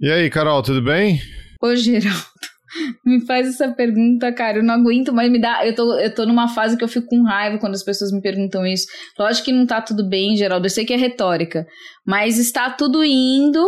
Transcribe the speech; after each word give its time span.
E 0.00 0.12
aí, 0.12 0.30
Carol, 0.30 0.62
tudo 0.62 0.80
bem? 0.80 1.20
Ô, 1.60 1.74
Geraldo, 1.74 2.24
me 3.04 3.26
faz 3.26 3.48
essa 3.48 3.68
pergunta, 3.72 4.32
cara. 4.32 4.58
Eu 4.58 4.62
não 4.62 4.74
aguento 4.74 5.12
mais 5.12 5.28
me 5.28 5.40
dar. 5.40 5.66
Eu 5.66 5.74
tô, 5.74 5.92
eu 5.98 6.14
tô 6.14 6.24
numa 6.24 6.46
fase 6.46 6.76
que 6.76 6.84
eu 6.84 6.88
fico 6.88 7.08
com 7.08 7.24
raiva 7.24 7.58
quando 7.58 7.74
as 7.74 7.82
pessoas 7.82 8.12
me 8.12 8.22
perguntam 8.22 8.64
isso. 8.64 8.86
Lógico 9.18 9.46
que 9.46 9.52
não 9.52 9.66
tá 9.66 9.82
tudo 9.82 10.08
bem, 10.08 10.36
Geraldo. 10.36 10.66
Eu 10.66 10.70
sei 10.70 10.84
que 10.84 10.94
é 10.94 10.96
retórica. 10.96 11.66
Mas 12.06 12.38
está 12.38 12.70
tudo 12.70 13.02
indo 13.02 13.60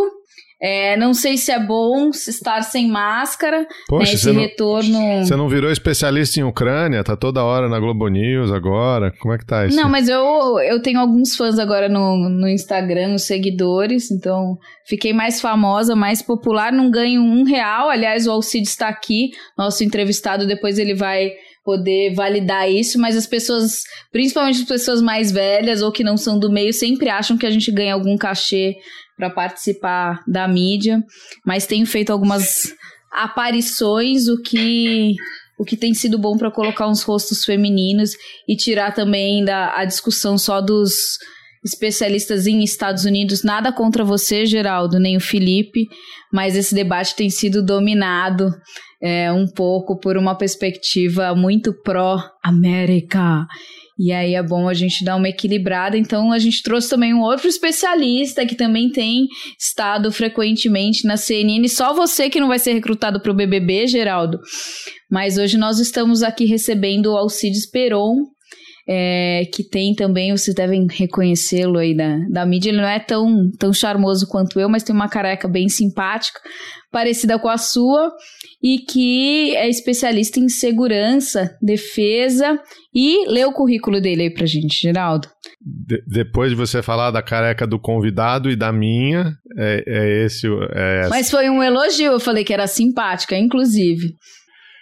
é, 0.61 0.95
não 0.95 1.11
sei 1.11 1.37
se 1.37 1.51
é 1.51 1.59
bom 1.59 2.09
estar 2.09 2.61
sem 2.61 2.87
máscara, 2.87 3.67
Poxa, 3.87 4.11
né, 4.11 4.13
esse 4.13 4.31
não, 4.31 4.41
retorno. 4.41 5.25
Você 5.25 5.35
não 5.35 5.49
virou 5.49 5.71
especialista 5.71 6.39
em 6.39 6.43
Ucrânia? 6.43 7.03
Tá 7.03 7.17
toda 7.17 7.43
hora 7.43 7.67
na 7.67 7.79
Globo 7.79 8.07
News 8.07 8.51
agora. 8.51 9.11
Como 9.19 9.33
é 9.33 9.39
que 9.39 9.45
tá 9.45 9.65
isso? 9.65 9.75
Não, 9.75 9.89
mas 9.89 10.07
eu, 10.07 10.59
eu 10.59 10.79
tenho 10.79 10.99
alguns 10.99 11.35
fãs 11.35 11.57
agora 11.57 11.89
no, 11.89 12.29
no 12.29 12.47
Instagram, 12.47 13.15
os 13.15 13.23
seguidores, 13.23 14.11
então 14.11 14.55
fiquei 14.85 15.13
mais 15.13 15.41
famosa, 15.41 15.95
mais 15.95 16.21
popular, 16.21 16.71
não 16.71 16.91
ganho 16.91 17.23
um 17.23 17.43
real. 17.43 17.89
Aliás, 17.89 18.27
o 18.27 18.31
Alcide 18.31 18.67
está 18.67 18.87
aqui, 18.87 19.31
nosso 19.57 19.83
entrevistado, 19.83 20.45
depois 20.45 20.77
ele 20.77 20.93
vai 20.93 21.31
poder 21.63 22.13
validar 22.13 22.69
isso, 22.69 22.99
mas 22.99 23.15
as 23.15 23.27
pessoas, 23.27 23.81
principalmente 24.11 24.61
as 24.61 24.67
pessoas 24.67 25.01
mais 25.01 25.31
velhas 25.31 25.81
ou 25.81 25.91
que 25.91 26.03
não 26.03 26.17
são 26.17 26.39
do 26.39 26.51
meio, 26.51 26.73
sempre 26.73 27.09
acham 27.09 27.37
que 27.37 27.45
a 27.45 27.51
gente 27.51 27.71
ganha 27.71 27.93
algum 27.93 28.17
cachê 28.17 28.75
para 29.17 29.29
participar 29.29 30.23
da 30.27 30.47
mídia, 30.47 31.03
mas 31.45 31.65
tenho 31.65 31.85
feito 31.85 32.11
algumas 32.11 32.73
aparições, 33.11 34.27
o 34.27 34.41
que 34.41 35.15
o 35.59 35.63
que 35.63 35.77
tem 35.77 35.93
sido 35.93 36.17
bom 36.17 36.37
para 36.37 36.49
colocar 36.49 36.87
uns 36.87 37.03
rostos 37.03 37.45
femininos 37.45 38.11
e 38.47 38.55
tirar 38.55 38.95
também 38.95 39.45
da 39.45 39.75
a 39.75 39.85
discussão 39.85 40.35
só 40.35 40.59
dos 40.59 41.19
especialistas 41.63 42.47
em 42.47 42.63
Estados 42.63 43.05
Unidos. 43.05 43.43
Nada 43.43 43.71
contra 43.71 44.03
você, 44.03 44.45
Geraldo, 44.45 44.99
nem 44.99 45.15
o 45.15 45.21
Felipe, 45.21 45.87
mas 46.33 46.55
esse 46.55 46.73
debate 46.73 47.15
tem 47.15 47.29
sido 47.29 47.63
dominado 47.63 48.49
é, 49.01 49.31
um 49.31 49.45
pouco 49.47 49.99
por 49.99 50.17
uma 50.17 50.35
perspectiva 50.35 51.35
muito 51.35 51.73
pró-América. 51.83 53.45
E 53.99 54.11
aí 54.11 54.35
é 54.35 54.43
bom 54.43 54.67
a 54.67 54.73
gente 54.73 55.03
dar 55.03 55.15
uma 55.15 55.29
equilibrada. 55.29 55.97
Então 55.97 56.31
a 56.31 56.39
gente 56.39 56.63
trouxe 56.63 56.89
também 56.89 57.13
um 57.13 57.21
outro 57.21 57.47
especialista 57.47 58.45
que 58.45 58.55
também 58.55 58.89
tem 58.89 59.27
estado 59.59 60.11
frequentemente 60.11 61.05
na 61.05 61.17
CNN. 61.17 61.67
Só 61.67 61.93
você 61.93 62.29
que 62.29 62.39
não 62.39 62.47
vai 62.47 62.59
ser 62.59 62.73
recrutado 62.73 63.21
para 63.21 63.31
o 63.31 63.35
BBB, 63.35 63.87
Geraldo. 63.87 64.39
Mas 65.09 65.37
hoje 65.37 65.57
nós 65.57 65.79
estamos 65.79 66.23
aqui 66.23 66.45
recebendo 66.45 67.07
o 67.07 67.17
Alcides 67.17 67.69
Peron, 67.69 68.15
é, 68.87 69.45
que 69.53 69.63
tem 69.63 69.93
também, 69.93 70.31
vocês 70.31 70.55
devem 70.55 70.87
reconhecê-lo 70.89 71.77
aí 71.77 71.95
da, 71.95 72.17
da 72.29 72.45
mídia, 72.45 72.69
ele 72.69 72.79
não 72.79 72.87
é 72.87 72.99
tão, 72.99 73.51
tão 73.59 73.71
charmoso 73.71 74.27
quanto 74.27 74.59
eu, 74.59 74.67
mas 74.67 74.83
tem 74.83 74.95
uma 74.95 75.09
careca 75.09 75.47
bem 75.47 75.69
simpática, 75.69 76.39
parecida 76.91 77.37
com 77.37 77.47
a 77.47 77.57
sua, 77.57 78.11
e 78.63 78.79
que 78.79 79.55
é 79.55 79.67
especialista 79.67 80.39
em 80.39 80.47
segurança, 80.47 81.57
defesa, 81.61 82.59
e 82.93 83.27
lê 83.27 83.43
o 83.43 83.53
currículo 83.53 83.99
dele 83.99 84.23
aí 84.23 84.33
pra 84.33 84.45
gente, 84.45 84.79
Geraldo. 84.79 85.27
De, 85.59 86.03
depois 86.07 86.51
de 86.51 86.55
você 86.55 86.81
falar 86.81 87.11
da 87.11 87.21
careca 87.21 87.65
do 87.65 87.79
convidado 87.79 88.49
e 88.49 88.55
da 88.55 88.71
minha, 88.71 89.33
é, 89.57 89.83
é 89.87 90.25
esse... 90.25 90.47
É 90.73 91.07
mas 91.09 91.31
foi 91.31 91.49
um 91.49 91.63
elogio, 91.63 92.11
eu 92.11 92.19
falei 92.19 92.43
que 92.43 92.53
era 92.53 92.67
simpática, 92.67 93.37
inclusive. 93.37 94.15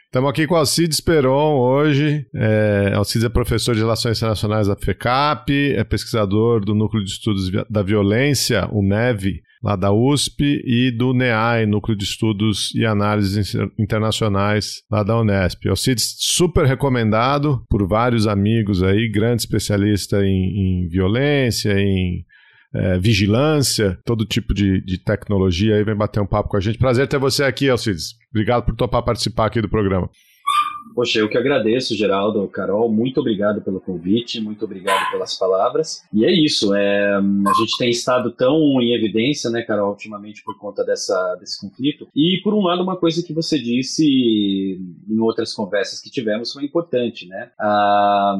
Estamos 0.09 0.31
aqui 0.31 0.47
com 0.47 0.55
o 0.55 0.57
Alcides 0.57 0.99
Peron 0.99 1.59
hoje. 1.59 2.25
É, 2.35 2.93
Alcides 2.95 3.25
é 3.25 3.29
professor 3.29 3.75
de 3.75 3.81
Relações 3.81 4.17
Internacionais 4.17 4.67
da 4.67 4.75
FECAP, 4.75 5.75
é 5.75 5.83
pesquisador 5.83 6.65
do 6.65 6.73
Núcleo 6.73 7.03
de 7.03 7.11
Estudos 7.11 7.51
da 7.69 7.83
Violência, 7.83 8.67
o 8.71 8.81
NEV, 8.81 9.39
lá 9.61 9.75
da 9.75 9.91
USP, 9.91 10.61
e 10.65 10.91
do 10.91 11.13
NEAI, 11.13 11.65
Núcleo 11.65 11.97
de 11.97 12.03
Estudos 12.03 12.73
e 12.73 12.85
Análises 12.85 13.55
Internacionais, 13.77 14.81
lá 14.89 15.03
da 15.03 15.19
Unesp. 15.19 15.67
Alcides, 15.67 16.15
super 16.17 16.65
recomendado 16.65 17.63
por 17.69 17.85
vários 17.87 18.25
amigos 18.25 18.81
aí, 18.81 19.09
grande 19.09 19.41
especialista 19.41 20.23
em, 20.25 20.85
em 20.85 20.87
violência, 20.87 21.73
em 21.77 22.23
é, 22.73 22.99
vigilância, 22.99 23.99
todo 24.05 24.25
tipo 24.25 24.53
de, 24.53 24.81
de 24.81 24.97
tecnologia 25.03 25.75
aí, 25.75 25.83
vem 25.83 25.95
bater 25.95 26.21
um 26.21 26.27
papo 26.27 26.49
com 26.49 26.57
a 26.57 26.61
gente. 26.61 26.77
Prazer 26.77 27.07
ter 27.07 27.17
você 27.17 27.43
aqui, 27.43 27.69
Alcides. 27.69 28.13
Obrigado 28.31 28.63
por 28.63 28.75
topar 28.75 29.03
participar 29.03 29.47
aqui 29.47 29.61
do 29.61 29.69
programa. 29.69 30.09
Poxa, 30.93 31.19
eu 31.19 31.29
que 31.29 31.37
agradeço, 31.37 31.95
Geraldo, 31.95 32.47
Carol, 32.47 32.91
muito 32.91 33.19
obrigado 33.19 33.61
pelo 33.61 33.79
convite, 33.79 34.41
muito 34.41 34.65
obrigado 34.65 35.11
pelas 35.11 35.37
palavras. 35.37 36.03
E 36.13 36.25
é 36.25 36.31
isso, 36.31 36.73
é, 36.73 37.15
a 37.15 37.53
gente 37.59 37.77
tem 37.77 37.89
estado 37.89 38.31
tão 38.31 38.81
em 38.81 38.93
evidência, 38.93 39.49
né, 39.49 39.61
Carol, 39.61 39.91
ultimamente 39.91 40.43
por 40.43 40.57
conta 40.57 40.83
dessa, 40.83 41.35
desse 41.35 41.59
conflito. 41.59 42.07
E, 42.15 42.39
por 42.43 42.53
um 42.53 42.61
lado, 42.61 42.81
uma 42.81 42.97
coisa 42.97 43.23
que 43.23 43.33
você 43.33 43.57
disse 43.59 44.79
em 45.07 45.19
outras 45.19 45.53
conversas 45.53 45.99
que 45.99 46.09
tivemos 46.09 46.51
foi 46.51 46.63
importante, 46.63 47.27
né? 47.27 47.51
Ah, 47.59 48.37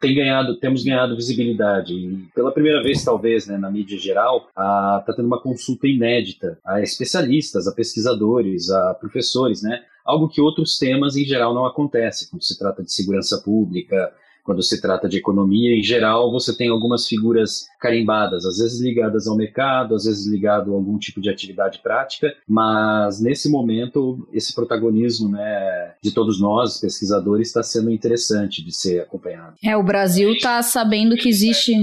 tem 0.00 0.14
ganhado, 0.14 0.58
temos 0.58 0.84
ganhado 0.84 1.16
visibilidade. 1.16 1.94
E 1.94 2.28
pela 2.34 2.52
primeira 2.52 2.82
vez, 2.82 3.04
talvez, 3.04 3.46
né, 3.46 3.56
na 3.56 3.70
mídia 3.70 3.98
geral, 3.98 4.46
está 4.48 4.62
ah, 4.62 5.04
tendo 5.14 5.26
uma 5.26 5.40
consulta 5.40 5.86
inédita 5.86 6.58
a 6.64 6.80
especialistas, 6.80 7.66
a 7.66 7.74
pesquisadores, 7.74 8.70
a 8.70 8.94
professores, 8.94 9.62
né? 9.62 9.82
Algo 10.08 10.26
que 10.26 10.40
outros 10.40 10.78
temas 10.78 11.16
em 11.16 11.24
geral 11.24 11.54
não 11.54 11.66
acontece 11.66 12.30
quando 12.30 12.42
se 12.42 12.58
trata 12.58 12.82
de 12.82 12.90
segurança 12.90 13.42
pública, 13.44 14.10
quando 14.42 14.62
se 14.62 14.80
trata 14.80 15.06
de 15.06 15.18
economia, 15.18 15.76
em 15.76 15.82
geral, 15.82 16.32
você 16.32 16.56
tem 16.56 16.70
algumas 16.70 17.06
figuras 17.06 17.66
carimbadas, 17.78 18.46
às 18.46 18.56
vezes 18.56 18.80
ligadas 18.80 19.26
ao 19.26 19.36
mercado, 19.36 19.94
às 19.94 20.04
vezes 20.04 20.26
ligado 20.26 20.72
a 20.72 20.74
algum 20.74 20.98
tipo 20.98 21.20
de 21.20 21.28
atividade 21.28 21.80
prática, 21.82 22.32
mas 22.48 23.20
nesse 23.20 23.50
momento 23.50 24.26
esse 24.32 24.54
protagonismo, 24.54 25.28
né, 25.28 25.92
de 26.02 26.14
todos 26.14 26.40
nós 26.40 26.80
pesquisadores 26.80 27.48
está 27.48 27.62
sendo 27.62 27.90
interessante 27.90 28.64
de 28.64 28.74
ser 28.74 29.00
acompanhado. 29.02 29.56
É, 29.62 29.76
o 29.76 29.82
Brasil 29.82 30.32
está 30.32 30.62
sabendo 30.62 31.14
que 31.14 31.28
existe 31.28 31.74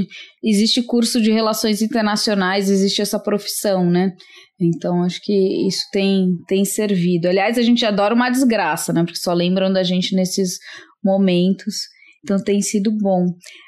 existe 0.44 0.82
curso 0.82 1.22
de 1.22 1.32
relações 1.32 1.84
internacionais, 1.84 2.70
existe 2.70 3.00
essa 3.00 3.20
profissão, 3.20 3.86
né? 3.86 4.16
Então, 4.60 5.04
acho 5.04 5.20
que 5.22 5.68
isso 5.68 5.84
tem, 5.92 6.30
tem 6.48 6.64
servido. 6.64 7.28
Aliás, 7.28 7.58
a 7.58 7.62
gente 7.62 7.86
adora 7.86 8.16
uma 8.16 8.30
desgraça, 8.30 8.94
né? 8.94 9.04
Porque 9.04 9.20
só 9.20 9.34
lembram 9.34 9.72
da 9.72 9.84
gente 9.84 10.16
nesses 10.16 10.58
momentos. 11.04 11.76
Então, 12.24 12.42
tem 12.42 12.62
sido 12.62 12.92
bom. 12.92 13.26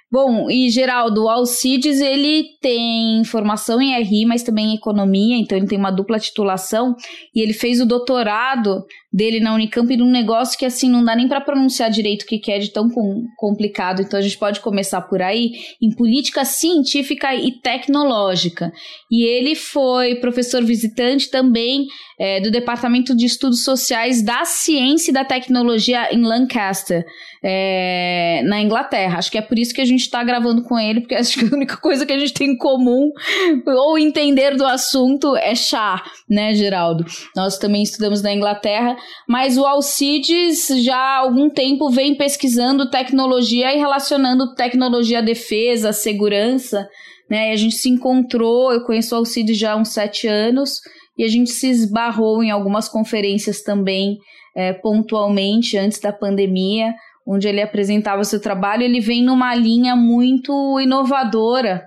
Bom, 0.10 0.50
e 0.50 0.70
Geraldo, 0.70 1.26
o 1.26 1.30
Alcides, 1.30 2.00
ele 2.00 2.46
tem 2.62 3.26
formação 3.26 3.82
em 3.82 3.94
RI, 4.02 4.26
mas 4.26 4.42
também 4.42 4.68
em 4.68 4.76
economia, 4.76 5.36
então 5.36 5.58
ele 5.58 5.68
tem 5.68 5.78
uma 5.78 5.92
dupla 5.92 6.18
titulação 6.18 6.96
e 7.36 7.42
ele 7.42 7.52
fez 7.52 7.82
o 7.82 7.86
doutorado 7.86 8.86
dele 9.18 9.40
na 9.40 9.56
Unicamp 9.56 9.98
num 9.98 10.12
negócio 10.12 10.56
que 10.60 10.64
assim 10.64 10.88
não 10.92 11.04
dá 11.04 11.16
nem 11.16 11.28
para 11.28 11.42
pronunciar 11.42 11.90
direito 11.90 12.22
o 12.22 12.26
que, 12.28 12.38
que 12.38 12.52
é 12.52 12.60
de 12.60 12.70
tão 12.70 12.88
com, 12.88 13.26
complicado. 13.36 14.04
Então 14.04 14.20
a 14.20 14.22
gente 14.22 14.38
pode 14.38 14.60
começar 14.60 15.02
por 15.02 15.24
aí, 15.24 15.54
em 15.82 15.90
política 15.90 16.46
científica 16.46 17.34
e 17.34 17.52
tecnológica. 17.52 18.72
E 19.10 19.26
ele 19.26 19.56
foi 19.56 20.16
professor 20.16 20.64
visitante 20.64 21.32
também 21.32 21.88
é, 22.20 22.40
do 22.40 22.52
Departamento 22.52 23.16
de 23.16 23.26
Estudos 23.26 23.64
Sociais 23.64 24.22
da 24.22 24.46
Ciência 24.46 25.10
e 25.10 25.14
da 25.14 25.26
Tecnologia 25.26 26.14
em 26.14 26.22
Lancaster, 26.22 27.04
é, 27.44 28.42
na 28.46 28.62
Inglaterra. 28.62 29.18
Acho 29.18 29.32
que 29.32 29.38
é 29.38 29.42
por 29.42 29.58
isso 29.58 29.74
que 29.74 29.82
a 29.82 29.86
gente 29.86 30.02
está 30.02 30.24
gravando 30.24 30.64
com 30.64 30.78
ele, 30.78 31.02
porque 31.02 31.14
acho 31.16 31.40
que 31.40 31.46
a 31.46 31.56
única 31.56 31.78
coisa 31.78 32.06
que 32.06 32.14
a 32.14 32.20
gente 32.20 32.34
tem 32.34 32.52
em 32.52 32.58
comum 32.58 33.12
ou 33.66 33.98
entender 33.98 34.56
do 34.56 34.66
assunto 34.66 35.36
é 35.36 35.56
chá, 35.56 36.04
né, 36.30 36.54
Geraldo? 36.54 37.06
Nós 37.36 37.58
também 37.58 37.82
estudamos 37.82 38.22
na 38.22 38.34
Inglaterra, 38.34 38.96
mas 39.28 39.58
o 39.58 39.66
Alcides 39.66 40.68
já 40.84 40.98
há 40.98 41.18
algum 41.18 41.50
tempo 41.50 41.90
vem 41.90 42.16
pesquisando 42.16 42.90
tecnologia 42.90 43.74
e 43.74 43.78
relacionando 43.78 44.54
tecnologia 44.56 45.20
à 45.20 45.22
defesa, 45.22 45.90
à 45.90 45.94
segurança, 45.94 46.88
né? 47.30 47.50
E 47.50 47.54
a 47.54 47.56
gente 47.56 47.76
se 47.76 47.90
encontrou, 47.90 48.72
eu 48.72 48.84
conheço 48.84 49.14
o 49.14 49.18
Alcides 49.18 49.58
já 49.58 49.74
há 49.74 49.76
uns 49.76 49.90
sete 49.90 50.28
anos, 50.28 50.80
e 51.18 51.24
a 51.24 51.28
gente 51.28 51.50
se 51.50 51.68
esbarrou 51.68 52.44
em 52.44 52.52
algumas 52.52 52.88
conferências 52.88 53.62
também, 53.62 54.18
é, 54.56 54.74
pontualmente, 54.74 55.78
antes 55.78 56.00
da 56.00 56.14
pandemia, 56.14 56.94
onde 57.28 57.48
ele 57.48 57.62
apresentava 57.62 58.24
seu 58.24 58.42
trabalho. 58.42 58.84
Ele 58.84 59.02
vem 59.02 59.24
numa 59.24 59.54
linha 59.54 59.96
muito 59.96 60.80
inovadora 60.80 61.86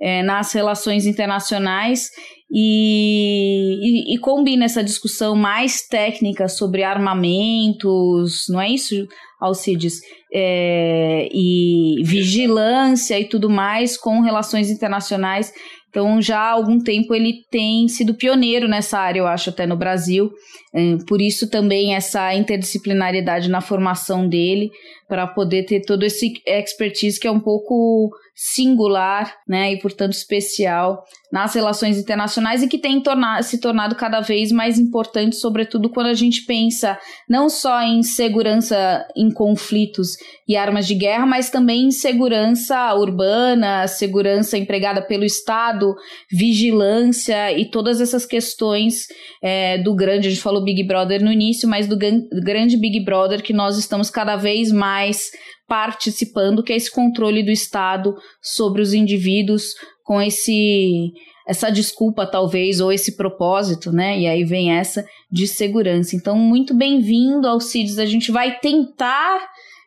é, 0.00 0.22
nas 0.22 0.52
relações 0.52 1.06
internacionais 1.06 2.10
e, 2.54 3.78
e, 3.80 4.14
e, 4.14 4.18
combina 4.18 4.66
essa 4.66 4.84
discussão 4.84 5.34
mais 5.34 5.86
técnica 5.88 6.48
sobre 6.48 6.82
armamentos, 6.82 8.44
não 8.50 8.60
é 8.60 8.68
isso, 8.68 9.08
Alcides? 9.40 10.00
É, 10.30 11.28
e 11.32 12.02
vigilância 12.04 13.18
e 13.18 13.24
tudo 13.24 13.48
mais 13.48 13.96
com 13.96 14.20
relações 14.20 14.68
internacionais. 14.68 15.50
Então, 15.88 16.20
já 16.20 16.40
há 16.40 16.50
algum 16.50 16.78
tempo 16.78 17.14
ele 17.14 17.42
tem 17.50 17.88
sido 17.88 18.14
pioneiro 18.14 18.68
nessa 18.68 18.98
área, 18.98 19.20
eu 19.20 19.26
acho, 19.26 19.48
até 19.48 19.66
no 19.66 19.76
Brasil. 19.76 20.30
É, 20.74 20.96
por 21.06 21.20
isso 21.20 21.50
também 21.50 21.94
essa 21.94 22.34
interdisciplinariedade 22.34 23.50
na 23.50 23.60
formação 23.60 24.26
dele, 24.26 24.70
para 25.06 25.26
poder 25.26 25.64
ter 25.64 25.82
todo 25.82 26.04
esse 26.04 26.32
expertise 26.46 27.20
que 27.20 27.26
é 27.26 27.30
um 27.30 27.40
pouco 27.40 28.10
singular, 28.34 29.36
né, 29.46 29.74
e 29.74 29.78
portanto 29.78 30.14
especial 30.14 31.04
nas 31.30 31.54
relações 31.54 31.98
internacionais 31.98 32.62
e 32.62 32.68
que 32.68 32.78
tem 32.78 33.00
tornar, 33.00 33.42
se 33.44 33.58
tornado 33.58 33.94
cada 33.94 34.20
vez 34.20 34.50
mais 34.50 34.78
importante, 34.78 35.36
sobretudo 35.36 35.90
quando 35.90 36.06
a 36.06 36.14
gente 36.14 36.44
pensa 36.44 36.98
não 37.28 37.48
só 37.48 37.82
em 37.82 38.02
segurança 38.02 39.06
em 39.16 39.30
conflitos 39.30 40.16
e 40.48 40.56
armas 40.56 40.86
de 40.86 40.94
guerra, 40.94 41.26
mas 41.26 41.50
também 41.50 41.86
em 41.86 41.90
segurança 41.90 42.94
urbana, 42.94 43.86
segurança 43.86 44.58
empregada 44.58 45.02
pelo 45.02 45.24
Estado, 45.24 45.94
vigilância 46.30 47.52
e 47.52 47.70
todas 47.70 48.00
essas 48.00 48.26
questões 48.26 49.06
é, 49.42 49.78
do 49.78 49.94
grande, 49.94 50.28
a 50.28 50.30
gente 50.30 50.42
falou 50.42 50.61
Big 50.62 50.84
Brother 50.84 51.22
no 51.22 51.32
início, 51.32 51.68
mas 51.68 51.86
do 51.86 51.96
grande 51.96 52.76
Big 52.76 53.04
Brother 53.04 53.42
que 53.42 53.52
nós 53.52 53.78
estamos 53.78 54.10
cada 54.10 54.36
vez 54.36 54.70
mais 54.72 55.30
participando, 55.68 56.62
que 56.62 56.72
é 56.72 56.76
esse 56.76 56.90
controle 56.90 57.42
do 57.42 57.50
Estado 57.50 58.14
sobre 58.42 58.82
os 58.82 58.92
indivíduos 58.92 59.74
com 60.04 60.20
esse 60.20 61.12
essa 61.46 61.70
desculpa 61.70 62.24
talvez 62.24 62.80
ou 62.80 62.92
esse 62.92 63.16
propósito, 63.16 63.90
né? 63.90 64.18
E 64.18 64.26
aí 64.26 64.44
vem 64.44 64.72
essa 64.72 65.04
de 65.30 65.46
segurança. 65.46 66.14
Então, 66.14 66.36
muito 66.36 66.72
bem-vindo 66.72 67.48
ao 67.48 67.60
CIDS. 67.60 67.98
A 67.98 68.06
gente 68.06 68.30
vai 68.30 68.58
tentar 68.60 69.40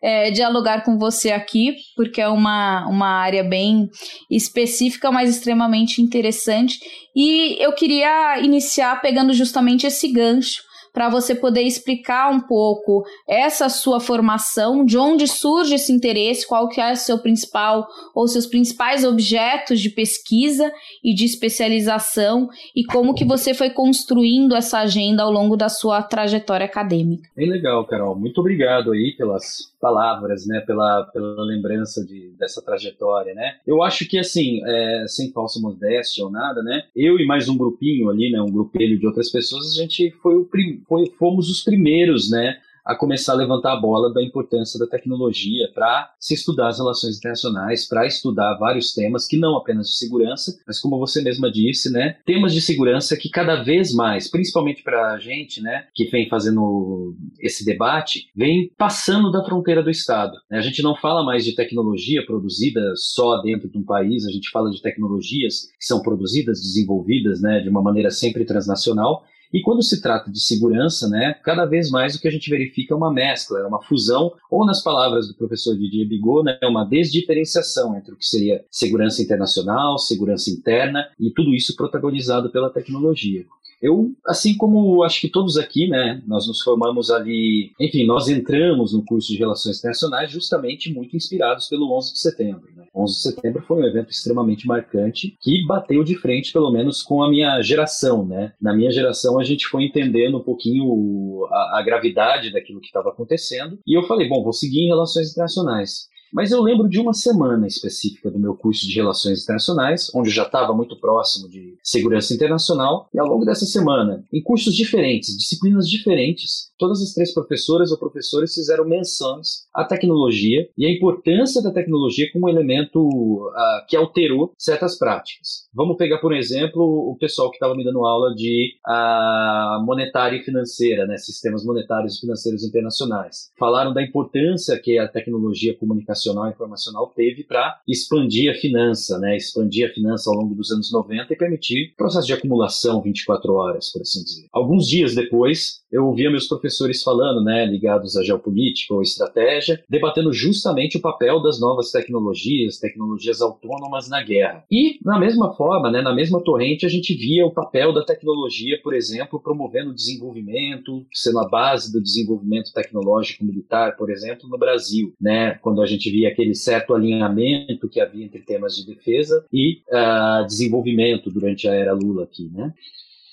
é, 0.04 0.32
dialogar 0.32 0.84
com 0.84 0.98
você 0.98 1.32
aqui, 1.32 1.76
porque 1.96 2.22
é 2.22 2.28
uma, 2.28 2.86
uma 2.88 3.08
área 3.08 3.44
bem 3.44 3.90
específica, 4.30 5.12
mas 5.12 5.30
extremamente 5.30 6.02
interessante. 6.02 6.80
E 7.16 7.56
eu 7.64 7.74
queria 7.74 8.40
iniciar 8.40 9.02
pegando 9.02 9.34
justamente 9.34 9.88
esse 9.88 10.12
gancho 10.12 10.62
para 10.96 11.10
você 11.10 11.36
poder 11.36 11.64
explicar 11.64 12.32
um 12.32 12.40
pouco 12.40 13.04
essa 13.28 13.68
sua 13.68 14.00
formação, 14.00 14.86
de 14.86 14.98
onde 14.98 15.28
surge 15.28 15.76
esse 15.76 15.92
interesse, 15.92 16.48
qual 16.48 16.70
que 16.70 16.80
é 16.80 16.94
o 16.94 16.96
seu 16.96 17.20
principal 17.20 17.86
ou 18.16 18.28
seus 18.30 18.48
principais 18.48 19.04
objetos 19.04 19.82
de 19.82 19.90
pesquisa 19.90 20.72
e 21.04 21.14
de 21.14 21.26
especialização 21.26 22.48
e 22.74 22.86
como 22.86 23.14
que 23.14 23.26
você 23.26 23.54
foi 23.54 23.70
construindo 23.70 24.56
essa 24.56 24.80
agenda 24.80 25.22
ao 25.22 25.32
longo 25.32 25.58
da 25.58 25.68
sua 25.68 26.02
trajetória 26.02 26.66
acadêmica. 26.66 27.30
Bem 27.36 27.50
legal, 27.50 27.86
Carol. 27.86 28.16
Muito 28.16 28.40
obrigado 28.40 28.94
aí 28.94 29.14
pelas 29.18 29.75
palavras, 29.86 30.48
né, 30.48 30.62
pela, 30.62 31.04
pela 31.14 31.44
lembrança 31.44 32.04
de, 32.04 32.32
dessa 32.40 32.60
trajetória, 32.60 33.36
né. 33.36 33.58
Eu 33.68 33.84
acho 33.84 34.08
que, 34.08 34.18
assim, 34.18 34.62
é, 34.66 35.06
sem 35.08 35.32
falsa 35.32 35.60
modéstia 35.60 36.26
ou 36.26 36.32
nada, 36.32 36.64
né, 36.64 36.86
eu 36.96 37.20
e 37.20 37.26
mais 37.28 37.48
um 37.48 37.56
grupinho 37.56 38.10
ali, 38.10 38.32
né, 38.32 38.42
um 38.42 38.52
grupelho 38.52 38.98
de 38.98 39.06
outras 39.06 39.32
pessoas, 39.32 39.72
a 39.72 39.80
gente 39.80 40.10
foi 40.24 40.36
o 40.36 40.46
prim, 40.46 40.82
foi, 40.90 41.06
fomos 41.20 41.52
os 41.52 41.64
primeiros, 41.64 42.32
né, 42.32 42.58
a 42.86 42.96
começar 42.96 43.34
a 43.34 43.38
levantar 43.38 43.74
a 43.74 43.80
bola 43.80 44.14
da 44.14 44.22
importância 44.22 44.80
da 44.80 44.86
tecnologia 44.86 45.72
para 45.74 46.14
se 46.20 46.34
estudar 46.34 46.68
as 46.68 46.78
relações 46.78 47.18
internacionais, 47.18 47.88
para 47.88 48.06
estudar 48.06 48.58
vários 48.60 48.94
temas 48.94 49.28
que 49.28 49.38
não 49.38 49.58
apenas 49.58 49.88
de 49.88 49.98
segurança, 49.98 50.56
mas 50.68 50.80
como 50.80 51.00
você 51.00 51.22
mesma 51.22 51.52
disse, 51.52 51.92
né, 51.92 52.18
temas 52.26 52.54
de 52.54 52.62
segurança 52.62 53.18
que 53.18 53.30
cada 53.30 53.64
vez 53.64 53.94
mais, 53.94 54.30
principalmente 54.30 54.84
para 54.84 55.14
a 55.14 55.20
gente, 55.20 55.62
né, 55.62 55.88
que 55.96 56.06
vem 56.06 56.30
fazendo 56.30 57.16
esse 57.40 57.66
debate, 57.66 58.30
vem 58.36 58.72
passando 58.78 59.32
da 59.32 59.44
fronteira 59.44 59.82
do 59.82 59.90
Estado. 59.90 60.38
A 60.52 60.62
gente 60.62 60.84
não 60.84 60.96
fala 60.96 61.24
mais 61.24 61.44
de 61.44 61.56
tecnologia 61.56 62.26
produzida 62.26 62.94
só 62.96 63.42
dentro 63.42 63.70
de 63.70 63.78
um 63.78 63.84
país, 63.84 64.26
a 64.26 64.32
gente 64.32 64.50
fala 64.52 64.70
de 64.70 64.82
tecnologias 64.82 65.68
que 65.80 65.86
são 65.86 66.02
produzidas, 66.02 66.62
desenvolvidas, 66.62 67.42
né, 67.42 67.62
de 67.62 67.70
uma 67.70 67.82
maneira 67.82 68.12
sempre 68.12 68.46
transnacional 68.46 69.24
e 69.56 69.62
quando 69.62 69.82
se 69.82 70.02
trata 70.02 70.30
de 70.30 70.42
segurança, 70.42 71.08
né, 71.08 71.34
cada 71.42 71.64
vez 71.66 71.90
mais 71.90 72.14
o 72.14 72.20
que 72.20 72.28
a 72.28 72.32
gente 72.32 72.50
verifica 72.50 72.94
é 72.94 72.98
uma 72.98 73.10
mescla, 73.10 73.60
é 73.60 73.66
uma 73.66 73.82
fusão, 73.82 74.34
ou 74.52 74.66
nas 74.66 74.84
palavras 74.84 75.30
do 75.30 75.34
professor 75.34 75.78
Didier 75.78 76.06
Bigot, 76.06 76.44
né, 76.44 76.60
uma 76.64 76.84
desdiferenciação 76.84 77.96
entre 77.96 78.14
o 78.14 78.18
que 78.18 78.26
seria 78.26 78.66
segurança 78.70 79.22
internacional, 79.22 79.98
segurança 79.98 80.50
interna, 80.50 81.08
e 81.18 81.30
tudo 81.30 81.56
isso 81.56 81.74
protagonizado 81.78 82.50
pela 82.50 82.70
tecnologia. 82.70 83.46
Eu, 83.82 84.14
assim 84.26 84.58
como 84.58 85.04
acho 85.04 85.22
que 85.22 85.30
todos 85.30 85.58
aqui, 85.58 85.88
né, 85.88 86.22
nós 86.28 86.46
nos 86.50 86.62
formamos 86.62 87.10
ali, 87.10 87.72
enfim, 87.80 88.06
nós 88.06 88.28
entramos 88.28 88.92
no 88.92 89.06
curso 89.06 89.32
de 89.32 89.38
Relações 89.38 89.78
Internacionais 89.78 90.32
justamente 90.32 90.92
muito 90.94 91.16
inspirados 91.16 91.70
pelo 91.70 91.96
11 91.98 92.12
de 92.12 92.20
setembro. 92.20 92.75
Né? 92.96 93.04
11 93.04 93.14
de 93.14 93.22
setembro 93.22 93.64
foi 93.64 93.82
um 93.82 93.86
evento 93.86 94.10
extremamente 94.10 94.66
marcante 94.66 95.38
que 95.42 95.66
bateu 95.68 96.04
de 96.04 96.16
frente, 96.16 96.54
pelo 96.54 96.72
menos, 96.72 97.02
com 97.02 97.22
a 97.22 97.30
minha 97.30 97.62
geração, 97.62 98.26
né? 98.26 98.54
Na 98.62 98.74
minha 98.74 98.92
geração, 98.92 99.40
a 99.40 99.44
gente 99.44 99.68
foi 99.68 99.84
entendendo 99.84 100.38
um 100.38 100.44
pouquinho 100.44 101.46
a, 101.52 101.80
a 101.80 101.84
gravidade 101.84 102.52
daquilo 102.52 102.80
que 102.80 102.88
estava 102.88 103.10
acontecendo 103.10 103.80
e 103.86 103.98
eu 103.98 104.04
falei, 104.04 104.28
bom, 104.28 104.44
vou 104.44 104.54
seguir 104.54 104.82
em 104.82 104.88
Relações 104.88 105.32
Internacionais. 105.32 106.08
Mas 106.36 106.52
eu 106.52 106.62
lembro 106.62 106.90
de 106.90 107.00
uma 107.00 107.14
semana 107.14 107.66
específica 107.66 108.30
do 108.30 108.38
meu 108.38 108.56
curso 108.58 108.86
de 108.86 108.94
Relações 108.94 109.42
Internacionais, 109.42 110.12
onde 110.14 110.28
eu 110.28 110.34
já 110.34 110.44
estava 110.44 110.74
muito 110.74 111.00
próximo 111.00 111.48
de 111.48 111.78
segurança 111.82 112.34
internacional, 112.34 113.08
e 113.14 113.18
ao 113.18 113.26
longo 113.26 113.46
dessa 113.46 113.66
semana, 113.66 114.22
em 114.34 114.44
cursos 114.44 114.76
diferentes, 114.76 115.38
disciplinas 115.38 115.88
diferentes, 115.88 116.74
todas 116.78 117.02
as 117.02 117.14
três 117.14 117.34
professoras 117.34 117.90
ou 117.90 117.98
professores 117.98 118.54
fizeram 118.54 118.84
menções 118.84 119.66
à 119.74 119.86
tecnologia 119.86 120.68
e 120.78 120.86
à 120.86 120.92
importância 120.92 121.64
da 121.64 121.72
tecnologia 121.72 122.30
como 122.34 122.50
elemento 122.50 123.00
uh, 123.00 123.88
que 123.88 123.96
alterou 123.96 124.52
certas 124.58 124.98
práticas. 124.98 125.65
Vamos 125.76 125.98
pegar, 125.98 126.20
por 126.20 126.34
exemplo, 126.34 126.82
o 126.82 127.18
pessoal 127.20 127.50
que 127.50 127.58
estava 127.58 127.76
me 127.76 127.84
dando 127.84 128.06
aula 128.06 128.34
de 128.34 128.76
uh, 128.88 129.86
monetária 129.86 130.38
e 130.38 130.42
financeira, 130.42 131.06
né, 131.06 131.18
sistemas 131.18 131.66
monetários 131.66 132.16
e 132.16 132.22
financeiros 132.22 132.64
internacionais. 132.64 133.52
Falaram 133.60 133.94
da 133.94 134.02
importância 134.02 134.80
que 134.80 134.98
a 134.98 135.06
tecnologia 135.06 135.76
comunicacional 135.78 136.48
e 136.48 136.52
informacional 136.52 137.12
teve 137.14 137.44
para 137.44 137.78
expandir 137.86 138.50
a 138.50 138.56
finança, 138.56 139.20
né, 139.20 139.36
expandir 139.36 139.90
a 139.90 139.94
finança 139.94 140.30
ao 140.30 140.38
longo 140.38 140.56
dos 140.56 140.72
anos 140.72 140.90
90 140.94 141.34
e 141.34 141.38
permitir 141.38 141.94
processo 141.98 142.26
de 142.26 142.32
acumulação 142.32 143.02
24 143.02 143.54
horas, 143.54 143.92
por 143.92 144.02
assim 144.02 144.24
dizer. 144.24 144.48
Alguns 144.54 144.88
dias 144.88 145.14
depois, 145.14 145.82
eu 145.92 146.06
ouvia 146.06 146.32
meus 146.32 146.48
professores 146.48 147.04
falando, 147.04 147.44
né, 147.44 147.66
ligados 147.66 148.16
à 148.16 148.24
geopolítica 148.24 148.94
ou 148.94 149.02
estratégia, 149.02 149.84
debatendo 149.90 150.32
justamente 150.32 150.96
o 150.98 151.02
papel 151.02 151.42
das 151.42 151.60
novas 151.60 151.92
tecnologias, 151.92 152.80
tecnologias 152.80 153.42
autônomas 153.42 154.08
na 154.08 154.24
guerra. 154.24 154.64
E, 154.72 155.00
na 155.04 155.20
mesma 155.20 155.54
forma, 155.54 155.65
né, 155.92 156.02
na 156.02 156.14
mesma 156.14 156.42
torrente, 156.44 156.86
a 156.86 156.90
gente 156.90 157.14
via 157.14 157.46
o 157.46 157.52
papel 157.52 157.94
da 157.94 158.04
tecnologia, 158.04 158.80
por 158.84 158.94
exemplo, 158.94 159.40
promovendo 159.40 159.92
o 159.92 159.96
desenvolvimento, 159.96 161.06
sendo 161.14 161.40
a 161.40 161.48
base 161.48 161.92
do 161.92 162.02
desenvolvimento 162.02 162.72
tecnológico 162.74 163.44
militar, 163.44 163.96
por 163.96 164.10
exemplo, 164.10 164.48
no 164.48 164.58
Brasil, 164.58 165.14
né, 165.20 165.56
quando 165.62 165.82
a 165.82 165.86
gente 165.86 166.10
via 166.10 166.30
aquele 166.30 166.56
certo 166.56 166.94
alinhamento 166.94 167.90
que 167.90 168.00
havia 168.00 168.26
entre 168.26 168.42
temas 168.42 168.76
de 168.76 168.86
defesa 168.86 169.46
e 169.52 169.82
uh, 169.90 170.46
desenvolvimento 170.46 171.30
durante 171.30 171.68
a 171.68 171.74
era 171.74 171.94
Lula 171.94 172.24
aqui, 172.24 172.50
né. 172.54 172.74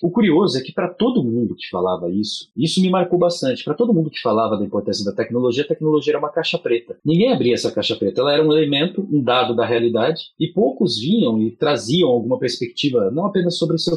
O 0.02 0.10
curioso 0.10 0.58
é 0.58 0.60
que 0.60 0.72
para 0.72 0.88
todo 0.88 1.22
mundo 1.22 1.54
que 1.54 1.68
falava 1.70 2.10
isso, 2.10 2.50
isso 2.56 2.82
me 2.82 2.90
marcou 2.90 3.16
bastante. 3.16 3.62
Para 3.62 3.74
todo 3.74 3.94
mundo 3.94 4.10
que 4.10 4.20
falava 4.20 4.58
da 4.58 4.64
importância 4.64 5.04
da 5.04 5.12
tecnologia, 5.12 5.62
a 5.62 5.68
tecnologia 5.68 6.12
era 6.12 6.18
uma 6.18 6.32
caixa 6.32 6.58
preta. 6.58 6.96
Ninguém 7.04 7.32
abria 7.32 7.54
essa 7.54 7.70
caixa 7.70 7.94
preta, 7.94 8.20
ela 8.20 8.32
era 8.32 8.44
um 8.44 8.52
elemento, 8.52 9.06
um 9.12 9.22
dado 9.22 9.54
da 9.54 9.64
realidade, 9.64 10.22
e 10.40 10.48
poucos 10.48 10.98
vinham 10.98 11.40
e 11.40 11.52
traziam 11.52 12.08
alguma 12.08 12.36
perspectiva, 12.36 13.12
não 13.12 13.26
apenas 13.26 13.56
sobre 13.56 13.76
o 13.76 13.78
seu 13.78 13.96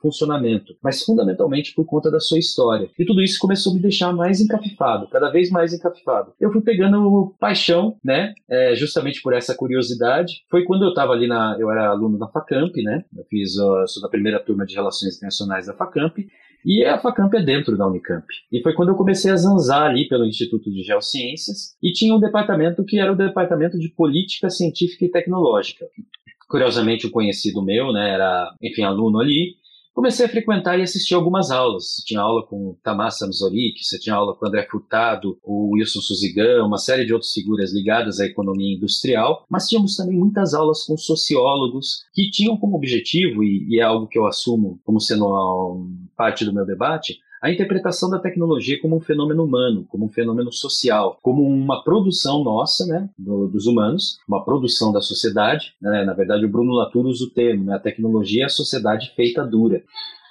funcionamento, 0.00 0.76
mas 0.80 1.02
fundamentalmente 1.02 1.74
por 1.74 1.84
conta 1.84 2.12
da 2.12 2.20
sua 2.20 2.38
história. 2.38 2.88
E 2.96 3.04
tudo 3.04 3.20
isso 3.20 3.40
começou 3.40 3.72
a 3.72 3.74
me 3.74 3.82
deixar 3.82 4.12
mais 4.12 4.40
encafifado, 4.40 5.08
cada 5.08 5.30
vez 5.30 5.50
mais 5.50 5.74
encafifado. 5.74 6.32
Eu 6.38 6.52
fui 6.52 6.60
pegando 6.60 7.34
paixão, 7.40 7.96
né, 8.04 8.34
é, 8.48 8.76
justamente 8.76 9.20
por 9.20 9.32
essa 9.32 9.52
curiosidade. 9.52 10.44
Foi 10.48 10.62
quando 10.62 10.84
eu 10.84 10.90
estava 10.90 11.12
ali 11.12 11.26
na, 11.26 11.56
eu 11.58 11.68
era 11.72 11.88
aluno 11.88 12.16
da 12.16 12.28
Facamp, 12.28 12.76
né, 12.76 13.04
eu 13.16 13.24
fiz, 13.24 13.56
uh, 13.56 13.88
sou 13.88 14.00
da 14.00 14.08
primeira 14.08 14.38
turma 14.38 14.64
de 14.64 14.76
Relações 14.76 15.16
Internacionais 15.16 15.39
internacionais 15.40 15.66
da 15.66 15.74
FACAMP, 15.74 16.28
e 16.64 16.84
a 16.84 16.98
FACAMP 16.98 17.34
é 17.34 17.42
dentro 17.42 17.76
da 17.76 17.86
Unicamp. 17.86 18.26
E 18.52 18.62
foi 18.62 18.74
quando 18.74 18.90
eu 18.90 18.94
comecei 18.94 19.30
a 19.30 19.36
zanzar 19.36 19.90
ali 19.90 20.06
pelo 20.08 20.26
Instituto 20.26 20.70
de 20.70 20.82
Geociências, 20.82 21.76
e 21.82 21.92
tinha 21.92 22.14
um 22.14 22.20
departamento 22.20 22.84
que 22.84 22.98
era 22.98 23.12
o 23.12 23.16
Departamento 23.16 23.78
de 23.78 23.88
Política 23.88 24.50
Científica 24.50 25.04
e 25.04 25.10
Tecnológica. 25.10 25.86
Curiosamente, 26.48 27.06
o 27.06 27.08
um 27.08 27.12
conhecido 27.12 27.62
meu, 27.62 27.92
né, 27.92 28.10
era, 28.10 28.52
enfim, 28.60 28.82
aluno 28.82 29.20
ali, 29.20 29.54
comecei 30.00 30.24
a 30.24 30.28
frequentar 30.30 30.78
e 30.78 30.82
assistir 30.82 31.12
algumas 31.12 31.50
aulas. 31.50 31.96
Você 31.96 32.02
tinha 32.06 32.22
aula 32.22 32.46
com 32.46 32.74
Tamás 32.82 33.18
Samzorik, 33.18 33.84
você 33.84 33.98
tinha 33.98 34.14
aula 34.14 34.34
com 34.34 34.46
André 34.46 34.66
Furtado, 34.70 35.38
o 35.44 35.74
Wilson 35.74 36.00
Suzigan, 36.00 36.64
uma 36.64 36.78
série 36.78 37.04
de 37.04 37.12
outras 37.12 37.30
figuras 37.34 37.70
ligadas 37.70 38.18
à 38.18 38.24
economia 38.24 38.74
industrial, 38.74 39.44
mas 39.46 39.68
tínhamos 39.68 39.96
também 39.96 40.16
muitas 40.16 40.54
aulas 40.54 40.84
com 40.84 40.96
sociólogos 40.96 42.06
que 42.14 42.30
tinham 42.30 42.56
como 42.56 42.76
objetivo, 42.76 43.44
e, 43.44 43.66
e 43.68 43.78
é 43.78 43.82
algo 43.82 44.06
que 44.06 44.18
eu 44.18 44.26
assumo 44.26 44.80
como 44.86 44.98
sendo 44.98 45.86
parte 46.16 46.46
do 46.46 46.54
meu 46.54 46.64
debate, 46.64 47.18
a 47.40 47.50
interpretação 47.50 48.10
da 48.10 48.18
tecnologia 48.18 48.80
como 48.80 48.96
um 48.96 49.00
fenômeno 49.00 49.44
humano, 49.44 49.86
como 49.88 50.04
um 50.04 50.10
fenômeno 50.10 50.52
social, 50.52 51.18
como 51.22 51.42
uma 51.42 51.82
produção 51.82 52.44
nossa, 52.44 52.86
né, 52.86 53.08
do, 53.18 53.48
dos 53.48 53.66
humanos, 53.66 54.18
uma 54.28 54.44
produção 54.44 54.92
da 54.92 55.00
sociedade. 55.00 55.74
Né, 55.80 56.04
na 56.04 56.12
verdade, 56.12 56.44
o 56.44 56.48
Bruno 56.48 56.72
Latour 56.72 57.06
usa 57.06 57.24
o 57.24 57.30
termo, 57.30 57.64
né, 57.64 57.74
a 57.74 57.80
tecnologia 57.80 58.42
é 58.42 58.46
a 58.46 58.50
sociedade 58.50 59.12
feita 59.16 59.44
dura. 59.44 59.82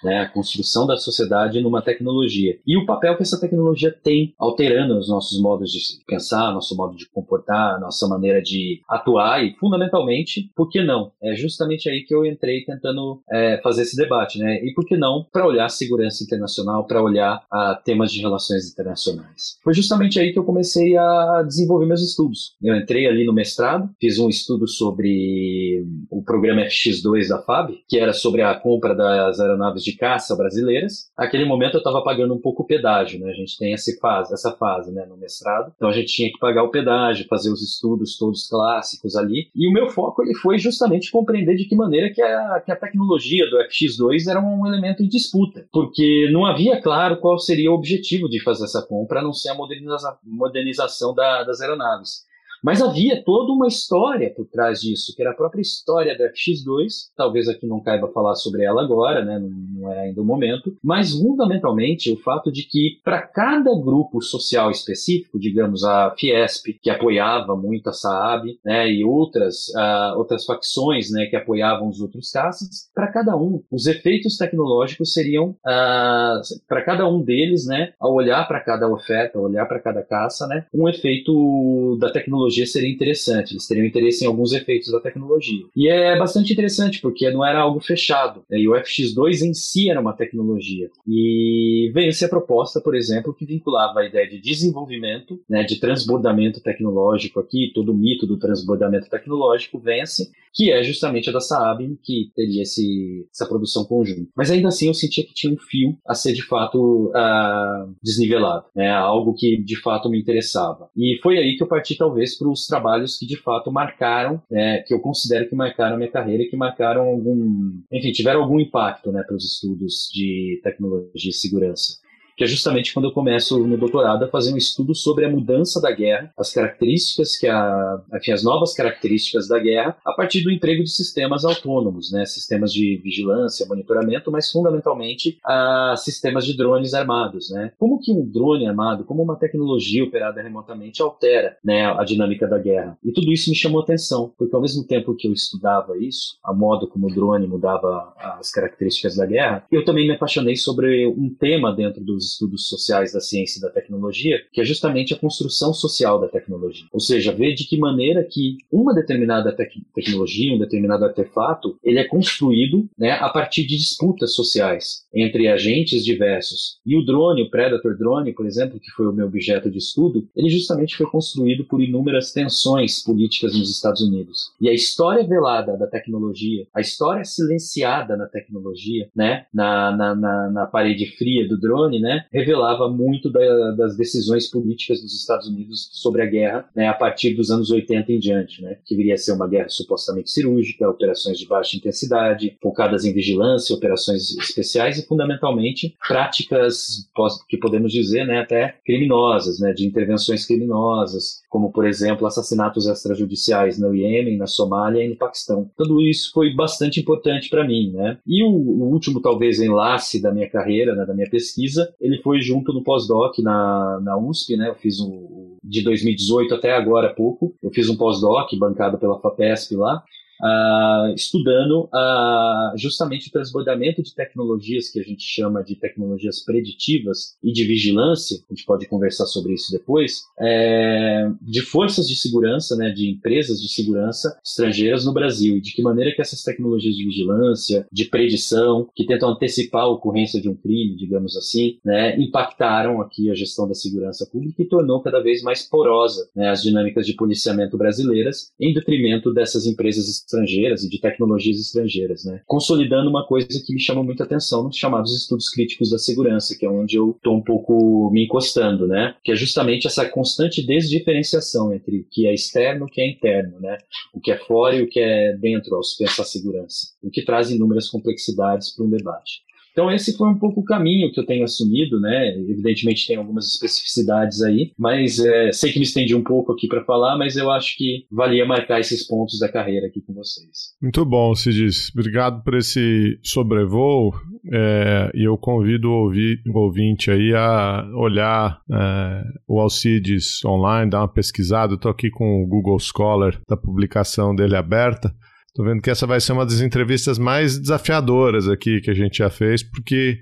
Né? 0.03 0.19
A 0.19 0.29
construção 0.29 0.85
da 0.85 0.97
sociedade 0.97 1.61
numa 1.61 1.81
tecnologia. 1.81 2.57
E 2.65 2.77
o 2.77 2.85
papel 2.85 3.15
que 3.15 3.23
essa 3.23 3.39
tecnologia 3.39 3.91
tem 3.91 4.33
alterando 4.37 4.97
os 4.97 5.09
nossos 5.09 5.41
modos 5.41 5.71
de 5.71 5.79
pensar, 6.05 6.53
nosso 6.53 6.75
modo 6.75 6.95
de 6.95 7.07
comportar, 7.09 7.79
nossa 7.79 8.07
maneira 8.07 8.41
de 8.41 8.81
atuar 8.87 9.43
e, 9.43 9.55
fundamentalmente, 9.59 10.51
por 10.55 10.69
que 10.69 10.81
não? 10.81 11.11
É 11.21 11.35
justamente 11.35 11.89
aí 11.89 12.03
que 12.03 12.13
eu 12.13 12.25
entrei 12.25 12.63
tentando 12.63 13.21
é, 13.31 13.59
fazer 13.61 13.83
esse 13.83 13.95
debate, 13.95 14.39
né? 14.39 14.63
E 14.63 14.73
por 14.73 14.85
que 14.85 14.97
não 14.97 15.25
para 15.31 15.45
olhar 15.45 15.69
segurança 15.69 16.23
internacional, 16.23 16.85
para 16.85 17.01
olhar 17.01 17.41
a 17.51 17.75
temas 17.75 18.11
de 18.11 18.21
relações 18.21 18.71
internacionais? 18.71 19.57
Foi 19.63 19.73
justamente 19.73 20.19
aí 20.19 20.31
que 20.31 20.39
eu 20.39 20.43
comecei 20.43 20.95
a 20.97 21.43
desenvolver 21.45 21.85
meus 21.85 22.01
estudos. 22.01 22.55
Eu 22.61 22.75
entrei 22.75 23.07
ali 23.07 23.25
no 23.25 23.33
mestrado, 23.33 23.89
fiz 23.99 24.17
um 24.19 24.29
estudo 24.29 24.67
sobre 24.67 25.85
o 26.09 26.23
programa 26.23 26.61
FX2 26.61 27.27
da 27.27 27.41
FAB, 27.41 27.71
que 27.87 27.97
era 27.97 28.13
sobre 28.13 28.41
a 28.41 28.53
compra 28.55 28.95
das 28.95 29.39
aeronaves 29.39 29.83
de 29.83 29.88
caça 29.95 30.35
brasileiras. 30.35 31.09
Naquele 31.17 31.45
momento 31.45 31.75
eu 31.75 31.79
estava 31.79 32.03
pagando 32.03 32.33
um 32.33 32.39
pouco 32.39 32.63
o 32.63 32.65
pedágio, 32.65 33.19
né? 33.19 33.31
A 33.31 33.33
gente 33.33 33.57
tem 33.57 33.73
essa 33.73 33.91
fase, 33.99 34.33
essa 34.33 34.51
fase, 34.51 34.91
né, 34.91 35.05
no 35.05 35.17
mestrado. 35.17 35.71
Então 35.75 35.89
a 35.89 35.93
gente 35.93 36.13
tinha 36.13 36.31
que 36.31 36.39
pagar 36.39 36.63
o 36.63 36.71
pedágio, 36.71 37.27
fazer 37.27 37.51
os 37.51 37.61
estudos 37.61 38.17
todos 38.17 38.47
clássicos 38.47 39.15
ali. 39.15 39.49
E 39.55 39.67
o 39.67 39.71
meu 39.71 39.89
foco 39.89 40.23
ele 40.23 40.35
foi 40.35 40.57
justamente 40.57 41.11
compreender 41.11 41.55
de 41.55 41.65
que 41.65 41.75
maneira 41.75 42.11
que 42.11 42.21
a, 42.21 42.61
que 42.65 42.71
a 42.71 42.75
tecnologia 42.75 43.49
do 43.49 43.57
FX2 43.57 44.29
era 44.29 44.39
um 44.39 44.65
elemento 44.65 45.03
de 45.03 45.09
disputa, 45.09 45.65
porque 45.71 46.29
não 46.31 46.45
havia 46.45 46.81
claro 46.81 47.19
qual 47.19 47.37
seria 47.37 47.71
o 47.71 47.75
objetivo 47.75 48.29
de 48.29 48.41
fazer 48.41 48.65
essa 48.65 48.81
compra, 48.81 49.19
a 49.19 49.23
não 49.23 49.33
ser 49.33 49.49
a 49.49 49.55
moderniza 49.55 50.17
modernização 50.23 51.13
da, 51.13 51.43
das 51.43 51.61
aeronaves. 51.61 52.28
Mas 52.63 52.81
havia 52.81 53.23
toda 53.23 53.51
uma 53.51 53.67
história 53.67 54.29
por 54.29 54.45
trás 54.45 54.81
disso, 54.81 55.13
que 55.15 55.21
era 55.21 55.31
a 55.31 55.35
própria 55.35 55.61
história 55.61 56.17
da 56.17 56.25
FX2. 56.31 57.09
Talvez 57.15 57.47
aqui 57.47 57.65
não 57.65 57.79
caiba 57.79 58.07
falar 58.09 58.35
sobre 58.35 58.63
ela 58.63 58.83
agora, 58.83 59.23
né? 59.23 59.39
não 59.39 59.91
é 59.91 60.01
ainda 60.01 60.21
o 60.21 60.25
momento. 60.25 60.75
Mas, 60.83 61.13
fundamentalmente, 61.13 62.11
o 62.11 62.17
fato 62.17 62.51
de 62.51 62.63
que, 62.63 62.99
para 63.03 63.21
cada 63.21 63.71
grupo 63.75 64.21
social 64.21 64.69
específico, 64.71 65.39
digamos 65.39 65.83
a 65.83 66.13
Fiesp, 66.17 66.77
que 66.81 66.89
apoiava 66.89 67.55
muito 67.55 67.89
a 67.89 67.93
Saab, 67.93 68.59
né? 68.63 68.91
e 68.91 69.03
outras, 69.03 69.69
uh, 69.69 70.17
outras 70.17 70.45
facções 70.45 71.11
né? 71.11 71.25
que 71.27 71.35
apoiavam 71.35 71.87
os 71.87 72.01
outros 72.01 72.31
caças, 72.31 72.89
para 72.93 73.07
cada 73.11 73.35
um, 73.37 73.63
os 73.71 73.87
efeitos 73.87 74.37
tecnológicos 74.37 75.13
seriam, 75.13 75.49
uh, 75.49 76.41
para 76.67 76.83
cada 76.83 77.07
um 77.07 77.21
deles, 77.21 77.65
né? 77.65 77.93
ao 77.99 78.13
olhar 78.13 78.47
para 78.47 78.59
cada 78.59 78.89
oferta, 78.89 79.37
ao 79.37 79.45
olhar 79.45 79.65
para 79.65 79.79
cada 79.79 80.03
caça, 80.03 80.45
né? 80.47 80.65
um 80.73 80.87
efeito 80.89 81.97
da 81.99 82.11
tecnologia 82.11 82.48
tecnologia 82.49 82.65
seria 82.65 82.91
interessante, 82.91 83.51
eles 83.51 83.67
teriam 83.67 83.85
interesse 83.85 84.23
em 84.23 84.27
alguns 84.27 84.51
efeitos 84.51 84.91
da 84.91 84.99
tecnologia. 84.99 85.65
E 85.75 85.87
é 85.87 86.17
bastante 86.17 86.51
interessante, 86.51 86.99
porque 86.99 87.29
não 87.29 87.45
era 87.45 87.59
algo 87.59 87.79
fechado, 87.79 88.43
né? 88.49 88.59
e 88.59 88.67
o 88.67 88.73
FX2 88.73 89.41
em 89.41 89.53
si 89.53 89.89
era 89.89 90.01
uma 90.01 90.13
tecnologia. 90.13 90.89
E 91.07 91.91
veio-se 91.93 92.25
a 92.25 92.29
proposta, 92.29 92.81
por 92.81 92.95
exemplo, 92.95 93.33
que 93.33 93.45
vinculava 93.45 93.99
a 93.99 94.05
ideia 94.05 94.27
de 94.27 94.41
desenvolvimento, 94.41 95.39
né, 95.49 95.63
de 95.63 95.79
transbordamento 95.79 96.61
tecnológico 96.61 97.39
aqui, 97.39 97.71
todo 97.73 97.91
o 97.91 97.95
mito 97.95 98.25
do 98.25 98.37
transbordamento 98.37 99.09
tecnológico 99.09 99.79
vence, 99.79 100.31
que 100.53 100.71
é 100.71 100.83
justamente 100.83 101.29
a 101.29 101.33
da 101.33 101.39
Saab, 101.39 101.97
que 102.03 102.31
teria 102.35 102.63
esse, 102.63 103.27
essa 103.31 103.47
produção 103.47 103.85
conjunta. 103.85 104.29
Mas 104.35 104.49
ainda 104.49 104.69
assim 104.69 104.87
eu 104.87 104.93
sentia 104.93 105.25
que 105.25 105.33
tinha 105.33 105.53
um 105.53 105.57
fio 105.57 105.97
a 106.07 106.15
ser 106.15 106.33
de 106.33 106.41
fato 106.41 107.09
uh, 107.09 107.95
desnivelado, 108.01 108.65
né, 108.75 108.89
algo 108.89 109.33
que 109.33 109.61
de 109.61 109.79
fato 109.79 110.09
me 110.09 110.19
interessava. 110.19 110.89
E 110.97 111.19
foi 111.21 111.37
aí 111.37 111.55
que 111.55 111.63
eu 111.63 111.67
parti 111.67 111.95
talvez 111.95 112.37
para 112.39 112.49
os 112.49 112.65
trabalhos 112.65 113.17
que 113.17 113.27
de 113.27 113.37
fato 113.37 113.71
marcaram, 113.71 114.41
né, 114.49 114.81
que 114.83 114.93
eu 114.93 114.99
considero 114.99 115.47
que 115.49 115.55
marcaram 115.55 115.95
a 115.95 115.97
minha 115.97 116.11
carreira 116.11 116.49
que 116.49 116.57
marcaram 116.57 117.03
algum, 117.03 117.81
enfim, 117.91 118.11
tiveram 118.11 118.41
algum 118.41 118.59
impacto 118.59 119.11
né, 119.11 119.21
para 119.23 119.35
os 119.35 119.45
estudos 119.45 120.09
de 120.11 120.59
tecnologia 120.63 121.29
e 121.29 121.33
segurança 121.33 121.99
que 122.39 122.45
é 122.45 122.47
justamente 122.47 122.93
quando 122.93 123.03
eu 123.03 123.11
começo 123.11 123.59
no 123.67 123.77
doutorado 123.77 124.23
a 124.23 124.29
fazer 124.29 124.53
um 124.53 124.57
estudo 124.57 124.95
sobre 124.95 125.25
a 125.25 125.29
mudança 125.29 125.81
da 125.81 125.91
guerra, 125.91 126.31
as 126.37 126.53
características 126.53 127.37
que 127.37 127.45
a, 127.45 128.01
enfim, 128.15 128.31
as 128.31 128.45
novas 128.45 128.73
características 128.73 129.49
da 129.49 129.59
guerra 129.59 129.97
a 130.05 130.13
partir 130.13 130.41
do 130.41 130.49
emprego 130.49 130.81
de 130.81 130.89
sistemas 130.89 131.43
autônomos, 131.43 132.13
né, 132.13 132.25
sistemas 132.25 132.71
de 132.71 132.95
vigilância, 133.03 133.65
monitoramento, 133.67 134.31
mas 134.31 134.49
fundamentalmente 134.49 135.37
a 135.43 135.95
sistemas 135.97 136.45
de 136.45 136.55
drones 136.55 136.93
armados, 136.93 137.49
né? 137.49 137.73
Como 137.77 137.99
que 137.99 138.13
um 138.13 138.25
drone 138.25 138.65
armado, 138.65 139.03
como 139.03 139.21
uma 139.21 139.35
tecnologia 139.35 140.05
operada 140.05 140.41
remotamente 140.41 141.01
altera, 141.01 141.57
né, 141.61 141.87
a 141.91 142.05
dinâmica 142.05 142.47
da 142.47 142.57
guerra? 142.57 142.97
E 143.03 143.11
tudo 143.11 143.33
isso 143.33 143.49
me 143.49 143.55
chamou 143.55 143.81
atenção, 143.81 144.31
porque 144.37 144.55
ao 144.55 144.61
mesmo 144.61 144.87
tempo 144.87 145.13
que 145.13 145.27
eu 145.27 145.33
estudava 145.33 145.97
isso, 145.97 146.37
a 146.41 146.53
modo 146.53 146.87
como 146.87 147.07
o 147.07 147.13
drone 147.13 147.45
mudava 147.47 148.13
as 148.17 148.49
características 148.49 149.17
da 149.17 149.25
guerra, 149.25 149.65
eu 149.69 149.83
também 149.83 150.07
me 150.07 150.13
apaixonei 150.13 150.55
sobre 150.55 151.05
um 151.05 151.29
tema 151.37 151.75
dentro 151.75 152.01
dos 152.01 152.28
estudos 152.31 152.67
sociais 152.67 153.13
da 153.13 153.19
ciência 153.19 153.59
e 153.59 153.61
da 153.61 153.69
tecnologia, 153.69 154.39
que 154.51 154.61
é 154.61 154.65
justamente 154.65 155.13
a 155.13 155.19
construção 155.19 155.73
social 155.73 156.19
da 156.19 156.27
tecnologia. 156.27 156.85
Ou 156.91 156.99
seja, 156.99 157.31
ver 157.31 157.53
de 157.53 157.65
que 157.65 157.77
maneira 157.77 158.23
que 158.23 158.57
uma 158.71 158.93
determinada 158.93 159.51
tec 159.51 159.69
tecnologia, 159.93 160.53
um 160.53 160.59
determinado 160.59 161.05
artefato, 161.05 161.77
ele 161.83 161.99
é 161.99 162.03
construído 162.03 162.89
né, 162.97 163.11
a 163.11 163.29
partir 163.29 163.65
de 163.65 163.77
disputas 163.77 164.33
sociais 164.33 165.05
entre 165.13 165.47
agentes 165.47 166.03
diversos. 166.03 166.79
E 166.85 166.97
o 166.97 167.05
drone, 167.05 167.43
o 167.43 167.49
Predator 167.49 167.97
drone, 167.97 168.33
por 168.33 168.45
exemplo, 168.45 168.79
que 168.79 168.91
foi 168.91 169.07
o 169.07 169.13
meu 169.13 169.27
objeto 169.27 169.69
de 169.69 169.77
estudo, 169.77 170.27
ele 170.35 170.49
justamente 170.49 170.95
foi 170.95 171.05
construído 171.07 171.65
por 171.65 171.81
inúmeras 171.81 172.31
tensões 172.31 173.03
políticas 173.03 173.57
nos 173.57 173.69
Estados 173.69 174.01
Unidos. 174.01 174.51
E 174.59 174.69
a 174.69 174.73
história 174.73 175.25
velada 175.25 175.77
da 175.77 175.87
tecnologia, 175.87 176.65
a 176.73 176.81
história 176.81 177.23
silenciada 177.23 178.15
na 178.15 178.25
tecnologia, 178.25 179.09
né, 179.15 179.45
na, 179.53 179.95
na, 179.95 180.15
na, 180.15 180.49
na 180.51 180.65
parede 180.65 181.05
fria 181.17 181.47
do 181.47 181.59
drone, 181.59 181.99
né, 181.99 182.18
revelava 182.31 182.89
muito 182.89 183.31
da, 183.31 183.71
das 183.71 183.97
decisões 183.97 184.49
políticas 184.49 185.01
dos 185.01 185.13
Estados 185.13 185.47
Unidos 185.47 185.89
sobre 185.93 186.21
a 186.21 186.25
guerra, 186.25 186.69
né, 186.75 186.87
a 186.87 186.93
partir 186.93 187.35
dos 187.35 187.51
anos 187.51 187.71
80 187.71 188.11
em 188.11 188.19
diante, 188.19 188.61
né, 188.61 188.77
que 188.85 188.95
viria 188.95 189.13
a 189.13 189.17
ser 189.17 189.33
uma 189.33 189.47
guerra 189.47 189.69
supostamente 189.69 190.31
cirúrgica, 190.31 190.89
operações 190.89 191.37
de 191.37 191.47
baixa 191.47 191.77
intensidade, 191.77 192.57
focadas 192.61 193.05
em 193.05 193.13
vigilância, 193.13 193.75
operações 193.75 194.37
especiais 194.37 194.97
e 194.97 195.05
fundamentalmente 195.05 195.95
práticas 196.07 197.09
que 197.47 197.57
podemos 197.57 197.91
dizer, 197.91 198.25
né, 198.25 198.39
até 198.39 198.75
criminosas, 198.85 199.59
né, 199.59 199.73
de 199.73 199.85
intervenções 199.85 200.45
criminosas, 200.45 201.41
como 201.49 201.71
por 201.71 201.85
exemplo 201.85 202.27
assassinatos 202.27 202.87
extrajudiciais 202.87 203.79
no 203.79 203.93
Iêmen, 203.95 204.37
na 204.37 204.47
Somália 204.47 205.03
e 205.03 205.09
no 205.09 205.15
Paquistão. 205.15 205.69
Tudo 205.77 206.01
isso 206.01 206.31
foi 206.33 206.53
bastante 206.53 206.99
importante 206.99 207.49
para 207.49 207.65
mim, 207.65 207.91
né? 207.91 208.17
E 208.25 208.43
o, 208.43 208.49
o, 208.49 208.91
último 208.91 209.21
talvez 209.21 209.59
enlace 209.59 210.21
da 210.21 210.31
minha 210.31 210.49
carreira, 210.49 210.95
né, 210.95 211.05
da 211.05 211.13
minha 211.13 211.29
pesquisa, 211.29 211.93
ele 212.09 212.21
foi 212.21 212.41
junto 212.41 212.73
no 212.73 212.83
pós-doc 212.83 213.37
na, 213.39 213.99
na 214.01 214.17
USP, 214.17 214.57
né? 214.57 214.69
Eu 214.69 214.75
fiz 214.75 214.99
um, 214.99 215.55
de 215.63 215.83
2018 215.83 216.55
até 216.55 216.73
agora 216.73 217.07
há 217.07 217.13
pouco. 217.13 217.53
Eu 217.61 217.71
fiz 217.71 217.89
um 217.89 217.95
pós-doc 217.95 218.51
bancado 218.57 218.97
pela 218.97 219.19
FAPESP 219.19 219.75
lá, 219.75 220.03
uh, 220.41 221.13
estudando 221.15 221.89
uh, 221.93 222.77
justamente 222.77 223.29
o 223.29 223.31
transbordamento 223.31 224.01
de 224.01 224.13
tecnologias 224.13 224.89
que 224.89 224.99
a 224.99 225.03
gente 225.03 225.23
chama 225.23 225.63
de 225.63 225.75
tecnologias 225.75 226.43
preditivas 226.43 227.37
e 227.43 227.51
de 227.51 227.63
vigilância, 227.65 228.39
a 228.49 228.53
gente 228.53 228.65
pode 228.65 228.87
conversar 228.87 229.25
sobre 229.25 229.53
isso 229.53 229.71
depois, 229.71 230.23
é, 230.39 231.29
de 231.41 231.61
forças 231.61 232.07
de 232.07 232.15
segurança, 232.15 232.75
né, 232.75 232.89
de 232.89 233.09
empresas 233.09 233.61
de 233.61 233.69
segurança 233.69 234.37
estrangeiras 234.43 235.05
no 235.05 235.13
Brasil. 235.13 235.57
E 235.57 235.61
de 235.61 235.73
que 235.73 235.81
maneira 235.81 236.13
que 236.13 236.21
essas 236.21 236.43
tecnologias 236.43 236.95
de 236.95 237.05
vigilância, 237.05 237.87
de 237.91 238.05
predição, 238.05 238.87
que 238.95 239.05
tentam 239.05 239.29
antecipar 239.29 239.83
a 239.83 239.89
ocorrência 239.89 240.41
de 240.41 240.49
um 240.49 240.55
crime, 240.55 240.95
digamos 240.95 241.35
assim, 241.35 241.77
né, 241.83 242.19
impactaram 242.19 243.01
aqui 243.01 243.29
a 243.29 243.35
gestão 243.35 243.67
da 243.67 243.73
segurança 243.73 244.27
pública 244.31 244.61
e 244.61 244.65
tornou 244.65 245.01
cada 245.01 245.21
vez 245.21 245.41
mais 245.41 245.63
porosa 245.63 246.29
né, 246.35 246.49
as 246.49 246.61
dinâmicas 246.61 247.05
de 247.05 247.13
policiamento 247.13 247.77
brasileiras 247.77 248.51
em 248.59 248.73
detrimento 248.73 249.33
dessas 249.33 249.65
empresas 249.65 250.07
estrangeiras 250.29 250.83
e 250.83 250.89
de 250.89 250.99
tecnologias 250.99 251.59
estrangeiras, 251.59 252.23
né? 252.23 252.41
Consolidando 252.45 253.09
uma 253.09 253.25
coisa 253.25 253.47
que 253.65 253.73
me 253.73 253.79
chama 253.79 254.03
muita 254.03 254.23
atenção 254.23 254.63
nos 254.63 254.77
chamados 254.77 255.15
estudos 255.15 255.49
críticos 255.49 255.89
da 255.89 255.97
segurança, 255.97 256.55
que 256.57 256.65
é 256.65 256.69
onde 256.69 256.95
eu 256.95 257.11
estou 257.11 257.35
um 257.35 257.41
pouco 257.41 258.09
me 258.11 258.25
encostando, 258.25 258.87
né? 258.87 259.15
Que 259.23 259.31
é 259.31 259.35
justamente 259.35 259.87
essa 259.87 260.07
constante 260.07 260.65
desdiferenciação 260.65 261.73
entre 261.73 261.99
o 261.99 262.05
que 262.09 262.27
é 262.27 262.33
externo 262.33 262.85
e 262.85 262.87
o 262.87 262.91
que 262.91 263.01
é 263.01 263.09
interno, 263.09 263.59
né? 263.59 263.77
O 264.13 264.19
que 264.19 264.31
é 264.31 264.37
fora 264.37 264.75
e 264.75 264.83
o 264.83 264.89
que 264.89 264.99
é 264.99 265.35
dentro 265.35 265.75
ao 265.75 265.83
se 265.83 265.97
pensar 265.97 266.23
segurança, 266.23 266.93
o 267.01 267.09
que 267.09 267.25
traz 267.25 267.49
inúmeras 267.49 267.89
complexidades 267.89 268.75
para 268.75 268.85
um 268.85 268.89
debate. 268.89 269.48
Então 269.71 269.91
esse 269.91 270.15
foi 270.17 270.27
um 270.27 270.37
pouco 270.37 270.61
o 270.61 270.65
caminho 270.65 271.11
que 271.11 271.19
eu 271.19 271.25
tenho 271.25 271.43
assumido, 271.43 271.99
né? 271.99 272.35
Evidentemente 272.37 273.07
tem 273.07 273.15
algumas 273.15 273.45
especificidades 273.53 274.41
aí, 274.41 274.71
mas 274.77 275.19
é, 275.19 275.51
sei 275.51 275.71
que 275.71 275.79
me 275.79 275.85
estendi 275.85 276.15
um 276.15 276.23
pouco 276.23 276.51
aqui 276.51 276.67
para 276.67 276.83
falar, 276.83 277.17
mas 277.17 277.35
eu 277.35 277.49
acho 277.51 277.77
que 277.77 278.05
valia 278.11 278.45
marcar 278.45 278.79
esses 278.79 279.07
pontos 279.07 279.39
da 279.39 279.49
carreira 279.49 279.87
aqui 279.87 280.01
com 280.01 280.13
vocês. 280.13 280.75
Muito 280.81 281.05
bom, 281.05 281.33
Cidis. 281.35 281.91
Obrigado 281.93 282.43
por 282.43 282.55
esse 282.55 283.19
sobrevoo 283.23 284.13
é, 284.51 285.11
e 285.13 285.23
eu 285.23 285.37
convido 285.37 285.89
o, 285.89 286.11
ouvinte 286.55 287.11
aí 287.11 287.33
a 287.33 287.85
olhar 287.95 288.61
é, 288.71 289.23
o 289.47 289.59
Alcides 289.59 290.43
online, 290.45 290.89
dar 290.89 291.01
uma 291.01 291.07
pesquisada. 291.07 291.75
Estou 291.75 291.91
aqui 291.91 292.09
com 292.09 292.43
o 292.43 292.47
Google 292.47 292.79
Scholar 292.79 293.39
da 293.47 293.57
publicação 293.57 294.35
dele 294.35 294.55
aberta. 294.55 295.13
Tô 295.53 295.63
vendo 295.63 295.81
que 295.81 295.89
essa 295.89 296.05
vai 296.05 296.19
ser 296.19 296.33
uma 296.33 296.45
das 296.45 296.61
entrevistas 296.61 297.17
mais 297.17 297.57
desafiadoras 297.57 298.47
aqui 298.47 298.81
que 298.81 298.91
a 298.91 298.93
gente 298.93 299.17
já 299.17 299.29
fez, 299.29 299.63
porque 299.63 300.19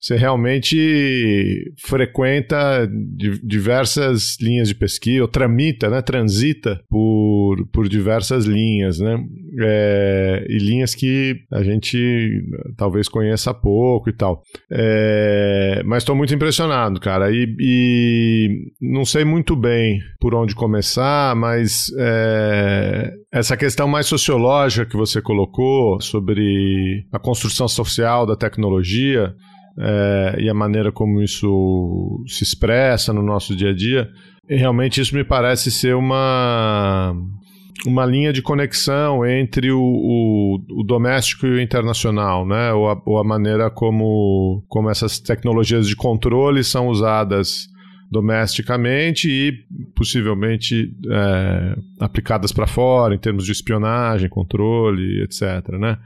você 0.00 0.16
realmente 0.16 1.72
frequenta 1.84 2.88
diversas 3.42 4.36
linhas 4.40 4.68
de 4.68 4.74
pesquisa, 4.74 5.22
ou 5.22 5.28
tramita, 5.28 5.90
né, 5.90 6.00
transita 6.00 6.80
por, 6.88 7.56
por 7.72 7.88
diversas 7.88 8.44
linhas, 8.44 9.00
né, 9.00 9.18
é, 9.60 10.46
e 10.48 10.58
linhas 10.58 10.94
que 10.94 11.36
a 11.52 11.62
gente 11.62 12.42
talvez 12.76 13.08
conheça 13.08 13.52
pouco 13.52 14.08
e 14.08 14.12
tal. 14.12 14.42
É, 14.70 15.82
mas 15.84 16.02
estou 16.02 16.14
muito 16.14 16.34
impressionado, 16.34 17.00
cara, 17.00 17.30
e, 17.32 17.54
e, 17.58 18.48
não 18.80 19.04
sei 19.04 19.24
muito 19.24 19.56
bem 19.56 19.98
por 20.20 20.34
onde 20.34 20.54
começar, 20.54 21.34
mas 21.34 21.92
é, 21.98 23.10
essa 23.32 23.56
questão 23.56 23.88
mais 23.88 24.06
sociológica 24.06 24.86
que 24.86 24.96
você 24.96 25.20
colocou 25.20 26.00
sobre 26.00 27.04
a 27.12 27.18
construção 27.18 27.66
social 27.66 28.24
da 28.24 28.36
tecnologia, 28.36 29.34
é, 29.80 30.36
e 30.40 30.50
a 30.50 30.54
maneira 30.54 30.90
como 30.90 31.22
isso 31.22 32.22
se 32.26 32.42
expressa 32.42 33.12
no 33.12 33.22
nosso 33.22 33.54
dia 33.54 33.70
a 33.70 33.74
dia, 33.74 34.10
realmente 34.48 35.00
isso 35.00 35.14
me 35.14 35.22
parece 35.22 35.70
ser 35.70 35.94
uma, 35.94 37.14
uma 37.86 38.04
linha 38.04 38.32
de 38.32 38.42
conexão 38.42 39.24
entre 39.24 39.70
o, 39.70 39.80
o, 39.80 40.80
o 40.80 40.82
doméstico 40.82 41.46
e 41.46 41.50
o 41.50 41.60
internacional, 41.60 42.46
né? 42.46 42.72
ou, 42.72 42.90
a, 42.90 43.00
ou 43.04 43.18
a 43.18 43.24
maneira 43.24 43.70
como, 43.70 44.64
como 44.68 44.90
essas 44.90 45.20
tecnologias 45.20 45.86
de 45.86 45.94
controle 45.94 46.64
são 46.64 46.88
usadas 46.88 47.68
domesticamente 48.10 49.28
e 49.30 49.52
possivelmente 49.94 50.90
é, 51.10 51.76
aplicadas 52.00 52.52
para 52.52 52.66
fora 52.66 53.14
em 53.14 53.18
termos 53.18 53.44
de 53.44 53.52
espionagem, 53.52 54.28
controle, 54.30 55.22
etc. 55.22 55.68
Né? 55.78 55.98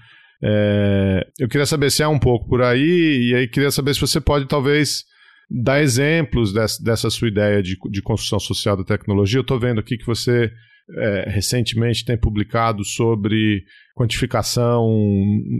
É, 0.42 1.26
eu 1.38 1.48
queria 1.48 1.66
saber 1.66 1.90
se 1.90 2.02
é 2.02 2.08
um 2.08 2.18
pouco 2.18 2.48
por 2.48 2.62
aí, 2.62 3.30
e 3.30 3.34
aí 3.34 3.48
queria 3.48 3.70
saber 3.70 3.94
se 3.94 4.00
você 4.00 4.20
pode 4.20 4.46
talvez 4.46 5.04
dar 5.48 5.82
exemplos 5.82 6.52
dessa, 6.52 6.82
dessa 6.82 7.10
sua 7.10 7.28
ideia 7.28 7.62
de, 7.62 7.76
de 7.90 8.02
construção 8.02 8.40
social 8.40 8.76
da 8.76 8.84
tecnologia. 8.84 9.38
Eu 9.38 9.42
estou 9.42 9.58
vendo 9.58 9.78
aqui 9.78 9.96
que 9.96 10.06
você 10.06 10.50
é, 10.98 11.30
recentemente 11.30 12.04
tem 12.04 12.18
publicado 12.18 12.84
sobre 12.84 13.62
quantificação 13.94 14.88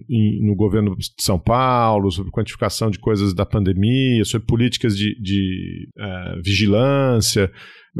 em, 0.09 0.45
no 0.45 0.57
governo 0.57 0.97
de 0.97 1.07
São 1.21 1.39
Paulo, 1.39 2.11
sobre 2.11 2.33
quantificação 2.33 2.91
de 2.91 2.99
coisas 2.99 3.35
da 3.35 3.47
pandemia, 3.47 4.25
sobre 4.25 4.47
políticas 4.47 4.97
de, 4.97 5.15
de 5.21 5.89
é, 5.99 6.41
vigilância. 6.43 7.51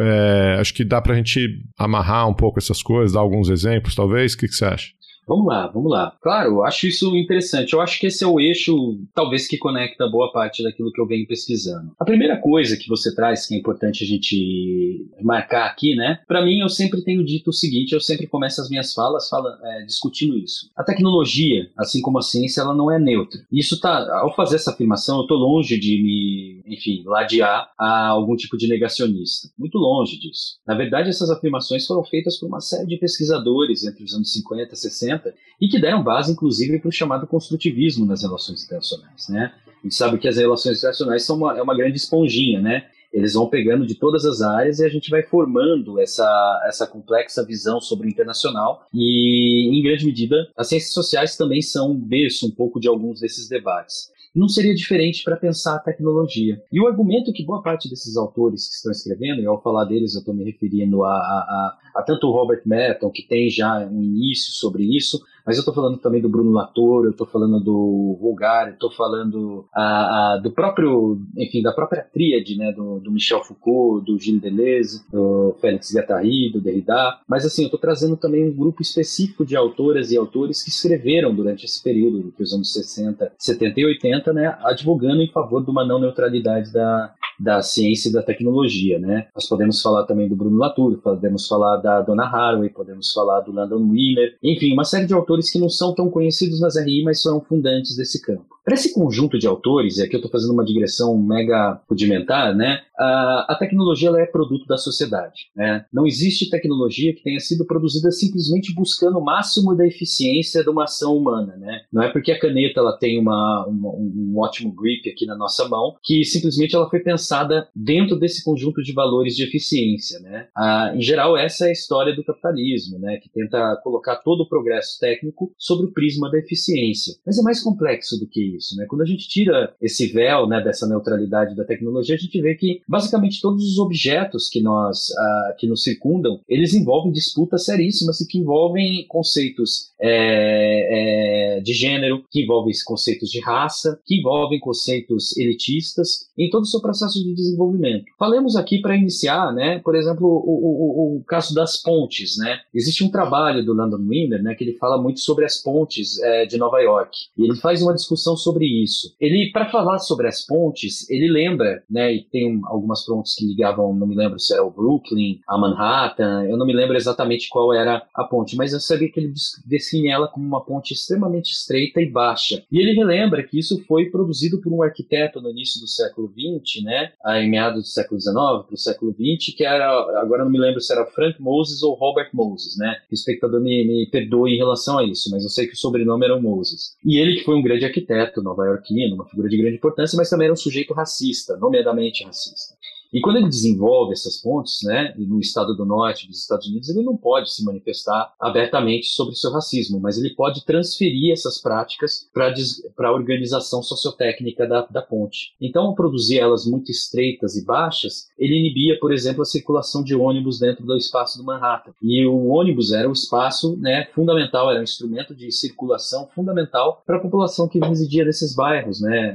É, 0.01 0.57
acho 0.59 0.73
que 0.75 0.85
dá 0.85 1.01
para 1.01 1.13
a 1.13 1.17
gente 1.17 1.47
amarrar 1.79 2.29
um 2.29 2.35
pouco 2.35 2.59
essas 2.59 2.83
coisas, 2.83 3.13
dar 3.13 3.21
alguns 3.21 3.51
exemplos, 3.51 3.95
talvez. 3.95 4.33
O 4.33 4.39
que, 4.39 4.49
que 4.49 4.55
você 4.55 4.65
acha? 4.65 4.89
Vamos 5.27 5.47
lá, 5.47 5.69
vamos 5.69 5.91
lá. 5.91 6.17
Claro, 6.21 6.51
eu 6.51 6.65
acho 6.65 6.87
isso 6.87 7.17
interessante. 7.17 7.73
Eu 7.73 7.81
acho 7.81 7.99
que 7.99 8.07
esse 8.07 8.25
é 8.25 8.27
o 8.27 8.41
eixo, 8.41 8.99
talvez, 9.15 9.47
que 9.47 9.57
conecta 9.57 10.09
boa 10.09 10.33
parte 10.33 10.63
daquilo 10.63 10.93
que 10.93 11.01
eu 11.01 11.07
venho 11.07 11.27
pesquisando. 11.27 11.93
A 11.99 12.05
primeira 12.05 12.37
coisa 12.37 12.77
que 12.77 12.89
você 12.89 13.15
traz, 13.15 13.47
que 13.47 13.55
é 13.55 13.59
importante 13.59 14.03
a 14.03 14.07
gente 14.07 15.07
marcar 15.23 15.67
aqui, 15.67 15.95
né? 15.95 16.19
Para 16.27 16.45
mim, 16.45 16.59
eu 16.59 16.69
sempre 16.69 17.03
tenho 17.03 17.25
dito 17.25 17.51
o 17.51 17.53
seguinte: 17.53 17.93
eu 17.93 18.01
sempre 18.01 18.27
começo 18.27 18.61
as 18.61 18.69
minhas 18.69 18.93
falas 18.93 19.29
fala, 19.29 19.59
é, 19.63 19.85
discutindo 19.85 20.37
isso. 20.37 20.71
A 20.77 20.83
tecnologia, 20.83 21.71
assim 21.77 22.01
como 22.01 22.19
a 22.19 22.23
ciência, 22.23 22.61
ela 22.61 22.75
não 22.75 22.91
é 22.91 22.99
neutra. 22.99 23.41
Isso 23.51 23.81
tá, 23.81 24.21
ao 24.21 24.35
fazer 24.35 24.57
essa 24.57 24.73
afirmação, 24.73 25.21
eu 25.21 25.27
tô 25.27 25.37
longe 25.37 25.79
de 25.79 26.03
me, 26.03 26.63
enfim, 26.67 27.05
ladear 27.07 27.71
a 27.79 28.09
algum 28.09 28.35
tipo 28.35 28.57
de 28.57 28.67
negacionista. 28.67 29.49
Muito 29.57 29.79
longe 29.79 30.19
disso. 30.19 30.59
Na 30.67 30.75
verdade, 30.75 31.11
essas 31.11 31.31
afirmações 31.31 31.87
foram 31.87 32.03
feitas 32.05 32.39
por 32.39 32.47
uma 32.47 32.61
série 32.61 32.87
de 32.87 32.97
pesquisadores 32.97 33.85
entre 33.85 34.03
os 34.03 34.15
anos 34.15 34.33
50 34.33 34.75
e 34.75 34.77
60 34.77 35.12
e 35.61 35.69
que 35.69 35.81
deram 35.81 36.03
base, 36.03 36.33
inclusive, 36.33 36.79
para 36.79 36.89
o 36.89 36.93
chamado 36.93 37.27
construtivismo 37.27 38.07
nas 38.07 38.23
relações 38.23 38.65
internacionais. 38.65 39.29
Né? 39.29 39.53
A 39.67 39.83
gente 39.83 39.95
sabe 39.95 40.19
que 40.19 40.29
as 40.29 40.37
relações 40.37 40.79
internacionais 40.79 41.25
são 41.25 41.37
uma, 41.37 41.59
é 41.59 41.63
uma 41.63 41.77
grande 41.77 41.97
esponjinha, 41.97 42.61
né? 42.61 42.87
Eles 43.13 43.35
vão 43.35 43.47
pegando 43.47 43.87
de 43.87 43.95
todas 43.95 44.25
as 44.25 44.41
áreas 44.41 44.79
e 44.79 44.87
a 44.87 44.89
gente 44.89 45.11
vai 45.11 45.23
formando 45.23 46.01
essa, 46.01 46.63
essa 46.67 46.87
complexa 46.87 47.45
visão 47.45 47.79
sobre 47.79 48.07
o 48.07 48.11
internacional. 48.11 48.87
E, 48.93 49.69
em 49.71 49.83
grande 49.83 50.07
medida, 50.07 50.49
as 50.57 50.69
ciências 50.69 50.95
sociais 50.95 51.37
também 51.37 51.61
são 51.61 51.91
um 51.91 51.95
berço 51.95 52.47
um 52.47 52.51
pouco 52.51 52.81
de 52.81 52.89
alguns 52.89 53.21
desses 53.21 53.49
debates 53.49 54.12
não 54.35 54.49
seria 54.49 54.75
diferente 54.75 55.23
para 55.23 55.37
pensar 55.37 55.77
a 55.77 55.81
tecnologia. 55.81 56.63
E 56.73 56.81
o 56.81 56.87
argumento 56.87 57.33
que 57.33 57.45
boa 57.45 57.63
parte 57.63 57.89
desses 57.89 58.17
autores 58.17 58.69
que 58.69 58.75
estão 58.75 58.91
escrevendo, 58.91 59.43
e 59.43 59.47
ao 59.47 59.63
falar 59.63 59.85
deles 59.85 60.15
eu 60.15 60.21
estou 60.21 60.35
me 60.35 60.45
referindo 60.45 61.05
a, 61.05 61.11
a, 61.11 61.13
a, 61.15 62.01
a, 62.01 62.03
tanto 62.03 62.27
o 62.27 62.33
Robert 62.33 62.63
Merton, 62.65 63.11
que 63.11 63.27
tem 63.27 63.51
já 63.51 63.87
um 63.87 64.03
início 64.03 64.53
sobre 64.53 64.85
isso, 64.85 65.21
mas 65.45 65.57
eu 65.57 65.61
estou 65.61 65.75
falando 65.75 65.99
também 65.99 66.21
do 66.21 66.29
Bruno 66.29 66.53
Latour, 66.53 67.05
eu 67.05 67.11
estou 67.11 67.27
falando 67.27 67.61
do 67.61 68.17
Vulgar, 68.21 68.69
eu 68.69 68.75
estou 68.75 68.91
falando 68.91 69.67
a, 69.75 70.35
a, 70.35 70.37
do 70.39 70.51
próprio, 70.51 71.21
enfim, 71.37 71.63
da 71.63 71.73
própria 71.73 72.03
tríade, 72.03 72.57
né, 72.57 72.73
do, 72.73 73.01
do 73.01 73.11
Michel 73.11 73.43
Foucault, 73.43 74.05
do 74.05 74.19
Gilles 74.19 74.41
Deleuze, 74.41 75.05
do 75.11 75.57
Félix 75.61 75.95
Guattari, 75.95 76.51
do 76.53 76.61
Derrida, 76.61 77.19
mas 77.29 77.45
assim, 77.45 77.63
eu 77.63 77.67
estou 77.67 77.81
trazendo 77.81 78.17
também 78.17 78.49
um 78.49 78.55
grupo 78.55 78.83
específico 78.83 79.45
de 79.45 79.57
autoras 79.57 80.11
e 80.11 80.17
autores 80.17 80.63
que 80.63 80.71
escreveram 80.71 81.35
durante 81.35 81.65
esse 81.65 81.83
período, 81.83 82.19
entre 82.19 82.43
os 82.43 82.53
anos 82.53 82.73
60, 82.73 83.33
70 83.39 83.81
e 83.81 83.87
80, 83.87 84.33
né, 84.33 84.57
advogando 84.63 85.23
em 85.23 85.31
favor 85.31 85.65
de 85.65 85.71
uma 85.71 85.85
não 85.85 85.99
neutralidade 85.99 86.73
da, 86.73 87.15
da 87.43 87.61
ciência 87.61 88.09
e 88.09 88.13
da 88.13 88.23
tecnologia, 88.23 89.01
né? 89.01 89.27
Nós 89.35 89.49
podemos 89.49 89.83
falar 89.83 90.05
também 90.05 90.29
do 90.29 90.37
Bruno 90.37 90.59
Latour, 90.59 90.99
podemos 90.99 91.49
falar 91.49 91.79
da 91.79 92.01
Donna 92.01 92.25
Haraway, 92.25 92.71
podemos 92.71 93.13
falar 93.13 93.41
do 93.41 93.53
Landon 93.53 93.89
Wheeler, 93.91 94.37
enfim, 94.41 94.73
uma 94.73 94.85
série 94.85 95.07
de 95.07 95.13
autores 95.13 95.51
que 95.51 95.59
não 95.59 95.69
são 95.69 95.93
tão 95.93 96.09
conhecidos 96.09 96.61
nas 96.61 96.77
RI, 96.77 97.03
mas 97.03 97.21
são 97.21 97.41
fundantes 97.41 97.97
desse 97.97 98.23
campo. 98.23 98.47
Para 98.65 98.75
esse 98.75 98.95
conjunto 98.95 99.39
de 99.39 99.47
autores, 99.47 99.99
e 99.99 100.03
aqui 100.03 100.15
eu 100.15 100.19
estou 100.19 100.31
fazendo 100.31 100.53
uma 100.53 100.65
digressão 100.65 101.19
mega 101.19 101.81
rudimentar, 101.89 102.55
né? 102.55 102.81
A, 103.03 103.47
a 103.53 103.57
tecnologia 103.57 104.11
é 104.11 104.27
produto 104.27 104.67
da 104.67 104.77
sociedade. 104.77 105.51
Né? 105.57 105.85
Não 105.93 106.07
existe 106.07 106.49
tecnologia 106.49 107.13
que 107.13 107.23
tenha 107.23 107.41
sido 107.41 107.67
produzida 107.67 108.11
simplesmente 108.13 108.73
buscando 108.75 109.19
o 109.19 109.25
máximo 109.25 109.75
da 109.75 109.85
eficiência 109.87 110.63
de 110.63 110.71
uma 110.71 110.85
ação 110.85 111.17
humana. 111.17 111.57
Né? 111.57 111.83
Não 111.93 112.03
é 112.03 112.13
porque 112.13 112.31
a 112.31 112.39
caneta 112.39 112.79
ela 112.79 112.97
tem 112.97 113.19
uma, 113.19 113.67
uma, 113.67 113.91
um 113.91 114.35
ótimo 114.37 114.73
grip 114.73 115.09
aqui 115.11 115.27
na 115.27 115.37
nossa 115.37 115.69
mão 115.69 115.97
que 116.03 116.25
simplesmente 116.25 116.77
ela 116.77 116.89
foi 116.89 117.01
pensada 117.01 117.69
dentro 117.75 118.17
desse 118.17 118.45
conjunto 118.45 118.83
de 118.83 118.93
valores 118.93 119.35
de 119.35 119.43
eficiência. 119.45 120.21
Né? 120.21 120.47
Ah, 120.57 120.93
em 120.95 121.01
geral, 121.01 121.37
essa 121.37 121.67
é 121.67 121.71
a 121.71 121.73
história 121.73 122.15
do 122.15 122.25
capitalismo, 122.25 122.99
né? 123.01 123.17
que 123.17 123.29
tenta 123.31 123.81
colocar 123.83 124.17
todo 124.17 124.43
o 124.43 124.49
progresso 124.49 124.99
técnico 125.01 125.53
sobre 125.59 125.87
o 125.87 125.93
prisma 125.93 126.31
da 126.31 126.39
eficiência. 126.39 127.15
Mas 127.27 127.39
é 127.39 127.43
mais 127.43 127.61
complexo 127.61 128.19
do 128.21 128.29
que 128.29 128.52
isso. 128.55 128.77
Né? 128.77 128.87
Quando 128.89 129.03
a 129.03 129.07
gente 129.07 129.29
tira 129.29 129.75
esse 129.81 130.07
véu 130.09 130.47
né, 130.47 130.61
dessa 130.61 130.87
neutralidade 130.87 131.55
da 131.55 131.65
tecnologia, 131.65 132.15
a 132.15 132.19
gente 132.19 132.41
vê 132.41 132.55
que 132.55 132.81
basicamente 132.89 133.41
todos 133.41 133.65
os 133.65 133.79
objetos 133.79 134.49
que 134.49 134.61
nós 134.61 135.11
uh, 135.11 135.57
que 135.59 135.67
nos 135.67 135.83
circundam, 135.83 136.41
eles 136.49 136.75
envolvem 136.75 137.13
disputas 137.13 137.65
seríssimas 137.65 138.21
e 138.21 138.27
que 138.27 138.39
envolvem 138.39 139.07
conceitos 139.09 139.93
é, 140.01 141.57
é, 141.59 141.61
de 141.61 141.73
gênero, 141.73 142.25
que 142.31 142.43
envolvem 142.43 142.73
conceitos 142.85 143.31
de 143.31 143.41
raça, 143.41 144.01
que 144.05 144.19
envolvem 144.19 144.59
conceitos 144.59 145.37
elitistas 145.37 146.27
em 146.37 146.51
todo 146.51 146.63
o 146.63 146.67
seu 146.67 146.81
processo 146.81 147.23
de 147.23 147.35
desenvolvimento. 147.35 148.05
Falemos 148.19 148.57
aqui 148.57 148.81
para 148.81 148.97
iniciar, 148.97 149.53
né, 149.53 149.79
por 149.79 149.95
exemplo, 149.95 150.27
o, 150.27 151.17
o, 151.17 151.17
o, 151.19 151.25
caso 151.25 151.55
das 151.55 151.77
pontes. 151.77 152.37
Né? 152.37 152.59
Existe 152.75 153.05
um 153.05 153.11
trabalho 153.11 153.65
do 153.65 153.75
Landon 153.75 154.09
Wimmer 154.09 154.43
né, 154.43 154.55
que 154.55 154.65
ele 154.65 154.79
fala 154.79 155.01
muito 155.01 155.21
sobre 155.21 155.45
as 155.45 155.59
pontes 155.59 156.21
é, 156.21 156.47
de 156.47 156.57
Nova 156.57 156.81
York. 156.81 157.17
E 157.37 157.45
ele 157.45 157.57
faz 157.57 157.83
uma 157.83 157.95
discussão 157.95 158.37
sobre 158.43 158.67
isso. 158.67 159.15
Ele, 159.21 159.51
para 159.53 159.71
falar 159.71 159.99
sobre 159.99 160.29
as 160.29 160.45
pontes, 160.45 161.09
ele 161.11 161.31
lembra, 161.31 161.83
né, 161.91 162.13
e 162.13 162.25
tem 162.25 162.61
algumas 162.65 163.05
pontes 163.05 163.35
que 163.35 163.47
ligavam, 163.47 163.95
não 163.95 164.07
me 164.07 164.15
lembro 164.15 164.39
se 164.39 164.53
era 164.53 164.65
o 164.65 164.71
Brooklyn, 164.71 165.41
a 165.47 165.59
Manhattan, 165.59 166.45
eu 166.45 166.57
não 166.57 166.67
me 166.67 166.73
lembro 166.73 166.97
exatamente 166.97 167.49
qual 167.49 167.73
era 167.73 168.07
a 168.15 168.25
ponte, 168.25 168.57
mas 168.57 168.73
eu 168.73 168.81
sabia 168.81 169.11
que 169.11 169.21
ele 169.21 169.33
define 169.65 170.09
ela 170.09 170.29
como 170.29 170.47
uma 170.47 170.65
ponte 170.65 170.93
extremamente 170.93 171.53
estreita 171.53 172.01
e 172.01 172.11
baixa. 172.11 172.63
E 172.71 172.79
ele 172.79 172.93
relembra 172.93 173.43
que 173.43 173.59
isso 173.59 173.83
foi 173.87 174.07
produzido 174.07 174.61
por 174.61 174.73
um 174.73 174.83
arquiteto 174.83 175.41
no 175.41 175.51
início 175.51 175.81
do 175.81 175.87
século 175.87 176.33
XX, 176.33 176.83
né, 176.85 177.13
em 177.41 177.51
meados 177.51 177.83
do 177.83 177.89
século 177.89 178.21
XIX 178.21 178.35
para 178.35 178.75
o 178.75 178.79
século 178.79 179.13
XX, 179.13 179.55
que 179.55 179.65
era, 179.65 179.89
agora 180.21 180.45
não 180.45 180.51
me 180.51 180.59
lembro 180.59 180.81
se 180.81 180.93
era 180.93 181.07
Frank 181.07 181.41
Moses 181.41 181.83
ou 181.83 181.95
Robert 181.95 182.31
Moses, 182.33 182.77
né, 182.77 182.97
o 183.11 183.15
espectador 183.15 183.61
me, 183.61 183.87
me 183.87 184.07
perdoe 184.07 184.55
em 184.55 184.59
relação 184.59 184.99
a 184.99 185.05
isso, 185.05 185.31
mas 185.31 185.45
eu 185.45 185.51
sei 185.51 185.67
que 185.67 185.75
o 185.75 185.79
sobrenome 185.79 186.25
era 186.25 186.37
o 186.37 186.43
Moses. 186.43 186.97
E 187.05 187.19
ele 187.19 187.37
que 187.37 187.45
foi 187.45 187.57
um 187.57 187.63
grande 187.63 187.85
arquiteto 187.85 188.32
nova-iorquino, 188.41 189.17
uma 189.17 189.27
figura 189.27 189.49
de 189.49 189.59
grande 189.59 189.77
importância, 189.77 190.17
mas 190.17 190.31
também 190.31 190.47
era 190.47 190.53
um 190.53 190.57
sujeito 190.57 190.95
racista, 190.95 191.57
nomeadamente 191.57 192.25
racista. 192.25 192.75
E 193.13 193.21
quando 193.21 193.37
ele 193.37 193.49
desenvolve 193.49 194.13
essas 194.13 194.41
pontes, 194.41 194.83
né, 194.85 195.15
no 195.19 195.39
estado 195.39 195.77
do 195.77 195.85
norte 195.85 196.27
dos 196.27 196.41
Estados 196.41 196.67
Unidos, 196.67 196.89
ele 196.89 197.03
não 197.05 197.17
pode 197.17 197.53
se 197.53 197.63
manifestar 197.63 198.33
abertamente 198.41 199.09
sobre 199.09 199.35
seu 199.35 199.53
racismo, 199.53 200.01
mas 200.01 200.17
ele 200.17 200.35
pode 200.35 200.65
transferir 200.65 201.33
essas 201.33 201.61
práticas 201.61 202.27
para 202.33 203.09
a 203.09 203.13
organização 203.13 203.83
sociotécnica 203.83 204.67
da, 204.67 204.87
da 204.87 205.03
ponte. 205.03 205.55
Então, 205.61 205.87
ao 205.87 205.95
produzir 205.95 206.39
elas 206.39 206.65
muito 206.65 206.91
estreitas 206.91 207.55
e 207.57 207.65
baixas, 207.65 208.29
ele 208.39 208.59
inibia, 208.59 208.99
por 208.99 209.13
exemplo, 209.13 209.43
a 209.43 209.47
circulação 209.47 210.03
de 210.03 210.15
ônibus 210.15 210.59
dentro 210.59 210.87
do 210.87 210.97
espaço 210.97 211.37
do 211.37 211.45
Manhattan. 211.45 211.93
E 212.03 212.27
o 212.27 212.49
ônibus 212.49 212.93
era 212.93 213.09
o 213.09 213.13
espaço 213.13 213.77
né, 213.77 214.07
fundamental, 214.15 214.71
era 214.71 214.81
um 214.81 214.85
instrumento 214.85 215.35
de 215.35 215.53
circulação 215.53 216.29
fundamental 216.35 217.03
para 217.07 217.19
a 217.19 217.21
população 217.21 217.69
que 217.69 217.79
residia 217.79 218.25
nesses 218.25 218.55
bairros, 218.55 219.01
né, 219.01 219.35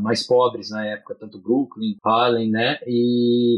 mais 0.00 0.26
pobres 0.26 0.70
na 0.70 0.86
época, 0.86 1.16
tanto 1.18 1.38
Brooklyn, 1.38 1.96
Harlem, 2.04 2.50
né, 2.50 2.78
e 2.86 3.05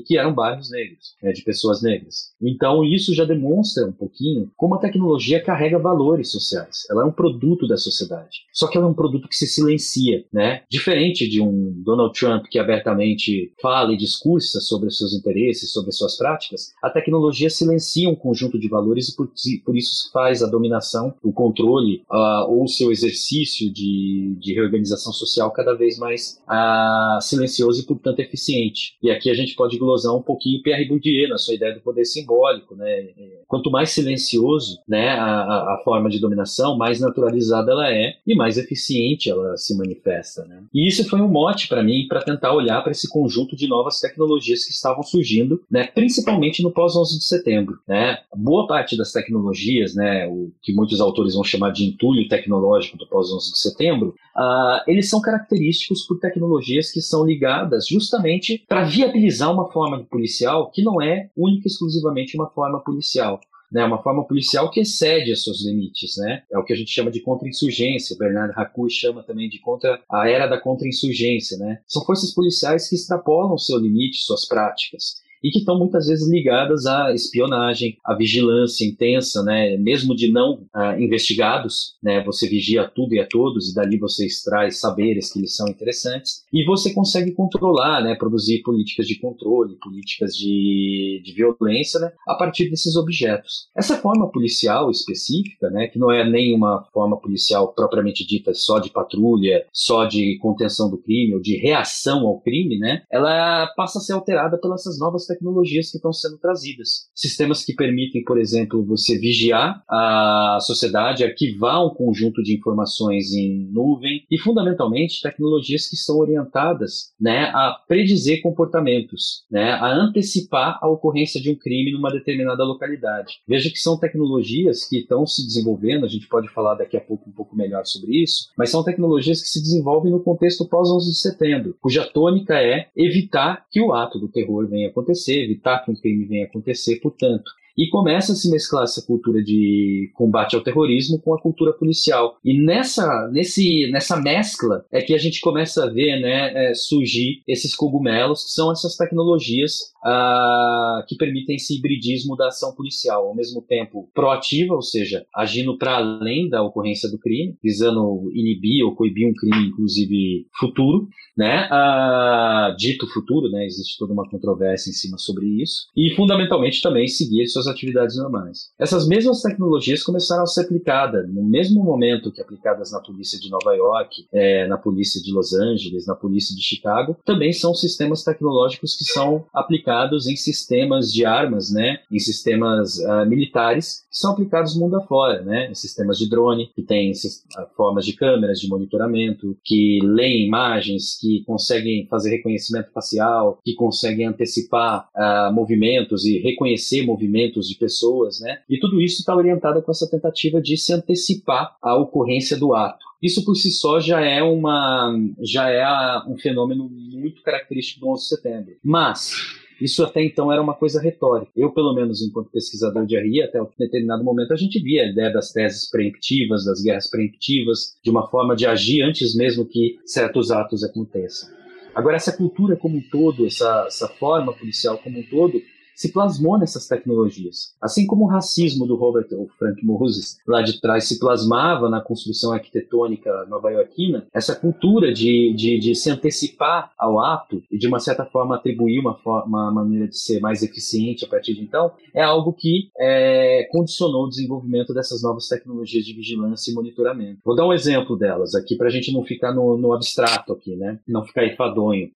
que 0.06 0.18
eram 0.18 0.34
bairros 0.34 0.70
negros, 0.70 1.16
né, 1.22 1.32
de 1.32 1.42
pessoas 1.42 1.82
negras. 1.82 2.32
Então 2.40 2.84
isso 2.84 3.14
já 3.14 3.24
demonstra 3.24 3.86
um 3.86 3.92
pouquinho 3.92 4.50
como 4.56 4.74
a 4.74 4.78
tecnologia 4.78 5.42
carrega 5.42 5.78
valores 5.78 6.30
sociais. 6.30 6.86
Ela 6.90 7.02
é 7.02 7.06
um 7.06 7.12
produto 7.12 7.66
da 7.66 7.76
sociedade. 7.76 8.38
Só 8.52 8.66
que 8.66 8.76
ela 8.76 8.86
é 8.86 8.90
um 8.90 8.94
produto 8.94 9.28
que 9.28 9.36
se 9.36 9.46
silencia, 9.46 10.24
né? 10.32 10.62
Diferente 10.70 11.28
de 11.28 11.40
um 11.40 11.72
Donald 11.84 12.18
Trump 12.18 12.46
que 12.50 12.58
abertamente 12.58 13.52
fala 13.60 13.92
e 13.92 13.96
discursa 13.96 14.60
sobre 14.60 14.90
seus 14.90 15.14
interesses, 15.14 15.72
sobre 15.72 15.92
suas 15.92 16.16
práticas, 16.16 16.72
a 16.82 16.90
tecnologia 16.90 17.50
silencia 17.50 18.08
um 18.08 18.14
conjunto 18.14 18.58
de 18.58 18.68
valores 18.68 19.08
e 19.08 19.16
por, 19.16 19.30
por 19.64 19.76
isso 19.76 20.10
faz 20.12 20.42
a 20.42 20.46
dominação, 20.46 21.14
o 21.22 21.32
controle 21.32 22.02
ou 22.48 22.64
o 22.64 22.68
seu 22.68 22.90
exercício 22.90 23.72
de, 23.72 24.36
de 24.40 24.54
reorganização 24.54 25.12
social 25.12 25.50
cada 25.50 25.74
vez 25.74 25.98
mais 25.98 26.40
uh, 26.48 27.20
silencioso 27.20 27.82
e, 27.82 27.86
portanto, 27.86 28.20
eficiente. 28.20 28.96
E 29.02 29.10
aqui 29.10 29.30
a 29.30 29.34
gente 29.38 29.54
pode 29.54 29.78
glosar 29.78 30.14
um 30.14 30.22
pouquinho 30.22 30.62
Pierre 30.62 30.86
Bourdieu 30.86 31.28
na 31.28 31.38
sua 31.38 31.54
ideia 31.54 31.74
do 31.74 31.80
poder 31.80 32.04
simbólico. 32.04 32.74
Né? 32.74 32.90
É, 32.90 33.42
quanto 33.46 33.70
mais 33.70 33.90
silencioso 33.90 34.78
né, 34.86 35.10
a, 35.10 35.74
a 35.74 35.80
forma 35.84 36.08
de 36.08 36.20
dominação, 36.20 36.76
mais 36.76 37.00
naturalizada 37.00 37.72
ela 37.72 37.90
é 37.92 38.16
e 38.26 38.34
mais 38.34 38.58
eficiente 38.58 39.30
ela 39.30 39.56
se 39.56 39.76
manifesta. 39.76 40.44
Né? 40.44 40.62
E 40.72 40.86
isso 40.86 41.08
foi 41.08 41.20
um 41.20 41.28
mote 41.28 41.68
para 41.68 41.82
mim 41.82 42.06
para 42.08 42.22
tentar 42.22 42.52
olhar 42.52 42.82
para 42.82 42.92
esse 42.92 43.08
conjunto 43.08 43.56
de 43.56 43.66
novas 43.66 44.00
tecnologias 44.00 44.64
que 44.64 44.72
estavam 44.72 45.02
surgindo, 45.02 45.62
né, 45.70 45.86
principalmente 45.86 46.62
no 46.62 46.70
pós-11 46.70 47.18
de 47.18 47.24
setembro. 47.24 47.78
Né? 47.86 48.18
Boa 48.34 48.66
parte 48.66 48.96
das 48.96 49.12
tecnologias, 49.12 49.94
né, 49.94 50.26
o 50.26 50.52
que 50.62 50.72
muitos 50.72 51.00
autores 51.00 51.34
vão 51.34 51.44
chamar 51.44 51.70
de 51.70 51.84
entulho 51.84 52.28
tecnológico 52.28 52.98
do 52.98 53.06
pós-11 53.06 53.52
de 53.52 53.58
setembro, 53.58 54.14
uh, 54.36 54.82
eles 54.86 55.08
são 55.08 55.20
característicos 55.20 56.02
por 56.02 56.18
tecnologias 56.18 56.90
que 56.90 57.00
são 57.00 57.24
ligadas 57.24 57.86
justamente 57.86 58.64
para 58.68 58.84
viabilizar 58.84 59.27
uma 59.52 59.70
forma 59.70 60.04
policial 60.04 60.70
que 60.70 60.82
não 60.82 61.00
é 61.00 61.30
única 61.36 61.66
e 61.66 61.70
exclusivamente 61.70 62.36
uma 62.36 62.48
forma 62.50 62.80
policial 62.80 63.40
né, 63.70 63.84
uma 63.84 64.02
forma 64.02 64.24
policial 64.26 64.70
que 64.70 64.80
excede 64.80 65.30
os 65.30 65.44
seus 65.44 65.64
limites, 65.64 66.16
né? 66.16 66.42
É 66.50 66.58
o 66.58 66.64
que 66.64 66.72
a 66.72 66.76
gente 66.76 66.90
chama 66.90 67.10
de 67.10 67.20
contra-insurgência. 67.20 68.16
Bernard 68.18 68.54
Hacourt 68.56 68.90
chama 68.90 69.22
também 69.22 69.48
de 69.48 69.58
contra 69.58 70.02
a 70.10 70.28
era 70.28 70.46
da 70.46 70.58
contra-insurgência, 70.58 71.58
né? 71.58 71.80
São 71.86 72.04
forças 72.04 72.32
policiais 72.32 72.88
que 72.88 72.94
extrapolam 72.94 73.52
o 73.52 73.58
seu 73.58 73.78
limite, 73.78 74.22
suas 74.22 74.46
práticas 74.46 75.20
e 75.42 75.50
que 75.50 75.58
estão 75.58 75.78
muitas 75.78 76.06
vezes 76.06 76.28
ligadas 76.28 76.86
à 76.86 77.12
espionagem, 77.12 77.96
à 78.04 78.14
vigilância 78.14 78.84
intensa, 78.84 79.42
né? 79.42 79.76
mesmo 79.76 80.14
de 80.14 80.30
não 80.30 80.66
ah, 80.72 80.98
investigados, 81.00 81.96
né? 82.02 82.22
você 82.24 82.48
vigia 82.48 82.88
tudo 82.88 83.14
e 83.14 83.20
a 83.20 83.26
todos 83.26 83.70
e 83.70 83.74
dali 83.74 83.98
você 83.98 84.26
extrai 84.26 84.70
saberes 84.70 85.32
que 85.32 85.40
lhes 85.40 85.54
são 85.54 85.68
interessantes 85.68 86.44
e 86.52 86.64
você 86.64 86.92
consegue 86.92 87.32
controlar, 87.32 88.02
né? 88.02 88.14
produzir 88.14 88.62
políticas 88.62 89.06
de 89.06 89.18
controle, 89.18 89.76
políticas 89.76 90.36
de, 90.36 91.22
de 91.24 91.32
violência 91.32 92.00
né? 92.00 92.12
a 92.26 92.34
partir 92.34 92.68
desses 92.68 92.96
objetos. 92.96 93.68
Essa 93.76 93.96
forma 93.96 94.30
policial 94.30 94.90
específica, 94.90 95.70
né? 95.70 95.88
que 95.88 95.98
não 95.98 96.10
é 96.10 96.28
nem 96.28 96.54
uma 96.54 96.84
forma 96.92 97.18
policial 97.18 97.72
propriamente 97.72 98.26
dita 98.26 98.52
só 98.54 98.78
de 98.78 98.90
patrulha, 98.90 99.64
só 99.72 100.04
de 100.04 100.38
contenção 100.38 100.90
do 100.90 100.98
crime 100.98 101.34
ou 101.34 101.40
de 101.40 101.56
reação 101.56 102.26
ao 102.26 102.40
crime, 102.40 102.78
né? 102.78 103.02
ela 103.10 103.66
passa 103.76 103.98
a 103.98 104.02
ser 104.02 104.12
alterada 104.12 104.58
pelas 104.58 104.84
novas 104.98 105.27
tecnologias 105.28 105.90
que 105.90 105.98
estão 105.98 106.12
sendo 106.12 106.38
trazidas. 106.38 107.08
Sistemas 107.14 107.64
que 107.64 107.72
permitem, 107.72 108.24
por 108.24 108.40
exemplo, 108.40 108.84
você 108.84 109.16
vigiar 109.16 109.84
a 109.88 110.58
sociedade, 110.60 111.22
arquivar 111.22 111.86
um 111.86 111.90
conjunto 111.90 112.42
de 112.42 112.56
informações 112.56 113.32
em 113.32 113.68
nuvem 113.70 114.24
e, 114.30 114.38
fundamentalmente, 114.38 115.22
tecnologias 115.22 115.86
que 115.86 115.96
são 115.96 116.18
orientadas 116.18 117.12
né, 117.20 117.50
a 117.54 117.78
predizer 117.86 118.42
comportamentos, 118.42 119.44
né, 119.50 119.72
a 119.72 119.92
antecipar 119.92 120.78
a 120.82 120.88
ocorrência 120.88 121.40
de 121.40 121.50
um 121.50 121.54
crime 121.54 121.92
numa 121.92 122.10
determinada 122.10 122.64
localidade. 122.64 123.40
Veja 123.46 123.70
que 123.70 123.78
são 123.78 123.98
tecnologias 123.98 124.84
que 124.84 124.98
estão 124.98 125.26
se 125.26 125.46
desenvolvendo, 125.46 126.04
a 126.04 126.08
gente 126.08 126.26
pode 126.28 126.48
falar 126.48 126.74
daqui 126.74 126.96
a 126.96 127.00
pouco 127.00 127.28
um 127.28 127.32
pouco 127.32 127.54
melhor 127.54 127.84
sobre 127.84 128.22
isso, 128.22 128.48
mas 128.56 128.70
são 128.70 128.82
tecnologias 128.82 129.42
que 129.42 129.48
se 129.48 129.62
desenvolvem 129.62 130.10
no 130.10 130.20
contexto 130.20 130.66
pós-11 130.66 131.00
de 131.00 131.16
setembro, 131.16 131.76
cuja 131.80 132.04
tônica 132.04 132.54
é 132.54 132.88
evitar 132.96 133.66
que 133.70 133.80
o 133.80 133.92
ato 133.92 134.18
do 134.18 134.28
terror 134.28 134.66
venha 134.66 134.88
acontecer 134.88 135.17
acontecer, 135.18 135.44
evitar 135.44 135.84
que 135.84 135.90
um 135.90 135.94
crime 135.94 136.24
venha 136.24 136.46
acontecer, 136.46 137.00
portanto, 137.00 137.50
e 137.78 137.88
começa 137.88 138.32
a 138.32 138.34
se 138.34 138.50
mesclar 138.50 138.82
essa 138.82 139.00
cultura 139.06 139.40
de 139.40 140.10
combate 140.14 140.56
ao 140.56 140.62
terrorismo 140.62 141.20
com 141.20 141.32
a 141.32 141.40
cultura 141.40 141.72
policial. 141.72 142.36
E 142.44 142.60
nessa, 142.60 143.30
nesse, 143.32 143.88
nessa 143.92 144.20
mescla 144.20 144.84
é 144.90 145.00
que 145.00 145.14
a 145.14 145.18
gente 145.18 145.40
começa 145.40 145.84
a 145.84 145.90
ver 145.90 146.20
né, 146.20 146.70
é, 146.70 146.74
surgir 146.74 147.40
esses 147.46 147.76
cogumelos, 147.76 148.44
que 148.44 148.50
são 148.50 148.72
essas 148.72 148.96
tecnologias 148.96 149.92
ah, 150.04 151.04
que 151.06 151.16
permitem 151.16 151.54
esse 151.54 151.76
hibridismo 151.76 152.36
da 152.36 152.48
ação 152.48 152.74
policial, 152.74 153.28
ao 153.28 153.36
mesmo 153.36 153.62
tempo 153.62 154.10
proativa, 154.12 154.74
ou 154.74 154.82
seja, 154.82 155.24
agindo 155.32 155.78
para 155.78 155.96
além 155.96 156.48
da 156.48 156.62
ocorrência 156.62 157.08
do 157.08 157.18
crime, 157.18 157.56
visando 157.62 158.28
inibir 158.34 158.84
ou 158.84 158.96
coibir 158.96 159.28
um 159.28 159.34
crime, 159.34 159.68
inclusive 159.68 160.46
futuro, 160.58 161.08
né? 161.36 161.68
Ah, 161.70 162.74
dito 162.76 163.06
futuro, 163.12 163.48
né? 163.48 163.64
Existe 163.64 163.96
toda 163.96 164.12
uma 164.12 164.28
controvérsia 164.28 164.90
em 164.90 164.94
cima 164.94 165.16
sobre 165.18 165.46
isso. 165.62 165.86
E, 165.96 166.12
fundamentalmente, 166.16 166.82
também 166.82 167.06
seguir 167.06 167.46
suas 167.46 167.67
atividades 167.68 168.16
normais. 168.16 168.70
Essas 168.78 169.06
mesmas 169.06 169.42
tecnologias 169.42 170.02
começaram 170.02 170.42
a 170.42 170.46
ser 170.46 170.62
aplicadas 170.62 171.28
no 171.28 171.42
mesmo 171.42 171.82
momento 171.82 172.32
que 172.32 172.40
aplicadas 172.40 172.92
na 172.92 173.00
polícia 173.00 173.38
de 173.38 173.50
Nova 173.50 173.74
York, 173.74 174.26
é, 174.32 174.66
na 174.66 174.76
polícia 174.76 175.20
de 175.22 175.32
Los 175.32 175.52
Angeles, 175.54 176.06
na 176.06 176.14
polícia 176.14 176.54
de 176.54 176.62
Chicago, 176.62 177.16
também 177.24 177.52
são 177.52 177.74
sistemas 177.74 178.22
tecnológicos 178.22 178.96
que 178.96 179.04
são 179.04 179.44
aplicados 179.52 180.26
em 180.26 180.36
sistemas 180.36 181.12
de 181.12 181.24
armas, 181.24 181.72
né, 181.72 181.98
em 182.10 182.18
sistemas 182.18 182.98
uh, 182.98 183.26
militares 183.26 184.06
que 184.10 184.16
são 184.16 184.32
aplicados 184.32 184.76
mundo 184.76 184.96
afora, 184.96 185.42
né, 185.42 185.70
em 185.70 185.74
sistemas 185.74 186.18
de 186.18 186.28
drone 186.28 186.70
que 186.74 186.82
têm 186.82 187.12
ah, 187.56 187.66
formas 187.76 188.04
de 188.04 188.14
câmeras 188.14 188.60
de 188.60 188.68
monitoramento, 188.68 189.56
que 189.64 189.98
leem 190.02 190.46
imagens, 190.46 191.18
que 191.20 191.44
conseguem 191.44 192.06
fazer 192.08 192.30
reconhecimento 192.30 192.90
facial, 192.92 193.58
que 193.64 193.74
conseguem 193.74 194.26
antecipar 194.26 195.08
uh, 195.14 195.52
movimentos 195.52 196.24
e 196.24 196.38
reconhecer 196.38 197.04
movimentos 197.04 197.57
de 197.66 197.76
pessoas, 197.76 198.40
né? 198.40 198.60
E 198.68 198.78
tudo 198.78 199.00
isso 199.00 199.20
está 199.20 199.34
orientado 199.34 199.82
com 199.82 199.90
essa 199.90 200.08
tentativa 200.08 200.60
de 200.60 200.76
se 200.76 200.92
antecipar 200.92 201.76
à 201.82 201.96
ocorrência 201.96 202.56
do 202.56 202.74
ato. 202.74 203.04
Isso 203.22 203.44
por 203.44 203.56
si 203.56 203.70
só 203.70 203.98
já 203.98 204.20
é 204.20 204.42
uma 204.42 205.12
já 205.40 205.68
é 205.70 205.84
um 206.28 206.36
fenômeno 206.36 206.88
muito 206.88 207.42
característico 207.42 208.00
do 208.00 208.10
11 208.10 208.22
de 208.22 208.28
setembro. 208.28 208.76
Mas 208.84 209.32
isso 209.80 210.04
até 210.04 210.24
então 210.24 210.52
era 210.52 210.60
uma 210.60 210.74
coisa 210.74 211.00
retórica. 211.00 211.50
Eu, 211.56 211.70
pelo 211.70 211.94
menos, 211.94 212.20
enquanto 212.20 212.50
pesquisador 212.50 213.06
de 213.06 213.16
RI, 213.16 213.42
até 213.42 213.62
um 213.62 213.68
determinado 213.78 214.24
momento 214.24 214.52
a 214.52 214.56
gente 214.56 214.80
via 214.80 215.02
a 215.02 215.08
ideia 215.08 215.32
das 215.32 215.52
teses 215.52 215.88
preemptivas, 215.88 216.64
das 216.64 216.82
guerras 216.82 217.08
preemptivas, 217.08 217.96
de 218.02 218.10
uma 218.10 218.28
forma 218.28 218.56
de 218.56 218.66
agir 218.66 219.02
antes 219.02 219.36
mesmo 219.36 219.64
que 219.64 219.98
certos 220.04 220.50
atos 220.50 220.82
aconteçam. 220.82 221.56
Agora, 221.94 222.16
essa 222.16 222.36
cultura 222.36 222.76
como 222.76 222.98
um 222.98 223.02
todo, 223.02 223.46
essa, 223.46 223.84
essa 223.86 224.08
forma 224.08 224.52
policial 224.52 224.98
como 224.98 225.18
um 225.18 225.22
todo, 225.24 225.60
se 225.98 226.12
plasmou 226.12 226.56
nessas 226.56 226.86
tecnologias. 226.86 227.74
Assim 227.82 228.06
como 228.06 228.24
o 228.24 228.28
racismo 228.28 228.86
do 228.86 228.94
Robert 228.94 229.26
ou 229.32 229.48
Frank 229.58 229.84
Moses 229.84 230.38
lá 230.46 230.62
de 230.62 230.80
trás 230.80 231.08
se 231.08 231.18
plasmava 231.18 231.90
na 231.90 232.00
construção 232.00 232.52
arquitetônica 232.52 233.46
nova-iorquina, 233.46 234.24
essa 234.32 234.54
cultura 234.54 235.12
de, 235.12 235.52
de, 235.54 235.76
de, 235.80 235.96
se 235.96 236.08
antecipar 236.08 236.92
ao 236.96 237.18
ato 237.18 237.64
e 237.68 237.76
de 237.76 237.88
uma 237.88 237.98
certa 237.98 238.24
forma 238.24 238.54
atribuir 238.54 239.00
uma, 239.00 239.18
uma 239.44 239.72
maneira 239.72 240.06
de 240.06 240.16
ser 240.16 240.38
mais 240.38 240.62
eficiente 240.62 241.24
a 241.24 241.28
partir 241.28 241.54
de 241.54 241.62
então, 241.62 241.90
é 242.14 242.22
algo 242.22 242.52
que 242.52 242.90
é, 242.96 243.66
condicionou 243.72 244.26
o 244.26 244.28
desenvolvimento 244.28 244.94
dessas 244.94 245.20
novas 245.24 245.48
tecnologias 245.48 246.04
de 246.04 246.14
vigilância 246.14 246.70
e 246.70 246.74
monitoramento. 246.74 247.40
Vou 247.44 247.56
dar 247.56 247.66
um 247.66 247.72
exemplo 247.72 248.16
delas 248.16 248.54
aqui 248.54 248.76
para 248.76 248.86
a 248.86 248.90
gente 248.90 249.12
não 249.12 249.24
ficar 249.24 249.52
no, 249.52 249.76
no, 249.76 249.92
abstrato 249.92 250.52
aqui, 250.52 250.76
né? 250.76 251.00
Não 251.08 251.24
ficar 251.24 251.44
enfadonho. 251.44 252.08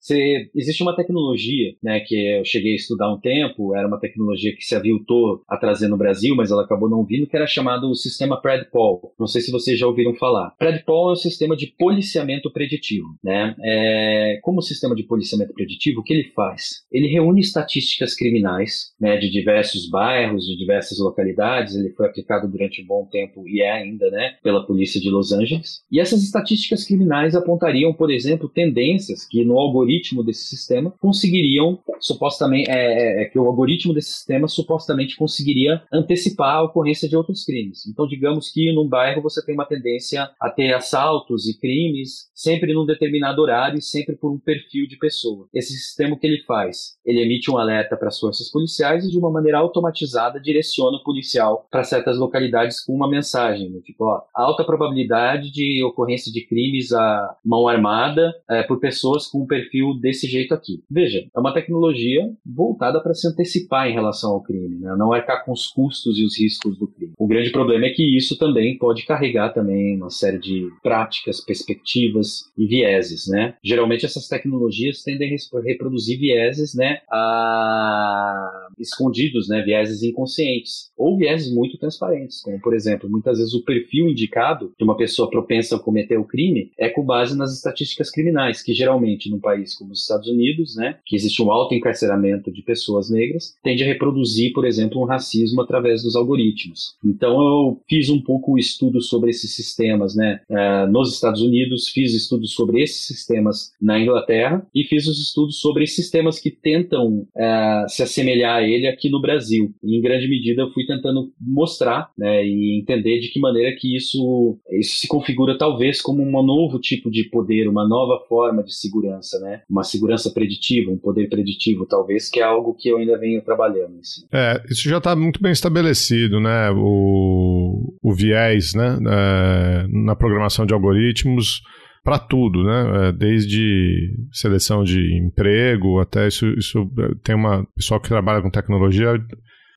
Existe 0.54 0.84
uma 0.84 0.94
tecnologia, 0.94 1.74
né, 1.82 1.98
que 2.00 2.14
eu 2.14 2.44
cheguei 2.44 2.74
a 2.74 2.76
estudar 2.76 3.12
um 3.12 3.18
tempo, 3.18 3.71
era 3.74 3.86
uma 3.86 3.98
tecnologia 3.98 4.54
que 4.54 4.64
se 4.64 4.74
aviltou 4.74 5.42
a 5.48 5.56
trazer 5.56 5.88
no 5.88 5.96
Brasil, 5.96 6.34
mas 6.34 6.50
ela 6.50 6.64
acabou 6.64 6.88
não 6.88 7.04
vindo, 7.04 7.26
que 7.26 7.36
era 7.36 7.46
chamado 7.46 7.90
o 7.90 7.94
sistema 7.94 8.40
PredPol. 8.40 9.14
Não 9.18 9.26
sei 9.26 9.40
se 9.40 9.50
vocês 9.50 9.78
já 9.78 9.86
ouviram 9.86 10.14
falar. 10.14 10.54
PredPol 10.58 11.10
é 11.10 11.12
um 11.12 11.16
sistema 11.16 11.56
de 11.56 11.66
policiamento 11.78 12.50
preditivo. 12.50 13.08
Né? 13.22 13.54
É, 13.62 14.38
como 14.42 14.62
sistema 14.62 14.94
de 14.94 15.02
policiamento 15.02 15.52
preditivo, 15.52 16.00
o 16.00 16.04
que 16.04 16.12
ele 16.12 16.30
faz? 16.34 16.84
Ele 16.90 17.08
reúne 17.08 17.40
estatísticas 17.40 18.14
criminais 18.14 18.92
né, 19.00 19.16
de 19.16 19.30
diversos 19.30 19.88
bairros, 19.88 20.46
de 20.46 20.56
diversas 20.56 20.98
localidades. 20.98 21.74
Ele 21.74 21.90
foi 21.90 22.06
aplicado 22.06 22.48
durante 22.48 22.82
um 22.82 22.86
bom 22.86 23.06
tempo 23.10 23.46
e 23.48 23.62
é 23.62 23.70
ainda 23.70 24.10
né, 24.10 24.36
pela 24.42 24.66
polícia 24.66 25.00
de 25.00 25.10
Los 25.10 25.32
Angeles. 25.32 25.82
E 25.90 26.00
essas 26.00 26.22
estatísticas 26.22 26.84
criminais 26.84 27.34
apontariam, 27.34 27.92
por 27.92 28.10
exemplo, 28.10 28.48
tendências 28.48 29.26
que 29.26 29.44
no 29.44 29.58
algoritmo 29.58 30.22
desse 30.22 30.44
sistema 30.44 30.92
conseguiriam 31.00 31.78
supostamente 32.00 32.70
é, 32.70 33.20
é, 33.20 33.22
é 33.22 33.24
que 33.26 33.38
o 33.38 33.46
algoritmo 33.46 33.61
desse 33.94 34.12
sistema 34.12 34.48
supostamente 34.48 35.16
conseguiria 35.16 35.82
antecipar 35.92 36.56
a 36.56 36.62
ocorrência 36.62 37.08
de 37.08 37.16
outros 37.16 37.44
crimes. 37.44 37.86
Então, 37.86 38.06
digamos 38.06 38.50
que 38.50 38.72
num 38.72 38.88
bairro 38.88 39.22
você 39.22 39.44
tem 39.44 39.54
uma 39.54 39.66
tendência 39.66 40.30
a 40.40 40.50
ter 40.50 40.72
assaltos 40.74 41.48
e 41.48 41.58
crimes 41.58 42.30
sempre 42.34 42.74
num 42.74 42.84
determinado 42.84 43.40
horário 43.40 43.78
e 43.78 43.82
sempre 43.82 44.16
por 44.16 44.32
um 44.32 44.38
perfil 44.38 44.86
de 44.86 44.96
pessoa. 44.98 45.48
Esse 45.54 45.72
sistema 45.74 46.14
o 46.14 46.18
que 46.18 46.26
ele 46.26 46.42
faz? 46.44 46.96
Ele 47.04 47.22
emite 47.22 47.50
um 47.50 47.58
alerta 47.58 47.96
para 47.96 48.08
as 48.08 48.18
forças 48.18 48.50
policiais 48.50 49.04
e 49.04 49.10
de 49.10 49.18
uma 49.18 49.30
maneira 49.30 49.58
automatizada 49.58 50.40
direciona 50.40 50.96
o 50.96 51.04
policial 51.04 51.66
para 51.70 51.84
certas 51.84 52.18
localidades 52.18 52.84
com 52.84 52.94
uma 52.94 53.08
mensagem, 53.08 53.70
né? 53.70 53.80
tipo, 53.80 54.04
ó, 54.04 54.22
alta 54.34 54.64
probabilidade 54.64 55.50
de 55.50 55.82
ocorrência 55.84 56.32
de 56.32 56.46
crimes 56.46 56.92
a 56.92 57.36
mão 57.44 57.68
armada 57.68 58.32
é, 58.50 58.62
por 58.62 58.80
pessoas 58.80 59.26
com 59.26 59.42
um 59.42 59.46
perfil 59.46 59.94
desse 60.00 60.26
jeito 60.26 60.54
aqui. 60.54 60.82
Veja, 60.90 61.26
é 61.34 61.40
uma 61.40 61.54
tecnologia 61.54 62.30
voltada 62.44 63.00
para 63.00 63.14
se 63.14 63.26
antecipar 63.28 63.51
em 63.88 63.92
relação 63.92 64.32
ao 64.32 64.42
crime, 64.42 64.78
né? 64.80 64.94
não 64.96 65.12
arcar 65.12 65.44
com 65.44 65.52
os 65.52 65.66
custos 65.66 66.18
e 66.18 66.24
os 66.24 66.38
riscos 66.38 66.78
do 66.78 66.86
crime. 66.86 67.12
O 67.18 67.26
grande 67.26 67.50
problema 67.50 67.86
é 67.86 67.90
que 67.90 68.16
isso 68.16 68.38
também 68.38 68.76
pode 68.78 69.04
carregar 69.04 69.52
também 69.52 69.96
uma 69.96 70.10
série 70.10 70.38
de 70.38 70.68
práticas, 70.82 71.40
perspectivas 71.40 72.50
e 72.56 72.66
vieses, 72.66 73.26
né? 73.28 73.54
Geralmente 73.62 74.06
essas 74.06 74.28
tecnologias 74.28 75.02
tendem 75.02 75.34
a 75.34 75.60
reproduzir 75.60 76.18
vieses, 76.18 76.74
né, 76.74 77.00
a... 77.10 78.68
escondidos, 78.78 79.48
né, 79.48 79.62
vieses 79.62 80.02
inconscientes 80.02 80.90
ou 80.96 81.16
vieses 81.16 81.52
muito 81.52 81.78
transparentes, 81.78 82.40
como 82.40 82.60
por 82.60 82.74
exemplo, 82.74 83.08
muitas 83.08 83.38
vezes 83.38 83.54
o 83.54 83.64
perfil 83.64 84.08
indicado 84.08 84.72
de 84.78 84.84
uma 84.84 84.96
pessoa 84.96 85.28
propensa 85.28 85.76
a 85.76 85.78
cometer 85.78 86.16
o 86.16 86.24
crime 86.24 86.70
é 86.78 86.88
com 86.88 87.04
base 87.04 87.36
nas 87.36 87.52
estatísticas 87.54 88.10
criminais, 88.10 88.62
que 88.62 88.72
geralmente 88.72 89.30
num 89.30 89.40
país 89.40 89.74
como 89.74 89.92
os 89.92 90.02
Estados 90.02 90.28
Unidos, 90.28 90.76
né, 90.76 90.98
que 91.04 91.16
existe 91.16 91.42
um 91.42 91.50
alto 91.50 91.74
encarceramento 91.74 92.52
de 92.52 92.62
pessoas 92.62 93.10
negras, 93.10 93.31
tende 93.62 93.82
a 93.82 93.86
reproduzir, 93.86 94.52
por 94.52 94.64
exemplo, 94.64 95.00
um 95.00 95.06
racismo 95.06 95.60
através 95.60 96.02
dos 96.02 96.16
algoritmos. 96.16 96.96
Então 97.04 97.40
eu 97.40 97.80
fiz 97.88 98.08
um 98.08 98.20
pouco 98.20 98.52
o 98.52 98.58
estudo 98.58 99.00
sobre 99.00 99.30
esses 99.30 99.54
sistemas, 99.54 100.14
né, 100.14 100.40
uh, 100.50 100.90
nos 100.90 101.12
Estados 101.12 101.40
Unidos, 101.40 101.88
fiz 101.88 102.14
estudos 102.14 102.52
sobre 102.52 102.82
esses 102.82 103.06
sistemas 103.06 103.72
na 103.80 103.98
Inglaterra 103.98 104.66
e 104.74 104.84
fiz 104.84 105.06
os 105.06 105.20
estudos 105.20 105.60
sobre 105.60 105.86
sistemas 105.86 106.38
que 106.38 106.50
tentam 106.50 107.20
uh, 107.20 107.88
se 107.88 108.02
assemelhar 108.02 108.56
a 108.56 108.62
ele 108.62 108.86
aqui 108.86 109.08
no 109.10 109.20
Brasil. 109.20 109.72
E, 109.82 109.96
em 109.96 110.00
grande 110.00 110.28
medida 110.28 110.62
eu 110.62 110.70
fui 110.72 110.86
tentando 110.86 111.32
mostrar, 111.40 112.10
né, 112.16 112.44
e 112.44 112.78
entender 112.80 113.20
de 113.20 113.28
que 113.28 113.40
maneira 113.40 113.74
que 113.76 113.96
isso, 113.96 114.58
isso 114.70 115.00
se 115.00 115.08
configura 115.08 115.58
talvez 115.58 116.00
como 116.00 116.22
um 116.22 116.42
novo 116.42 116.78
tipo 116.78 117.10
de 117.10 117.24
poder, 117.24 117.68
uma 117.68 117.86
nova 117.86 118.24
forma 118.26 118.62
de 118.62 118.74
segurança, 118.74 119.38
né, 119.40 119.62
uma 119.68 119.84
segurança 119.84 120.30
preditiva, 120.30 120.90
um 120.90 120.98
poder 120.98 121.28
preditivo 121.28 121.86
talvez, 121.86 122.28
que 122.28 122.40
é 122.40 122.42
algo 122.42 122.74
que 122.74 122.88
eu 122.88 122.96
ainda 122.96 123.18
venho 123.22 123.42
trabalhando. 123.42 123.98
Assim. 124.00 124.26
É, 124.32 124.62
isso 124.68 124.88
já 124.88 124.98
está 124.98 125.14
muito 125.14 125.40
bem 125.40 125.52
estabelecido, 125.52 126.40
né, 126.40 126.70
o, 126.74 127.94
o 128.02 128.14
viés, 128.14 128.74
né, 128.74 128.98
é, 129.08 129.86
na 129.88 130.16
programação 130.16 130.66
de 130.66 130.74
algoritmos 130.74 131.62
para 132.04 132.18
tudo, 132.18 132.64
né? 132.64 133.08
É, 133.08 133.12
desde 133.12 134.10
seleção 134.32 134.82
de 134.82 135.16
emprego 135.16 136.00
até 136.00 136.26
isso, 136.26 136.46
isso 136.58 136.84
tem 137.22 137.32
uma 137.36 137.64
pessoal 137.76 138.00
que 138.00 138.08
trabalha 138.08 138.42
com 138.42 138.50
tecnologia 138.50 139.16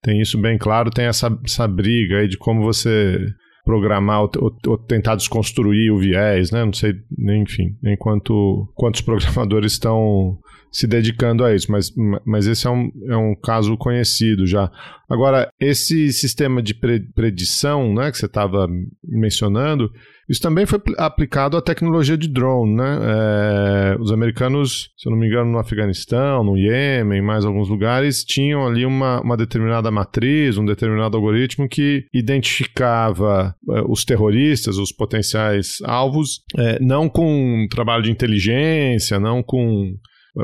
tem 0.06 0.22
isso 0.22 0.40
bem 0.40 0.56
claro, 0.56 0.92
tem 0.92 1.06
essa, 1.06 1.36
essa 1.44 1.68
briga 1.68 2.20
aí 2.20 2.28
de 2.28 2.38
como 2.38 2.62
você 2.62 3.18
programar 3.66 4.22
ou, 4.22 4.32
ou, 4.68 4.78
tentar 4.78 5.16
desconstruir 5.16 5.92
o 5.92 5.98
viés, 5.98 6.52
né? 6.52 6.64
Não 6.64 6.72
sei, 6.72 6.94
enfim, 7.20 7.76
nem 7.82 7.98
quanto, 7.98 8.72
quantos 8.76 9.02
programadores 9.02 9.74
estão 9.74 10.38
se 10.72 10.86
dedicando 10.86 11.44
a 11.44 11.56
isso, 11.56 11.72
mas, 11.72 11.92
mas 12.26 12.48
esse 12.48 12.68
é 12.68 12.70
um, 12.70 12.92
é 13.08 13.16
um 13.16 13.34
caso 13.34 13.78
conhecido 13.78 14.46
já. 14.46 14.70
Agora, 15.10 15.50
esse 15.60 16.12
sistema 16.12 16.62
de 16.62 16.74
predição 16.74 17.94
né, 17.94 18.12
que 18.12 18.18
você 18.18 18.26
estava 18.26 18.68
mencionando, 19.02 19.90
isso 20.28 20.42
também 20.42 20.66
foi 20.66 20.80
aplicado 20.98 21.56
à 21.56 21.62
tecnologia 21.62 22.18
de 22.18 22.28
drone, 22.28 22.76
né? 22.76 23.00
É, 23.02 23.98
os 24.00 24.12
americanos, 24.12 24.90
se 24.98 25.08
eu 25.08 25.12
não 25.12 25.20
me 25.20 25.28
engano, 25.28 25.52
no 25.52 25.60
Afeganistão, 25.60 26.44
no 26.44 26.58
Iêmen, 26.58 27.22
mais 27.22 27.46
alguns 27.46 27.70
lugares, 27.70 28.24
tinham 28.24 28.66
ali 28.66 28.86
uma, 28.86 29.22
uma 29.22 29.38
determinada 29.38 29.92
matriz, 29.92 30.58
um 30.58 30.66
determinado 30.66 31.16
algoritmo 31.16 31.70
que 31.70 32.06
identificava 32.14 33.56
é, 33.70 33.82
os 33.88 34.04
terroristas, 34.04 34.78
os 34.78 34.92
potenciais 34.92 35.78
alvos, 35.84 36.42
é, 36.58 36.80
não 36.80 37.08
com 37.08 37.68
trabalho 37.70 38.04
de 38.04 38.12
inteligência, 38.12 39.20
não 39.20 39.44
com 39.44 39.96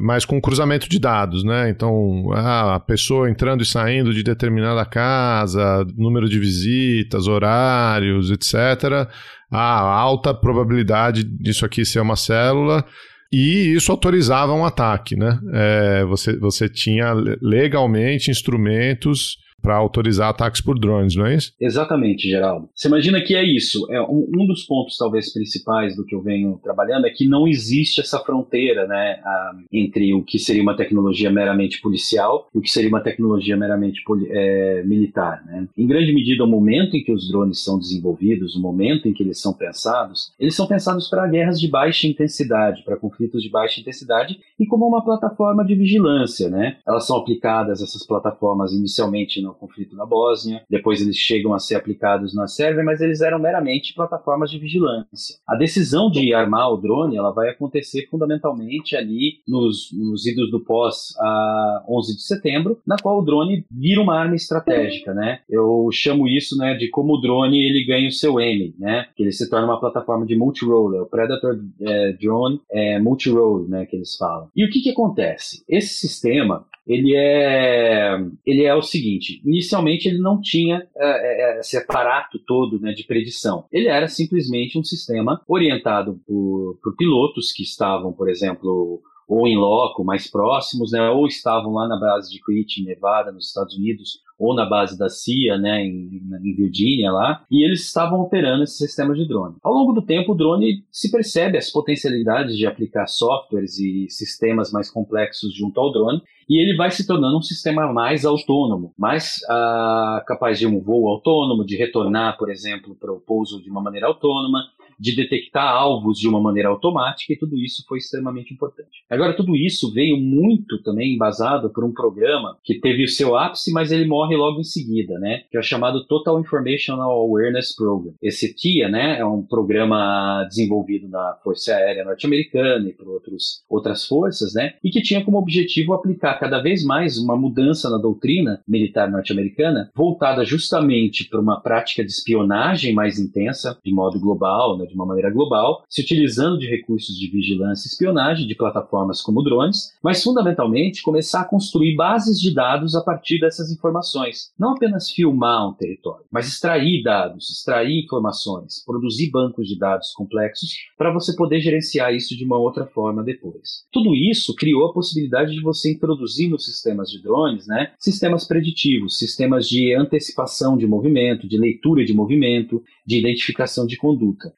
mas 0.01 0.23
com 0.23 0.39
cruzamento 0.39 0.87
de 0.87 0.97
dados, 0.97 1.43
né? 1.43 1.69
Então, 1.69 2.31
ah, 2.33 2.75
a 2.75 2.79
pessoa 2.79 3.29
entrando 3.29 3.61
e 3.61 3.65
saindo 3.65 4.13
de 4.13 4.23
determinada 4.23 4.85
casa, 4.85 5.85
número 5.97 6.29
de 6.29 6.39
visitas, 6.39 7.27
horários, 7.27 8.31
etc. 8.31 9.09
Ah, 9.51 9.81
alta 9.81 10.33
probabilidade 10.33 11.23
disso 11.23 11.65
aqui 11.65 11.83
ser 11.83 11.99
uma 11.99 12.15
célula. 12.15 12.85
E 13.31 13.73
isso 13.75 13.91
autorizava 13.91 14.53
um 14.53 14.65
ataque, 14.65 15.15
né? 15.15 15.39
É, 15.53 16.05
você, 16.05 16.37
você 16.37 16.67
tinha 16.67 17.13
legalmente 17.41 18.29
instrumentos 18.29 19.37
para 19.61 19.75
autorizar 19.75 20.29
ataques 20.29 20.61
por 20.61 20.79
drones, 20.79 21.15
não 21.15 21.25
é 21.25 21.35
isso? 21.35 21.53
Exatamente, 21.59 22.29
Geraldo. 22.29 22.69
Você 22.73 22.87
imagina 22.87 23.21
que 23.21 23.35
é 23.35 23.43
isso. 23.43 23.87
É 23.91 24.01
um, 24.01 24.27
um, 24.35 24.45
dos 24.45 24.63
pontos 24.63 24.97
talvez 24.97 25.31
principais 25.31 25.95
do 25.95 26.05
que 26.05 26.15
eu 26.15 26.21
venho 26.21 26.59
trabalhando 26.63 27.05
é 27.05 27.09
que 27.09 27.27
não 27.27 27.47
existe 27.47 28.01
essa 28.01 28.19
fronteira, 28.19 28.87
né, 28.87 29.19
a, 29.23 29.51
entre 29.71 30.13
o 30.13 30.23
que 30.23 30.39
seria 30.39 30.61
uma 30.61 30.75
tecnologia 30.75 31.29
meramente 31.29 31.81
policial 31.81 32.49
e 32.53 32.57
o 32.57 32.61
que 32.61 32.69
seria 32.69 32.89
uma 32.89 33.01
tecnologia 33.01 33.55
meramente 33.55 34.01
é, 34.29 34.83
militar, 34.83 35.43
né? 35.45 35.67
Em 35.77 35.87
grande 35.87 36.13
medida, 36.13 36.43
o 36.43 36.47
momento 36.47 36.95
em 36.95 37.03
que 37.03 37.11
os 37.11 37.29
drones 37.29 37.63
são 37.63 37.77
desenvolvidos, 37.77 38.55
o 38.55 38.61
momento 38.61 39.07
em 39.07 39.13
que 39.13 39.23
eles 39.23 39.39
são 39.39 39.53
pensados, 39.53 40.33
eles 40.39 40.55
são 40.55 40.67
pensados 40.67 41.07
para 41.07 41.27
guerras 41.27 41.59
de 41.59 41.67
baixa 41.67 42.07
intensidade, 42.07 42.83
para 42.83 42.97
conflitos 42.97 43.41
de 43.41 43.49
baixa 43.49 43.79
intensidade 43.79 44.39
e 44.59 44.65
como 44.65 44.87
uma 44.87 45.03
plataforma 45.03 45.63
de 45.65 45.75
vigilância, 45.75 46.49
né? 46.49 46.77
Elas 46.87 47.05
são 47.05 47.17
aplicadas 47.17 47.81
essas 47.81 48.05
plataformas 48.05 48.73
inicialmente 48.73 49.41
no 49.41 49.50
no 49.51 49.55
conflito 49.55 49.95
na 49.95 50.05
Bósnia, 50.05 50.63
depois 50.69 51.01
eles 51.01 51.15
chegam 51.15 51.53
a 51.53 51.59
ser 51.59 51.75
aplicados 51.75 52.33
na 52.33 52.47
Sérvia, 52.47 52.83
mas 52.83 53.01
eles 53.01 53.21
eram 53.21 53.39
meramente 53.39 53.93
plataformas 53.93 54.49
de 54.49 54.57
vigilância. 54.57 55.35
A 55.47 55.55
decisão 55.55 56.09
de 56.09 56.33
armar 56.33 56.71
o 56.71 56.77
drone 56.77 57.17
ela 57.17 57.31
vai 57.31 57.49
acontecer 57.49 58.07
fundamentalmente 58.09 58.95
ali 58.95 59.39
nos, 59.47 59.89
nos 59.93 60.25
idos 60.25 60.49
do 60.49 60.63
pós 60.63 61.13
a 61.19 61.85
11 61.89 62.15
de 62.15 62.23
setembro, 62.23 62.79
na 62.85 62.95
qual 63.01 63.19
o 63.19 63.25
drone 63.25 63.65
vira 63.71 64.01
uma 64.01 64.17
arma 64.17 64.35
estratégica, 64.35 65.13
né? 65.13 65.39
Eu 65.49 65.89
chamo 65.91 66.27
isso, 66.27 66.57
né, 66.57 66.75
de 66.75 66.89
como 66.89 67.13
o 67.13 67.21
drone 67.21 67.61
ele 67.61 67.85
ganha 67.85 68.07
o 68.07 68.11
seu 68.11 68.39
M, 68.39 68.73
né? 68.79 69.07
Que 69.15 69.23
ele 69.23 69.31
se 69.31 69.49
torna 69.49 69.67
uma 69.67 69.79
plataforma 69.79 70.25
de 70.25 70.35
multi-role, 70.35 70.97
é 70.97 71.01
o 71.01 71.05
Predator 71.05 71.59
é, 71.81 72.13
Drone 72.13 72.61
é, 72.71 72.99
multi-role, 72.99 73.67
né, 73.69 73.85
que 73.85 73.95
eles 73.95 74.15
falam. 74.15 74.49
E 74.55 74.65
o 74.65 74.69
que 74.69 74.81
que 74.81 74.89
acontece? 74.91 75.63
Esse 75.67 75.95
sistema 75.95 76.65
ele 76.85 77.15
é, 77.15 78.17
ele 78.45 78.63
é 78.63 78.73
o 78.73 78.81
seguinte: 78.81 79.41
inicialmente 79.45 80.07
ele 80.07 80.19
não 80.19 80.41
tinha 80.41 80.87
é, 80.95 81.05
é, 81.05 81.57
é, 81.57 81.59
esse 81.59 81.77
aparato 81.77 82.39
todo 82.45 82.79
né, 82.79 82.93
de 82.93 83.03
predição. 83.03 83.65
Ele 83.71 83.87
era 83.87 84.07
simplesmente 84.07 84.77
um 84.77 84.83
sistema 84.83 85.41
orientado 85.47 86.19
por, 86.25 86.79
por 86.81 86.95
pilotos 86.95 87.51
que 87.51 87.63
estavam, 87.63 88.11
por 88.11 88.29
exemplo, 88.29 89.01
ou 89.31 89.47
em 89.47 89.55
loco, 89.55 90.03
mais 90.03 90.29
próximos, 90.29 90.91
né, 90.91 91.09
ou 91.09 91.25
estavam 91.25 91.71
lá 91.71 91.87
na 91.87 91.97
base 91.97 92.29
de 92.29 92.41
Creech, 92.41 92.81
em 92.81 92.85
Nevada, 92.85 93.31
nos 93.31 93.47
Estados 93.47 93.77
Unidos, 93.77 94.19
ou 94.37 94.53
na 94.53 94.65
base 94.65 94.99
da 94.99 95.07
CIA, 95.07 95.57
né, 95.57 95.85
em, 95.85 96.21
em 96.43 96.53
Virgínia 96.53 97.13
lá, 97.13 97.41
e 97.49 97.63
eles 97.63 97.85
estavam 97.85 98.19
operando 98.19 98.63
esse 98.63 98.75
sistema 98.75 99.13
de 99.13 99.25
drone. 99.25 99.55
Ao 99.63 99.71
longo 99.71 99.93
do 99.93 100.01
tempo, 100.01 100.33
o 100.33 100.35
drone 100.35 100.83
se 100.91 101.09
percebe 101.09 101.57
as 101.57 101.69
potencialidades 101.69 102.57
de 102.57 102.67
aplicar 102.67 103.07
softwares 103.07 103.79
e 103.79 104.07
sistemas 104.09 104.69
mais 104.69 104.91
complexos 104.91 105.55
junto 105.55 105.79
ao 105.79 105.93
drone, 105.93 106.21
e 106.49 106.61
ele 106.61 106.75
vai 106.75 106.91
se 106.91 107.07
tornando 107.07 107.37
um 107.37 107.41
sistema 107.41 107.93
mais 107.93 108.25
autônomo, 108.25 108.93
mais 108.97 109.37
uh, 109.45 110.25
capaz 110.25 110.59
de 110.59 110.67
um 110.67 110.81
voo 110.81 111.07
autônomo, 111.07 111.65
de 111.65 111.77
retornar, 111.77 112.37
por 112.37 112.51
exemplo, 112.51 112.97
para 112.99 113.13
o 113.13 113.21
pouso 113.21 113.63
de 113.63 113.69
uma 113.69 113.81
maneira 113.81 114.07
autônoma, 114.07 114.59
de 115.01 115.15
detectar 115.15 115.67
alvos 115.67 116.19
de 116.19 116.27
uma 116.27 116.39
maneira 116.39 116.69
automática 116.69 117.33
e 117.33 117.37
tudo 117.37 117.57
isso 117.57 117.83
foi 117.87 117.97
extremamente 117.97 118.53
importante. 118.53 119.03
Agora, 119.09 119.35
tudo 119.35 119.55
isso 119.55 119.91
veio 119.91 120.15
muito 120.15 120.81
também 120.83 121.15
embasado 121.15 121.71
por 121.71 121.83
um 121.83 121.91
programa 121.91 122.55
que 122.63 122.79
teve 122.79 123.03
o 123.03 123.07
seu 123.07 123.35
ápice, 123.35 123.71
mas 123.71 123.91
ele 123.91 124.05
morre 124.05 124.35
logo 124.35 124.59
em 124.59 124.63
seguida, 124.63 125.17
né? 125.17 125.41
Que 125.49 125.57
é 125.57 125.61
chamado 125.61 126.05
Total 126.05 126.39
Informational 126.39 127.09
Awareness 127.11 127.75
Program. 127.75 128.13
Esse 128.21 128.53
TIA, 128.53 128.89
né, 128.89 129.17
é 129.19 129.25
um 129.25 129.41
programa 129.41 130.45
desenvolvido 130.47 131.07
na 131.09 131.37
Força 131.43 131.73
Aérea 131.73 132.05
Norte-Americana 132.05 132.87
e 132.87 132.93
por 132.93 133.07
outros, 133.07 133.63
outras 133.67 134.05
forças, 134.05 134.53
né? 134.53 134.73
E 134.83 134.91
que 134.91 135.01
tinha 135.01 135.25
como 135.25 135.39
objetivo 135.39 135.93
aplicar 135.93 136.39
cada 136.39 136.61
vez 136.61 136.85
mais 136.85 137.17
uma 137.17 137.35
mudança 137.35 137.89
na 137.89 137.97
doutrina 137.97 138.61
militar 138.67 139.09
norte-americana 139.09 139.89
voltada 139.95 140.45
justamente 140.45 141.27
para 141.27 141.41
uma 141.41 141.59
prática 141.59 142.03
de 142.03 142.11
espionagem 142.11 142.93
mais 142.93 143.19
intensa, 143.19 143.79
de 143.83 143.91
modo 143.91 144.19
global, 144.19 144.77
né, 144.77 144.85
de 144.91 144.95
uma 144.95 145.05
maneira 145.05 145.31
global, 145.31 145.83
se 145.89 146.01
utilizando 146.01 146.59
de 146.59 146.67
recursos 146.67 147.15
de 147.17 147.29
vigilância 147.29 147.87
e 147.87 147.91
espionagem 147.91 148.47
de 148.47 148.55
plataformas 148.55 149.21
como 149.21 149.41
drones, 149.41 149.97
mas 150.03 150.23
fundamentalmente 150.23 151.01
começar 151.01 151.41
a 151.41 151.45
construir 151.45 151.95
bases 151.95 152.39
de 152.39 152.53
dados 152.53 152.95
a 152.95 153.01
partir 153.01 153.39
dessas 153.39 153.71
informações. 153.71 154.51
Não 154.59 154.71
apenas 154.71 155.09
filmar 155.09 155.69
um 155.69 155.73
território, 155.73 156.25
mas 156.31 156.47
extrair 156.47 157.01
dados, 157.03 157.49
extrair 157.49 158.03
informações, 158.03 158.83
produzir 158.85 159.31
bancos 159.31 159.67
de 159.67 159.77
dados 159.77 160.11
complexos 160.11 160.69
para 160.97 161.11
você 161.11 161.35
poder 161.35 161.61
gerenciar 161.61 162.13
isso 162.13 162.35
de 162.35 162.43
uma 162.43 162.57
outra 162.57 162.85
forma 162.85 163.23
depois. 163.23 163.85
Tudo 163.91 164.13
isso 164.13 164.53
criou 164.55 164.85
a 164.85 164.93
possibilidade 164.93 165.53
de 165.53 165.61
você 165.61 165.91
introduzir 165.91 166.49
nos 166.49 166.65
sistemas 166.65 167.09
de 167.09 167.21
drones, 167.21 167.67
né, 167.67 167.93
sistemas 167.99 168.45
preditivos, 168.45 169.17
sistemas 169.17 169.67
de 169.67 169.95
antecipação 169.95 170.77
de 170.77 170.85
movimento, 170.85 171.47
de 171.47 171.57
leitura 171.57 172.03
de 172.03 172.13
movimento, 172.13 172.83
de 173.05 173.19
identificação 173.19 173.85
de 173.85 173.97
conduta. 173.97 174.53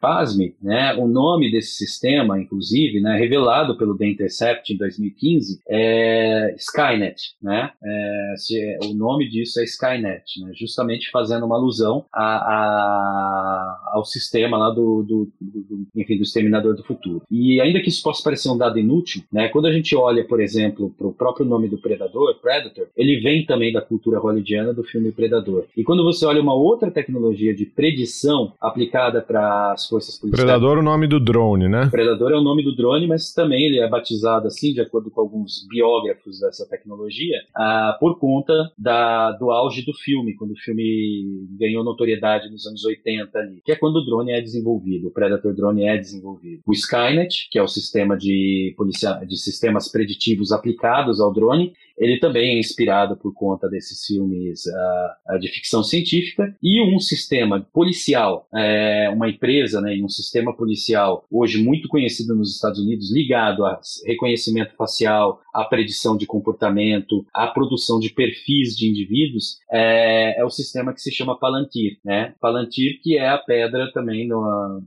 Né, 0.62 0.94
o 0.96 1.08
nome 1.08 1.52
desse 1.52 1.76
sistema, 1.76 2.40
inclusive, 2.40 3.00
né, 3.02 3.18
revelado 3.18 3.78
pelo 3.78 3.98
The 3.98 4.08
Intercept 4.08 4.74
em 4.74 4.78
2015, 4.78 5.62
é 5.68 6.56
Skynet. 6.58 7.36
Né? 7.42 7.72
É, 7.84 8.34
se, 8.38 8.78
o 8.84 8.94
nome 8.94 9.30
disso 9.30 9.60
é 9.60 9.64
Skynet, 9.64 10.40
né, 10.42 10.52
justamente 10.54 11.10
fazendo 11.12 11.46
uma 11.46 11.56
alusão 11.56 12.06
a, 12.14 12.24
a, 12.24 13.92
ao 13.94 14.06
sistema 14.06 14.58
lá 14.58 14.70
do, 14.70 15.04
do, 15.04 15.32
do, 15.40 15.62
do, 15.62 15.88
enfim, 15.96 16.18
do 16.18 16.24
Exterminador 16.24 16.76
do 16.76 16.84
Futuro. 16.84 17.24
E 17.30 17.60
ainda 17.62 17.82
que 17.82 17.90
isso 17.90 18.04
possa 18.04 18.24
parecer 18.24 18.50
um 18.50 18.58
dado 18.58 18.80
inútil, 18.80 19.24
né, 19.32 19.50
quando 19.50 19.68
a 19.68 19.74
gente 19.74 19.96
olha, 19.96 20.24
por 20.26 20.42
exemplo, 20.42 20.94
para 20.98 21.08
o 21.08 21.14
próprio 21.14 21.46
nome 21.46 21.68
do 21.68 21.78
Predador, 21.78 22.40
Predator, 22.42 22.88
ele 22.96 23.20
vem 23.20 23.46
também 23.46 23.72
da 23.72 23.82
cultura 23.82 24.20
hollywoodiana 24.20 24.74
do 24.74 24.84
filme 24.84 25.12
Predador. 25.12 25.66
E 25.76 25.84
quando 25.84 26.04
você 26.04 26.26
olha 26.26 26.42
uma 26.42 26.54
outra 26.54 26.92
tecnologia 26.92 27.54
de 27.54 27.66
predição 27.66 28.54
aplicada 28.60 29.22
para 29.22 29.74
as 29.74 29.88
forças 29.88 30.03
policiais. 30.18 30.46
Predador 30.46 30.78
é 30.78 30.80
o 30.80 30.84
nome 30.84 31.08
do 31.08 31.20
drone, 31.20 31.68
né? 31.68 31.88
Predador 31.92 32.32
é 32.32 32.36
o 32.36 32.42
nome 32.42 32.64
do 32.64 32.76
drone, 32.76 33.08
mas 33.08 33.34
também 33.34 33.66
ele 33.66 33.80
é 33.80 33.88
batizado 33.88 34.48
assim, 34.48 34.74
de 34.74 34.82
acordo 34.82 35.10
com 35.10 35.22
alguns 35.22 35.66
biógrafos 35.68 36.40
dessa 36.40 36.68
tecnologia, 36.68 37.38
ah, 37.56 37.98
por 38.00 38.20
conta 38.20 38.54
da, 38.78 39.32
do 39.32 39.52
auge 39.52 39.86
do 39.86 39.94
filme, 39.94 40.36
quando 40.36 40.52
o 40.52 40.58
filme 40.58 41.48
ganhou 41.58 41.84
notoriedade 41.84 42.50
nos 42.50 42.66
anos 42.66 42.84
80 42.86 43.38
ali, 43.38 43.62
que 43.64 43.72
é 43.72 43.76
quando 43.76 43.98
o 43.98 44.06
drone 44.06 44.32
é 44.32 44.42
desenvolvido, 44.42 45.08
o 45.08 45.12
Predator 45.12 45.54
drone 45.56 45.86
é 45.86 45.98
desenvolvido. 45.98 46.62
O 46.66 46.74
Skynet, 46.74 47.50
que 47.52 47.60
é 47.60 47.64
o 47.64 47.68
sistema 47.68 48.18
de, 48.18 48.74
policia 48.78 49.14
de 49.26 49.38
sistemas 49.38 49.92
preditivos 49.92 50.52
aplicados 50.52 51.20
ao 51.20 51.34
drone, 51.34 51.74
ele 51.98 52.20
também 52.20 52.56
é 52.56 52.60
inspirado 52.60 53.16
por 53.18 53.34
conta 53.34 53.70
desses 53.70 54.06
filmes 54.06 54.64
uh, 54.66 55.40
de 55.40 55.48
ficção 55.48 55.84
científica 55.84 56.56
e 56.62 56.82
um 56.82 57.00
sistema 57.00 57.66
policial, 57.74 58.48
é, 58.54 59.10
uma 59.14 59.30
empresa, 59.30 59.82
né, 59.82 59.96
um 60.04 60.10
sistema 60.10 60.56
policial 60.56 61.26
hoje 61.32 61.64
muito 61.64 61.88
conhecido 61.88 62.36
nos 62.36 62.56
Estados 62.56 62.80
Unidos, 62.80 63.14
ligado 63.14 63.66
a 63.66 63.80
reconhecimento 64.06 64.76
facial, 64.76 65.42
a 65.54 65.64
predição 65.66 66.18
de 66.18 66.26
comportamento, 66.26 67.26
a 67.34 67.48
produção 67.48 68.00
de 68.00 68.10
perfis 68.10 68.76
de 68.76 68.90
indivíduos, 68.90 69.58
é, 69.72 70.40
é 70.40 70.46
o 70.46 70.50
sistema 70.50 70.94
que 70.94 71.02
se 71.02 71.12
chama 71.12 71.38
Palantir, 71.38 72.00
né? 72.04 72.34
Palantir 72.42 73.00
que 73.02 73.18
é 73.18 73.30
a 73.30 73.38
pedra 73.38 73.92
também 73.94 74.28
no, 74.28 74.82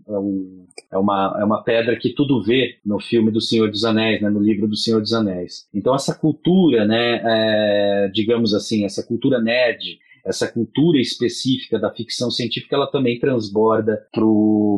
é, 0.92 0.98
uma, 0.98 1.36
é 1.40 1.44
uma 1.44 1.62
pedra 1.62 1.96
que 1.96 2.10
tudo 2.10 2.42
vê 2.42 2.78
no 2.84 2.98
filme 2.98 3.30
do 3.30 3.40
Senhor 3.40 3.70
dos 3.70 3.84
Anéis, 3.84 4.20
né? 4.20 4.28
No 4.28 4.40
livro 4.40 4.66
do 4.66 4.76
Senhor 4.76 5.00
dos 5.00 5.12
Anéis. 5.12 5.68
Então 5.72 5.94
essa 5.94 6.14
cultura, 6.14 6.84
né? 6.84 6.95
Né, 6.96 7.20
é, 7.24 8.08
digamos 8.08 8.54
assim, 8.54 8.84
essa 8.84 9.02
cultura 9.02 9.40
nerd, 9.40 9.98
essa 10.26 10.50
cultura 10.50 10.98
específica 11.00 11.78
da 11.78 11.92
ficção 11.92 12.30
científica, 12.30 12.76
ela 12.76 12.90
também 12.90 13.18
transborda 13.18 14.06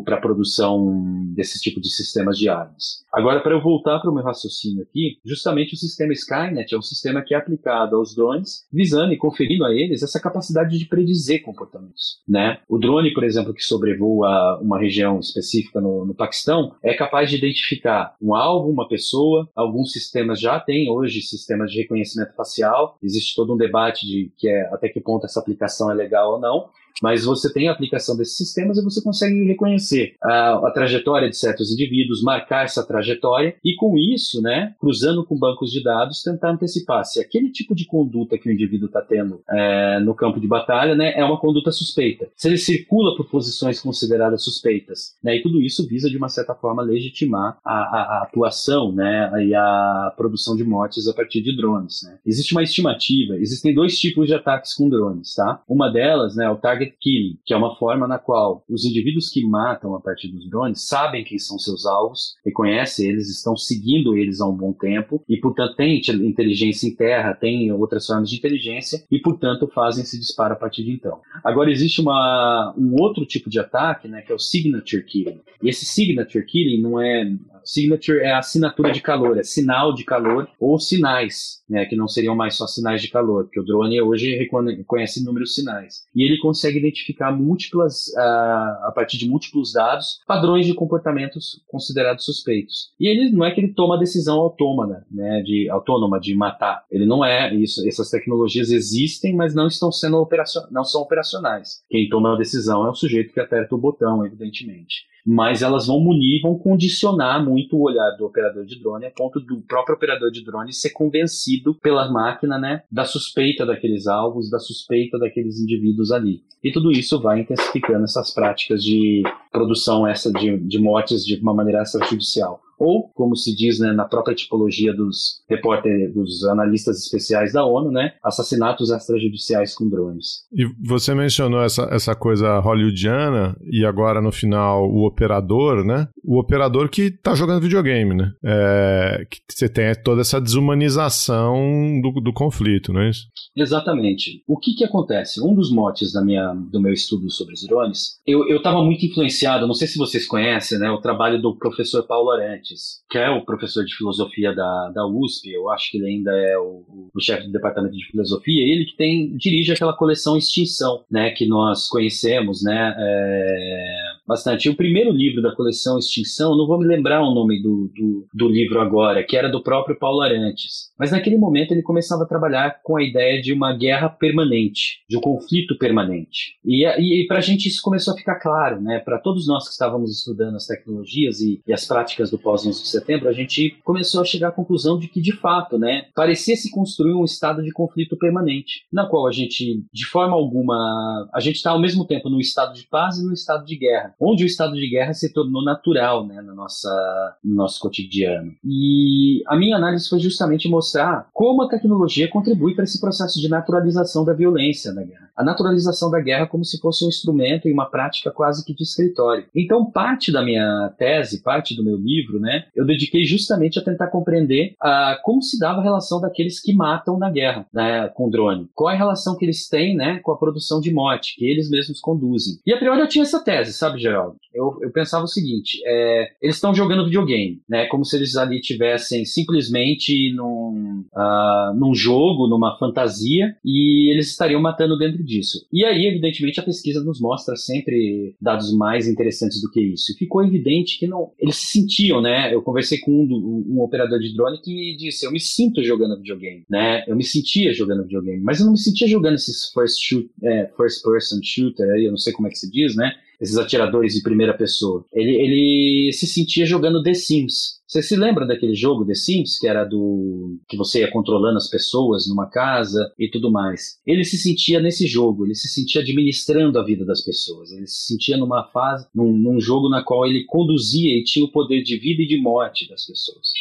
para 0.05 0.17
a 0.17 0.21
produção 0.21 1.25
desse 1.35 1.59
tipo 1.61 1.81
de 1.81 1.89
sistemas 1.89 2.37
de 2.37 2.49
armas. 2.49 3.05
Agora, 3.13 3.41
para 3.41 3.55
eu 3.55 3.63
voltar 3.63 3.99
para 4.01 4.11
o 4.11 4.15
meu 4.15 4.23
raciocínio 4.23 4.83
aqui, 4.83 5.19
justamente 5.25 5.75
o 5.75 5.77
sistema 5.77 6.13
Skynet 6.13 6.75
é 6.75 6.79
um 6.79 6.83
sistema 6.83 7.23
que 7.23 7.35
é 7.35 7.39
aplicado 7.39 7.97
aos 7.97 8.15
drones, 8.15 8.67
visando 8.73 9.13
e 9.13 9.17
conferindo 9.17 9.65
a 9.65 9.75
eles 9.75 10.03
essa 10.03 10.21
capacidade 10.21 10.79
de 10.79 10.87
predizer 10.87 11.43
comportamentos. 11.43 12.21
Né? 12.29 12.59
O 12.69 12.79
drone, 12.79 13.13
por 13.15 13.25
exemplo, 13.25 13.55
que 13.55 13.63
sobrevoa 13.63 14.61
uma 14.61 14.79
região 14.79 15.19
específica 15.19 15.81
no, 15.81 16.05
no 16.05 16.15
Paquistão, 16.15 16.75
é 16.83 16.95
capaz 16.95 17.31
de 17.31 17.37
identificar 17.37 18.15
um 18.21 18.35
alvo, 18.35 18.71
uma 18.71 18.89
pessoa. 18.89 19.49
Alguns 19.55 19.93
sistemas 19.93 20.41
já 20.41 20.61
têm 20.61 20.91
hoje 20.91 21.23
sistemas 21.23 21.71
de 21.71 21.79
reconhecimento 21.79 22.35
facial. 22.35 22.99
Existe 23.03 23.35
todo 23.35 23.55
um 23.55 23.57
debate 23.57 24.07
de 24.07 24.33
que 24.37 24.49
é, 24.49 24.69
até 24.73 24.89
que 24.89 25.01
ponto 25.01 25.25
essa 25.25 25.38
aplicação 25.39 25.91
é 25.91 25.95
legal 25.95 26.33
ou 26.33 26.41
não 26.41 26.69
mas 27.03 27.25
você 27.25 27.53
tem 27.53 27.69
a 27.69 27.73
aplicação 27.73 28.17
desses 28.17 28.37
sistemas 28.37 28.79
e 28.79 28.85
você 28.85 29.03
consegue 29.03 29.45
reconhecer 29.45 30.15
a, 30.23 30.69
a, 30.69 30.71
trajetória 30.71 31.29
de 31.29 31.37
certos 31.37 31.73
indivíduos, 31.73 32.23
marcar 32.23 32.65
essa 32.65 32.85
trajetória 32.85 33.57
e 33.65 33.75
com 33.77 33.97
isso, 33.97 34.43
né, 34.43 34.75
cruzando 34.81 35.25
com 35.25 35.39
bancos 35.39 35.71
de 35.71 35.83
dados, 35.83 36.23
tentar 36.23 36.51
antecipar 36.51 37.05
se 37.05 37.21
aquele 37.21 37.51
tipo 37.51 37.75
de 37.75 37.85
conduta 37.85 38.39
que 38.39 38.49
o 38.49 38.53
indivíduo 38.53 38.87
está 38.87 39.01
tendo 39.01 39.41
é, 39.49 40.01
no 40.01 40.15
campo 40.15 40.41
de 40.41 40.47
batalha, 40.47 40.95
né, 40.95 41.13
é 41.15 41.25
uma 41.25 41.39
conduta 41.39 41.71
suspeita. 41.71 42.29
Se 42.37 42.49
ele 42.49 42.59
circula 42.59 43.17
por 43.17 43.29
posições 43.29 43.81
consideradas 43.81 44.43
suspeitas, 44.43 45.17
né, 45.23 45.37
e 45.37 45.43
tudo 45.43 45.61
isso 45.61 45.87
visa 45.87 46.11
de 46.11 46.17
uma 46.17 46.29
certa 46.29 46.55
forma 46.55 46.83
legitimar 46.83 47.59
a, 47.65 47.73
a, 47.73 48.19
a 48.19 48.23
atuação, 48.25 48.93
né, 48.93 49.31
e 49.45 49.55
a 49.55 50.13
produção 50.17 50.57
de 50.57 50.65
mortes 50.65 51.07
a 51.07 51.15
partir 51.15 51.43
de 51.43 51.57
drones. 51.57 52.03
Né. 52.03 52.19
Existe 52.27 52.53
uma 52.53 52.63
estimativa, 52.63 53.37
existem 53.37 53.75
dois 53.75 53.99
tipos 53.99 54.27
de 54.27 54.35
ataques 54.35 54.75
com 54.75 54.89
drones, 54.89 55.35
tá? 55.35 55.61
Uma 55.69 55.91
delas, 55.91 56.37
né, 56.37 56.47
é 56.47 56.51
o 56.51 56.57
target 56.57 56.78
target 56.79 56.97
killing, 57.01 57.39
que 57.45 57.53
é 57.53 57.57
uma 57.57 57.77
forma 57.77 58.07
na 58.07 58.19
qual 58.19 58.65
os 58.69 58.85
indivíduos 58.85 59.29
que 59.29 59.45
matam 59.45 59.95
a 59.95 60.01
partir 60.01 60.29
dos 60.29 60.49
drones 60.49 60.87
sabem 60.87 61.25
quem 61.25 61.39
são 61.39 61.59
seus 61.59 61.85
alvos, 61.85 62.37
reconhecem 62.45 63.09
eles, 63.09 63.29
estão 63.29 63.57
seguindo 63.57 64.17
eles 64.17 64.41
há 64.41 64.47
um 64.47 64.57
bom 64.57 64.73
tempo 64.73 65.23
e, 65.29 65.37
portanto, 65.39 65.75
têm 65.77 66.01
inteligência 66.23 66.87
em 66.87 66.95
terra, 66.95 67.35
têm 67.35 67.73
outras 67.73 68.07
formas 68.07 68.31
de 68.31 68.37
inteligência 68.37 69.05
e, 69.11 69.19
portanto, 69.19 69.69
fazem 69.75 70.05
esse 70.05 70.19
disparo 70.19 70.55
a 70.55 70.57
partir 70.57 70.85
de 70.85 70.93
então. 70.93 71.21
Agora, 71.43 71.71
existe 71.71 72.01
uma, 72.01 72.75
um 72.79 72.95
outro 73.01 73.27
tipo 73.27 73.51
de 73.51 73.59
ataque, 73.59 74.09
né, 74.09 74.23
que 74.23 74.33
é 74.33 74.35
o 74.35 74.39
signature 74.39 75.03
killing. 75.05 75.41
E 75.63 75.69
esse 75.69 75.85
signature 75.85 76.45
killing 76.45 76.81
não 76.81 77.01
é 77.01 77.31
signature 77.69 78.21
é 78.21 78.33
assinatura 78.33 78.91
de 78.91 79.03
calor, 79.03 79.39
é 79.39 79.43
sinal 79.43 79.93
de 79.93 80.03
calor 80.03 80.49
ou 80.59 80.79
sinais, 80.79 81.63
né, 81.69 81.85
que 81.85 81.95
não 81.95 82.09
seriam 82.09 82.35
mais 82.35 82.55
só 82.55 82.67
sinais 82.67 83.03
de 83.03 83.09
calor, 83.09 83.45
porque 83.45 83.61
o 83.61 83.65
drone 83.65 84.01
hoje 84.01 84.35
reconhece 84.37 85.21
inúmeros 85.21 85.55
sinais. 85.55 86.07
E 86.17 86.25
ele 86.25 86.39
consegue 86.39 86.79
identificar 86.79 87.31
múltiplas, 87.31 88.09
uh, 88.09 88.87
a 88.87 88.93
partir 88.95 89.19
de 89.19 89.29
múltiplos 89.29 89.75
dados, 89.75 90.21
padrões 90.27 90.65
de 90.65 90.73
comportamentos 90.73 91.63
considerados 91.69 92.25
suspeitos. 92.25 92.91
E 92.99 93.07
ele 93.07 93.31
não 93.31 93.45
é 93.45 93.51
que 93.51 93.61
ele 93.61 93.75
toma 93.75 93.97
a 93.97 93.99
decisão 93.99 94.39
autônoma, 94.39 95.05
né, 95.11 95.43
de, 95.43 95.69
autônoma 95.69 96.19
de 96.19 96.35
matar. 96.35 96.85
Ele 96.91 97.05
não 97.05 97.23
é 97.23 97.55
isso. 97.55 97.87
Essas 97.87 98.09
tecnologias 98.09 98.71
existem, 98.71 99.37
mas 99.37 99.55
não 99.55 99.67
estão 99.67 99.93
sendo 99.93 100.17
operacion, 100.17 100.63
não 100.71 100.85
são 100.85 101.03
operacionais. 101.03 101.83
Quem 101.91 102.09
toma 102.09 102.33
a 102.33 102.39
decisão 102.39 102.87
é 102.87 102.91
o 102.91 102.95
sujeito 102.95 103.35
que 103.35 103.41
aperta 103.41 103.75
o 103.75 103.79
botão, 103.79 104.25
evidentemente 104.25 105.07
mas 105.27 105.63
elas 105.63 105.87
vão 105.87 106.01
munir, 106.01 106.41
vão 106.43 106.59
condicionar 106.59 107.45
muito 107.45 107.77
o 107.77 107.83
olhar 107.83 108.17
do 108.17 108.25
operador 108.25 108.65
de 108.65 108.79
drone 108.81 109.07
a 109.07 109.11
ponto 109.11 109.41
do 109.41 109.61
próprio 109.63 109.97
operador 109.97 110.31
de 110.31 110.45
drone 110.45 110.73
ser 110.73 110.91
convencido 110.91 111.75
pela 111.75 112.11
máquina, 112.11 112.59
né, 112.59 112.83
da 112.91 113.05
suspeita 113.05 113.67
daqueles 113.67 114.07
alvos, 114.07 114.51
da 114.51 114.59
suspeita 114.59 115.19
daqueles 115.19 115.61
indivíduos 115.61 116.11
ali. 116.11 116.43
E 116.63 116.73
tudo 116.73 116.91
isso 116.91 117.21
vai 117.21 117.41
intensificando 117.41 118.05
essas 118.05 118.33
práticas 118.33 118.83
de 118.83 119.23
produção 119.59 120.07
essa 120.07 120.33
de, 120.33 120.57
de 120.59 120.79
mortes 120.79 121.25
de 121.25 121.41
uma 121.41 121.53
maneira 121.53 121.83
extrajudicial 121.83 122.61
ou, 122.79 123.09
como 123.09 123.35
se 123.35 123.55
diz 123.55 123.81
né, 123.81 123.93
na 123.93 124.05
própria 124.05 124.35
tipologia 124.35 124.95
dos 124.95 125.43
repórteres, 125.49 126.15
dos 126.15 126.45
analistas 126.45 126.99
especiais 127.03 127.53
da 127.53 127.65
ONU, 127.65 127.91
né, 127.91 128.13
assassinatos 128.23 128.91
extrajudiciais 128.91 129.75
com 129.75 129.89
drones. 129.89 130.45
E 130.53 130.65
você 130.87 131.15
mencionou 131.15 131.61
essa, 131.61 131.89
essa 131.91 132.15
coisa 132.15 132.61
hollywoodiana 132.61 133.57
e 133.71 133.85
agora 133.85 134.23
no 134.23 134.31
final 134.31 134.89
o 134.89 135.05
operador, 135.05 135.85
né? 135.85 136.09
o 136.29 136.39
operador 136.39 136.91
que 136.91 137.11
tá 137.11 137.35
jogando 137.35 137.63
videogame, 137.63 138.15
né? 138.15 138.31
É, 138.45 139.27
que 139.31 139.41
você 139.49 139.67
tem 139.67 139.95
toda 140.05 140.21
essa 140.21 140.39
desumanização 140.39 141.57
do, 142.03 142.21
do 142.21 142.35
conflito, 142.35 142.93
não 142.93 143.01
é 143.01 143.09
isso? 143.09 143.27
Exatamente. 143.57 144.43
O 144.47 144.59
que 144.59 144.75
que 144.75 144.85
acontece? 144.85 145.41
Um 145.43 145.55
dos 145.55 145.73
motes 145.73 146.13
da 146.13 146.23
minha, 146.23 146.53
do 146.53 146.83
meu 146.83 146.93
estudo 146.93 147.31
sobre 147.31 147.55
os 147.55 147.67
drones, 147.67 148.21
eu 148.27 148.59
estava 148.59 148.85
muito 148.85 149.07
influenciado, 149.07 149.48
não 149.67 149.75
sei 149.75 149.87
se 149.87 149.99
vocês 149.99 150.27
conhecem, 150.27 150.79
né, 150.79 150.91
o 150.91 151.01
trabalho 151.01 151.41
do 151.41 151.57
professor 151.57 152.07
Paulo 152.07 152.31
Arantes, 152.31 153.03
que 153.11 153.17
é 153.17 153.31
o 153.31 153.45
professor 153.45 153.85
de 153.85 153.95
filosofia 153.95 154.55
da, 154.55 154.91
da 154.91 155.07
USP, 155.07 155.51
eu 155.51 155.71
acho 155.71 155.91
que 155.91 155.99
ele 155.99 156.09
ainda 156.09 156.33
é 156.33 156.59
o, 156.59 156.85
o 157.15 157.21
chefe 157.21 157.47
do 157.47 157.53
departamento 157.53 157.97
de 157.97 158.07
filosofia, 158.07 158.63
ele 158.63 158.85
que 158.85 158.97
tem, 158.97 159.37
dirige 159.37 159.73
aquela 159.73 159.97
coleção 159.97 160.37
Extinção, 160.37 161.05
né, 161.11 161.31
que 161.31 161.47
nós 161.47 161.89
conhecemos, 161.89 162.63
né, 162.63 162.95
é, 162.99 164.08
bastante. 164.29 164.69
O 164.69 164.77
primeiro 164.77 165.11
livro 165.11 165.41
da 165.41 165.57
coleção 165.57 165.99
Extinção, 165.99 166.55
não 166.55 166.67
vou 166.67 166.79
me 166.79 166.87
lembrar 166.87 167.23
o 167.23 167.35
nome 167.35 167.63
do, 167.63 167.91
do, 167.97 168.27
do, 168.35 168.49
livro 168.49 168.79
agora, 168.79 169.25
que 169.25 169.35
era 169.35 169.49
do 169.49 169.63
próprio 169.63 169.99
Paulo 169.99 170.21
Arantes. 170.21 170.93
Mas 170.99 171.13
naquele 171.13 171.39
momento 171.39 171.73
ele 171.73 171.81
começava 171.81 172.25
a 172.25 172.27
trabalhar 172.27 172.81
com 172.83 172.99
a 172.99 173.03
ideia 173.03 173.41
de 173.41 173.55
uma 173.55 173.75
guerra 173.75 174.11
permanente, 174.11 174.99
de 175.09 175.17
um 175.17 175.21
conflito 175.21 175.79
permanente. 175.79 176.59
E, 176.63 176.85
e, 176.85 177.23
e 177.23 177.27
para 177.27 177.39
a 177.39 177.41
gente 177.41 177.69
isso 177.69 177.81
começou 177.81 178.13
a 178.13 178.17
ficar 178.19 178.35
claro, 178.35 178.83
né? 178.83 178.99
Para 178.99 179.19
todos 179.19 179.49
nós 179.49 179.65
que 179.65 179.73
estávamos 179.73 180.11
estudando 180.19 180.57
as 180.57 180.67
tecnologias 180.67 181.41
e, 181.41 181.63
e 181.67 181.73
as 181.73 181.87
práticas 181.87 182.31
do 182.31 182.39
pós-11 182.39 182.83
de 182.83 182.89
setembro, 182.89 183.29
a 183.31 183.33
gente 183.33 183.79
começou 183.83 184.21
a 184.21 184.27
chegar 184.27 184.49
à 184.49 184.53
conclusão 184.53 184.99
de 184.99 185.09
que, 185.09 185.23
de 185.23 185.33
fato, 185.33 185.79
né, 185.79 186.07
parecia 186.15 186.55
se 186.55 186.71
construir 186.71 187.15
um 187.15 187.25
estado 187.25 187.63
de 187.63 187.73
conflito 187.73 188.17
permanente, 188.19 188.83
na 188.93 189.07
qual 189.07 189.27
a 189.27 189.33
gente, 189.33 189.83
de 189.91 190.05
forma 190.05 190.35
alguma, 190.35 191.29
a 191.33 191.41
gente 191.41 191.57
está 191.57 191.71
ao 191.71 191.81
mesmo 191.81 192.07
tempo 192.07 192.29
no 192.29 192.39
estado 192.39 192.75
de 192.75 192.87
paz 192.87 193.17
e 193.17 193.25
no 193.25 193.33
estado 193.33 193.65
de 193.65 193.77
guerra 193.77 194.15
onde 194.21 194.45
o 194.45 194.47
estado 194.47 194.75
de 194.75 194.89
guerra 194.89 195.13
se 195.13 195.33
tornou 195.33 195.63
natural 195.63 196.27
né, 196.27 196.41
na 196.43 196.55
nossa, 196.55 197.37
no 197.45 197.55
nosso 197.55 197.81
cotidiano. 197.81 198.53
E 198.65 199.43
a 199.47 199.57
minha 199.57 199.77
análise 199.77 200.09
foi 200.09 200.19
justamente 200.19 200.69
mostrar 200.69 201.29
como 201.33 201.63
a 201.63 201.69
tecnologia 201.69 202.29
contribui 202.29 202.75
para 202.75 202.85
esse 202.85 203.01
processo 203.01 203.41
de 203.41 203.49
naturalização 203.49 204.25
da 204.25 204.33
violência 204.33 204.93
na 204.93 205.03
guerra. 205.03 205.31
A 205.37 205.45
naturalização 205.45 206.11
da 206.11 206.21
guerra 206.21 206.47
como 206.47 206.65
se 206.65 206.81
fosse 206.81 207.05
um 207.05 207.09
instrumento 207.09 207.69
e 207.69 207.73
uma 207.73 207.87
prática 207.87 208.31
quase 208.31 208.65
que 208.65 208.75
de 208.75 208.83
escritório. 208.83 209.47
Então, 209.55 209.91
parte 209.91 210.33
da 210.33 210.43
minha 210.43 210.93
tese, 210.99 211.43
parte 211.43 211.77
do 211.77 211.85
meu 211.85 211.97
livro, 211.97 212.41
né, 212.41 212.65
eu 212.75 212.85
dediquei 212.85 213.25
justamente 213.25 213.79
a 213.79 213.85
tentar 213.85 214.09
compreender 214.09 214.75
uh, 214.83 215.21
como 215.23 215.43
se 215.43 215.59
dava 215.59 215.81
a 215.81 215.83
relação 215.83 216.21
daqueles 216.21 216.61
que 216.61 216.75
matam 216.75 217.19
na 217.19 217.31
guerra 217.31 217.67
né, 217.73 218.09
com 218.09 218.29
drone. 218.29 218.69
Qual 218.75 218.91
é 218.91 218.95
a 218.95 218.99
relação 218.99 219.37
que 219.37 219.45
eles 219.45 219.69
têm 219.69 219.97
né, 219.97 220.19
com 220.23 220.33
a 220.33 220.37
produção 220.37 220.81
de 220.81 220.93
morte, 220.93 221.37
que 221.37 221.45
eles 221.45 221.71
mesmos 221.71 222.01
conduzem. 222.01 222.59
E 222.67 222.73
a 222.73 222.79
priori 222.79 223.01
eu 223.01 223.09
tinha 223.09 223.23
essa 223.23 223.43
tese, 223.43 223.73
sabe, 223.73 223.99
Geraldo? 224.09 224.37
Eu, 224.53 224.79
eu 224.83 224.91
pensava 224.91 225.25
o 225.25 225.29
seguinte: 225.29 225.81
é, 225.85 226.33
eles 226.43 226.57
estão 226.57 226.75
jogando 226.75 227.05
videogame, 227.05 227.61
né? 227.69 227.87
Como 227.87 228.05
se 228.05 228.17
eles 228.17 228.37
ali 228.37 228.61
tivessem 228.61 229.25
simplesmente 229.25 230.33
num, 230.35 231.05
uh, 231.15 231.75
num 231.79 231.95
jogo, 231.95 232.49
numa 232.49 232.77
fantasia, 232.79 233.55
e 233.65 234.11
eles 234.13 234.31
estariam 234.31 234.61
matando 234.61 234.99
dentro 234.99 235.23
disso. 235.23 235.67
E 235.73 235.85
aí, 235.85 236.07
evidentemente, 236.07 236.61
a 236.61 236.65
pesquisa 236.65 237.03
nos 237.05 237.21
mostra 237.21 237.55
sempre 237.57 238.35
dados 238.41 238.75
mais 238.75 239.07
interessantes 239.07 239.61
do 239.61 239.71
que 239.71 239.81
isso. 239.81 240.13
E 240.13 240.17
ficou 240.17 240.45
evidente 240.45 240.99
que 240.99 241.07
não, 241.07 241.33
eles 241.39 241.57
se 241.57 241.67
sentiam, 241.67 242.21
né? 242.21 242.53
Eu 242.53 242.63
conversei 242.63 242.99
com 242.99 243.13
um, 243.13 243.65
um 243.69 243.83
operador 243.83 244.19
de 244.19 244.35
drone 244.35 244.61
que 244.61 244.97
disse: 244.97 245.27
eu 245.27 245.33
me 245.33 245.41
sinto 245.41 245.83
jogando 245.83 246.17
videogame, 246.17 246.65
né? 246.69 247.05
Eu 247.07 247.17
me 247.17 247.25
sentia 247.25 247.73
jogando 247.73 248.03
videogame, 248.03 248.43
mas 248.43 248.61
eu 248.61 248.65
não 248.65 248.73
me 248.73 248.79
sentia 248.79 249.07
jogando 249.07 249.35
esses 249.35 249.71
first, 249.73 250.01
shoot, 250.01 250.29
é, 250.43 250.71
first 250.77 251.03
person 251.03 251.39
shooter, 251.43 251.87
eu 251.99 252.11
não 252.11 252.19
sei 252.19 252.33
como 252.33 252.49
é 252.49 252.51
que 252.51 252.59
se 252.59 252.71
diz, 252.71 252.97
né? 252.97 253.13
Esses 253.41 253.57
atiradores 253.57 254.15
de 254.15 254.23
primeira 254.23 254.57
pessoa. 254.57 255.05
Ele, 255.13 255.31
ele 255.31 256.13
se 256.13 256.27
sentia 256.27 256.67
jogando 256.67 257.03
The 257.03 257.15
Sims. 257.15 257.79
Você 257.87 258.03
se 258.03 258.17
lembra 258.17 258.47
daquele 258.47 258.75
jogo 258.75 259.07
The 259.07 259.15
Sims, 259.15 259.59
que 259.59 259.67
era 259.67 259.83
do. 259.83 260.59
que 260.69 260.77
você 260.77 261.01
ia 261.01 261.11
controlando 261.11 261.57
as 261.57 261.71
pessoas 261.71 262.29
numa 262.29 262.47
casa 262.51 263.11
e 263.19 263.31
tudo 263.31 263.51
mais? 263.51 263.99
Ele 264.07 264.25
se 264.25 264.37
sentia 264.37 264.79
nesse 264.79 265.07
jogo, 265.07 265.47
ele 265.47 265.55
se 265.55 265.69
sentia 265.69 266.03
administrando 266.03 266.79
a 266.79 266.85
vida 266.85 267.05
das 267.07 267.23
pessoas. 267.23 267.73
Ele 267.73 267.87
se 267.87 268.07
sentia 268.09 268.37
numa 268.37 268.65
fase, 268.65 269.07
num, 269.15 269.33
num 269.33 269.59
jogo 269.59 269.89
na 269.89 270.03
qual 270.03 270.27
ele 270.27 270.45
conduzia 270.45 271.19
e 271.19 271.25
tinha 271.25 271.45
o 271.45 271.51
poder 271.51 271.83
de 271.83 271.97
vida 271.99 272.23
e 272.23 272.27
de 272.27 272.39
morte 272.39 272.87
das 272.89 273.07
pessoas. 273.07 273.53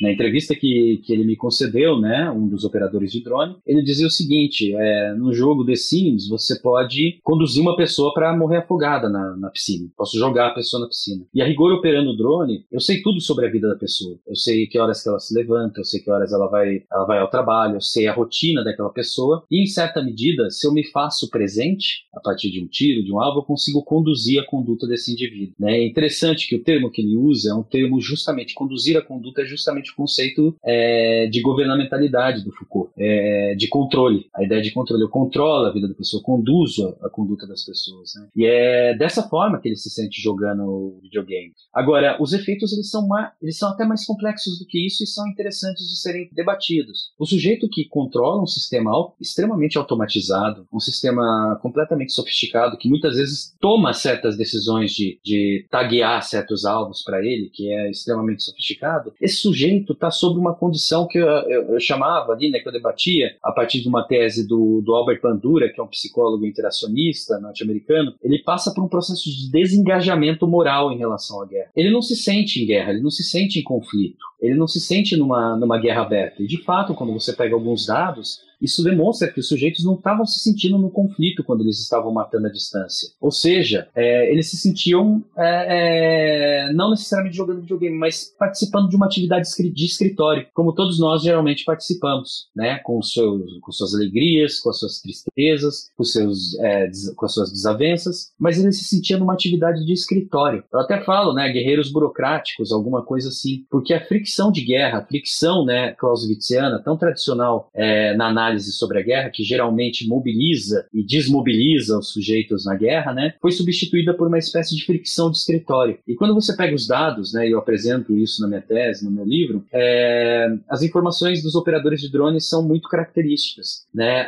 Na 0.00 0.12
entrevista 0.12 0.54
que, 0.54 1.00
que 1.04 1.12
ele 1.12 1.24
me 1.24 1.36
concedeu, 1.36 1.98
né, 1.98 2.30
um 2.30 2.48
dos 2.48 2.64
operadores 2.64 3.10
de 3.10 3.22
drone, 3.22 3.56
ele 3.66 3.82
dizia 3.82 4.06
o 4.06 4.10
seguinte: 4.10 4.74
é, 4.74 5.14
no 5.14 5.32
jogo 5.32 5.64
The 5.64 5.76
Sims, 5.76 6.28
você 6.28 6.60
pode 6.60 7.18
conduzir 7.22 7.62
uma 7.62 7.76
pessoa 7.76 8.12
para 8.12 8.36
morrer 8.36 8.58
afogada 8.58 9.08
na, 9.08 9.36
na 9.36 9.50
piscina. 9.50 9.88
Posso 9.96 10.18
jogar 10.18 10.48
a 10.48 10.54
pessoa 10.54 10.82
na 10.82 10.88
piscina. 10.88 11.24
E 11.34 11.40
a 11.40 11.46
rigor 11.46 11.72
operando 11.72 12.10
o 12.10 12.16
drone, 12.16 12.64
eu 12.70 12.80
sei 12.80 13.00
tudo 13.02 13.20
sobre 13.20 13.46
a 13.46 13.50
vida 13.50 13.68
da 13.68 13.76
pessoa. 13.76 14.18
Eu 14.26 14.36
sei 14.36 14.66
que 14.66 14.78
horas 14.78 15.02
que 15.02 15.08
ela 15.08 15.18
se 15.18 15.34
levanta, 15.34 15.80
eu 15.80 15.84
sei 15.84 16.00
que 16.00 16.10
horas 16.10 16.32
ela 16.32 16.48
vai, 16.48 16.82
ela 16.92 17.04
vai 17.04 17.18
ao 17.18 17.30
trabalho, 17.30 17.76
eu 17.76 17.80
sei 17.80 18.06
a 18.06 18.14
rotina 18.14 18.62
daquela 18.62 18.90
pessoa. 18.90 19.44
E 19.50 19.62
em 19.62 19.66
certa 19.66 20.02
medida, 20.02 20.50
se 20.50 20.66
eu 20.66 20.72
me 20.72 20.84
faço 20.90 21.30
presente 21.30 22.06
a 22.14 22.20
partir 22.20 22.50
de 22.50 22.62
um 22.62 22.66
tiro, 22.66 23.04
de 23.04 23.12
um 23.12 23.20
alvo, 23.20 23.40
eu 23.40 23.44
consigo 23.44 23.82
conduzir 23.82 24.40
a 24.40 24.46
conduta 24.46 24.86
desse 24.86 25.12
indivíduo. 25.12 25.54
Né? 25.58 25.78
É 25.78 25.86
interessante 25.86 26.48
que 26.48 26.56
o 26.56 26.62
termo 26.62 26.90
que 26.90 27.02
ele 27.02 27.16
usa 27.16 27.50
é 27.50 27.54
um 27.54 27.62
termo 27.62 28.00
justamente 28.00 28.54
conduzir 28.54 28.96
a 28.96 29.02
conduta 29.02 29.42
é 29.42 29.44
justamente 29.86 29.92
o 29.92 29.96
conceito 29.96 30.56
é, 30.64 31.28
de 31.30 31.40
governamentalidade 31.40 32.44
do 32.44 32.52
Foucault, 32.52 32.90
é, 32.98 33.54
de 33.54 33.68
controle. 33.68 34.26
A 34.34 34.42
ideia 34.42 34.60
de 34.60 34.72
controle. 34.72 35.02
Eu 35.02 35.08
controlo 35.08 35.66
a 35.66 35.72
vida 35.72 35.88
da 35.88 35.94
pessoa, 35.94 36.22
conduzo 36.22 36.96
a, 37.00 37.06
a 37.06 37.10
conduta 37.10 37.46
das 37.46 37.64
pessoas. 37.64 38.14
Né? 38.16 38.28
E 38.36 38.46
é 38.46 38.96
dessa 38.96 39.22
forma 39.22 39.60
que 39.60 39.68
ele 39.68 39.76
se 39.76 39.90
sente 39.90 40.20
jogando 40.20 40.98
videogame. 41.02 41.52
Agora, 41.72 42.16
os 42.20 42.32
efeitos 42.32 42.72
eles 42.72 42.90
são, 42.90 43.06
mais, 43.06 43.30
eles 43.40 43.58
são 43.58 43.70
até 43.70 43.84
mais 43.84 44.04
complexos 44.04 44.58
do 44.58 44.66
que 44.66 44.84
isso 44.84 45.04
e 45.04 45.06
são 45.06 45.26
interessantes 45.28 45.88
de 45.88 46.00
serem 46.00 46.28
debatidos. 46.32 47.10
O 47.18 47.26
sujeito 47.26 47.68
que 47.68 47.88
controla 47.88 48.42
um 48.42 48.46
sistema 48.46 48.90
extremamente 49.20 49.76
automatizado, 49.76 50.66
um 50.72 50.80
sistema 50.80 51.58
completamente 51.60 52.12
sofisticado, 52.12 52.78
que 52.78 52.88
muitas 52.88 53.16
vezes 53.16 53.54
toma 53.60 53.92
certas 53.92 54.36
decisões 54.36 54.92
de, 54.92 55.18
de 55.24 55.66
taguear 55.70 56.22
certos 56.22 56.64
alvos 56.64 57.02
para 57.02 57.24
ele, 57.24 57.50
que 57.52 57.70
é 57.70 57.90
extremamente 57.90 58.42
sofisticado, 58.42 59.12
esse 59.20 59.36
sujeito 59.36 59.75
está 59.78 60.10
sob 60.10 60.38
uma 60.38 60.54
condição 60.54 61.06
que 61.06 61.18
eu, 61.18 61.26
eu, 61.26 61.62
eu, 61.72 61.80
chamava 61.80 62.32
ali, 62.32 62.50
né, 62.50 62.58
que 62.58 62.68
eu 62.68 62.72
debatia 62.72 63.36
a 63.42 63.52
partir 63.52 63.80
de 63.80 63.88
uma 63.88 64.06
tese 64.06 64.46
do, 64.46 64.80
do 64.84 64.94
Albert 64.94 65.20
Bandura, 65.22 65.72
que 65.72 65.80
é 65.80 65.84
um 65.84 65.88
psicólogo 65.88 66.46
interacionista 66.46 67.38
norte-americano, 67.38 68.14
ele 68.22 68.42
passa 68.42 68.72
por 68.72 68.84
um 68.84 68.88
processo 68.88 69.24
de 69.24 69.50
desengajamento 69.50 70.46
moral 70.46 70.92
em 70.92 70.98
relação 70.98 71.42
à 71.42 71.46
guerra. 71.46 71.70
Ele 71.76 71.90
não 71.90 72.02
se 72.02 72.16
sente 72.16 72.62
em 72.62 72.66
guerra, 72.66 72.90
ele 72.90 73.02
não 73.02 73.10
se 73.10 73.22
sente 73.22 73.58
em 73.58 73.62
conflito, 73.62 74.24
ele 74.40 74.54
não 74.54 74.66
se 74.66 74.80
sente 74.80 75.16
numa, 75.16 75.56
numa 75.56 75.78
guerra 75.78 76.02
aberta. 76.02 76.42
E 76.42 76.46
de 76.46 76.62
fato, 76.62 76.94
quando 76.94 77.12
você 77.12 77.32
pega 77.32 77.54
alguns 77.54 77.86
dados, 77.86 78.40
isso 78.60 78.82
demonstra 78.82 79.30
que 79.30 79.40
os 79.40 79.48
sujeitos 79.48 79.84
não 79.84 79.94
estavam 79.94 80.24
se 80.24 80.40
sentindo 80.40 80.78
no 80.78 80.90
conflito 80.90 81.44
quando 81.44 81.62
eles 81.62 81.80
estavam 81.80 82.12
matando 82.12 82.46
à 82.46 82.50
distância. 82.50 83.10
Ou 83.20 83.30
seja, 83.30 83.88
é, 83.94 84.30
eles 84.32 84.50
se 84.50 84.56
sentiam 84.56 85.22
é, 85.36 86.68
é, 86.68 86.72
não 86.72 86.90
necessariamente 86.90 87.36
jogando 87.36 87.60
videogame, 87.60 87.96
mas 87.96 88.34
participando 88.38 88.88
de 88.88 88.96
uma 88.96 89.06
atividade 89.06 89.46
de 89.46 89.84
escritório, 89.84 90.46
como 90.54 90.74
todos 90.74 90.98
nós 90.98 91.22
geralmente 91.22 91.64
participamos, 91.64 92.48
né? 92.54 92.78
Com, 92.78 93.02
seus, 93.02 93.58
com 93.60 93.72
suas 93.72 93.94
alegrias, 93.94 94.58
com 94.60 94.70
as 94.70 94.78
suas 94.78 95.00
tristezas, 95.00 95.90
com, 95.96 96.04
seus, 96.04 96.58
é, 96.60 96.90
com 97.14 97.26
as 97.26 97.34
suas 97.34 97.52
desavenças, 97.52 98.32
mas 98.38 98.58
eles 98.58 98.78
se 98.78 98.84
sentiam 98.84 99.20
numa 99.20 99.34
atividade 99.34 99.84
de 99.84 99.92
escritório. 99.92 100.64
Eu 100.72 100.80
até 100.80 101.02
falo, 101.02 101.34
né? 101.34 101.50
Guerreiros 101.52 101.90
burocráticos, 101.90 102.72
alguma 102.72 103.04
coisa 103.04 103.28
assim, 103.28 103.64
porque 103.70 103.92
a 103.92 104.04
fricção 104.04 104.35
de 104.50 104.64
guerra, 104.64 104.98
a 104.98 105.04
fricção, 105.04 105.64
né, 105.64 105.92
clausewitziana, 105.92 106.82
tão 106.82 106.96
tradicional 106.96 107.68
é, 107.74 108.14
na 108.16 108.28
análise 108.28 108.46
análise 108.46 108.72
sobre 108.72 108.98
a 108.98 109.02
guerra, 109.02 109.30
que 109.30 109.42
geralmente 109.42 110.06
mobiliza 110.08 110.86
e 110.92 111.02
desmobiliza 111.04 111.98
os 111.98 112.12
sujeitos 112.12 112.64
na 112.64 112.74
guerra, 112.74 113.12
né, 113.12 113.34
foi 113.40 113.52
substituída 113.52 114.14
por 114.14 114.28
uma 114.28 114.38
espécie 114.38 114.74
de 114.74 114.84
fricção 114.84 115.30
de 115.30 115.38
escritório. 115.38 115.98
E 116.06 116.14
quando 116.14 116.34
você 116.34 116.56
pega 116.56 116.74
os 116.74 116.86
dados, 116.86 117.32
né, 117.32 117.46
e 117.46 117.52
eu 117.52 117.58
apresento 117.58 118.16
isso 118.16 118.40
na 118.40 118.48
minha 118.48 118.62
tese, 118.62 119.04
no 119.04 119.10
meu 119.10 119.24
livro, 119.24 119.64
é, 119.72 120.48
as 120.68 120.82
informações 120.82 121.42
dos 121.42 121.54
operadores 121.54 122.00
de 122.00 122.10
drones 122.10 122.48
são 122.48 122.62
muito 122.62 122.88
características. 122.88 123.86
Né, 123.94 124.26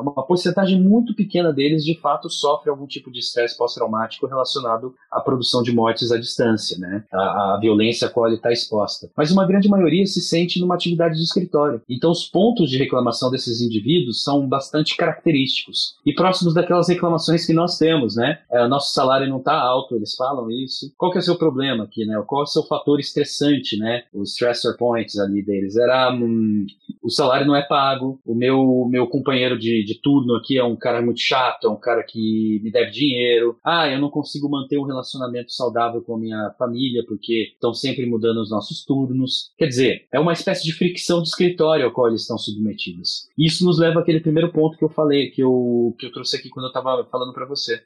uma 0.00 0.24
porcentagem 0.26 0.80
muito 0.80 1.14
pequena 1.14 1.52
deles, 1.52 1.84
de 1.84 1.98
fato, 1.98 2.28
sofre 2.30 2.70
algum 2.70 2.86
tipo 2.86 3.10
de 3.10 3.18
estresse 3.18 3.56
pós-traumático 3.56 4.26
relacionado 4.26 4.94
à 5.10 5.20
produção 5.20 5.62
de 5.62 5.72
mortes 5.72 6.12
à 6.12 6.18
distância, 6.18 6.78
né, 6.78 7.04
a, 7.12 7.54
a 7.54 7.58
violência 7.60 8.08
a 8.08 8.10
qual 8.10 8.26
ele 8.26 8.36
está 8.36 8.52
exposta. 8.52 9.10
Mas 9.20 9.30
uma 9.30 9.46
grande 9.46 9.68
maioria 9.68 10.06
se 10.06 10.18
sente 10.18 10.58
numa 10.58 10.74
atividade 10.74 11.14
de 11.14 11.22
escritório. 11.22 11.82
Então, 11.86 12.10
os 12.10 12.26
pontos 12.26 12.70
de 12.70 12.78
reclamação 12.78 13.30
desses 13.30 13.60
indivíduos 13.60 14.24
são 14.24 14.48
bastante 14.48 14.96
característicos 14.96 15.96
e 16.06 16.14
próximos 16.14 16.54
daquelas 16.54 16.88
reclamações 16.88 17.44
que 17.44 17.52
nós 17.52 17.76
temos, 17.76 18.16
né? 18.16 18.38
É, 18.50 18.66
nosso 18.66 18.94
salário 18.94 19.28
não 19.28 19.36
está 19.36 19.60
alto, 19.60 19.94
eles 19.94 20.16
falam 20.16 20.50
isso. 20.50 20.90
Qual 20.96 21.12
que 21.12 21.18
é 21.18 21.20
o 21.20 21.22
seu 21.22 21.36
problema 21.36 21.84
aqui, 21.84 22.06
né? 22.06 22.18
Qual 22.26 22.40
é 22.40 22.44
o 22.44 22.46
seu 22.46 22.62
fator 22.62 22.98
estressante, 22.98 23.76
né? 23.76 24.04
Os 24.14 24.30
stressor 24.30 24.78
points 24.78 25.18
ali 25.18 25.44
deles. 25.44 25.76
Era 25.76 26.10
hum, 26.14 26.64
o 27.02 27.10
salário 27.10 27.46
não 27.46 27.54
é 27.54 27.60
pago, 27.60 28.18
o 28.24 28.34
meu, 28.34 28.88
meu 28.90 29.06
companheiro 29.06 29.58
de, 29.58 29.84
de 29.84 30.00
turno 30.00 30.34
aqui 30.36 30.56
é 30.56 30.64
um 30.64 30.76
cara 30.76 31.02
muito 31.02 31.20
chato, 31.20 31.66
é 31.66 31.70
um 31.70 31.76
cara 31.76 32.02
que 32.02 32.58
me 32.62 32.70
deve 32.70 32.90
dinheiro, 32.90 33.58
ah, 33.62 33.86
eu 33.86 34.00
não 34.00 34.08
consigo 34.08 34.48
manter 34.48 34.78
um 34.78 34.84
relacionamento 34.84 35.52
saudável 35.52 36.00
com 36.00 36.14
a 36.14 36.18
minha 36.18 36.54
família 36.58 37.04
porque 37.06 37.50
estão 37.52 37.74
sempre 37.74 38.06
mudando 38.06 38.38
os 38.38 38.50
nossos 38.50 38.82
turnos. 38.82 39.09
Quer 39.56 39.66
dizer, 39.66 40.06
é 40.12 40.18
uma 40.18 40.32
espécie 40.32 40.64
de 40.64 40.72
fricção 40.72 41.22
de 41.22 41.28
escritório 41.28 41.84
ao 41.84 41.92
qual 41.92 42.08
eles 42.08 42.22
estão 42.22 42.38
submetidos. 42.38 43.28
Isso 43.38 43.64
nos 43.64 43.78
leva 43.78 44.00
àquele 44.00 44.20
primeiro 44.20 44.52
ponto 44.52 44.76
que 44.76 44.84
eu 44.84 44.88
falei, 44.88 45.30
que 45.30 45.42
eu, 45.42 45.94
que 45.98 46.06
eu 46.06 46.12
trouxe 46.12 46.36
aqui 46.36 46.48
quando 46.48 46.66
eu 46.66 46.70
estava 46.70 47.04
falando 47.10 47.32
para 47.32 47.46
você 47.46 47.80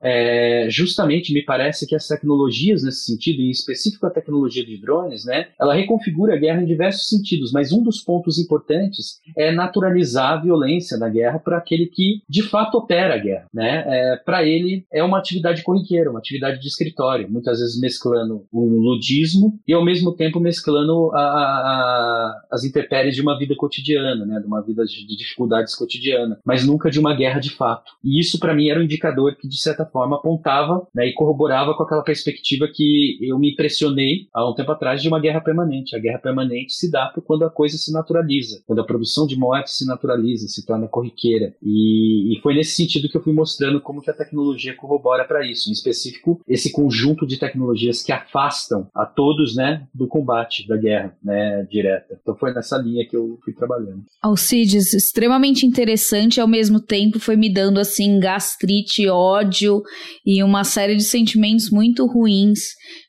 é, 0.00 0.68
justamente 0.70 1.32
me 1.32 1.42
parece 1.42 1.86
que 1.86 1.94
as 1.94 2.06
tecnologias 2.06 2.82
nesse 2.82 3.04
sentido, 3.04 3.40
em 3.40 3.50
específico 3.50 4.06
a 4.06 4.10
tecnologia 4.10 4.64
de 4.64 4.80
drones, 4.80 5.24
né, 5.24 5.48
ela 5.60 5.74
reconfigura 5.74 6.34
a 6.34 6.38
guerra 6.38 6.62
em 6.62 6.66
diversos 6.66 7.08
sentidos, 7.08 7.52
mas 7.52 7.72
um 7.72 7.82
dos 7.82 8.00
pontos 8.02 8.38
importantes 8.38 9.20
é 9.36 9.50
naturalizar 9.52 10.32
a 10.32 10.40
violência 10.40 10.96
na 10.98 11.08
guerra 11.08 11.38
para 11.38 11.58
aquele 11.58 11.86
que 11.86 12.22
de 12.28 12.42
fato 12.42 12.76
opera 12.78 13.14
a 13.14 13.18
guerra, 13.18 13.46
né? 13.52 13.84
É, 13.86 14.16
para 14.16 14.44
ele 14.44 14.84
é 14.92 15.02
uma 15.02 15.18
atividade 15.18 15.62
corriqueira, 15.62 16.10
uma 16.10 16.18
atividade 16.18 16.60
de 16.60 16.68
escritório, 16.68 17.30
muitas 17.30 17.58
vezes 17.58 17.80
mesclando 17.80 18.46
o 18.52 18.64
ludismo 18.64 19.58
e 19.66 19.72
ao 19.72 19.84
mesmo 19.84 20.14
tempo 20.14 20.40
mesclando 20.40 20.65
a, 21.14 21.20
a, 21.20 22.46
as 22.50 22.64
intempéries 22.64 23.14
de 23.14 23.22
uma 23.22 23.38
vida 23.38 23.54
cotidiana, 23.56 24.24
né, 24.24 24.40
de 24.40 24.46
uma 24.46 24.62
vida 24.62 24.84
de, 24.84 25.06
de 25.06 25.16
dificuldades 25.16 25.74
cotidianas, 25.74 26.38
mas 26.44 26.66
nunca 26.66 26.90
de 26.90 26.98
uma 26.98 27.14
guerra 27.14 27.40
de 27.40 27.50
fato. 27.50 27.92
E 28.04 28.20
isso 28.20 28.38
para 28.38 28.54
mim 28.54 28.68
era 28.68 28.80
um 28.80 28.82
indicador 28.82 29.34
que 29.36 29.48
de 29.48 29.60
certa 29.60 29.84
forma, 29.86 30.16
apontava 30.16 30.86
né, 30.94 31.06
e 31.06 31.12
corroborava 31.12 31.74
com 31.74 31.82
aquela 31.82 32.02
perspectiva 32.02 32.68
que 32.72 33.18
eu 33.20 33.38
me 33.38 33.52
impressionei 33.52 34.28
há 34.32 34.48
um 34.48 34.54
tempo 34.54 34.72
atrás 34.72 35.02
de 35.02 35.08
uma 35.08 35.20
guerra 35.20 35.40
permanente. 35.40 35.96
A 35.96 35.98
guerra 35.98 36.18
permanente 36.18 36.72
se 36.72 36.90
dá 36.90 37.12
quando 37.24 37.44
a 37.44 37.50
coisa 37.50 37.76
se 37.78 37.92
naturaliza, 37.92 38.62
quando 38.66 38.80
a 38.80 38.84
produção 38.84 39.26
de 39.26 39.36
morte 39.36 39.70
se 39.70 39.86
naturaliza, 39.86 40.48
se 40.48 40.64
torna 40.64 40.88
corriqueira. 40.88 41.54
E, 41.62 42.34
e 42.36 42.40
foi 42.40 42.54
nesse 42.54 42.74
sentido 42.74 43.08
que 43.08 43.16
eu 43.16 43.22
fui 43.22 43.32
mostrando 43.32 43.80
como 43.80 44.02
que 44.02 44.10
a 44.10 44.14
tecnologia 44.14 44.74
corrobora 44.74 45.24
para 45.24 45.46
isso. 45.46 45.68
Em 45.68 45.72
específico, 45.72 46.40
esse 46.46 46.70
conjunto 46.72 47.26
de 47.26 47.38
tecnologias 47.38 48.02
que 48.02 48.12
afastam 48.12 48.88
a 48.94 49.04
todos 49.04 49.56
né, 49.56 49.86
do 49.94 50.06
combate, 50.06 50.55
da 50.66 50.76
guerra 50.76 51.16
né, 51.22 51.66
direta. 51.70 52.18
Então 52.20 52.36
foi 52.36 52.52
nessa 52.52 52.76
linha 52.78 53.06
que 53.08 53.16
eu 53.16 53.38
fui 53.44 53.52
trabalhando. 53.52 54.04
Alcides, 54.22 54.92
extremamente 54.92 55.66
interessante, 55.66 56.40
ao 56.40 56.48
mesmo 56.48 56.80
tempo 56.80 57.18
foi 57.18 57.36
me 57.36 57.52
dando 57.52 57.80
assim 57.80 58.20
gastrite, 58.20 59.08
ódio, 59.08 59.82
e 60.24 60.42
uma 60.42 60.64
série 60.64 60.94
de 60.94 61.04
sentimentos 61.04 61.70
muito 61.70 62.06
ruins, 62.06 62.60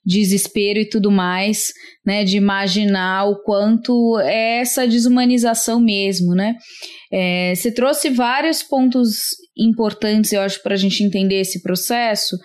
desespero 0.05 0.79
e 0.79 0.89
tudo 0.89 1.11
mais, 1.11 1.71
né? 2.05 2.23
De 2.23 2.37
imaginar 2.37 3.25
o 3.25 3.41
quanto 3.43 4.19
é 4.19 4.59
essa 4.59 4.87
desumanização 4.87 5.79
mesmo, 5.79 6.33
né? 6.33 6.55
É, 7.11 7.53
você 7.55 7.71
trouxe 7.71 8.09
vários 8.09 8.63
pontos 8.63 9.17
importantes, 9.57 10.31
eu 10.31 10.41
acho, 10.41 10.61
para 10.61 10.73
a 10.73 10.77
gente 10.77 11.03
entender 11.03 11.39
esse 11.39 11.61
processo, 11.61 12.37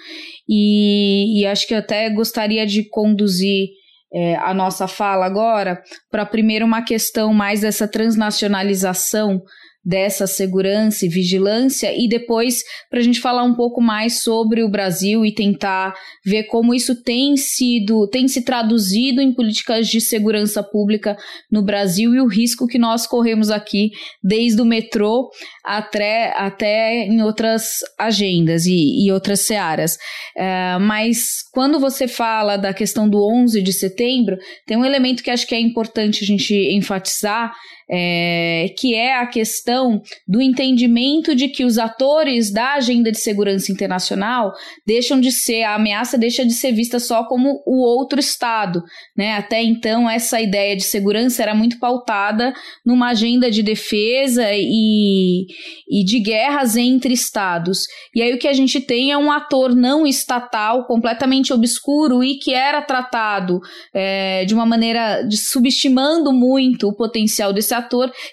e, 0.49 1.41
e 1.41 1.47
acho 1.47 1.67
que 1.67 1.75
eu 1.75 1.79
até 1.79 2.09
gostaria 2.11 2.67
de 2.67 2.89
conduzir 2.89 3.69
é, 4.15 4.37
a 4.37 4.53
nossa 4.53 4.87
fala 4.87 5.25
agora 5.25 5.83
para 6.11 6.27
primeiro 6.27 6.67
uma 6.67 6.83
questão 6.83 7.33
mais 7.33 7.61
dessa 7.61 7.89
transnacionalização 7.89 9.43
dessa 9.85 10.27
segurança 10.27 11.05
e 11.05 11.09
vigilância 11.09 11.93
e 11.97 12.09
depois 12.09 12.63
para 12.89 13.01
a 13.01 13.03
gente 13.03 13.21
falar 13.21 13.43
um 13.43 13.55
pouco 13.55 13.81
mais 13.81 14.23
sobre 14.23 14.63
o 14.63 14.69
Brasil 14.69 15.27
e 15.27 15.35
tentar 15.35 15.95
ver 16.25 16.45
como 16.45 16.73
isso 16.73 17.03
tem 17.03 17.37
sido, 17.37 18.07
tem 18.09 18.29
se 18.29 18.43
traduzido 18.43 19.21
em 19.21 19.33
políticas 19.33 19.89
de 19.89 20.01
segurança 20.01 20.63
pública 20.63 21.17
no 21.51 21.63
Brasil 21.63 22.15
e 22.15 22.21
o 22.21 22.29
risco 22.29 22.67
que 22.67 22.79
nós 22.79 23.07
corremos 23.07 23.51
aqui 23.51 23.91
desde 24.23 24.63
o 24.63 24.65
metrô 24.65 25.31
até, 25.65 26.33
até 26.37 27.05
em 27.07 27.23
outras 27.23 27.81
agendas 27.99 28.67
e, 28.67 29.05
e 29.05 29.11
outras 29.11 29.41
searas. 29.41 29.99
É, 30.37 30.79
mas 30.79 31.43
quando 31.53 31.81
você 31.81 32.07
fala 32.07 32.57
da 32.57 32.73
questão 32.73 33.09
do 33.09 33.19
11 33.19 33.61
de 33.63 33.73
setembro, 33.73 34.37
tem 34.67 34.77
um 34.77 34.85
elemento 34.85 35.23
que 35.23 35.31
acho 35.31 35.47
que 35.47 35.55
é 35.55 35.61
importante 35.61 36.23
a 36.23 36.27
gente 36.27 36.55
enfatizar, 36.55 37.53
é, 37.93 38.73
que 38.79 38.95
é 38.95 39.19
a 39.19 39.27
questão 39.27 40.01
do 40.27 40.41
entendimento 40.41 41.35
de 41.35 41.49
que 41.49 41.63
os 41.63 41.77
atores 41.77 42.51
da 42.51 42.75
agenda 42.75 43.13
de 43.13 43.19
segurança 43.19 43.71
internacional 43.71 44.53
deixam 44.87 45.21
de 45.21 45.31
ser, 45.31 45.65
a 45.65 45.75
ameaça 45.75 46.17
deixa 46.17 46.43
de 46.45 46.55
ser 46.55 46.73
vista 46.73 46.99
só 46.99 47.25
como 47.25 47.63
o 47.67 47.85
outro 47.85 48.19
Estado. 48.19 48.83
Né? 49.15 49.35
Até 49.35 49.63
então, 49.63 50.09
essa 50.09 50.41
ideia 50.41 50.75
de 50.75 50.85
segurança 50.85 51.43
era 51.43 51.55
muito 51.55 51.79
pautada 51.79 52.55
numa 52.85 53.11
agenda 53.11 53.51
de 53.51 53.63
defesa 53.63 54.49
e, 54.55 55.47
e 55.87 56.03
de 56.03 56.19
guerras 56.21 56.77
entre 56.77 57.13
Estados. 57.13 57.81
E 58.15 58.23
aí 58.23 58.33
o 58.33 58.39
que 58.39 58.49
a 58.49 58.53
gente 58.55 58.81
tem 58.81 59.13
é 59.13 59.19
um 59.19 59.31
ator 59.31 59.75
não 59.75 60.07
estatal, 60.07 60.87
completamente 60.87 61.53
obscuro 61.53 62.25
e 62.25 62.39
que 62.39 62.55
era 62.55 62.81
tratado 62.81 63.61
é, 63.93 64.47
de 64.47 64.55
uma 64.55 64.65
maneira 64.65 65.23
de 65.23 65.37
subestimando 65.37 66.33
muito 66.33 66.89
o 66.89 66.97
potencial 66.97 67.53
desse 67.53 67.75
ator, 67.75 67.82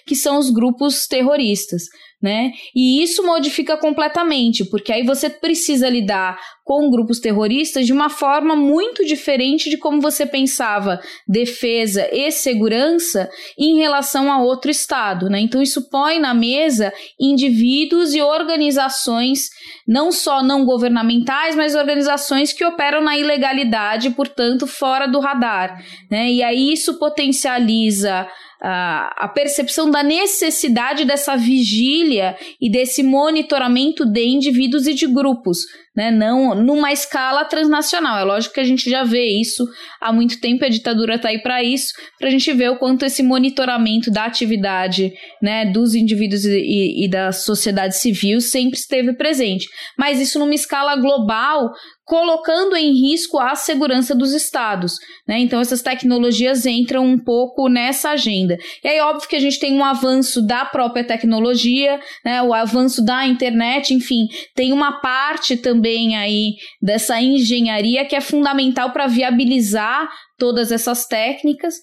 que 0.06 0.14
são 0.14 0.38
os 0.38 0.50
grupos 0.50 1.06
terroristas 1.06 1.84
né? 2.22 2.52
E 2.74 3.02
isso 3.02 3.24
modifica 3.24 3.78
completamente, 3.78 4.64
porque 4.64 4.92
aí 4.92 5.02
você 5.02 5.30
precisa 5.30 5.88
lidar 5.88 6.38
com 6.62 6.90
grupos 6.90 7.18
terroristas 7.18 7.86
de 7.86 7.92
uma 7.92 8.10
forma 8.10 8.54
muito 8.54 9.04
diferente 9.04 9.70
de 9.70 9.78
como 9.78 10.00
você 10.00 10.26
pensava 10.26 11.00
defesa 11.26 12.06
e 12.12 12.30
segurança 12.30 13.28
em 13.58 13.78
relação 13.78 14.30
a 14.30 14.42
outro 14.42 14.70
Estado, 14.70 15.30
né? 15.30 15.40
Então 15.40 15.62
isso 15.62 15.88
põe 15.88 16.20
na 16.20 16.34
mesa 16.34 16.92
indivíduos 17.18 18.12
e 18.14 18.20
organizações, 18.20 19.48
não 19.88 20.12
só 20.12 20.42
não 20.42 20.66
governamentais, 20.66 21.56
mas 21.56 21.74
organizações 21.74 22.52
que 22.52 22.64
operam 22.64 23.00
na 23.00 23.16
ilegalidade, 23.16 24.10
portanto, 24.10 24.66
fora 24.66 25.06
do 25.06 25.20
radar, 25.20 25.82
né? 26.10 26.30
E 26.30 26.42
aí 26.42 26.70
isso 26.70 26.98
potencializa 26.98 28.28
a, 28.62 29.28
percepção 29.34 29.90
da 29.90 30.02
necessidade 30.02 31.04
dessa 31.04 31.36
vigília 31.36 32.36
e 32.60 32.70
desse 32.70 33.02
monitoramento 33.02 34.04
de 34.04 34.22
indivíduos 34.24 34.86
e 34.86 34.92
de 34.92 35.06
grupos, 35.06 35.60
né? 35.96 36.10
Não 36.10 36.54
numa 36.54 36.92
escala 36.92 37.44
transnacional. 37.44 38.18
É 38.18 38.24
lógico 38.24 38.54
que 38.54 38.60
a 38.60 38.64
gente 38.64 38.90
já 38.90 39.02
vê 39.02 39.40
isso 39.40 39.66
há 40.00 40.12
muito 40.12 40.40
tempo, 40.40 40.64
a 40.64 40.68
ditadura 40.68 41.14
está 41.14 41.28
aí 41.28 41.42
para 41.42 41.62
isso, 41.62 41.92
para 42.18 42.28
a 42.28 42.30
gente 42.30 42.52
ver 42.52 42.70
o 42.70 42.78
quanto 42.78 43.04
esse 43.04 43.22
monitoramento 43.22 44.10
da 44.10 44.24
atividade 44.24 45.12
né, 45.42 45.64
dos 45.64 45.94
indivíduos 45.94 46.44
e, 46.44 47.04
e 47.04 47.08
da 47.08 47.32
sociedade 47.32 47.96
civil 47.96 48.40
sempre 48.40 48.78
esteve 48.78 49.14
presente. 49.14 49.66
Mas 49.98 50.20
isso 50.20 50.38
numa 50.38 50.54
escala 50.54 50.96
global, 50.96 51.70
colocando 52.10 52.74
em 52.74 52.92
risco 52.92 53.38
a 53.38 53.54
segurança 53.54 54.16
dos 54.16 54.32
estados. 54.32 54.94
Né? 55.28 55.38
Então, 55.38 55.60
essas 55.60 55.80
tecnologias 55.80 56.66
entram 56.66 57.06
um 57.06 57.16
pouco 57.16 57.68
nessa 57.68 58.10
agenda. 58.10 58.58
E 58.82 58.88
aí, 58.88 58.98
óbvio 58.98 59.28
que 59.28 59.36
a 59.36 59.40
gente 59.40 59.60
tem 59.60 59.72
um 59.72 59.84
avanço 59.84 60.44
da 60.44 60.64
própria 60.64 61.04
tecnologia, 61.04 62.00
né? 62.24 62.42
o 62.42 62.52
avanço 62.52 63.00
da 63.00 63.24
internet, 63.24 63.94
enfim, 63.94 64.26
tem 64.56 64.72
uma 64.72 65.00
parte 65.00 65.56
também 65.56 66.16
aí 66.16 66.56
dessa 66.82 67.22
engenharia 67.22 68.04
que 68.04 68.16
é 68.16 68.20
fundamental 68.20 68.90
para 68.90 69.06
viabilizar 69.06 70.08
todas 70.36 70.72
essas 70.72 71.06
técnicas. 71.06 71.74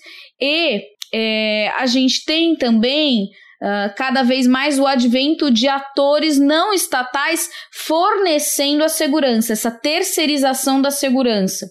E 0.42 0.82
é, 1.14 1.72
a 1.78 1.86
gente 1.86 2.26
tem 2.26 2.54
também 2.54 3.30
Uh, 3.62 3.94
cada 3.96 4.22
vez 4.22 4.46
mais 4.46 4.78
o 4.78 4.86
advento 4.86 5.50
de 5.50 5.68
atores 5.68 6.38
não 6.38 6.72
estatais 6.74 7.50
fornecendo 7.72 8.84
a 8.84 8.90
segurança, 8.90 9.54
essa 9.54 9.72
terceirização 9.72 10.80
da 10.80 10.92
segurança, 10.92 11.68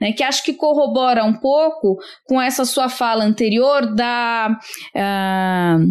né, 0.00 0.12
que 0.12 0.24
acho 0.24 0.42
que 0.42 0.52
corrobora 0.52 1.24
um 1.24 1.34
pouco 1.34 1.96
com 2.26 2.40
essa 2.40 2.64
sua 2.64 2.88
fala 2.88 3.24
anterior 3.24 3.94
da 3.94 4.58
uh, 4.96 5.86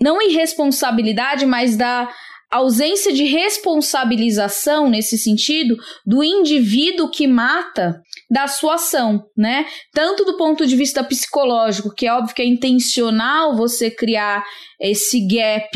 não 0.00 0.20
irresponsabilidade, 0.20 1.46
mas 1.46 1.76
da 1.76 2.08
ausência 2.50 3.12
de 3.12 3.24
responsabilização 3.24 4.88
nesse 4.88 5.18
sentido 5.18 5.76
do 6.06 6.24
indivíduo 6.24 7.10
que 7.10 7.26
mata 7.26 8.00
da 8.30 8.46
sua 8.46 8.74
ação, 8.74 9.24
né? 9.36 9.66
Tanto 9.92 10.24
do 10.24 10.36
ponto 10.36 10.66
de 10.66 10.76
vista 10.76 11.02
psicológico, 11.02 11.94
que 11.94 12.06
é 12.06 12.12
óbvio 12.12 12.34
que 12.34 12.42
é 12.42 12.46
intencional 12.46 13.56
você 13.56 13.90
criar 13.90 14.44
esse 14.80 15.26
gap 15.26 15.70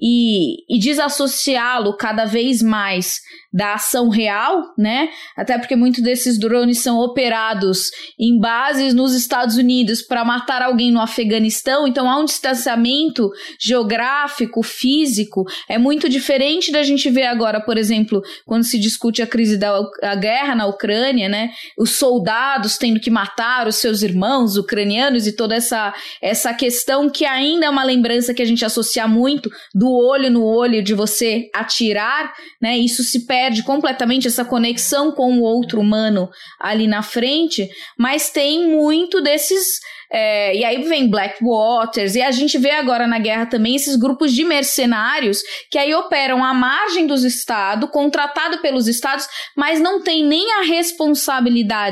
e, 0.00 0.74
e 0.74 0.78
desassociá-lo 0.78 1.96
cada 1.96 2.24
vez 2.24 2.62
mais 2.62 3.20
da 3.52 3.74
ação 3.74 4.08
real, 4.08 4.62
né? 4.76 5.08
Até 5.36 5.58
porque 5.58 5.74
muitos 5.74 6.02
desses 6.02 6.38
drones 6.38 6.80
são 6.80 6.98
operados 6.98 7.90
em 8.18 8.38
bases 8.38 8.92
nos 8.92 9.14
Estados 9.14 9.56
Unidos 9.56 10.02
para 10.02 10.24
matar 10.24 10.62
alguém 10.62 10.90
no 10.90 11.00
Afeganistão, 11.00 11.86
então 11.86 12.10
há 12.10 12.18
um 12.18 12.24
distanciamento 12.24 13.30
geográfico, 13.58 14.62
físico, 14.62 15.44
é 15.68 15.78
muito 15.78 16.08
diferente 16.08 16.70
da 16.70 16.82
gente 16.82 17.08
ver 17.08 17.26
agora, 17.26 17.60
por 17.60 17.78
exemplo, 17.78 18.22
quando 18.44 18.64
se 18.64 18.78
discute 18.78 19.22
a 19.22 19.26
crise 19.26 19.56
da 19.56 19.76
a 20.02 20.14
guerra 20.14 20.54
na 20.54 20.66
Ucrânia, 20.66 21.28
né? 21.28 21.50
Os 21.78 21.95
soldados 21.96 22.78
tendo 22.78 23.00
que 23.00 23.10
matar 23.10 23.66
os 23.66 23.76
seus 23.76 24.02
irmãos 24.02 24.56
ucranianos 24.56 25.26
e 25.26 25.32
toda 25.32 25.54
essa, 25.54 25.94
essa 26.22 26.54
questão 26.54 27.10
que 27.10 27.24
ainda 27.24 27.66
é 27.66 27.70
uma 27.70 27.84
lembrança 27.84 28.34
que 28.34 28.42
a 28.42 28.46
gente 28.46 28.64
associa 28.64 29.06
muito 29.08 29.50
do 29.74 29.90
olho 29.90 30.30
no 30.30 30.44
olho 30.44 30.82
de 30.82 30.94
você 30.94 31.50
atirar, 31.54 32.32
né? 32.60 32.76
Isso 32.76 33.02
se 33.02 33.26
perde 33.26 33.62
completamente, 33.62 34.26
essa 34.28 34.44
conexão 34.44 35.12
com 35.12 35.38
o 35.38 35.42
outro 35.42 35.80
humano 35.80 36.28
ali 36.60 36.86
na 36.86 37.02
frente, 37.02 37.68
mas 37.98 38.30
tem 38.30 38.68
muito 38.68 39.20
desses 39.20 39.80
é, 40.10 40.56
e 40.56 40.64
aí 40.64 40.82
vem 40.82 41.08
Black 41.08 41.38
Waters, 41.42 42.14
e 42.14 42.22
a 42.22 42.30
gente 42.30 42.56
vê 42.58 42.70
agora 42.70 43.06
na 43.06 43.18
guerra 43.18 43.46
também 43.46 43.74
esses 43.74 43.96
grupos 43.96 44.32
de 44.32 44.44
mercenários 44.44 45.42
que 45.70 45.78
aí 45.78 45.94
operam 45.94 46.44
à 46.44 46.54
margem 46.54 47.06
dos 47.06 47.24
estados, 47.24 47.90
contratado 47.90 48.58
pelos 48.58 48.86
estados, 48.86 49.26
mas 49.56 49.80
não 49.80 50.02
tem 50.02 50.24
nem 50.24 50.52
a 50.54 50.62
responsabilidade 50.62 51.85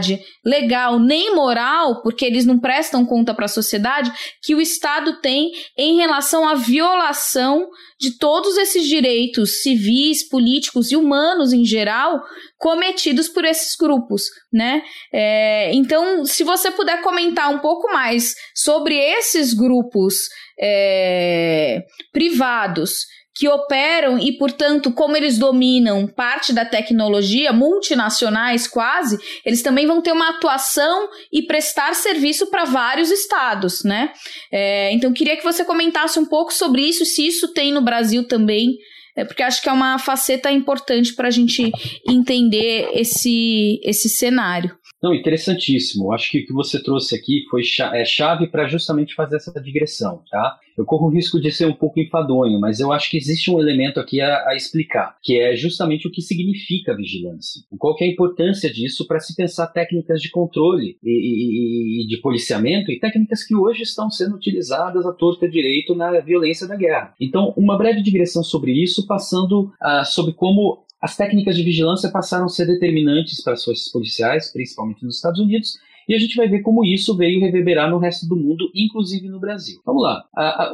legal 0.44 0.98
nem 0.98 1.34
moral, 1.34 2.02
porque 2.02 2.24
eles 2.24 2.44
não 2.44 2.58
prestam 2.58 3.04
conta 3.04 3.34
para 3.34 3.44
a 3.44 3.48
sociedade, 3.48 4.12
que 4.42 4.54
o 4.54 4.60
Estado 4.60 5.20
tem 5.20 5.50
em 5.76 5.96
relação 5.96 6.46
à 6.46 6.54
violação 6.54 7.68
de 8.00 8.18
todos 8.18 8.56
esses 8.56 8.86
direitos 8.86 9.62
civis, 9.62 10.28
políticos 10.28 10.90
e 10.90 10.96
humanos 10.96 11.52
em 11.52 11.64
geral 11.64 12.22
cometidos 12.58 13.28
por 13.28 13.44
esses 13.44 13.76
grupos, 13.76 14.22
né? 14.52 14.82
É, 15.12 15.72
então, 15.74 16.24
se 16.24 16.44
você 16.44 16.70
puder 16.70 17.02
comentar 17.02 17.50
um 17.50 17.58
pouco 17.58 17.92
mais 17.92 18.34
sobre 18.54 18.96
esses 18.96 19.52
grupos 19.52 20.14
é, 20.60 21.82
privados 22.12 23.06
que 23.34 23.48
operam 23.48 24.18
e, 24.18 24.32
portanto, 24.32 24.92
como 24.92 25.16
eles 25.16 25.38
dominam 25.38 26.06
parte 26.06 26.52
da 26.52 26.64
tecnologia, 26.64 27.52
multinacionais 27.52 28.68
quase, 28.68 29.18
eles 29.44 29.60
também 29.60 29.86
vão 29.86 30.00
ter 30.00 30.12
uma 30.12 30.30
atuação 30.30 31.08
e 31.32 31.42
prestar 31.42 31.94
serviço 31.94 32.46
para 32.46 32.64
vários 32.64 33.10
estados, 33.10 33.82
né? 33.82 34.12
É, 34.52 34.92
então, 34.92 35.12
queria 35.12 35.36
que 35.36 35.42
você 35.42 35.64
comentasse 35.64 36.18
um 36.18 36.24
pouco 36.24 36.52
sobre 36.52 36.82
isso, 36.82 37.04
se 37.04 37.26
isso 37.26 37.52
tem 37.52 37.72
no 37.72 37.82
Brasil 37.82 38.26
também, 38.28 38.78
é, 39.16 39.24
porque 39.24 39.42
acho 39.42 39.60
que 39.60 39.68
é 39.68 39.72
uma 39.72 39.98
faceta 39.98 40.50
importante 40.50 41.12
para 41.14 41.28
a 41.28 41.30
gente 41.30 41.72
entender 42.08 42.88
esse, 42.94 43.80
esse 43.82 44.08
cenário. 44.08 44.76
Não, 45.04 45.12
interessantíssimo. 45.12 46.14
Acho 46.14 46.30
que 46.30 46.38
o 46.38 46.46
que 46.46 46.52
você 46.54 46.82
trouxe 46.82 47.14
aqui 47.14 47.44
foi 47.50 47.60
é 47.92 48.06
chave 48.06 48.46
para 48.46 48.66
justamente 48.66 49.14
fazer 49.14 49.36
essa 49.36 49.60
digressão, 49.60 50.22
tá? 50.30 50.58
Eu 50.78 50.86
corro 50.86 51.08
o 51.08 51.10
risco 51.10 51.38
de 51.38 51.52
ser 51.52 51.66
um 51.66 51.74
pouco 51.74 52.00
enfadonho, 52.00 52.58
mas 52.58 52.80
eu 52.80 52.90
acho 52.90 53.10
que 53.10 53.18
existe 53.18 53.50
um 53.50 53.60
elemento 53.60 54.00
aqui 54.00 54.20
a, 54.22 54.48
a 54.48 54.56
explicar, 54.56 55.16
que 55.22 55.38
é 55.38 55.54
justamente 55.54 56.08
o 56.08 56.10
que 56.10 56.22
significa 56.22 56.96
vigilância. 56.96 57.62
Qual 57.78 57.94
é 58.00 58.04
a 58.04 58.08
importância 58.08 58.72
disso 58.72 59.06
para 59.06 59.20
se 59.20 59.36
pensar 59.36 59.66
técnicas 59.66 60.22
de 60.22 60.30
controle 60.30 60.96
e, 61.02 61.10
e, 61.10 62.04
e, 62.04 62.06
de 62.08 62.16
policiamento 62.16 62.90
e 62.90 62.98
técnicas 62.98 63.44
que 63.44 63.54
hoje 63.54 63.82
estão 63.82 64.10
sendo 64.10 64.34
utilizadas 64.36 65.04
à 65.04 65.12
torta 65.12 65.46
direito 65.48 65.94
na 65.94 66.18
violência 66.20 66.66
da 66.66 66.76
guerra. 66.76 67.12
Então, 67.20 67.52
uma 67.58 67.76
breve 67.76 68.02
digressão 68.02 68.42
sobre 68.42 68.72
isso, 68.72 69.06
passando 69.06 69.70
uh, 69.82 70.04
sobre 70.04 70.32
como 70.32 70.83
as 71.04 71.14
técnicas 71.18 71.54
de 71.54 71.62
vigilância 71.62 72.10
passaram 72.10 72.46
a 72.46 72.48
ser 72.48 72.64
determinantes 72.64 73.42
para 73.44 73.52
as 73.52 73.62
forças 73.62 73.92
policiais, 73.92 74.50
principalmente 74.50 75.04
nos 75.04 75.16
Estados 75.16 75.38
Unidos, 75.38 75.78
e 76.08 76.14
a 76.14 76.18
gente 76.18 76.34
vai 76.34 76.48
ver 76.48 76.62
como 76.62 76.82
isso 76.82 77.14
veio 77.14 77.42
reverberar 77.42 77.90
no 77.90 77.98
resto 77.98 78.26
do 78.26 78.34
mundo, 78.34 78.70
inclusive 78.74 79.28
no 79.28 79.38
Brasil. 79.38 79.82
Vamos 79.84 80.02
lá. 80.02 80.24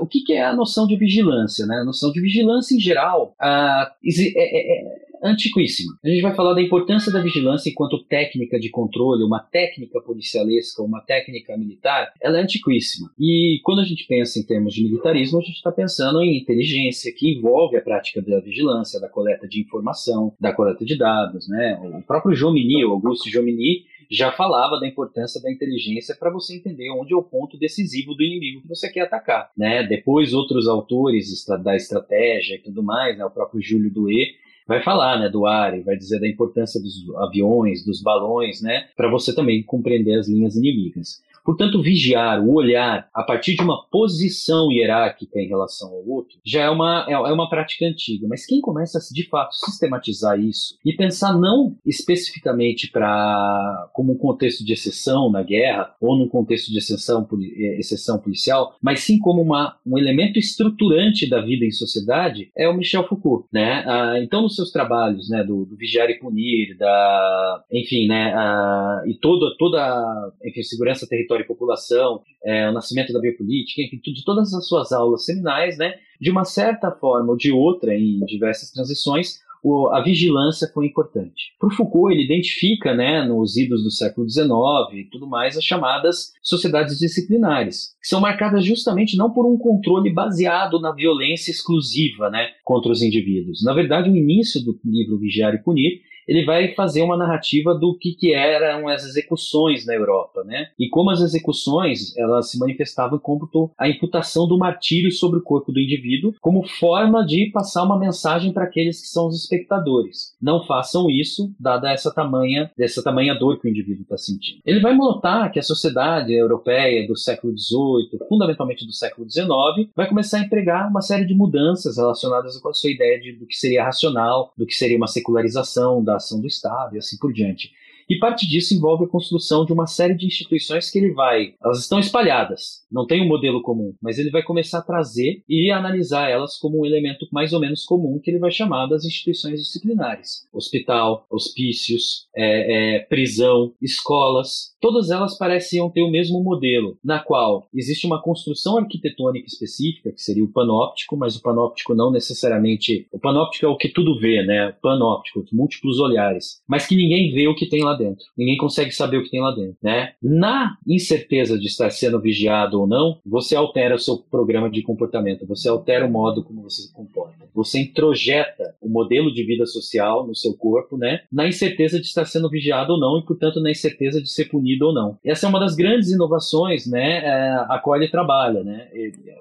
O 0.01 0.07
que, 0.07 0.33
é 0.33 0.45
a 0.45 0.55
noção 0.55 0.87
de 0.87 0.97
vigilância? 0.97 1.67
Né? 1.67 1.81
A 1.81 1.85
noção 1.85 2.13
de 2.13 2.21
vigilância, 2.21 2.77
em 2.77 2.81
geral, 2.81 3.35
é, 3.43 3.91
é, 4.37 4.83
é 4.89 5.10
antiquíssima. 5.23 5.97
A 6.05 6.09
gente 6.09 6.23
vai 6.23 6.35
falar 6.35 6.55
da 6.55 6.63
importância 6.63 7.13
da 7.13 7.21
vigilância 7.21 7.71
enquanto 7.71 8.03
técnica 8.05 8.59
de 8.59 8.71
controle, 8.71 9.25
uma 9.25 9.41
técnica 9.41 10.01
policialesca, 10.01 10.83
uma 10.83 11.01
técnica 11.01 11.57
militar, 11.57 12.13
ela 12.21 12.39
é 12.39 12.43
antiquíssima. 12.43 13.11
E 13.19 13.61
quando 13.63 13.81
a 13.81 13.85
gente 13.85 14.07
pensa 14.07 14.39
em 14.39 14.43
termos 14.45 14.75
de 14.75 14.83
militarismo, 14.83 15.39
a 15.39 15.43
gente 15.43 15.57
está 15.57 15.71
pensando 15.71 16.23
em 16.23 16.39
inteligência, 16.39 17.13
que 17.15 17.33
envolve 17.33 17.77
a 17.77 17.83
prática 17.83 18.23
da 18.23 18.41
vigilância, 18.41 19.01
da 19.01 19.09
coleta 19.09 19.47
de 19.47 19.61
informação, 19.61 20.35
da 20.41 20.53
coleta 20.53 20.85
de 20.85 20.97
dados. 20.97 21.49
Né? 21.49 21.79
O 21.99 22.03
próprio 22.03 22.35
Jomini, 22.35 22.85
o 22.85 22.93
Augusto 22.93 23.31
Jomini, 23.31 23.85
já 24.11 24.33
falava 24.33 24.81
da 24.81 24.89
importância 24.89 25.41
da 25.41 25.51
inteligência 25.51 26.17
para 26.19 26.33
você 26.33 26.57
entender 26.57 26.91
onde 26.91 27.15
é 27.15 27.17
o 27.17 27.23
ponto 27.23 27.57
decisivo 27.57 28.15
do 28.15 28.25
inimigo 28.25 28.63
que 28.63 28.69
você 28.69 28.91
quer 28.91 29.03
atacar. 29.03 29.51
Né? 29.57 29.87
Depois, 29.87 30.35
outros 30.35 30.67
autores 30.67 31.45
da 31.63 31.77
estratégia 31.77 32.57
e 32.57 32.59
tudo 32.59 32.83
mais, 32.83 33.17
né? 33.17 33.25
o 33.25 33.31
próprio 33.31 33.63
Júlio 33.63 33.91
Douet, 33.91 34.35
vai 34.71 34.81
falar, 34.85 35.19
né, 35.19 35.29
do 35.29 35.47
ar 35.47 35.77
e 35.77 35.83
vai 35.83 35.97
dizer 35.97 36.21
da 36.21 36.29
importância 36.29 36.81
dos 36.81 37.05
aviões, 37.17 37.85
dos 37.85 38.01
balões, 38.01 38.63
né, 38.63 38.87
para 38.97 39.11
você 39.11 39.35
também 39.35 39.65
compreender 39.65 40.17
as 40.17 40.29
linhas 40.29 40.55
inimigas. 40.55 41.21
Portanto, 41.45 41.83
vigiar, 41.83 42.43
o 42.43 42.55
olhar 42.55 43.09
a 43.15 43.23
partir 43.23 43.55
de 43.55 43.63
uma 43.63 43.85
posição 43.91 44.71
hierárquica 44.71 45.41
em 45.41 45.49
relação 45.49 45.89
ao 45.89 46.07
outro 46.09 46.39
já 46.45 46.63
é 46.63 46.71
uma, 46.71 47.07
é, 47.09 47.13
é 47.13 47.33
uma 47.33 47.49
prática 47.49 47.87
antiga. 47.87 48.27
Mas 48.29 48.47
quem 48.47 48.61
começa 48.61 48.99
a 48.99 49.01
de 49.13 49.29
fato 49.29 49.55
sistematizar 49.55 50.39
isso 50.39 50.79
e 50.85 50.93
pensar 50.93 51.37
não 51.37 51.77
especificamente 51.85 52.91
para 52.91 53.89
como 53.93 54.13
um 54.13 54.19
contexto 54.19 54.65
de 54.65 54.73
exceção 54.73 55.31
na 55.31 55.43
guerra 55.43 55.95
ou 56.01 56.17
num 56.17 56.29
contexto 56.29 56.71
de 56.71 56.79
exceção, 56.79 57.27
é, 57.57 57.79
exceção 57.79 58.19
policial, 58.19 58.75
mas 58.81 59.01
sim 59.01 59.19
como 59.19 59.43
uma, 59.43 59.77
um 59.87 59.99
elemento 59.99 60.39
estruturante 60.39 61.29
da 61.29 61.41
vida 61.41 61.65
em 61.65 61.71
sociedade 61.71 62.51
é 62.57 62.69
o 62.69 62.75
Michel 62.75 63.07
Foucault, 63.07 63.47
né? 63.53 63.85
Ah, 63.87 64.21
então, 64.23 64.43
nos 64.43 64.55
seus 64.55 64.71
trabalhos, 64.71 65.29
né, 65.29 65.43
do, 65.43 65.65
do 65.65 65.77
vigiar 65.77 66.09
e 66.11 66.19
punir, 66.19 66.77
da, 66.77 67.65
enfim, 67.73 68.07
né, 68.07 68.33
ah, 68.35 69.03
e 69.07 69.15
toda 69.15 69.55
toda, 69.59 70.33
enfim, 70.45 70.63
segurança 70.63 71.07
territorial 71.07 71.30
território 71.31 71.45
e 71.45 71.47
população, 71.47 72.23
é, 72.45 72.69
o 72.69 72.73
nascimento 72.73 73.13
da 73.13 73.21
biopolítica, 73.21 73.83
enfim, 73.83 74.01
de 74.13 74.25
todas 74.25 74.53
as 74.53 74.67
suas 74.67 74.93
aulas 74.93 75.25
seminais, 75.25 75.79
né, 75.79 75.95
de 76.21 76.31
uma 76.31 76.45
certa 76.45 76.91
forma 76.91 77.31
ou 77.31 77.37
de 77.37 77.53
outra, 77.53 77.95
em 77.95 78.19
diversas 78.27 78.71
transições, 78.71 79.39
o, 79.63 79.89
a 79.91 80.03
vigilância 80.03 80.71
foi 80.73 80.87
importante. 80.87 81.55
Para 81.59 81.69
o 81.69 81.73
Foucault, 81.73 82.13
ele 82.13 82.25
identifica, 82.25 82.95
né, 82.95 83.23
nos 83.25 83.57
idos 83.57 83.83
do 83.83 83.91
século 83.91 84.29
XIX 84.29 84.49
e 84.95 85.05
tudo 85.11 85.27
mais, 85.27 85.57
as 85.57 85.65
chamadas 85.65 86.33
sociedades 86.43 86.99
disciplinares, 86.99 87.95
que 88.01 88.09
são 88.09 88.21
marcadas 88.21 88.65
justamente 88.65 89.17
não 89.17 89.31
por 89.31 89.47
um 89.47 89.59
controle 89.59 90.11
baseado 90.11 90.81
na 90.81 90.93
violência 90.93 91.51
exclusiva 91.51 92.31
né, 92.31 92.49
contra 92.65 92.91
os 92.91 93.03
indivíduos. 93.03 93.63
Na 93.63 93.75
verdade, 93.75 94.09
o 94.09 94.17
início 94.17 94.65
do 94.65 94.79
livro 94.85 95.19
Vigiar 95.19 95.55
e 95.55 95.63
Punir 95.63 96.01
ele 96.31 96.45
vai 96.45 96.73
fazer 96.75 97.03
uma 97.03 97.17
narrativa 97.17 97.75
do 97.75 97.99
que, 97.99 98.13
que 98.13 98.33
eram 98.33 98.87
as 98.87 99.05
execuções 99.05 99.85
na 99.85 99.95
Europa, 99.95 100.45
né? 100.45 100.69
E 100.79 100.89
como 100.89 101.11
as 101.11 101.21
execuções 101.21 102.17
elas 102.17 102.53
se 102.53 102.59
manifestavam 102.59 103.19
como 103.19 103.41
a 103.77 103.89
imputação 103.89 104.47
do 104.47 104.57
martírio 104.57 105.11
sobre 105.11 105.41
o 105.41 105.43
corpo 105.43 105.73
do 105.73 105.81
indivíduo 105.81 106.35
como 106.41 106.67
forma 106.69 107.27
de 107.27 107.51
passar 107.53 107.83
uma 107.83 107.99
mensagem 107.99 108.53
para 108.53 108.65
aqueles 108.65 109.01
que 109.01 109.09
são 109.09 109.27
os 109.27 109.43
espectadores. 109.43 110.37
Não 110.41 110.65
façam 110.65 111.11
isso, 111.11 111.53
dada 111.59 111.91
essa 111.91 112.13
tamanha, 112.13 112.71
essa 112.79 113.03
tamanha 113.03 113.35
dor 113.35 113.59
que 113.59 113.67
o 113.67 113.71
indivíduo 113.71 114.03
está 114.03 114.17
sentindo. 114.17 114.61
Ele 114.65 114.81
vai 114.81 114.95
notar 114.95 115.51
que 115.51 115.59
a 115.59 115.63
sociedade 115.63 116.33
europeia 116.33 117.09
do 117.09 117.17
século 117.17 117.53
XVIII, 117.59 118.21
fundamentalmente 118.29 118.87
do 118.87 118.93
século 118.93 119.29
XIX, 119.29 119.89
vai 119.97 120.09
começar 120.09 120.39
a 120.39 120.43
empregar 120.43 120.89
uma 120.89 121.01
série 121.01 121.25
de 121.25 121.35
mudanças 121.35 121.97
relacionadas 121.97 122.57
com 122.59 122.69
a 122.69 122.75
sua 122.75 122.91
ideia 122.91 123.19
de, 123.19 123.33
do 123.33 123.47
que 123.47 123.57
seria 123.57 123.85
racional, 123.85 124.53
do 124.57 124.67
que 124.67 124.75
seria 124.75 124.97
uma 124.97 125.09
secularização, 125.09 126.05
da 126.05 126.20
do 126.41 126.47
Estado 126.47 126.97
e 126.97 126.99
assim 126.99 127.17
por 127.19 127.33
diante. 127.33 127.73
E 128.11 128.19
parte 128.19 128.45
disso 128.49 128.75
envolve 128.75 129.05
a 129.05 129.09
construção 129.09 129.65
de 129.65 129.73
uma 129.73 129.87
série 129.87 130.17
de 130.17 130.27
instituições 130.27 130.91
que 130.91 130.99
ele 130.99 131.13
vai. 131.13 131.55
Elas 131.63 131.79
estão 131.79 132.01
espalhadas, 132.01 132.85
não 132.91 133.07
tem 133.07 133.23
um 133.23 133.29
modelo 133.29 133.63
comum, 133.63 133.95
mas 134.03 134.19
ele 134.19 134.33
vai 134.33 134.43
começar 134.43 134.79
a 134.79 134.83
trazer 134.83 135.45
e 135.49 135.71
analisar 135.71 136.29
elas 136.29 136.57
como 136.57 136.81
um 136.81 136.85
elemento 136.85 137.29
mais 137.31 137.53
ou 137.53 137.61
menos 137.61 137.85
comum 137.85 138.19
que 138.19 138.29
ele 138.29 138.41
vai 138.41 138.51
chamar 138.51 138.89
das 138.89 139.05
instituições 139.05 139.61
disciplinares: 139.61 140.49
hospital, 140.53 141.25
hospícios, 141.31 142.27
é, 142.35 142.97
é, 142.97 142.99
prisão, 142.99 143.73
escolas. 143.81 144.71
Todas 144.81 145.11
elas 145.11 145.39
pareciam 145.39 145.89
ter 145.89 146.03
o 146.03 146.11
mesmo 146.11 146.43
modelo, 146.43 146.99
na 147.05 147.21
qual 147.21 147.69
existe 147.73 148.07
uma 148.07 148.21
construção 148.21 148.79
arquitetônica 148.79 149.47
específica, 149.47 150.11
que 150.11 150.23
seria 150.23 150.43
o 150.43 150.51
panóptico, 150.51 151.17
mas 151.17 151.37
o 151.37 151.43
panóptico 151.43 151.95
não 151.95 152.11
necessariamente. 152.11 153.07
O 153.13 153.21
panóptico 153.21 153.67
é 153.67 153.69
o 153.69 153.77
que 153.77 153.89
tudo 153.89 154.19
vê, 154.19 154.43
né? 154.43 154.75
Panóptico, 154.83 155.45
múltiplos 155.53 156.01
olhares, 156.01 156.61
mas 156.67 156.89
que 156.89 156.97
ninguém 156.97 157.31
vê 157.33 157.47
o 157.47 157.55
que 157.55 157.69
tem 157.69 157.85
lá 157.85 158.00
dentro. 158.01 158.25
Ninguém 158.37 158.57
consegue 158.57 158.91
saber 158.91 159.19
o 159.19 159.23
que 159.23 159.31
tem 159.31 159.41
lá 159.41 159.53
dentro, 159.53 159.77
né? 159.83 160.13
Na 160.23 160.77
incerteza 160.87 161.59
de 161.59 161.67
estar 161.67 161.91
sendo 161.91 162.21
vigiado 162.21 162.81
ou 162.81 162.87
não, 162.87 163.19
você 163.25 163.55
altera 163.55 163.95
o 163.95 163.99
seu 163.99 164.19
programa 164.19 164.71
de 164.71 164.83
comportamento, 164.83 165.47
você 165.47 165.69
altera 165.69 166.07
o 166.07 166.11
modo 166.11 166.43
como 166.43 166.63
você 166.63 166.83
se 166.83 166.93
comporta. 166.93 167.49
Você 167.55 167.81
introjeta 167.81 168.75
o 168.81 168.89
modelo 168.89 169.33
de 169.33 169.45
vida 169.45 169.67
social 169.67 170.27
no 170.27 170.35
seu 170.35 170.55
corpo, 170.55 170.97
né, 170.97 171.21
na 171.31 171.47
incerteza 171.47 172.01
de 172.01 172.07
estar 172.07 172.25
sendo 172.25 172.49
vigiado 172.49 172.93
ou 172.93 173.01
não 173.01 173.19
e, 173.19 173.25
portanto, 173.25 173.61
na 173.61 173.71
incerteza 173.71 174.21
de 174.23 174.31
ser 174.31 174.47
punido 174.47 174.87
ou 174.87 174.95
não. 174.95 175.19
Essa 175.25 175.47
é 175.47 175.49
uma 175.49 175.61
das 175.61 175.75
grandes 175.75 176.11
inovações, 176.11 176.87
né, 176.87 177.19
é, 177.19 177.51
a 177.69 177.81
qual 177.83 177.97
ele 177.97 178.09
trabalha, 178.09 178.63
né. 178.63 178.89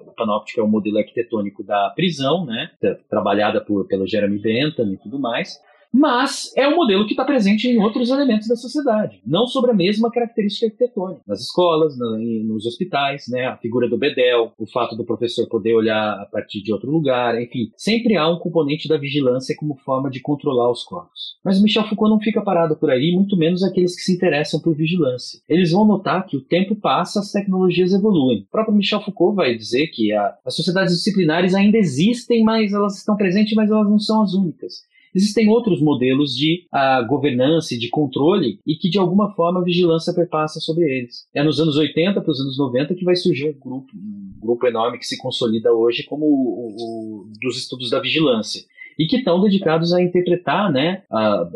O 0.06 0.12
panóptico 0.12 0.60
é 0.60 0.62
o 0.62 0.68
modelo 0.68 0.98
arquitetônico 0.98 1.62
da 1.62 1.90
prisão, 1.90 2.44
né, 2.44 2.70
trabalhada 3.08 3.60
por, 3.60 3.86
pelo 3.86 4.06
Jeremy 4.06 4.38
Bentham 4.38 4.92
e 4.92 4.96
tudo 4.96 5.18
mais 5.18 5.58
mas 5.92 6.52
é 6.56 6.68
um 6.68 6.76
modelo 6.76 7.04
que 7.04 7.12
está 7.12 7.24
presente 7.24 7.68
em 7.68 7.78
outros 7.78 8.10
elementos 8.10 8.48
da 8.48 8.56
sociedade, 8.56 9.20
não 9.26 9.46
sobre 9.46 9.70
a 9.72 9.74
mesma 9.74 10.10
característica 10.10 10.66
arquitetônica. 10.66 11.22
Nas 11.26 11.40
escolas, 11.40 11.96
nos 11.98 12.66
hospitais, 12.66 13.26
né, 13.28 13.46
a 13.46 13.56
figura 13.56 13.88
do 13.88 13.98
bedel, 13.98 14.52
o 14.58 14.66
fato 14.66 14.96
do 14.96 15.04
professor 15.04 15.48
poder 15.48 15.74
olhar 15.74 16.20
a 16.20 16.26
partir 16.26 16.62
de 16.62 16.72
outro 16.72 16.90
lugar, 16.90 17.40
enfim, 17.40 17.70
sempre 17.76 18.16
há 18.16 18.28
um 18.28 18.38
componente 18.38 18.88
da 18.88 18.96
vigilância 18.96 19.54
como 19.58 19.76
forma 19.76 20.10
de 20.10 20.20
controlar 20.20 20.70
os 20.70 20.84
corpos. 20.84 21.36
Mas 21.44 21.60
Michel 21.60 21.88
Foucault 21.88 22.10
não 22.10 22.20
fica 22.20 22.42
parado 22.42 22.76
por 22.76 22.90
aí, 22.90 23.12
muito 23.12 23.36
menos 23.36 23.62
aqueles 23.62 23.96
que 23.96 24.02
se 24.02 24.14
interessam 24.14 24.60
por 24.60 24.74
vigilância. 24.74 25.40
Eles 25.48 25.72
vão 25.72 25.86
notar 25.86 26.26
que 26.26 26.36
o 26.36 26.42
tempo 26.42 26.76
passa, 26.76 27.20
as 27.20 27.32
tecnologias 27.32 27.92
evoluem. 27.92 28.42
O 28.42 28.50
próprio 28.50 28.76
Michel 28.76 29.00
Foucault 29.00 29.36
vai 29.36 29.56
dizer 29.56 29.88
que 29.88 30.12
a, 30.12 30.34
as 30.44 30.54
sociedades 30.54 30.94
disciplinares 30.94 31.54
ainda 31.54 31.78
existem, 31.78 32.44
mas 32.44 32.72
elas 32.72 32.98
estão 32.98 33.16
presentes, 33.16 33.54
mas 33.54 33.70
elas 33.70 33.88
não 33.88 33.98
são 33.98 34.22
as 34.22 34.34
únicas. 34.34 34.89
Existem 35.14 35.48
outros 35.48 35.80
modelos 35.80 36.34
de 36.36 36.66
uh, 36.72 37.06
governança 37.06 37.74
e 37.74 37.78
de 37.78 37.88
controle 37.88 38.58
e 38.66 38.76
que, 38.76 38.88
de 38.88 38.98
alguma 38.98 39.34
forma, 39.34 39.60
a 39.60 39.64
vigilância 39.64 40.14
perpassa 40.14 40.60
sobre 40.60 40.84
eles. 40.84 41.26
É 41.34 41.42
nos 41.42 41.58
anos 41.58 41.76
80 41.76 42.20
para 42.20 42.30
os 42.30 42.40
anos 42.40 42.58
90 42.58 42.94
que 42.94 43.04
vai 43.04 43.16
surgir 43.16 43.48
um 43.48 43.58
grupo, 43.58 43.92
um 43.94 44.40
grupo 44.40 44.66
enorme 44.66 44.98
que 44.98 45.06
se 45.06 45.18
consolida 45.18 45.72
hoje 45.72 46.04
como 46.04 46.26
o, 46.26 46.68
o, 46.68 47.32
dos 47.40 47.58
estudos 47.58 47.90
da 47.90 48.00
vigilância 48.00 48.62
e 48.98 49.06
que 49.06 49.16
estão 49.16 49.40
dedicados 49.40 49.94
a 49.94 50.02
interpretar, 50.02 50.70
né, 50.70 51.02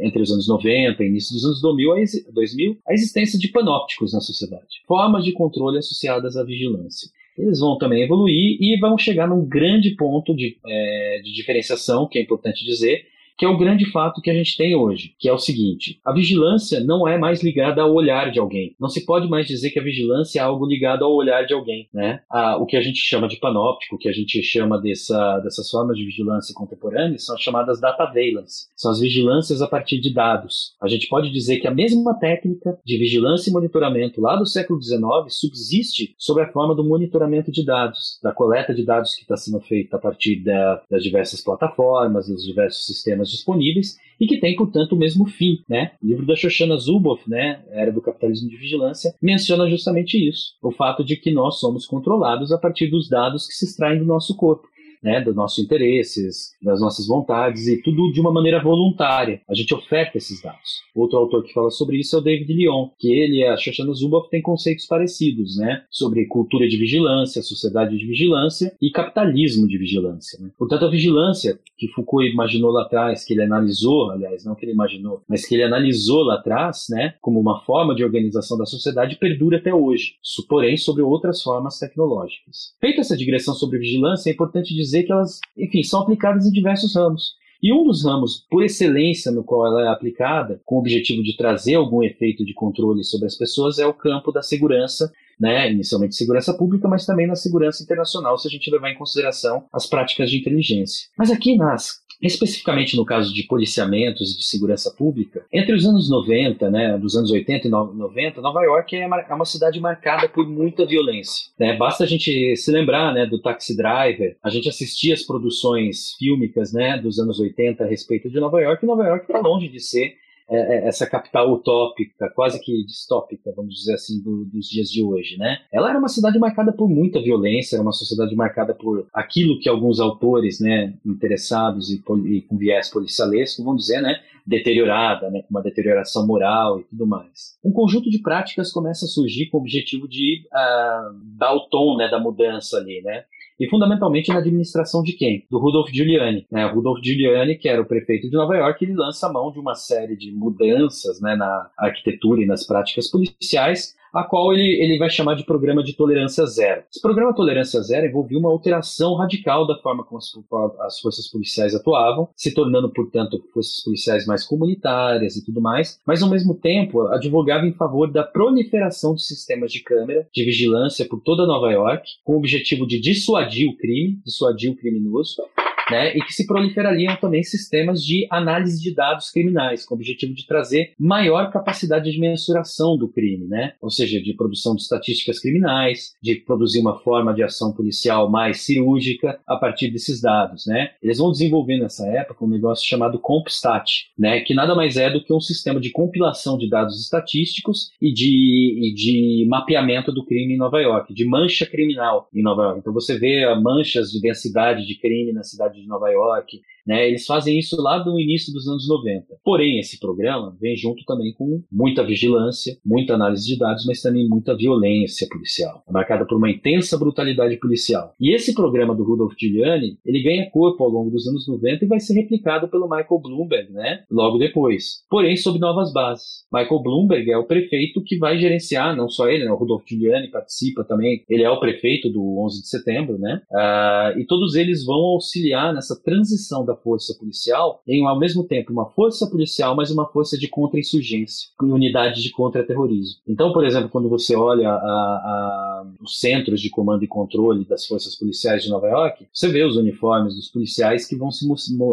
entre 0.01 0.23
os 0.23 0.31
anos 0.31 0.49
90 0.49 1.05
e 1.05 1.09
início 1.09 1.35
dos 1.35 1.45
anos 1.45 1.61
2000 1.61 1.93
a, 1.93 1.97
2000, 2.33 2.79
a 2.89 2.95
existência 2.95 3.39
de 3.39 3.49
panópticos 3.49 4.15
na 4.15 4.21
sociedade, 4.21 4.83
formas 4.89 5.23
de 5.25 5.33
controle 5.33 5.77
associadas 5.77 6.39
à 6.39 6.43
vigilância. 6.43 7.11
Eles 7.37 7.59
vão 7.61 7.77
também 7.77 8.03
evoluir 8.03 8.57
e 8.61 8.79
vão 8.81 8.97
chegar 8.97 9.29
num 9.29 9.45
grande 9.45 9.91
ponto 9.91 10.35
de, 10.35 10.57
é, 10.67 11.21
de 11.23 11.35
diferenciação, 11.35 12.09
que 12.09 12.19
é 12.19 12.23
importante 12.23 12.65
dizer, 12.65 13.05
que 13.37 13.45
é 13.45 13.49
o 13.49 13.59
grande 13.59 13.91
fato 13.91 14.21
que 14.21 14.31
a 14.31 14.35
gente 14.35 14.57
tem 14.57 14.75
hoje, 14.75 15.15
que 15.19 15.29
é 15.29 15.33
o 15.33 15.39
seguinte: 15.39 16.01
a 16.05 16.13
vigilância 16.13 16.81
não 16.81 17.07
é 17.07 17.19
mais 17.19 17.43
ligada 17.43 17.83
ao 17.83 17.93
olhar 17.93 18.31
de 18.31 18.39
alguém. 18.39 18.75
Não 18.81 18.89
se 18.89 19.05
pode 19.05 19.29
mais 19.29 19.47
dizer 19.47 19.71
que 19.71 19.79
a 19.79 19.83
vigilância 19.83 20.41
é 20.41 20.43
algo 20.43 20.67
ligado 20.67 21.05
ao 21.05 21.15
olhar 21.15 21.45
de 21.45 21.55
alguém, 21.55 21.89
né? 21.93 22.21
A, 22.31 22.57
o 22.57 22.67
que 22.67 22.77
a 22.77 22.81
gente 22.81 22.99
chama 22.99 23.29
de 23.29 23.37
panóptico, 23.37 23.97
o 23.97 23.99
que 23.99 24.09
a 24.09 24.13
gente 24.13 24.43
chama 24.43 24.81
dessa, 24.81 25.39
dessas 25.41 25.69
formas 25.71 25.97
de 25.97 26.05
vigilância 26.05 26.55
contemporâneas, 26.55 27.27
são 27.27 27.35
as 27.35 27.43
chamadas 27.43 27.81
data 27.81 28.05
valence. 28.07 28.69
São 28.77 28.91
as 28.91 29.01
vigilâncias 29.01 29.61
a 29.61 29.67
partir 29.67 30.01
de 30.01 30.13
dados. 30.13 30.75
A 30.81 30.89
gente 30.89 31.09
pode 31.09 31.31
dizer 31.31 31.59
que 31.59 31.67
a 31.67 31.75
mesma 31.75 32.15
técnica 32.15 32.79
de 32.85 32.99
vigilância 32.99 33.51
e 33.51 33.53
monitoramento 33.53 34.21
lá 34.21 34.37
do 34.37 34.47
século 34.47 34.81
XIX 34.81 35.03
subsiste 35.29 36.15
sob 36.19 36.41
a 36.41 36.51
forma 36.53 36.75
do 36.75 36.85
monitoramento 36.85 37.51
de 37.51 37.65
dados, 37.65 38.19
da 38.23 38.33
coleta 38.33 38.75
de 38.75 38.85
dados 38.85 39.15
que 39.15 39.23
está 39.23 39.37
sendo 39.37 39.61
feita 39.61 39.97
a 39.97 40.01
partir 40.01 40.43
da, 40.43 40.83
das 40.91 41.03
diversas 41.03 41.41
plataformas, 41.41 42.29
dos 42.29 42.45
diversos 42.45 42.87
sistemas 42.87 43.24
disponíveis 43.31 43.99
e 44.21 44.27
que 44.27 44.39
tem, 44.39 44.57
portanto, 44.57 44.93
o 44.93 44.99
mesmo 44.99 45.27
fim. 45.27 45.63
Né? 45.69 45.93
O 46.03 46.07
livro 46.07 46.27
da 46.27 46.37
Shoshana 46.37 46.77
Zuboff, 46.77 47.29
né, 47.29 47.63
Era 47.71 47.93
do 47.93 48.01
Capitalismo 48.01 48.49
de 48.49 48.57
Vigilância, 48.57 49.15
menciona 49.21 49.69
justamente 49.69 50.17
isso, 50.17 50.55
o 50.63 50.71
fato 50.71 51.05
de 51.05 51.17
que 51.17 51.33
nós 51.33 51.59
somos 51.59 51.87
controlados 51.87 52.53
a 52.53 52.59
partir 52.59 52.89
dos 52.89 53.09
dados 53.09 53.47
que 53.47 53.55
se 53.55 53.65
extraem 53.65 53.99
do 53.99 54.05
nosso 54.05 54.37
corpo 54.37 54.69
né, 55.05 55.21
dos 55.21 55.37
nossos 55.37 55.63
interesses, 55.63 56.53
das 56.63 56.81
nossas 56.81 57.07
vontades 57.07 57.69
e 57.69 57.83
tudo 57.83 58.11
de 58.11 58.21
uma 58.21 58.33
maneira 58.33 58.63
voluntária. 58.63 59.43
A 59.49 59.55
gente 59.55 59.75
oferta 59.75 60.17
esses 60.17 60.43
dados. 60.43 60.83
Outro 60.95 61.19
autor 61.19 61.45
que 61.45 61.53
fala 61.53 61.71
sobre 61.71 61.99
isso 61.99 62.17
é 62.17 62.19
o 62.19 62.23
David 62.23 62.53
Lyon, 62.53 62.89
que 62.99 63.13
ele 63.13 63.41
e 63.41 63.45
a 63.45 63.57
Shoshana 63.57 63.93
Zuboff 63.93 64.31
têm 64.31 64.41
conceitos 64.41 64.87
parecidos, 64.87 65.59
né, 65.59 65.83
sobre 65.91 66.25
cultura 66.27 66.67
de 66.67 66.79
vigilância, 66.79 67.43
sociedade 67.43 67.99
de 67.99 68.07
vigilância 68.07 68.75
e 68.81 68.91
capitalismo 68.91 69.69
de 69.69 69.77
vigilância. 69.77 70.39
Né? 70.41 70.51
Portanto, 70.59 70.87
a 70.87 70.91
vigilância 70.91 71.59
que 71.77 71.89
Foucault 71.89 72.27
imaginou 72.27 72.71
lá 72.71 72.83
atrás, 72.83 73.25
que 73.25 73.35
ele 73.35 73.43
analisou, 73.43 74.11
aliás, 74.11 74.45
não 74.45 74.55
que 74.55 74.65
ele 74.65 74.73
imaginou, 74.73 75.23
mas 75.29 75.45
que 75.47 75.55
ele 75.55 75.65
analisou 75.65 76.23
lá 76.23 76.37
atrás, 76.37 76.87
né, 76.89 77.15
como 77.21 77.39
uma 77.39 77.61
forma 77.65 77.95
de 77.95 78.03
organização 78.03 78.57
da 78.57 78.65
sociedade, 78.65 79.17
perdura 79.17 79.59
até 79.59 79.75
hoje, 79.75 80.15
porém 80.49 80.77
sobre 80.77 81.03
outras 81.03 81.43
formas 81.43 81.79
tecnológicas. 81.79 82.75
Feita 82.81 83.01
essa 83.01 83.17
digressão 83.17 83.55
sobre 83.55 83.79
vigilância, 83.79 84.31
é 84.31 84.33
importante 84.33 84.75
dizer 84.75 84.94
dizer 84.95 85.05
que 85.05 85.13
elas, 85.13 85.41
enfim, 85.57 85.83
são 85.83 86.01
aplicadas 86.01 86.47
em 86.47 86.53
diversos 86.53 86.95
ramos. 86.95 87.35
E 87.63 87.73
um 87.73 87.85
dos 87.85 88.05
ramos, 88.05 88.45
por 88.51 88.63
excelência, 88.63 89.33
no 89.33 89.43
qual 89.43 89.67
ela 89.67 89.87
é 89.87 89.89
aplicada, 89.89 90.61
com 90.67 90.77
o 90.77 90.79
objetivo 90.79 91.23
de 91.23 91.35
trazer 91.35 91.75
algum 91.75 92.03
efeito 92.03 92.45
de 92.45 92.53
controle 92.53 93.03
sobre 93.03 93.27
as 93.27 93.37
pessoas, 93.37 93.79
é 93.79 93.87
o 93.87 93.95
campo 93.95 94.31
da 94.31 94.43
segurança, 94.43 95.11
né? 95.41 95.73
inicialmente 95.73 96.15
segurança 96.15 96.53
pública, 96.53 96.87
mas 96.87 97.07
também 97.07 97.27
na 97.27 97.35
segurança 97.35 97.83
internacional, 97.83 98.37
se 98.37 98.47
a 98.47 98.51
gente 98.51 98.71
levar 98.71 98.91
em 98.91 98.99
consideração 98.99 99.65
as 99.73 99.87
práticas 99.87 100.31
de 100.31 100.37
inteligência. 100.37 101.09
Mas 101.17 101.31
aqui 101.31 101.57
nas 101.57 102.04
especificamente 102.27 102.97
no 102.97 103.05
caso 103.05 103.33
de 103.33 103.43
policiamentos 103.45 104.33
e 104.33 104.39
de 104.39 104.45
segurança 104.45 104.91
pública, 104.91 105.45
entre 105.53 105.75
os 105.75 105.85
anos 105.85 106.09
90, 106.11 106.71
né, 106.71 106.99
dos 106.99 107.17
anos 107.17 107.31
80 107.31 107.69
e 107.69 107.71
90, 107.71 108.41
Nova 108.41 108.63
York 108.63 108.97
é, 108.97 109.03
é 109.03 109.35
uma 109.35 109.45
cidade 109.45 109.81
marcada 109.81 110.29
por 110.29 110.49
muita 110.49 110.87
violência. 110.87 111.51
Né? 111.59 111.77
Basta 111.77 112.05
a 112.05 112.07
gente 112.07 112.57
se 112.57 112.71
lembrar 112.71 113.13
né, 113.13 113.27
do 113.27 113.41
Taxi 113.41 113.77
Driver, 113.77 114.37
a 114.43 114.51
gente 114.51 114.69
assistia 114.69 115.15
as 115.15 115.23
produções 115.23 116.15
fílmicas 116.19 116.73
né, 116.73 116.99
dos 116.99 117.19
anos 117.19 117.39
80 117.39 117.85
a 117.85 117.87
respeito 117.87 118.31
de 118.31 118.41
Nova 118.41 118.61
York, 118.61 118.83
e 118.83 118.87
Nova 118.87 119.05
York 119.05 119.25
está 119.27 119.41
longe 119.41 119.69
de 119.69 119.81
ser 119.81 120.17
essa 120.49 121.07
capital 121.07 121.53
utópica, 121.53 122.31
quase 122.35 122.61
que 122.61 122.85
distópica, 122.85 123.53
vamos 123.57 123.75
dizer 123.75 123.95
assim, 123.95 124.23
do, 124.23 124.45
dos 124.45 124.69
dias 124.69 124.89
de 124.91 125.03
hoje, 125.03 125.39
né? 125.39 125.59
Ela 125.73 125.91
era 125.91 125.99
uma 125.99 126.09
cidade 126.09 126.39
marcada 126.39 126.73
por 126.73 126.89
muita 126.89 127.21
violência, 127.21 127.77
era 127.77 127.83
uma 127.83 127.93
sociedade 127.93 128.35
marcada 128.35 128.75
por 128.75 129.07
aquilo 129.13 129.59
que 129.59 129.69
alguns 129.69 130.01
autores, 130.01 130.61
né, 130.61 130.95
interessados 131.05 131.91
e, 131.91 132.03
e 132.27 132.43
com 132.43 132.57
viés 132.57 132.91
policialesco 132.91 133.65
vão 133.65 133.75
dizer, 133.75 134.01
né, 134.03 134.21
deteriorada, 134.47 135.31
né, 135.31 135.43
com 135.43 135.51
uma 135.51 135.63
deterioração 135.63 136.27
moral 136.27 136.81
e 136.81 136.85
tudo 136.85 137.07
mais. 137.07 137.57
Um 137.65 137.73
conjunto 137.73 138.11
de 138.11 138.19
práticas 138.19 138.71
começa 138.71 139.07
a 139.07 139.09
surgir 139.09 139.47
com 139.47 139.59
o 139.59 139.61
objetivo 139.61 140.07
de 140.07 140.47
uh, 140.47 141.15
dar 141.39 141.55
o 141.55 141.69
tom, 141.69 141.97
né, 141.97 142.09
da 142.09 142.21
mudança 142.21 142.77
ali, 142.77 143.01
né? 143.03 143.25
E 143.59 143.69
fundamentalmente 143.69 144.31
na 144.31 144.39
administração 144.39 145.03
de 145.03 145.13
quem? 145.13 145.47
Do 145.51 145.59
Rudolph 145.59 145.91
Giuliani. 145.91 146.47
Né? 146.51 146.67
O 146.67 146.75
Rudolph 146.75 147.01
Giuliani, 147.03 147.57
que 147.57 147.69
era 147.69 147.81
o 147.81 147.87
prefeito 147.87 148.29
de 148.29 148.37
Nova 148.37 148.57
York, 148.57 148.85
ele 148.85 148.95
lança 148.95 149.27
a 149.27 149.33
mão 149.33 149.53
de 149.53 149.59
uma 149.59 149.75
série 149.75 150.17
de 150.17 150.33
mudanças 150.33 151.21
né, 151.21 151.37
na 151.37 151.71
arquitetura 151.79 152.43
e 152.43 152.47
nas 152.47 152.67
práticas 152.67 153.11
policiais, 153.11 153.95
a 154.15 154.25
qual 154.25 154.53
ele, 154.53 154.81
ele 154.81 154.99
vai 154.99 155.11
chamar 155.11 155.35
de 155.35 155.45
programa 155.45 155.83
de 155.83 155.95
tolerância 155.95 156.47
zero. 156.47 156.83
Esse 156.91 157.01
programa 157.01 157.35
tolerância 157.35 157.81
zero 157.83 158.07
envolvia 158.07 158.39
uma 158.39 158.51
alteração 158.51 159.15
radical 159.15 159.67
da 159.67 159.77
forma 159.79 160.05
como 160.05 160.19
as, 160.19 160.33
as 160.81 161.01
forças 161.01 161.29
policiais 161.29 161.75
atuavam, 161.75 162.29
se 162.37 162.55
tornando, 162.55 162.91
portanto, 162.91 163.43
forças 163.53 163.83
policiais 163.83 164.27
mais 164.27 164.45
comunitárias 164.45 165.37
e 165.37 165.45
tudo 165.45 165.61
mais, 165.61 166.01
mas 166.07 166.23
ao 166.23 166.31
mesmo 166.31 166.55
tempo 166.55 167.09
advogava 167.09 167.67
em 167.67 167.73
favor 167.73 168.11
da 168.11 168.23
proliferação 168.23 169.15
de 169.15 169.23
sistemas 169.23 169.73
de 169.73 169.81
câmera 169.81 170.27
de 170.33 170.45
vigilância 170.45 171.07
por 171.07 171.21
toda 171.21 171.47
Nova 171.47 171.71
York, 171.71 172.09
com 172.23 172.35
o 172.35 172.39
objetivo 172.39 172.87
de 172.87 173.01
dissuadir 173.01 173.69
o 173.69 173.77
crime, 173.77 174.19
dissuadir 174.25 174.71
o 174.71 174.77
criminoso, 174.77 175.43
né, 175.91 176.17
e 176.17 176.21
que 176.21 176.33
se 176.33 176.47
proliferariam 176.47 177.17
também 177.17 177.43
sistemas 177.43 178.03
de 178.03 178.27
análise 178.31 178.83
de 178.83 178.95
dados 178.95 179.31
criminais, 179.31 179.85
com 179.85 179.95
o 179.95 179.97
objetivo 179.97 180.35
de 180.35 180.47
trazer 180.47 180.93
maior 180.99 181.51
capacidade 181.51 182.11
de 182.11 182.19
mensuração 182.19 182.97
do 182.97 183.09
crime, 183.09 183.47
né, 183.47 183.75
ou 183.81 183.91
seja, 183.91 184.21
de 184.21 184.35
produção 184.35 184.75
de 184.75 184.83
estatísticas 184.83 185.39
criminais, 185.39 186.15
de 186.23 186.37
produzir 186.37 186.81
uma 186.81 186.99
forma 186.99 187.35
de 187.35 187.43
ação 187.43 187.73
policial 187.73 188.31
mais 188.31 188.63
cirúrgica 188.63 189.39
a 189.47 189.57
partir 189.57 189.91
desses 189.91 190.21
dados, 190.21 190.67
né. 190.67 190.91
Eles 191.03 191.19
vão 191.19 191.31
desenvolver 191.31 191.79
nessa 191.79 192.07
época 192.09 192.45
um 192.45 192.49
negócio 192.49 192.87
chamado 192.87 193.19
CompStat, 193.19 194.07
né, 194.19 194.41
que 194.41 194.55
nada 194.55 194.75
mais 194.75 194.97
é 194.97 195.11
do 195.11 195.23
que 195.23 195.33
um 195.33 195.41
sistema 195.41 195.81
de 195.81 195.91
compilação 195.91 196.57
de 196.59 196.69
dados 196.69 197.01
estatísticos 197.01 197.91
e 198.01 198.13
de, 198.13 198.89
e 198.89 198.95
de 198.95 199.47
mapeamento 199.49 200.13
do 200.13 200.25
crime 200.25 200.55
em 200.55 200.59
Nova 200.59 200.81
York, 200.81 201.13
de 201.13 201.25
mancha 201.27 201.67
criminal 201.67 202.29
em 202.35 202.43
Nova 202.43 202.63
York. 202.63 202.81
Então 202.81 202.93
você 202.93 203.19
vê 203.19 203.45
manchas 203.57 204.11
de 204.11 204.21
densidade 204.21 204.87
de 204.87 204.99
crime 204.99 205.33
na 205.33 205.43
cidade 205.43 205.74
de 205.75 205.87
Nova 205.87 206.11
York, 206.13 206.49
né? 206.87 207.09
Eles 207.09 207.27
fazem 207.27 207.59
isso 207.59 207.81
lá 207.81 208.05
no 208.05 208.19
início 208.19 208.53
dos 208.53 208.69
anos 208.69 208.89
90. 208.89 209.27
Porém, 209.45 209.79
esse 209.79 209.99
programa 209.99 210.57
vem 210.61 210.77
junto 210.77 211.05
também 211.05 211.33
com 211.33 211.63
muita 211.71 212.05
vigilância, 212.05 212.77
muita 212.85 213.15
análise 213.15 213.47
de 213.47 213.59
dados, 213.59 213.85
mas 213.87 214.01
também 214.01 214.29
muita 214.29 214.57
violência 214.57 215.27
policial, 215.31 215.83
marcada 215.91 216.27
por 216.27 216.37
uma 216.37 216.51
intensa 216.51 216.99
brutalidade 216.99 217.57
policial. 217.59 218.13
E 218.21 218.35
esse 218.35 218.55
programa 218.55 218.95
do 218.95 219.05
Rudolph 219.05 219.35
Giuliani, 219.39 219.99
ele 220.05 220.23
ganha 220.23 220.51
corpo 220.51 220.85
ao 220.85 220.91
longo 220.91 221.11
dos 221.11 221.27
anos 221.27 221.47
90 221.49 221.85
e 221.85 221.89
vai 221.89 222.01
ser 222.01 222.15
replicado 222.15 222.69
pelo 222.69 222.89
Michael 222.89 223.21
Bloomberg, 223.21 223.73
né? 223.73 224.05
Logo 224.11 224.39
depois. 224.39 225.05
Porém, 225.09 225.37
sob 225.37 225.59
novas 225.59 225.93
bases. 225.93 226.45
Michael 226.53 226.83
Bloomberg 226.83 227.31
é 227.31 227.37
o 227.37 227.47
prefeito 227.47 228.03
que 228.05 228.19
vai 228.19 228.39
gerenciar, 228.39 228.97
não 228.97 229.09
só 229.09 229.29
ele, 229.29 229.45
né? 229.45 229.51
O 229.51 229.57
Rudolph 229.57 229.85
Giuliani 229.87 230.31
participa 230.31 230.85
também. 230.85 231.25
Ele 231.29 231.43
é 231.43 231.51
o 231.51 231.61
prefeito 231.61 232.11
do 232.11 232.43
11 232.45 232.63
de 232.63 232.69
setembro, 232.69 233.19
né? 233.19 233.41
Uh, 233.51 234.19
e 234.21 234.27
todos 234.27 234.55
eles 234.55 234.85
vão 234.85 234.97
auxiliar 234.97 235.73
nessa 235.73 236.01
transição 236.03 236.65
da 236.65 236.74
força 236.77 237.15
policial 237.19 237.81
em, 237.87 238.07
ao 238.07 238.19
mesmo 238.19 238.45
tempo, 238.45 238.73
uma 238.73 238.87
força 238.91 239.27
policial, 239.29 239.75
mas 239.75 239.91
uma 239.91 240.07
força 240.07 240.39
de 240.39 240.49
contra-insurgência, 240.49 241.49
em 241.63 241.71
unidade 241.71 242.23
de 242.23 242.31
contra-terrorismo. 242.31 243.21
Então, 243.27 243.53
por 243.53 243.65
exemplo, 243.65 243.89
quando 243.89 244.09
você 244.09 244.35
olha 244.35 244.71
a, 244.71 244.73
a, 244.73 245.87
os 246.01 246.19
centros 246.19 246.61
de 246.61 246.71
comando 246.71 247.05
e 247.05 247.09
controle 247.09 247.65
das 247.65 247.87
forças 247.87 248.15
policiais 248.17 248.63
de 248.63 248.71
Nova 248.71 248.89
York, 248.89 249.27
você 249.33 249.49
vê 249.49 249.65
os 249.65 249.77
uniformes 249.77 250.35
dos 250.35 250.49
policiais 250.49 251.07
que 251.07 251.17
vão 251.17 251.31
se 251.31 251.47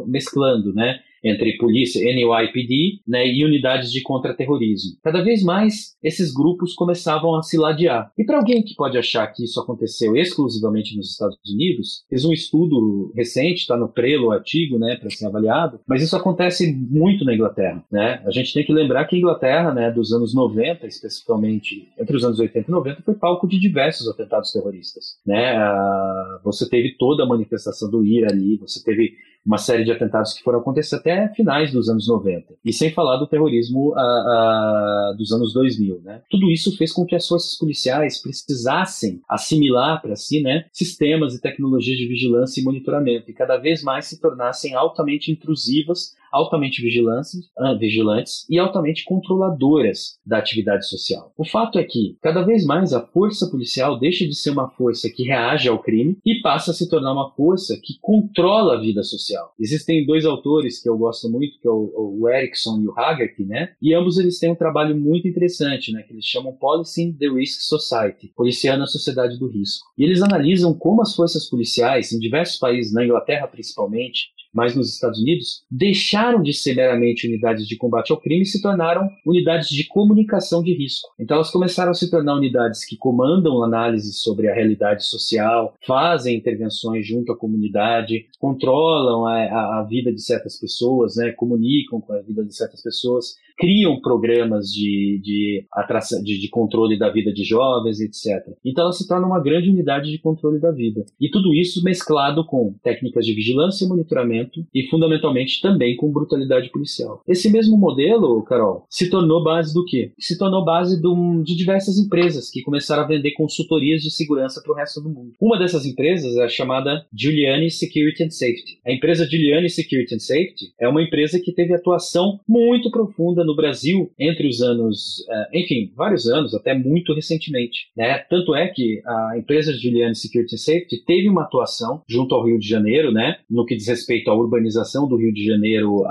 mesclando, 0.07 0.73
né? 0.73 0.99
Entre 1.23 1.57
polícia, 1.57 2.01
NYPD, 2.01 3.01
né, 3.07 3.27
e 3.27 3.45
unidades 3.45 3.91
de 3.91 4.01
contra-terrorismo. 4.01 4.97
Cada 5.03 5.21
vez 5.21 5.43
mais 5.43 5.95
esses 6.03 6.33
grupos 6.33 6.73
começavam 6.73 7.35
a 7.35 7.43
se 7.43 7.57
ladear. 7.57 8.11
E 8.17 8.23
para 8.23 8.37
alguém 8.37 8.63
que 8.63 8.75
pode 8.75 8.97
achar 8.97 9.27
que 9.27 9.43
isso 9.43 9.59
aconteceu 9.59 10.15
exclusivamente 10.15 10.95
nos 10.95 11.11
Estados 11.11 11.37
Unidos, 11.47 12.03
fez 12.09 12.25
um 12.25 12.33
estudo 12.33 13.11
recente, 13.15 13.61
está 13.61 13.77
no 13.77 13.89
Prelo 13.89 14.27
o 14.27 14.31
artigo, 14.31 14.77
né, 14.77 14.95
para 14.95 15.09
ser 15.09 15.25
avaliado, 15.25 15.79
mas 15.87 16.01
isso 16.01 16.15
acontece 16.15 16.71
muito 16.73 17.25
na 17.25 17.33
Inglaterra, 17.33 17.83
né? 17.91 18.21
A 18.25 18.31
gente 18.31 18.53
tem 18.53 18.65
que 18.65 18.73
lembrar 18.73 19.05
que 19.05 19.15
a 19.15 19.19
Inglaterra, 19.19 19.73
né, 19.73 19.91
dos 19.91 20.11
anos 20.11 20.33
90, 20.33 20.85
especificamente 20.87 21.87
entre 21.99 22.15
os 22.15 22.23
anos 22.23 22.39
80 22.39 22.69
e 22.69 22.71
90, 22.71 23.01
foi 23.03 23.15
palco 23.15 23.47
de 23.47 23.59
diversos 23.59 24.07
atentados 24.07 24.51
terroristas, 24.51 25.17
né? 25.25 25.55
Ah, 25.55 26.39
você 26.43 26.67
teve 26.67 26.95
toda 26.97 27.23
a 27.23 27.27
manifestação 27.27 27.89
do 27.89 28.05
IRA 28.05 28.31
ali, 28.31 28.57
você 28.57 28.83
teve 28.83 29.13
uma 29.45 29.57
série 29.57 29.83
de 29.83 29.91
atentados 29.91 30.33
que 30.33 30.43
foram 30.43 30.59
acontecer 30.59 30.95
até 30.95 31.27
finais 31.29 31.71
dos 31.71 31.89
anos 31.89 32.07
90. 32.07 32.53
E 32.63 32.71
sem 32.71 32.91
falar 32.91 33.17
do 33.17 33.27
terrorismo 33.27 33.93
a, 33.95 34.01
a, 34.01 35.15
dos 35.17 35.31
anos 35.31 35.53
2000. 35.53 36.01
Né? 36.03 36.21
Tudo 36.29 36.49
isso 36.49 36.77
fez 36.77 36.91
com 36.91 37.05
que 37.05 37.15
as 37.15 37.27
forças 37.27 37.57
policiais 37.57 38.21
precisassem 38.21 39.21
assimilar 39.27 40.01
para 40.01 40.15
si 40.15 40.41
né, 40.41 40.65
sistemas 40.71 41.33
e 41.33 41.41
tecnologias 41.41 41.97
de 41.97 42.07
vigilância 42.07 42.61
e 42.61 42.63
monitoramento, 42.63 43.29
e 43.29 43.33
cada 43.33 43.57
vez 43.57 43.83
mais 43.83 44.05
se 44.05 44.19
tornassem 44.21 44.75
altamente 44.75 45.31
intrusivas 45.31 46.15
altamente 46.31 46.81
vigilantes, 46.81 47.31
ah, 47.57 47.73
vigilantes 47.73 48.45
e 48.49 48.57
altamente 48.57 49.03
controladoras 49.03 50.19
da 50.25 50.37
atividade 50.37 50.87
social. 50.87 51.33
O 51.37 51.45
fato 51.45 51.77
é 51.77 51.83
que, 51.83 52.17
cada 52.21 52.41
vez 52.41 52.65
mais, 52.65 52.93
a 52.93 53.05
força 53.05 53.49
policial 53.49 53.99
deixa 53.99 54.25
de 54.25 54.35
ser 54.35 54.51
uma 54.51 54.69
força 54.69 55.09
que 55.09 55.23
reage 55.23 55.67
ao 55.67 55.81
crime 55.81 56.17
e 56.25 56.41
passa 56.41 56.71
a 56.71 56.73
se 56.73 56.89
tornar 56.89 57.13
uma 57.13 57.31
força 57.31 57.79
que 57.81 57.95
controla 58.01 58.75
a 58.75 58.81
vida 58.81 59.03
social. 59.03 59.53
Existem 59.59 60.05
dois 60.05 60.25
autores 60.25 60.81
que 60.81 60.89
eu 60.89 60.97
gosto 60.97 61.29
muito, 61.29 61.59
que 61.59 61.67
é 61.67 61.71
o, 61.71 62.19
o 62.19 62.29
Erickson 62.29 62.79
e 62.81 62.87
o 62.87 62.97
Haggerty, 62.97 63.45
né? 63.45 63.73
E 63.81 63.93
ambos 63.93 64.17
eles 64.17 64.39
têm 64.39 64.51
um 64.51 64.55
trabalho 64.55 64.95
muito 64.95 65.27
interessante, 65.27 65.91
né? 65.91 66.03
Que 66.03 66.13
eles 66.13 66.25
chamam 66.25 66.53
Policing 66.53 67.13
the 67.13 67.27
Risk 67.27 67.61
Society, 67.61 68.31
policiando 68.35 68.83
a 68.83 68.87
sociedade 68.87 69.37
do 69.37 69.47
risco. 69.47 69.87
E 69.97 70.03
eles 70.03 70.21
analisam 70.21 70.73
como 70.73 71.01
as 71.01 71.15
forças 71.15 71.49
policiais, 71.49 72.11
em 72.11 72.19
diversos 72.19 72.57
países, 72.57 72.93
na 72.93 73.03
Inglaterra 73.03 73.47
principalmente, 73.47 74.29
mas 74.53 74.75
nos 74.75 74.93
Estados 74.93 75.19
Unidos, 75.19 75.63
deixaram 75.69 76.41
de 76.41 76.53
ser 76.53 76.75
meramente 76.75 77.27
unidades 77.27 77.67
de 77.67 77.77
combate 77.77 78.11
ao 78.11 78.19
crime 78.19 78.43
e 78.43 78.45
se 78.45 78.61
tornaram 78.61 79.09
unidades 79.25 79.69
de 79.69 79.87
comunicação 79.87 80.61
de 80.63 80.73
risco. 80.73 81.09
Então 81.19 81.35
elas 81.35 81.51
começaram 81.51 81.91
a 81.91 81.93
se 81.93 82.09
tornar 82.09 82.35
unidades 82.35 82.85
que 82.85 82.97
comandam 82.97 83.63
análises 83.63 84.21
sobre 84.21 84.49
a 84.49 84.53
realidade 84.53 85.05
social, 85.05 85.73
fazem 85.85 86.37
intervenções 86.37 87.05
junto 87.07 87.31
à 87.31 87.37
comunidade, 87.37 88.25
controlam 88.39 89.25
a, 89.25 89.79
a 89.79 89.83
vida 89.83 90.11
de 90.11 90.21
certas 90.21 90.59
pessoas, 90.59 91.15
né, 91.15 91.31
comunicam 91.31 92.01
com 92.01 92.13
a 92.13 92.21
vida 92.21 92.43
de 92.43 92.55
certas 92.55 92.81
pessoas, 92.81 93.35
criam 93.57 93.99
programas 93.99 94.67
de, 94.67 95.19
de, 95.23 95.65
atração, 95.71 96.21
de, 96.23 96.39
de 96.39 96.49
controle 96.49 96.97
da 96.97 97.09
vida 97.09 97.31
de 97.33 97.43
jovens, 97.43 97.99
etc. 97.99 98.53
Então 98.65 98.83
ela 98.83 98.93
se 98.93 99.07
torna 99.07 99.27
uma 99.27 99.41
grande 99.41 99.69
unidade 99.69 100.11
de 100.11 100.19
controle 100.19 100.59
da 100.59 100.71
vida. 100.71 101.05
E 101.19 101.29
tudo 101.29 101.53
isso 101.53 101.83
mesclado 101.83 102.45
com 102.45 102.73
técnicas 102.83 103.25
de 103.25 103.33
vigilância 103.33 103.85
e 103.85 103.87
monitoramento 103.87 104.65
e 104.73 104.87
fundamentalmente 104.87 105.61
também 105.61 105.95
com 105.95 106.11
brutalidade 106.11 106.69
policial. 106.69 107.21
Esse 107.27 107.49
mesmo 107.49 107.77
modelo, 107.77 108.41
Carol, 108.43 108.85
se 108.89 109.09
tornou 109.09 109.43
base 109.43 109.73
do 109.73 109.85
quê? 109.85 110.11
Se 110.19 110.37
tornou 110.37 110.63
base 110.63 111.01
de, 111.01 111.43
de 111.43 111.55
diversas 111.55 111.97
empresas 111.97 112.49
que 112.49 112.61
começaram 112.61 113.03
a 113.03 113.07
vender 113.07 113.31
consultorias 113.31 114.01
de 114.01 114.11
segurança 114.11 114.61
para 114.61 114.71
o 114.71 114.75
resto 114.75 115.01
do 115.01 115.09
mundo. 115.09 115.33
Uma 115.39 115.57
dessas 115.57 115.85
empresas 115.85 116.35
é 116.35 116.43
a 116.43 116.49
chamada 116.49 117.05
Giuliani 117.13 117.69
Security 117.69 118.23
and 118.23 118.29
Safety. 118.29 118.79
A 118.85 118.91
empresa 118.91 119.25
Giuliani 119.25 119.69
Security 119.69 120.15
and 120.15 120.19
Safety 120.19 120.73
é 120.79 120.87
uma 120.87 121.01
empresa 121.01 121.39
que 121.39 121.51
teve 121.51 121.73
atuação 121.73 122.39
muito 122.47 122.89
profunda 122.91 123.40
no 123.45 123.51
no 123.51 123.55
Brasil 123.55 124.11
entre 124.17 124.47
os 124.47 124.61
anos, 124.61 125.19
uh, 125.27 125.57
enfim, 125.57 125.91
vários 125.95 126.27
anos, 126.27 126.55
até 126.55 126.73
muito 126.73 127.13
recentemente. 127.13 127.91
Né? 127.95 128.19
Tanto 128.29 128.55
é 128.55 128.67
que 128.69 129.01
a 129.05 129.37
empresa 129.37 129.73
Juliane 129.73 130.15
Security 130.15 130.55
and 130.55 130.57
Safety 130.57 131.03
teve 131.05 131.29
uma 131.29 131.43
atuação 131.43 132.01
junto 132.07 132.33
ao 132.33 132.45
Rio 132.45 132.57
de 132.57 132.67
Janeiro, 132.67 133.11
né? 133.11 133.37
no 133.49 133.65
que 133.65 133.75
diz 133.75 133.87
respeito 133.87 134.31
à 134.31 134.35
urbanização 134.35 135.07
do 135.07 135.17
Rio 135.17 135.33
de 135.33 135.45
Janeiro 135.45 136.03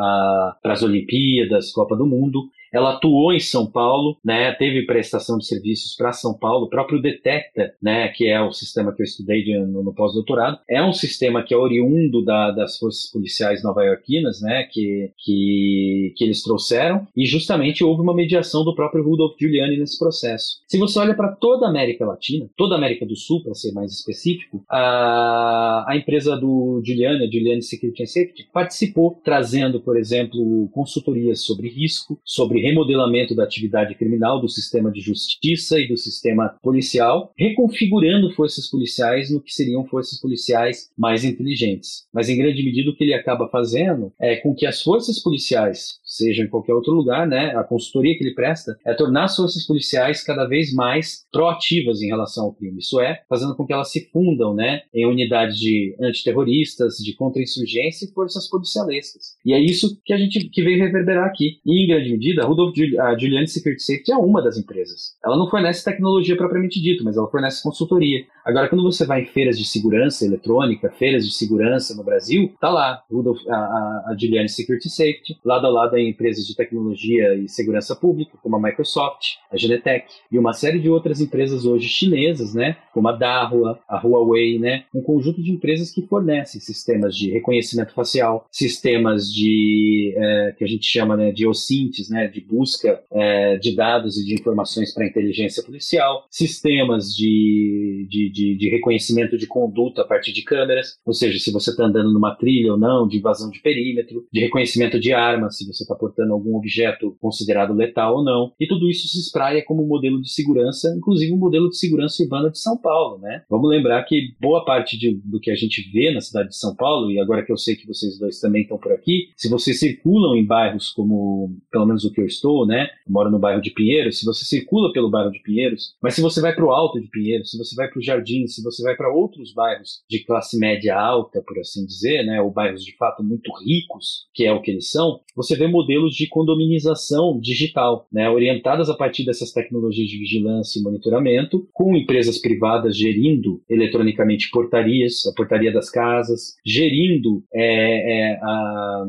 para 0.62 0.72
as 0.72 0.82
Olimpíadas, 0.82 1.72
Copa 1.72 1.96
do 1.96 2.06
Mundo, 2.06 2.44
ela 2.72 2.94
atuou 2.94 3.32
em 3.32 3.40
São 3.40 3.66
Paulo, 3.66 4.16
né, 4.24 4.52
teve 4.52 4.86
prestação 4.86 5.38
de 5.38 5.46
serviços 5.46 5.94
para 5.96 6.12
São 6.12 6.34
Paulo, 6.34 6.66
o 6.66 6.70
próprio 6.70 7.00
Detecta, 7.00 7.74
né, 7.82 8.08
que 8.08 8.28
é 8.28 8.40
o 8.40 8.52
sistema 8.52 8.92
que 8.92 9.02
eu 9.02 9.04
estudei 9.04 9.42
de, 9.42 9.58
no, 9.58 9.82
no 9.82 9.94
pós-doutorado, 9.94 10.58
é 10.68 10.82
um 10.82 10.92
sistema 10.92 11.42
que 11.42 11.54
é 11.54 11.56
oriundo 11.56 12.24
da, 12.24 12.50
das 12.50 12.78
forças 12.78 13.10
policiais 13.10 13.62
nova-iorquinas, 13.62 14.40
né, 14.40 14.66
que, 14.70 15.10
que, 15.18 16.14
que 16.16 16.24
eles 16.24 16.42
trouxeram, 16.42 17.06
e 17.16 17.26
justamente 17.26 17.84
houve 17.84 18.02
uma 18.02 18.14
mediação 18.14 18.64
do 18.64 18.74
próprio 18.74 19.04
Rudolph 19.04 19.36
Giuliani 19.38 19.78
nesse 19.78 19.98
processo. 19.98 20.62
Se 20.66 20.78
você 20.78 20.98
olha 20.98 21.14
para 21.14 21.32
toda 21.32 21.66
a 21.66 21.68
América 21.68 22.06
Latina, 22.06 22.48
toda 22.56 22.74
a 22.74 22.78
América 22.78 23.06
do 23.06 23.16
Sul, 23.16 23.42
para 23.42 23.54
ser 23.54 23.72
mais 23.72 23.92
específico, 23.92 24.64
a, 24.68 25.84
a 25.88 25.96
empresa 25.96 26.36
do 26.36 26.80
Giuliani, 26.84 27.24
a 27.24 27.30
Giuliani 27.30 27.62
Security 27.62 28.02
and 28.02 28.06
Safety, 28.06 28.48
participou 28.52 29.20
trazendo, 29.24 29.80
por 29.80 29.96
exemplo, 29.96 30.68
consultorias 30.72 31.40
sobre 31.40 31.68
risco, 31.68 32.18
sobre 32.24 32.59
remodelamento 32.60 33.34
da 33.34 33.44
atividade 33.44 33.94
criminal, 33.94 34.40
do 34.40 34.48
sistema 34.48 34.90
de 34.90 35.00
justiça 35.00 35.78
e 35.78 35.88
do 35.88 35.96
sistema 35.96 36.56
policial, 36.62 37.32
reconfigurando 37.36 38.30
forças 38.34 38.68
policiais 38.68 39.30
no 39.30 39.40
que 39.40 39.52
seriam 39.52 39.84
forças 39.86 40.20
policiais 40.20 40.90
mais 40.96 41.24
inteligentes. 41.24 42.06
Mas, 42.12 42.28
em 42.28 42.36
grande 42.36 42.62
medida, 42.62 42.90
o 42.90 42.96
que 42.96 43.04
ele 43.04 43.14
acaba 43.14 43.48
fazendo 43.48 44.12
é 44.20 44.36
com 44.36 44.54
que 44.54 44.66
as 44.66 44.82
forças 44.82 45.18
policiais, 45.22 46.00
seja 46.10 46.42
em 46.42 46.48
qualquer 46.48 46.74
outro 46.74 46.92
lugar, 46.92 47.26
né, 47.26 47.54
a 47.56 47.62
consultoria 47.62 48.16
que 48.18 48.24
ele 48.24 48.34
presta, 48.34 48.76
é 48.84 48.92
tornar 48.92 49.24
as 49.24 49.36
forças 49.36 49.64
policiais 49.64 50.24
cada 50.24 50.44
vez 50.46 50.74
mais 50.74 51.24
proativas 51.32 52.02
em 52.02 52.08
relação 52.08 52.46
ao 52.46 52.52
crime. 52.52 52.78
Isso 52.78 53.00
é, 53.00 53.22
fazendo 53.28 53.54
com 53.54 53.64
que 53.64 53.72
elas 53.72 53.92
se 53.92 54.10
fundam 54.10 54.52
né, 54.52 54.82
em 54.92 55.06
unidades 55.06 55.56
de 55.56 55.94
antiterroristas, 56.00 56.96
de 56.96 57.14
contra-insurgência 57.14 58.06
e 58.06 58.12
forças 58.12 58.48
policialescas. 58.48 59.36
E 59.44 59.52
é 59.52 59.60
isso 59.60 60.00
que 60.04 60.12
a 60.12 60.18
gente 60.18 60.48
que 60.48 60.62
veio 60.62 60.82
reverberar 60.82 61.26
aqui. 61.26 61.60
E, 61.64 61.84
em 61.84 61.88
grande 61.88 62.10
medida, 62.10 62.44
Rudolph 62.44 62.74
a 62.98 63.16
Juliane 63.16 63.46
Security 63.46 63.82
Safety 63.82 64.12
é 64.12 64.16
uma 64.16 64.42
das 64.42 64.58
empresas. 64.58 65.14
Ela 65.24 65.36
não 65.36 65.48
fornece 65.48 65.84
tecnologia 65.84 66.36
propriamente 66.36 66.80
dito, 66.80 67.04
mas 67.04 67.16
ela 67.16 67.30
fornece 67.30 67.62
consultoria. 67.62 68.24
Agora, 68.44 68.68
quando 68.68 68.82
você 68.82 69.06
vai 69.06 69.22
em 69.22 69.26
feiras 69.26 69.58
de 69.58 69.64
segurança 69.64 70.24
eletrônica, 70.24 70.90
feiras 70.90 71.26
de 71.26 71.34
segurança 71.34 71.94
no 71.94 72.02
Brasil, 72.02 72.52
tá 72.60 72.70
lá 72.70 73.02
Rudolph, 73.10 73.46
a, 73.48 73.54
a, 73.54 74.04
a 74.08 74.16
Juliane 74.18 74.48
Security 74.48 74.88
Safety, 74.88 75.38
lado 75.44 75.66
a 75.66 75.70
lado 75.70 75.94
em 76.00 76.10
empresas 76.10 76.46
de 76.46 76.54
tecnologia 76.54 77.34
e 77.34 77.48
segurança 77.48 77.94
pública, 77.94 78.38
como 78.42 78.56
a 78.56 78.62
Microsoft, 78.62 79.36
a 79.50 79.56
Genetec 79.56 80.06
e 80.30 80.38
uma 80.38 80.52
série 80.52 80.78
de 80.78 80.88
outras 80.88 81.20
empresas 81.20 81.64
hoje 81.64 81.88
chinesas, 81.88 82.54
né, 82.54 82.76
como 82.92 83.08
a 83.08 83.12
Dahua, 83.12 83.78
a 83.88 83.96
Huawei, 83.98 84.58
né, 84.58 84.84
um 84.94 85.02
conjunto 85.02 85.42
de 85.42 85.50
empresas 85.50 85.90
que 85.90 86.06
fornecem 86.06 86.60
sistemas 86.60 87.16
de 87.16 87.30
reconhecimento 87.30 87.92
facial, 87.92 88.46
sistemas 88.50 89.32
de 89.32 90.14
é, 90.16 90.54
que 90.56 90.64
a 90.64 90.66
gente 90.66 90.86
chama 90.86 91.16
né, 91.16 91.32
de 91.32 91.46
OSINTs, 91.46 92.08
né, 92.10 92.28
de 92.28 92.40
busca 92.40 93.00
é, 93.12 93.58
de 93.58 93.74
dados 93.74 94.16
e 94.18 94.24
de 94.24 94.34
informações 94.34 94.92
para 94.92 95.06
inteligência 95.06 95.62
policial, 95.62 96.26
sistemas 96.30 97.14
de, 97.14 98.06
de, 98.08 98.30
de, 98.30 98.56
de, 98.56 98.70
reconhecimento 98.70 99.36
de 99.36 99.46
conduta 99.46 100.02
a 100.02 100.04
partir 100.04 100.32
de 100.32 100.42
câmeras, 100.42 100.98
ou 101.04 101.12
seja, 101.12 101.38
se 101.38 101.52
você 101.52 101.70
está 101.70 101.84
andando 101.84 102.12
numa 102.12 102.34
trilha 102.34 102.72
ou 102.72 102.78
não, 102.78 103.06
de 103.06 103.18
invasão 103.18 103.50
de 103.50 103.60
perímetro, 103.60 104.26
de 104.32 104.40
reconhecimento 104.40 104.98
de 104.98 105.12
armas, 105.12 105.56
se 105.56 105.66
você 105.66 105.84
está 105.90 105.94
portando 105.96 106.32
algum 106.32 106.56
objeto 106.56 107.16
considerado 107.20 107.74
letal 107.74 108.16
ou 108.16 108.24
não. 108.24 108.52
E 108.58 108.66
tudo 108.66 108.88
isso 108.88 109.08
se 109.08 109.18
espraia 109.18 109.64
como 109.64 109.86
modelo 109.86 110.20
de 110.20 110.30
segurança, 110.30 110.94
inclusive 110.96 111.32
um 111.32 111.38
modelo 111.38 111.68
de 111.68 111.76
segurança 111.76 112.22
urbana 112.22 112.50
de 112.50 112.58
São 112.58 112.76
Paulo. 112.76 113.18
Né? 113.18 113.42
Vamos 113.48 113.68
lembrar 113.68 114.02
que 114.04 114.34
boa 114.40 114.64
parte 114.64 114.98
de, 114.98 115.20
do 115.24 115.40
que 115.40 115.50
a 115.50 115.56
gente 115.56 115.90
vê 115.92 116.12
na 116.12 116.20
cidade 116.20 116.50
de 116.50 116.56
São 116.56 116.74
Paulo, 116.74 117.10
e 117.10 117.20
agora 117.20 117.44
que 117.44 117.52
eu 117.52 117.56
sei 117.56 117.76
que 117.76 117.86
vocês 117.86 118.18
dois 118.18 118.40
também 118.40 118.62
estão 118.62 118.78
por 118.78 118.92
aqui, 118.92 119.28
se 119.36 119.48
vocês 119.48 119.78
circulam 119.78 120.36
em 120.36 120.44
bairros 120.44 120.90
como, 120.90 121.56
pelo 121.70 121.86
menos 121.86 122.04
o 122.04 122.12
que 122.12 122.20
eu 122.20 122.26
estou, 122.26 122.66
né? 122.66 122.88
Eu 123.06 123.12
moro 123.12 123.30
no 123.30 123.38
bairro 123.38 123.60
de 123.60 123.70
Pinheiros. 123.70 124.18
Se 124.18 124.26
você 124.26 124.44
circula 124.44 124.92
pelo 124.92 125.10
bairro 125.10 125.30
de 125.30 125.40
Pinheiros, 125.42 125.94
mas 126.02 126.14
se 126.14 126.20
você 126.20 126.40
vai 126.40 126.54
para 126.54 126.64
o 126.64 126.70
Alto 126.70 127.00
de 127.00 127.08
Pinheiros, 127.08 127.50
se 127.50 127.58
você 127.58 127.74
vai 127.74 127.88
para 127.88 127.98
o 127.98 128.02
Jardim, 128.02 128.46
se 128.46 128.62
você 128.62 128.82
vai 128.82 128.94
para 128.96 129.12
outros 129.12 129.52
bairros 129.52 130.02
de 130.08 130.24
classe 130.24 130.58
média 130.58 130.98
alta, 130.98 131.42
por 131.42 131.58
assim 131.58 131.84
dizer, 131.84 132.24
né? 132.24 132.40
Ou 132.40 132.50
bairros 132.50 132.84
de 132.84 132.96
fato 132.96 133.22
muito 133.22 133.50
ricos, 133.64 134.28
que 134.34 134.44
é 134.44 134.52
o 134.52 134.60
que 134.60 134.70
eles 134.70 134.90
são, 134.90 135.20
você 135.34 135.56
vê 135.56 135.66
modelos 135.80 136.14
de 136.14 136.28
condominização 136.28 137.38
digital, 137.40 138.06
né, 138.12 138.28
orientadas 138.28 138.88
a 138.88 138.94
partir 138.94 139.24
dessas 139.24 139.52
tecnologias 139.52 140.08
de 140.08 140.18
vigilância 140.18 140.78
e 140.78 140.82
monitoramento, 140.82 141.66
com 141.72 141.96
empresas 141.96 142.38
privadas 142.38 142.96
gerindo 142.96 143.62
eletronicamente 143.68 144.50
portarias, 144.50 145.26
a 145.26 145.34
portaria 145.34 145.72
das 145.72 145.90
casas, 145.90 146.56
gerindo 146.64 147.42
é, 147.52 148.32
é, 148.32 148.38
a, 148.42 149.04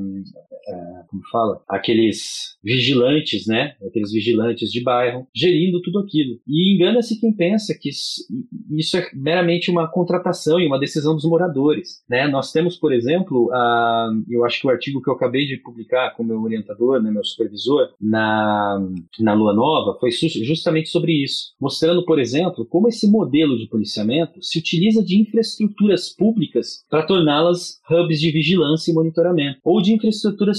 a, 0.68 1.04
como 1.08 1.22
fala, 1.32 1.62
aqueles 1.68 2.58
vigilantes, 2.64 3.48
né, 3.48 3.76
aqueles 3.86 4.12
vigilantes 4.12 4.72
de 4.72 4.82
bairro, 4.82 5.28
gerindo 5.36 5.82
tudo 5.82 6.00
aquilo. 6.00 6.40
E 6.48 6.76
engana-se 6.76 7.20
quem 7.20 7.34
pensa 7.34 7.78
que 7.80 7.90
isso 7.90 8.98
é 8.98 9.10
meramente 9.14 9.70
uma 9.72 9.88
contratação 9.88 10.60
e 10.60 10.68
uma 10.68 10.80
decisão 10.80 11.16
dos 11.16 11.26
moradores, 11.26 12.04
né? 12.10 12.28
Nós 12.28 12.52
temos, 12.52 12.78
por 12.78 12.94
exemplo, 12.94 13.52
a, 13.54 14.10
eu 14.30 14.46
acho 14.46 14.62
que 14.62 14.68
o 14.68 14.70
artigo 14.70 15.02
que 15.02 15.10
eu 15.10 15.14
acabei 15.14 15.46
de 15.46 15.58
publicar 15.58 16.16
com 16.16 16.24
meu 16.24 16.42
orientador, 16.42 17.02
né, 17.02 17.12
meu 17.12 17.24
supervisor, 17.24 17.90
na, 18.00 18.80
na 19.20 19.34
Lua 19.34 19.54
Nova, 19.54 19.98
foi 20.00 20.12
justamente 20.12 20.90
sobre 20.90 21.24
isso, 21.24 21.54
mostrando, 21.60 22.06
por 22.06 22.20
exemplo, 22.20 22.66
como 22.66 22.88
esse 22.88 23.10
modelo 23.10 23.58
de 23.58 23.68
policiamento 23.68 24.42
se 24.42 24.60
utiliza 24.60 25.04
de 25.04 25.20
infraestruturas 25.20 26.10
públicas 26.10 26.86
para 26.90 27.06
torná-las 27.06 27.80
hubs 27.90 28.20
de 28.20 28.32
vigilância 28.32 28.92
e 28.92 28.94
monitoramento, 28.94 29.60
ou 29.64 29.82
de 29.82 29.94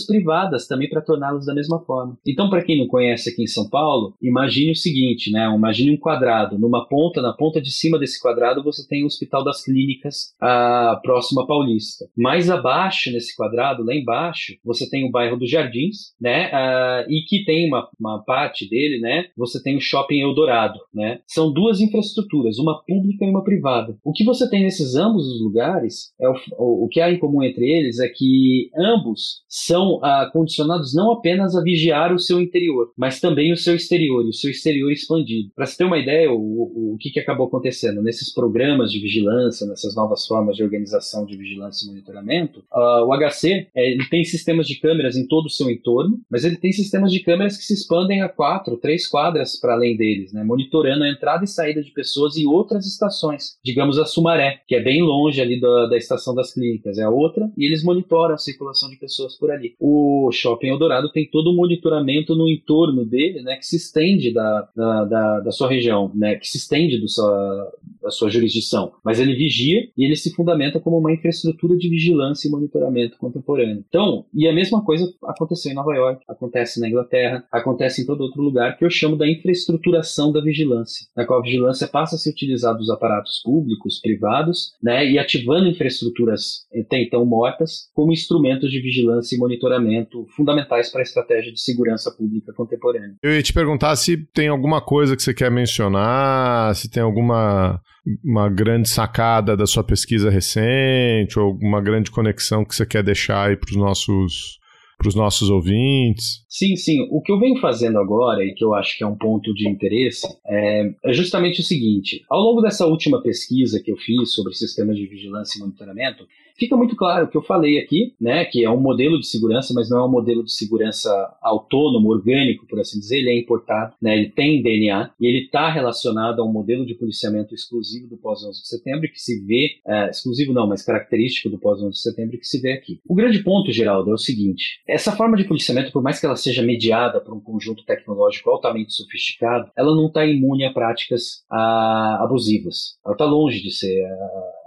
privadas 0.07 0.67
também 0.67 0.89
para 0.89 1.03
torná-las 1.03 1.47
da 1.47 1.55
mesma 1.55 1.81
forma. 1.81 2.17
Então, 2.27 2.49
para 2.49 2.63
quem 2.63 2.79
não 2.79 2.87
conhece 2.87 3.31
aqui 3.31 3.43
em 3.43 3.47
São 3.47 3.69
Paulo, 3.69 4.15
imagine 4.23 4.73
o 4.73 4.77
seguinte, 4.77 5.31
né? 5.31 5.45
Imagine 5.55 5.93
um 5.93 5.99
quadrado. 5.99 6.59
Numa 6.59 6.87
ponta, 6.87 7.21
na 7.21 7.33
ponta 7.33 7.61
de 7.61 7.71
cima 7.71 7.99
desse 7.99 8.21
quadrado, 8.21 8.63
você 8.63 8.87
tem 8.87 9.03
o 9.03 9.07
Hospital 9.07 9.45
das 9.45 9.63
Clínicas, 9.63 10.35
a 10.41 10.99
próxima 11.03 11.47
Paulista. 11.47 12.07
Mais 12.17 12.51
abaixo, 12.51 13.11
nesse 13.13 13.37
quadrado, 13.37 13.85
lá 13.85 13.95
embaixo, 13.95 14.55
você 14.65 14.89
tem 14.89 15.07
o 15.07 15.11
bairro 15.11 15.37
dos 15.37 15.51
Jardins, 15.51 16.15
né? 16.21 16.49
Uh, 16.49 17.11
e 17.11 17.25
que 17.27 17.45
tem 17.45 17.69
uma, 17.69 17.89
uma 17.99 18.23
parte 18.25 18.69
dele, 18.69 19.01
né? 19.01 19.27
Você 19.37 19.63
tem 19.63 19.77
o 19.77 19.81
Shopping 19.81 20.21
Eldorado, 20.21 20.79
né? 20.95 21.21
São 21.27 21.53
duas 21.53 21.81
infraestruturas, 21.81 22.59
uma 22.59 22.83
pública 22.83 23.25
e 23.25 23.31
uma 23.31 23.45
privada. 23.45 23.97
O 24.05 24.13
que 24.13 24.25
você 24.25 24.49
tem 24.49 24.63
nesses 24.63 24.95
ambos 24.95 25.27
os 25.27 25.43
lugares, 25.43 26.13
é 26.21 26.29
o, 26.29 26.85
o 26.85 26.89
que 26.89 27.01
há 27.01 27.11
em 27.11 27.19
comum 27.19 27.43
entre 27.43 27.69
eles 27.69 27.99
é 27.99 28.09
que 28.09 28.71
ambos 28.77 29.43
são 29.49 29.82
uh, 29.97 30.31
condicionados 30.33 30.95
não 30.95 31.13
apenas 31.13 31.57
a 31.57 31.63
vigiar 31.63 32.13
o 32.13 32.19
seu 32.19 32.41
interior, 32.41 32.93
mas 32.97 33.21
também 33.21 33.53
o 33.53 33.57
seu 33.57 33.75
exterior, 33.75 34.25
e 34.25 34.29
o 34.29 34.33
seu 34.33 34.51
exterior 34.51 34.91
expandido. 34.91 35.51
Para 35.55 35.67
você 35.67 35.77
ter 35.77 35.85
uma 35.85 35.99
ideia, 35.99 36.31
o, 36.31 36.37
o, 36.37 36.95
o 36.95 36.97
que, 36.99 37.11
que 37.11 37.21
acabou 37.21 37.47
acontecendo 37.47 38.03
nesses 38.03 38.33
programas 38.33 38.91
de 38.91 39.01
vigilância, 39.01 39.67
nessas 39.67 39.95
novas 39.95 40.27
formas 40.27 40.57
de 40.57 40.63
organização 40.63 41.25
de 41.27 41.37
vigilância 41.37 41.85
e 41.85 41.89
monitoramento, 41.89 42.61
uh, 42.73 43.05
o 43.07 43.17
HC 43.17 43.69
é, 43.75 43.91
ele 43.91 44.09
tem 44.09 44.25
sistemas 44.25 44.67
de 44.67 44.79
câmeras 44.81 45.17
em 45.17 45.27
todo 45.27 45.47
o 45.47 45.51
seu 45.51 45.71
entorno, 45.71 46.21
mas 46.31 46.45
ele 46.45 46.57
tem 46.57 46.73
sistemas 46.73 47.13
de 47.13 47.21
câmeras 47.21 47.57
que 47.57 47.65
se 47.65 47.75
expandem 47.75 48.23
a 48.23 48.29
quatro, 48.29 48.77
três 48.77 49.07
quadras 49.07 49.59
para 49.59 49.75
além 49.75 49.97
deles, 49.97 50.33
né, 50.33 50.43
monitorando 50.45 51.05
a 51.05 51.11
entrada 51.11 51.45
e 51.45 51.49
saída 51.49 51.83
de 51.83 51.91
pessoas 51.91 52.37
e 52.37 52.47
outras 52.47 52.87
estações. 52.87 53.59
Digamos 53.65 53.99
a 53.99 54.05
Sumaré, 54.05 54.61
que 54.67 54.75
é 54.75 54.83
bem 54.83 55.03
longe 55.03 55.41
ali 55.41 55.61
da, 55.61 55.87
da 55.87 55.97
estação 55.97 56.35
das 56.35 56.53
clínicas, 56.53 56.99
é 56.99 57.03
a 57.03 57.11
outra, 57.11 57.51
e 57.57 57.67
eles 57.67 57.83
monitoram 57.83 58.35
a 58.35 58.39
circulação 58.39 58.89
de 58.91 58.97
pessoas 58.97 59.37
por 59.37 59.51
ali. 59.51 59.72
O 59.79 60.31
Shopping 60.33 60.69
Eldorado 60.69 61.11
tem 61.11 61.27
todo 61.27 61.51
o 61.51 61.57
monitoramento 61.57 62.35
no 62.35 62.49
entorno 62.49 63.05
dele, 63.05 63.43
né, 63.43 63.57
que 63.57 63.67
se 63.67 63.77
estende 63.77 64.33
da, 64.33 64.69
da, 64.75 65.05
da, 65.05 65.41
da 65.41 65.53
sua 65.53 65.69
região, 65.69 66.11
né, 66.15 66.37
que 66.37 66.49
se 66.49 66.59
estende 66.59 66.99
do 66.99 67.09
sua, 67.09 67.73
da 68.03 68.11
sua 68.11 68.29
jurisdição, 68.29 68.93
mas 69.05 69.21
ele 69.21 69.35
vigia 69.35 69.89
e 69.97 70.05
ele 70.05 70.17
se 70.17 70.35
fundamenta 70.35 70.81
como 70.81 70.99
uma 70.99 71.13
infraestrutura 71.13 71.77
de 71.77 71.89
vigilância 71.89 72.49
e 72.49 72.51
monitoramento 72.51 73.17
contemporâneo. 73.17 73.85
Então, 73.89 74.27
e 74.35 74.49
a 74.49 74.53
mesma 74.53 74.85
coisa 74.85 75.11
aconteceu 75.25 75.73
em 75.73 75.75
Nova 75.75 75.95
York, 75.95 76.23
acontece 76.29 76.81
na 76.81 76.89
Inglaterra, 76.89 77.45
acontece 77.51 78.03
em 78.03 78.07
todo 78.07 78.23
outro 78.23 78.43
lugar, 78.43 78.77
que 78.77 78.85
eu 78.85 78.91
chamo 78.91 79.17
da 79.17 79.29
infraestruturação 79.29 80.33
da 80.33 80.41
vigilância, 80.41 81.07
na 81.17 81.27
qual 81.27 81.41
a 81.41 81.43
vigilância 81.43 81.87
passa 81.87 82.17
a 82.17 82.19
ser 82.19 82.31
utilizada 82.31 82.79
dos 82.79 82.91
aparatos 82.91 83.41
públicos, 83.45 84.01
privados, 84.01 84.73
né, 84.83 85.09
e 85.09 85.19
ativando 85.19 85.69
infraestruturas 85.69 86.67
até 86.75 87.03
então 87.03 87.25
mortas 87.25 87.91
como 87.95 88.13
instrumentos 88.13 88.71
de 88.71 88.81
vigilância 88.81 89.37
e 89.37 89.39
monitoramento 89.39 90.27
fundamentais 90.35 90.91
para 90.91 91.01
a 91.01 91.03
estratégia 91.03 91.53
de 91.53 91.61
segurança 91.61 92.11
pública 92.11 92.53
contemporânea. 92.53 93.17
Eu 93.23 93.33
ia 93.33 93.43
te 93.43 93.53
perguntar 93.53 93.95
se 93.97 94.17
tem 94.33 94.49
alguma 94.49 94.81
coisa 94.81 95.17
que 95.17 95.23
você 95.23 95.35
quer 95.35 95.51
mencionar, 95.51 96.75
se 96.75 96.91
tem 96.91 97.03
alguma 97.03 97.81
uma 98.25 98.49
grande 98.49 98.89
sacada 98.89 99.57
da 99.57 99.67
sua 99.67 99.85
pesquisa 99.85 100.31
recente 100.31 101.39
ou 101.39 101.47
alguma 101.47 101.81
grande 101.81 102.11
conexão 102.11 102.65
que 102.65 102.75
você 102.75 102.85
quer 102.85 103.03
deixar 103.03 103.49
aí 103.49 103.57
para 103.57 103.71
os 103.71 103.77
nossos 103.77 104.63
para 105.03 105.09
os 105.09 105.15
nossos 105.17 105.51
ouvintes? 105.51 106.45
Sim, 106.49 106.77
sim. 106.77 107.09
O 107.11 107.21
que 107.21 107.33
eu 107.33 107.41
venho 107.41 107.61
fazendo 107.61 107.99
agora 107.99 108.45
e 108.45 108.55
que 108.55 108.65
eu 108.65 108.73
acho 108.73 108.97
que 108.97 109.03
é 109.03 109.07
um 109.07 109.17
ponto 109.17 109.53
de 109.53 109.69
interesse 109.69 110.27
é, 110.47 110.95
é, 111.05 111.13
justamente 111.13 111.61
o 111.61 111.65
seguinte: 111.65 112.25
ao 112.31 112.41
longo 112.41 112.61
dessa 112.61 112.87
última 112.87 113.21
pesquisa 113.21 113.83
que 113.83 113.91
eu 113.91 113.97
fiz 113.97 114.33
sobre 114.33 114.55
sistemas 114.55 114.97
de 114.97 115.07
vigilância 115.07 115.59
e 115.59 115.61
monitoramento, 115.61 116.25
fica 116.57 116.77
muito 116.77 116.97
claro 116.97 117.27
o 117.27 117.29
que 117.29 117.37
eu 117.37 117.43
falei 117.43 117.79
aqui, 117.79 118.15
né, 118.21 118.45
que 118.45 118.65
é 118.65 118.71
um 118.71 118.81
modelo 118.81 119.19
de 119.19 119.27
segurança, 119.27 119.73
mas 119.75 119.89
não 119.91 119.99
é 119.99 120.05
um 120.05 120.11
modelo 120.11 120.45
de 120.45 120.53
segurança 120.53 121.11
autônomo, 121.43 122.11
orgânico, 122.11 122.67
por 122.67 122.81
assim 122.81 122.99
dizer, 122.99 123.19
ele 123.19 123.31
é 123.31 123.39
importado, 123.39 123.95
né, 124.01 124.17
ele 124.17 124.31
tem 124.31 124.63
DNA 124.63 125.11
e 125.21 125.27
ele 125.27 125.45
está 125.45 125.71
relacionado 125.71 126.41
a 126.41 126.45
um 126.45 126.53
modelo 126.53 126.87
de 126.87 126.95
policiamento 126.95 127.55
exclusivo 127.55 128.09
do 128.09 128.17
pós-11 128.17 128.51
de 128.51 128.69
setembro 128.69 129.09
que 129.09 129.21
se 129.21 129.45
vê, 129.45 129.71
é, 129.87 130.11
exclusivo 130.11 130.53
não, 130.53 130.67
mas 130.67 130.83
característico 130.83 131.49
do 131.49 131.59
pós-11 131.59 131.91
de 131.91 132.01
setembro 132.01 132.39
que 132.39 132.47
se 132.47 132.61
vê 132.61 132.73
aqui. 132.73 133.01
O 133.07 133.15
grande 133.15 133.43
ponto, 133.43 133.73
Geraldo, 133.73 134.11
é 134.11 134.15
o 134.15 134.19
seguinte, 134.19 134.81
essa 134.87 135.13
forma 135.13 135.37
de 135.37 135.45
policiamento, 135.45 135.93
por 135.93 136.03
mais 136.03 136.21
que 136.21 136.27
ela 136.27 136.37
seja 136.37 136.63
mediada 136.63 137.21
por 137.21 137.35
um 137.35 137.41
conjunto 137.41 137.85
tecnológico 137.85 138.51
altamente 138.51 138.93
sofisticado, 138.93 139.71
ela 139.77 139.95
não 139.95 140.07
está 140.07 140.25
imune 140.25 140.65
a 140.65 140.73
práticas 140.73 141.45
a, 141.51 141.59
ah, 141.59 142.25
abusivas. 142.25 142.99
Ela 143.05 143.15
está 143.15 143.25
longe 143.25 143.63
de 143.63 143.71
ser... 143.71 144.03
A, 144.05 144.62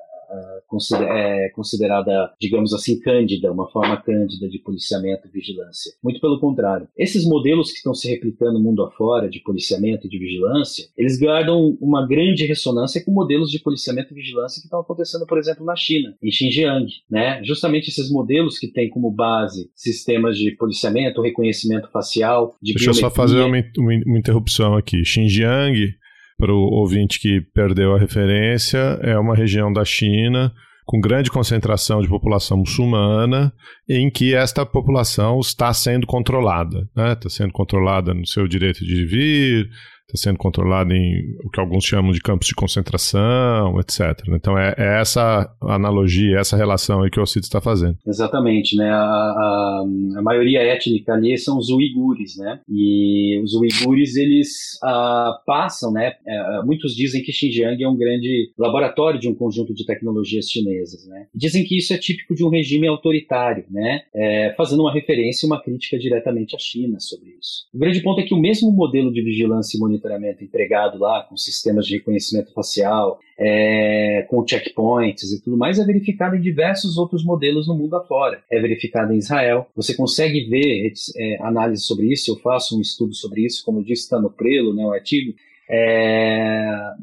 é 1.01 1.49
considerada, 1.49 2.33
digamos 2.39 2.73
assim, 2.73 2.99
cândida, 2.99 3.51
uma 3.51 3.69
forma 3.69 3.97
cândida 4.01 4.47
de 4.49 4.59
policiamento 4.59 5.27
e 5.27 5.31
vigilância. 5.31 5.93
Muito 6.03 6.19
pelo 6.19 6.39
contrário. 6.39 6.87
Esses 6.97 7.25
modelos 7.25 7.71
que 7.71 7.77
estão 7.77 7.93
se 7.93 8.09
replicando 8.09 8.59
mundo 8.59 8.83
afora 8.83 9.29
de 9.29 9.41
policiamento 9.41 10.07
e 10.07 10.09
de 10.09 10.17
vigilância, 10.17 10.87
eles 10.97 11.19
guardam 11.19 11.77
uma 11.79 12.07
grande 12.07 12.45
ressonância 12.45 13.03
com 13.03 13.11
modelos 13.11 13.49
de 13.51 13.59
policiamento 13.59 14.13
e 14.13 14.15
vigilância 14.15 14.61
que 14.61 14.67
estão 14.67 14.79
acontecendo, 14.79 15.25
por 15.25 15.37
exemplo, 15.37 15.65
na 15.65 15.75
China, 15.75 16.15
em 16.21 16.31
Xinjiang. 16.31 16.87
Né? 17.09 17.43
Justamente 17.43 17.89
esses 17.89 18.09
modelos 18.11 18.57
que 18.57 18.67
têm 18.67 18.89
como 18.89 19.11
base 19.11 19.69
sistemas 19.75 20.37
de 20.37 20.51
policiamento, 20.51 21.21
reconhecimento 21.21 21.89
facial, 21.91 22.55
de 22.61 22.73
Deixa 22.73 22.89
eu 22.89 22.93
só 22.93 23.09
fazer 23.09 23.41
uma, 23.41 23.57
uma 23.77 24.17
interrupção 24.17 24.75
aqui. 24.75 25.03
Xinjiang 25.03 25.95
para 26.37 26.53
o 26.53 26.57
ouvinte 26.57 27.19
que 27.19 27.41
perdeu 27.53 27.95
a 27.95 27.99
referência, 27.99 28.99
é 29.01 29.17
uma 29.17 29.35
região 29.35 29.71
da 29.71 29.85
China 29.85 30.53
com 30.85 31.01
grande 31.01 31.31
concentração 31.31 31.99
de 31.99 32.07
população 32.07 32.57
muçulmana, 32.57 33.51
em 33.89 34.09
que 34.09 34.35
esta 34.35 34.63
população 34.65 35.39
está 35.39 35.73
sendo 35.73 36.05
controlada, 36.05 36.87
né? 36.95 37.13
está 37.13 37.27
sendo 37.27 37.51
controlada 37.51 38.13
no 38.13 38.25
seu 38.27 38.47
direito 38.47 38.85
de 38.85 39.03
vir, 39.03 39.69
está 40.07 40.29
sendo 40.29 40.37
controlado 40.37 40.93
em 40.93 41.35
o 41.43 41.49
que 41.49 41.59
alguns 41.59 41.83
chamam 41.83 42.11
de 42.11 42.19
campos 42.19 42.47
de 42.47 42.55
concentração, 42.55 43.79
etc. 43.79 44.23
Então 44.29 44.57
é, 44.57 44.73
é 44.77 45.01
essa 45.01 45.51
analogia, 45.61 46.39
essa 46.39 46.55
relação 46.55 47.01
aí 47.01 47.09
que 47.09 47.19
o 47.19 47.21
Alcides 47.21 47.47
está 47.47 47.59
fazendo. 47.59 47.97
Exatamente, 48.05 48.75
né? 48.75 48.89
A, 48.89 48.95
a, 48.95 49.85
a, 50.17 50.21
maioria 50.21 50.61
étnica 50.61 51.13
ali 51.13 51.37
são 51.37 51.57
os 51.57 51.69
uigures, 51.69 52.37
né? 52.37 52.59
E 52.69 53.41
os 53.43 53.53
uigures 53.53 54.15
eles 54.15 54.79
ah, 54.83 55.39
passam, 55.45 55.91
né? 55.91 56.13
É, 56.25 56.61
muitos 56.63 56.95
dizem 56.95 57.23
que 57.23 57.31
Xinjiang 57.31 57.81
é 57.81 57.87
um 57.87 57.97
grande 57.97 58.51
laboratório 58.57 59.19
de 59.19 59.27
um 59.27 59.35
conjunto 59.35 59.73
de 59.73 59.85
tecnologias 59.85 60.49
chinesas, 60.49 61.07
né? 61.07 61.27
Dizem 61.33 61.63
que 61.63 61.77
isso 61.77 61.93
é 61.93 61.97
típico 61.97 62.35
de 62.35 62.43
um 62.43 62.49
regime 62.49 62.87
autoritário, 62.87 63.65
né? 63.69 64.01
É, 64.13 64.53
fazendo 64.55 64.81
uma 64.81 64.93
referência 64.93 65.45
e 65.45 65.49
uma 65.49 65.61
crítica 65.61 65.97
diretamente 65.97 66.55
à 66.55 66.59
China 66.59 66.99
sobre 66.99 67.29
isso. 67.39 67.65
O 67.73 67.79
grande 67.79 68.01
ponto 68.01 68.21
é 68.21 68.23
que 68.23 68.33
o 68.33 68.39
mesmo 68.39 68.71
modelo 68.71 69.11
de 69.11 69.21
vigilância 69.21 69.77
e 69.77 69.79
monitoramento 69.95 70.43
empregado 70.43 70.99
lá, 70.99 71.23
com 71.23 71.35
sistemas 71.35 71.85
de 71.85 71.97
reconhecimento 71.97 72.53
facial, 72.53 73.19
é, 73.37 74.25
com 74.29 74.45
checkpoints 74.47 75.31
e 75.31 75.41
tudo 75.41 75.57
mais, 75.57 75.79
é 75.79 75.85
verificado 75.85 76.35
em 76.35 76.41
diversos 76.41 76.97
outros 76.97 77.23
modelos 77.23 77.67
no 77.67 77.75
mundo 77.75 77.95
afora. 77.95 78.43
É 78.51 78.59
verificado 78.59 79.13
em 79.13 79.17
Israel. 79.17 79.67
Você 79.75 79.95
consegue 79.95 80.45
ver 80.45 80.93
é, 81.17 81.37
análise 81.41 81.83
sobre 81.83 82.11
isso, 82.11 82.31
eu 82.31 82.37
faço 82.37 82.77
um 82.77 82.81
estudo 82.81 83.13
sobre 83.13 83.45
isso, 83.45 83.63
como 83.65 83.83
disse, 83.83 84.03
está 84.03 84.19
no 84.19 84.29
Prelo, 84.29 84.73
né, 84.73 84.85
o 84.85 84.91
artigo, 84.91 85.33
é, 85.69 86.93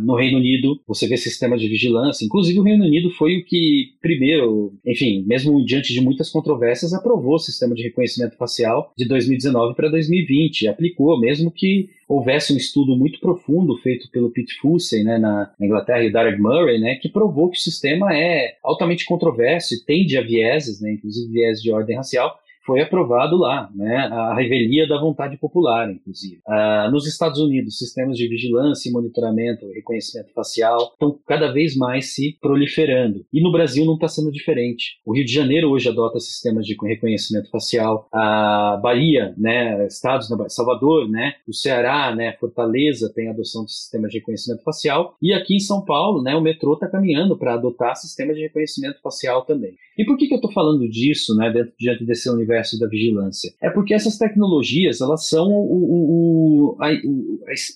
no 0.00 0.16
Reino 0.16 0.38
Unido, 0.38 0.80
você 0.86 1.06
vê 1.06 1.16
sistemas 1.16 1.60
de 1.60 1.68
vigilância. 1.68 2.24
Inclusive, 2.24 2.58
o 2.58 2.62
Reino 2.62 2.84
Unido 2.84 3.10
foi 3.10 3.38
o 3.38 3.44
que, 3.44 3.94
primeiro, 4.00 4.72
enfim, 4.86 5.24
mesmo 5.26 5.64
diante 5.64 5.92
de 5.92 6.00
muitas 6.00 6.30
controvérsias, 6.30 6.92
aprovou 6.92 7.34
o 7.34 7.38
sistema 7.38 7.74
de 7.74 7.82
reconhecimento 7.82 8.36
facial 8.36 8.92
de 8.96 9.06
2019 9.06 9.74
para 9.74 9.88
2020. 9.88 10.68
Aplicou, 10.68 11.18
mesmo 11.18 11.50
que 11.50 11.90
houvesse 12.08 12.52
um 12.52 12.56
estudo 12.56 12.96
muito 12.96 13.18
profundo 13.20 13.76
feito 13.78 14.10
pelo 14.10 14.30
Pete 14.30 14.54
Fussey 14.60 15.02
né, 15.02 15.18
na 15.18 15.50
Inglaterra 15.60 16.04
e 16.04 16.12
Derek 16.12 16.40
Murray, 16.40 16.78
né, 16.78 16.96
que 16.96 17.08
provou 17.08 17.50
que 17.50 17.58
o 17.58 17.60
sistema 17.60 18.14
é 18.14 18.56
altamente 18.62 19.06
controverso 19.06 19.74
e 19.74 19.84
tende 19.84 20.18
a 20.18 20.22
vieses, 20.22 20.80
né, 20.80 20.92
inclusive 20.92 21.32
vieses 21.32 21.62
de 21.62 21.72
ordem 21.72 21.96
racial, 21.96 22.38
foi 22.64 22.80
aprovado 22.80 23.36
lá, 23.36 23.70
né? 23.74 24.08
A 24.12 24.34
revelia 24.34 24.86
da 24.86 25.00
vontade 25.00 25.36
popular, 25.36 25.90
inclusive. 25.90 26.40
Ah, 26.46 26.88
nos 26.92 27.06
Estados 27.06 27.40
Unidos, 27.40 27.78
sistemas 27.78 28.16
de 28.16 28.28
vigilância 28.28 28.92
monitoramento, 28.92 29.66
reconhecimento 29.72 30.32
facial, 30.32 30.90
estão 30.92 31.18
cada 31.26 31.52
vez 31.52 31.76
mais 31.76 32.14
se 32.14 32.36
proliferando. 32.40 33.24
E 33.32 33.42
no 33.42 33.50
Brasil 33.50 33.84
não 33.84 33.94
está 33.94 34.08
sendo 34.08 34.30
diferente. 34.30 35.00
O 35.04 35.14
Rio 35.14 35.24
de 35.24 35.32
Janeiro 35.32 35.70
hoje 35.70 35.88
adota 35.88 36.20
sistemas 36.20 36.66
de 36.66 36.76
reconhecimento 36.80 37.50
facial. 37.50 38.06
A 38.12 38.78
Bahia, 38.82 39.34
né? 39.36 39.86
Estados, 39.86 40.28
Salvador, 40.48 41.08
né? 41.08 41.34
O 41.48 41.52
Ceará, 41.52 42.14
né? 42.14 42.32
Fortaleza 42.38 43.12
tem 43.14 43.28
adoção 43.28 43.64
de 43.64 43.72
sistemas 43.72 44.10
de 44.10 44.18
reconhecimento 44.18 44.62
facial. 44.62 45.16
E 45.20 45.32
aqui 45.32 45.56
em 45.56 45.60
São 45.60 45.84
Paulo, 45.84 46.22
né? 46.22 46.34
O 46.36 46.40
metrô 46.40 46.74
está 46.74 46.88
caminhando 46.88 47.36
para 47.36 47.54
adotar 47.54 47.96
sistemas 47.96 48.36
de 48.36 48.42
reconhecimento 48.42 49.00
facial 49.02 49.42
também. 49.44 49.74
E 49.96 50.04
por 50.04 50.16
que, 50.16 50.26
que 50.26 50.34
eu 50.34 50.36
estou 50.36 50.52
falando 50.52 50.88
disso, 50.88 51.34
né? 51.36 51.50
Dentro, 51.50 51.72
diante 51.78 52.04
desse 52.04 52.28
universo 52.30 52.51
da 52.78 52.88
vigilância? 52.88 53.52
É 53.60 53.70
porque 53.70 53.94
essas 53.94 54.18
tecnologias, 54.18 55.00
elas 55.00 55.28
são 55.28 55.48
o, 55.48 55.74
o, 55.74 56.76
o, 56.76 56.76
a, 56.80 56.90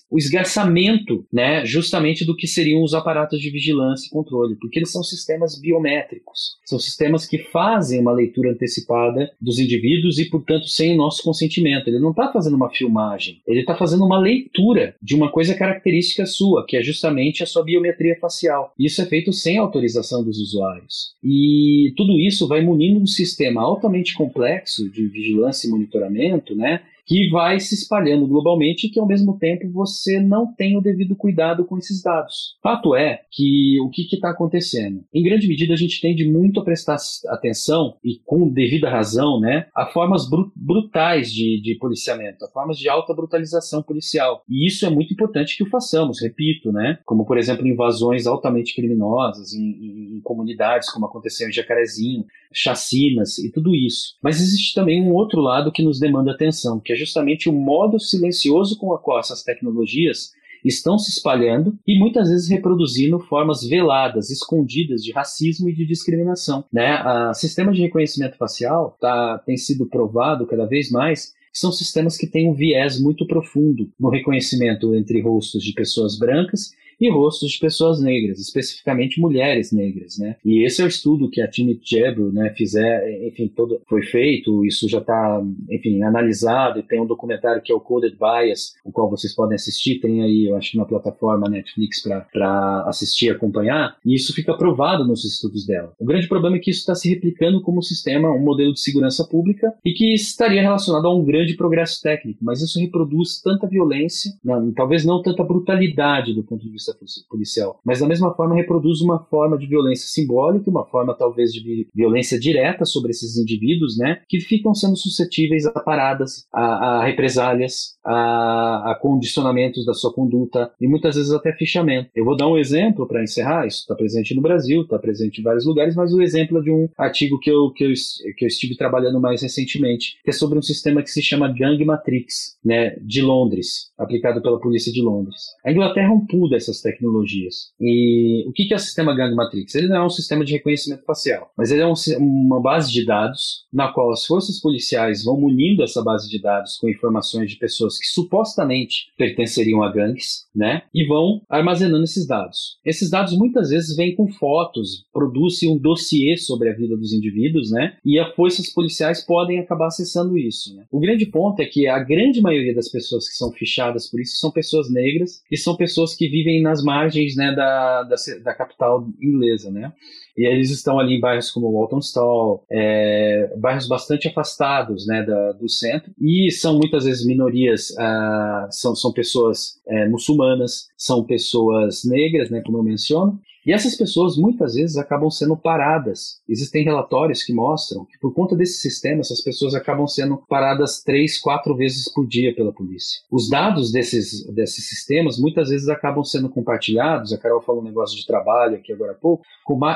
o 0.09 0.17
esgarçamento, 0.17 1.25
né? 1.31 1.65
Justamente 1.65 2.25
do 2.25 2.35
que 2.35 2.47
seriam 2.47 2.83
os 2.83 2.93
aparatos 2.93 3.39
de 3.39 3.49
vigilância 3.49 4.07
e 4.07 4.09
controle, 4.09 4.55
porque 4.55 4.79
eles 4.79 4.91
são 4.91 5.03
sistemas 5.03 5.59
biométricos. 5.59 6.57
São 6.65 6.79
sistemas 6.79 7.25
que 7.25 7.37
fazem 7.37 7.99
uma 7.99 8.11
leitura 8.11 8.51
antecipada 8.51 9.31
dos 9.39 9.59
indivíduos 9.59 10.19
e, 10.19 10.29
portanto, 10.29 10.67
sem 10.67 10.93
o 10.93 10.97
nosso 10.97 11.23
consentimento. 11.23 11.87
Ele 11.87 11.99
não 11.99 12.11
está 12.11 12.31
fazendo 12.31 12.55
uma 12.55 12.69
filmagem, 12.69 13.41
ele 13.47 13.61
está 13.61 13.75
fazendo 13.75 14.05
uma 14.05 14.19
leitura 14.19 14.95
de 15.01 15.15
uma 15.15 15.31
coisa 15.31 15.55
característica 15.55 16.25
sua, 16.25 16.65
que 16.67 16.77
é 16.77 16.83
justamente 16.83 17.43
a 17.43 17.45
sua 17.45 17.63
biometria 17.63 18.17
facial. 18.19 18.73
Isso 18.77 19.01
é 19.01 19.05
feito 19.05 19.31
sem 19.33 19.57
autorização 19.57 20.23
dos 20.23 20.39
usuários. 20.39 21.15
E 21.23 21.93
tudo 21.95 22.19
isso 22.19 22.47
vai 22.47 22.61
munindo 22.61 23.01
um 23.01 23.07
sistema 23.07 23.61
altamente 23.61 24.13
complexo 24.13 24.66
de 24.67 25.07
vigilância 25.07 25.67
e 25.67 25.71
monitoramento, 25.71 26.55
né? 26.55 26.81
Que 27.07 27.29
vai 27.29 27.59
se 27.59 27.73
espalhando 27.73 28.27
globalmente 28.27 28.85
e 28.87 28.89
que 28.89 28.99
ao 28.99 29.07
mesmo 29.07 29.39
tempo 29.39 29.71
você 29.71 30.19
não 30.19 30.53
tem 30.53 30.77
o 30.77 30.81
devido 30.81 31.15
cuidado 31.15 31.63
com 31.65 31.77
esses 31.77 32.03
dados. 32.03 32.57
Fato 32.61 32.93
é 32.93 33.21
que 33.31 33.79
o 33.81 33.89
que 33.89 34.03
está 34.13 34.29
acontecendo? 34.29 35.03
Em 35.13 35.23
grande 35.23 35.47
medida 35.47 35.73
a 35.73 35.77
gente 35.77 36.01
tende 36.01 36.29
muito 36.29 36.59
a 36.59 36.63
prestar 36.63 36.97
atenção 37.29 37.95
e 38.03 38.19
com 38.25 38.49
devida 38.49 38.89
razão, 38.89 39.39
né, 39.39 39.67
a 39.73 39.85
formas 39.85 40.29
br 40.29 40.37
brutais 40.55 41.31
de, 41.31 41.61
de 41.61 41.75
policiamento, 41.75 42.43
a 42.43 42.49
formas 42.49 42.77
de 42.77 42.89
alta 42.89 43.13
brutalização 43.13 43.81
policial. 43.81 44.43
E 44.49 44.67
isso 44.67 44.85
é 44.85 44.89
muito 44.89 45.13
importante 45.13 45.55
que 45.55 45.63
o 45.63 45.69
façamos, 45.69 46.21
repito, 46.21 46.71
né, 46.73 46.99
como 47.05 47.25
por 47.25 47.37
exemplo 47.37 47.65
invasões 47.65 48.27
altamente 48.27 48.75
criminosas 48.75 49.53
em, 49.53 49.63
em, 49.63 50.17
em 50.17 50.21
comunidades, 50.21 50.89
como 50.89 51.05
aconteceu 51.05 51.47
em 51.47 51.53
Jacarezinho, 51.53 52.25
chacinas 52.53 53.37
e 53.37 53.51
tudo 53.51 53.73
isso. 53.73 54.15
Mas 54.21 54.41
existe 54.41 54.73
também 54.73 55.01
um 55.01 55.13
outro 55.13 55.39
lado 55.39 55.71
que 55.71 55.83
nos 55.83 55.99
demanda 55.99 56.31
atenção, 56.31 56.79
que 56.79 56.91
é 56.91 56.96
justamente 56.97 57.49
o 57.49 57.53
modo 57.53 57.99
silencioso 57.99 58.77
com 58.77 58.87
o 58.87 58.97
qual 58.97 59.19
essas 59.19 59.43
tecnologias 59.43 60.31
estão 60.65 60.97
se 60.97 61.11
espalhando 61.11 61.77
e 61.87 61.97
muitas 61.97 62.29
vezes 62.29 62.49
reproduzindo 62.49 63.19
formas 63.19 63.63
veladas, 63.63 64.29
escondidas 64.29 65.03
de 65.03 65.11
racismo 65.11 65.69
e 65.69 65.73
de 65.73 65.85
discriminação. 65.85 66.65
Né? 66.73 66.87
A 66.87 67.33
sistema 67.33 67.71
de 67.71 67.81
reconhecimento 67.81 68.37
facial 68.37 68.97
tá, 68.99 69.37
tem 69.45 69.55
sido 69.55 69.85
provado 69.85 70.45
cada 70.47 70.65
vez 70.65 70.91
mais 70.91 71.35
são 71.53 71.71
sistemas 71.71 72.15
que 72.15 72.27
têm 72.27 72.47
um 72.49 72.53
viés 72.53 72.99
muito 72.99 73.25
profundo 73.25 73.89
no 73.99 74.09
reconhecimento 74.09 74.93
entre 74.93 75.21
rostos 75.21 75.63
de 75.63 75.73
pessoas 75.73 76.17
brancas 76.17 76.71
e 76.99 77.09
rostos 77.09 77.51
de 77.51 77.59
pessoas 77.59 78.01
negras, 78.01 78.39
especificamente 78.39 79.19
mulheres 79.19 79.71
negras, 79.71 80.17
né? 80.17 80.35
E 80.43 80.65
esse 80.65 80.81
é 80.81 80.85
o 80.85 80.87
estudo 80.87 81.29
que 81.29 81.41
a 81.41 81.47
Timmy 81.47 81.79
Jebro, 81.83 82.31
né, 82.31 82.53
fizer, 82.55 83.27
enfim, 83.27 83.47
todo 83.47 83.81
foi 83.87 84.03
feito, 84.03 84.65
isso 84.65 84.87
já 84.89 84.99
está, 84.99 85.41
enfim, 85.69 86.01
analisado 86.03 86.83
tem 86.83 87.01
um 87.01 87.05
documentário 87.05 87.61
que 87.61 87.71
é 87.71 87.75
o 87.75 87.79
Coded 87.79 88.15
Bias, 88.17 88.73
o 88.83 88.91
qual 88.91 89.09
vocês 89.09 89.33
podem 89.33 89.55
assistir, 89.55 89.99
tem 89.99 90.21
aí, 90.21 90.45
eu 90.45 90.55
acho, 90.55 90.77
uma 90.77 90.87
plataforma 90.87 91.49
Netflix 91.49 92.01
para 92.01 92.83
assistir 92.87 93.27
e 93.27 93.29
acompanhar, 93.29 93.97
e 94.05 94.15
isso 94.15 94.33
fica 94.33 94.55
provado 94.55 95.05
nos 95.05 95.23
estudos 95.23 95.65
dela. 95.65 95.93
O 95.99 96.05
grande 96.05 96.27
problema 96.27 96.57
é 96.57 96.59
que 96.59 96.71
isso 96.71 96.81
está 96.81 96.95
se 96.95 97.09
replicando 97.09 97.61
como 97.61 97.81
sistema, 97.81 98.29
um 98.29 98.43
modelo 98.43 98.73
de 98.73 98.79
segurança 98.79 99.23
pública 99.25 99.73
e 99.85 99.93
que 99.93 100.13
estaria 100.13 100.61
relacionado 100.61 101.05
a 101.05 101.15
um 101.15 101.23
grande 101.23 101.55
progresso 101.55 102.01
técnico, 102.01 102.39
mas 102.43 102.61
isso 102.61 102.79
reproduz 102.79 103.41
tanta 103.41 103.67
violência, 103.67 104.31
não, 104.43 104.71
talvez 104.73 105.05
não 105.05 105.21
tanta 105.21 105.43
brutalidade 105.43 106.33
do 106.33 106.43
ponto 106.43 106.63
de 106.63 106.71
vista 106.71 106.86
policial, 107.29 107.79
mas 107.85 107.99
da 107.99 108.07
mesma 108.07 108.33
forma 108.33 108.55
reproduz 108.55 109.01
uma 109.01 109.19
forma 109.25 109.57
de 109.57 109.67
violência 109.67 110.07
simbólica, 110.07 110.69
uma 110.69 110.85
forma 110.85 111.15
talvez 111.15 111.51
de 111.51 111.87
violência 111.93 112.39
direta 112.39 112.85
sobre 112.85 113.11
esses 113.11 113.37
indivíduos, 113.37 113.97
né, 113.97 114.21
que 114.27 114.39
ficam 114.39 114.73
sendo 114.73 114.95
suscetíveis 114.95 115.65
a 115.65 115.71
paradas, 115.71 116.45
a, 116.53 116.61
a 116.99 117.05
represálias, 117.05 117.97
a, 118.03 118.91
a, 118.91 118.95
condicionamentos 118.95 119.85
da 119.85 119.93
sua 119.93 120.13
conduta 120.13 120.71
e 120.79 120.87
muitas 120.87 121.15
vezes 121.15 121.31
até 121.31 121.53
fichamento. 121.53 122.09
Eu 122.15 122.25
vou 122.25 122.35
dar 122.35 122.47
um 122.47 122.57
exemplo 122.57 123.07
para 123.07 123.23
encerrar, 123.23 123.67
isso 123.67 123.81
está 123.81 123.95
presente 123.95 124.35
no 124.35 124.41
Brasil, 124.41 124.81
está 124.81 124.97
presente 124.97 125.39
em 125.39 125.43
vários 125.43 125.65
lugares, 125.65 125.95
mas 125.95 126.13
o 126.13 126.21
exemplo 126.21 126.59
é 126.59 126.61
de 126.61 126.71
um 126.71 126.87
artigo 126.97 127.39
que 127.39 127.49
eu, 127.49 127.71
que, 127.71 127.83
eu, 127.83 127.93
que 128.37 128.45
eu 128.45 128.47
estive 128.47 128.75
trabalhando 128.75 129.19
mais 129.19 129.41
recentemente, 129.41 130.17
que 130.23 130.29
é 130.29 130.33
sobre 130.33 130.57
um 130.57 130.61
sistema 130.61 131.01
que 131.01 131.11
se 131.11 131.21
chama 131.21 131.53
Gang 131.53 131.83
Matrix, 131.83 132.57
né, 132.63 132.95
de 133.01 133.21
Londres, 133.21 133.91
aplicado 133.97 134.41
pela 134.41 134.59
polícia 134.59 134.91
de 134.91 135.01
Londres. 135.01 135.35
A 135.65 135.71
Inglaterra 135.71 136.07
é 136.07 136.11
um 136.11 136.25
pool 136.25 136.49
dessas 136.49 136.76
tecnologias. 136.81 137.71
E 137.79 138.45
o 138.47 138.51
que 138.51 138.71
é 138.71 138.75
o 138.75 138.79
sistema 138.79 139.15
Gang 139.15 139.35
Matrix? 139.35 139.75
Ele 139.75 139.87
não 139.87 139.97
é 139.97 140.05
um 140.05 140.09
sistema 140.09 140.43
de 140.43 140.53
reconhecimento 140.53 141.03
facial, 141.03 141.51
mas 141.57 141.71
ele 141.71 141.81
é 141.81 141.87
um, 141.87 141.93
uma 142.19 142.61
base 142.61 142.91
de 142.91 143.05
dados 143.05 143.65
na 143.71 143.91
qual 143.91 144.11
as 144.11 144.25
forças 144.25 144.59
policiais 144.59 145.23
vão 145.23 145.39
munindo 145.39 145.83
essa 145.83 146.03
base 146.03 146.29
de 146.29 146.41
dados 146.41 146.77
com 146.77 146.89
informações 146.89 147.49
de 147.49 147.57
pessoas 147.57 147.97
que 147.97 148.07
supostamente 148.07 149.07
pertenceriam 149.17 149.83
a 149.83 149.91
gangues, 149.91 150.47
né? 150.55 150.83
E 150.93 151.05
vão 151.05 151.41
armazenando 151.49 152.03
esses 152.03 152.27
dados. 152.27 152.77
Esses 152.85 153.09
dados 153.09 153.37
muitas 153.37 153.69
vezes 153.69 153.95
vêm 153.95 154.15
com 154.15 154.27
fotos, 154.27 155.05
produzem 155.13 155.71
um 155.71 155.77
dossiê 155.77 156.37
sobre 156.37 156.69
a 156.69 156.75
vida 156.75 156.95
dos 156.97 157.13
indivíduos, 157.13 157.71
né? 157.71 157.97
E 158.05 158.19
as 158.19 158.33
forças 158.35 158.71
policiais 158.73 159.25
podem 159.25 159.59
acabar 159.59 159.87
acessando 159.87 160.37
isso. 160.37 160.75
Né? 160.75 160.85
O 160.91 160.99
grande 160.99 161.25
ponto 161.25 161.61
é 161.61 161.65
que 161.65 161.87
a 161.87 161.99
grande 161.99 162.41
maioria 162.41 162.73
das 162.73 162.89
pessoas 162.89 163.27
que 163.27 163.35
são 163.35 163.51
fichadas 163.51 164.09
por 164.09 164.19
isso 164.19 164.37
são 164.37 164.51
pessoas 164.51 164.91
negras 164.91 165.41
e 165.51 165.57
são 165.57 165.75
pessoas 165.75 166.15
que 166.15 166.27
vivem 166.27 166.61
nas 166.67 166.83
margens 166.83 167.35
né, 167.35 167.53
da, 167.55 168.03
da, 168.03 168.15
da 168.43 168.53
capital 168.53 169.07
inglesa, 169.21 169.71
né? 169.71 169.91
E 170.37 170.45
eles 170.45 170.69
estão 170.69 170.99
ali 170.99 171.15
em 171.15 171.19
bairros 171.19 171.49
como 171.49 171.71
Walthamstow, 171.71 172.63
é, 172.71 173.51
bairros 173.57 173.87
bastante 173.87 174.27
afastados 174.27 175.07
né, 175.07 175.23
da, 175.23 175.53
do 175.53 175.67
centro, 175.67 176.11
e 176.21 176.51
são 176.51 176.77
muitas 176.77 177.05
vezes 177.05 177.25
minorias, 177.25 177.97
ah, 177.97 178.67
são, 178.69 178.95
são 178.95 179.11
pessoas 179.11 179.81
é, 179.87 180.07
muçulmanas, 180.07 180.89
são 180.95 181.25
pessoas 181.25 182.03
negras, 182.05 182.51
né, 182.51 182.61
como 182.61 182.77
eu 182.77 182.83
menciono, 182.83 183.39
e 183.67 183.73
essas 183.73 183.97
pessoas 183.97 184.37
muitas 184.37 184.75
vezes 184.75 184.95
acabam 184.95 185.29
sendo 185.29 185.57
paradas. 185.57 186.39
Existem 186.47 186.85
relatórios 186.85 187.43
que 187.43 187.51
mostram 187.51 188.05
que 188.05 188.17
por 188.17 188.33
conta 188.33 188.55
desse 188.55 188.79
sistema, 188.79 189.19
essas 189.19 189.41
pessoas 189.41 189.75
acabam 189.75 190.07
sendo 190.07 190.37
paradas 190.47 191.03
três, 191.03 191.37
quatro 191.37 191.75
vezes 191.75 192.09
por 192.13 192.25
dia 192.25 192.55
pela 192.55 192.71
polícia. 192.71 193.19
Os 193.29 193.49
dados 193.49 193.91
desses, 193.91 194.47
desses 194.53 194.87
sistemas 194.87 195.37
muitas 195.37 195.67
vezes 195.67 195.89
acabam 195.89 196.23
sendo 196.23 196.47
compartilhados. 196.47 197.33
A 197.33 197.37
Carol 197.37 197.61
falou 197.61 197.81
um 197.81 197.85
negócio 197.85 198.17
de 198.17 198.25
trabalho 198.25 198.77
aqui 198.77 198.93
agora 198.93 199.11
há 199.11 199.15
pouco. 199.15 199.43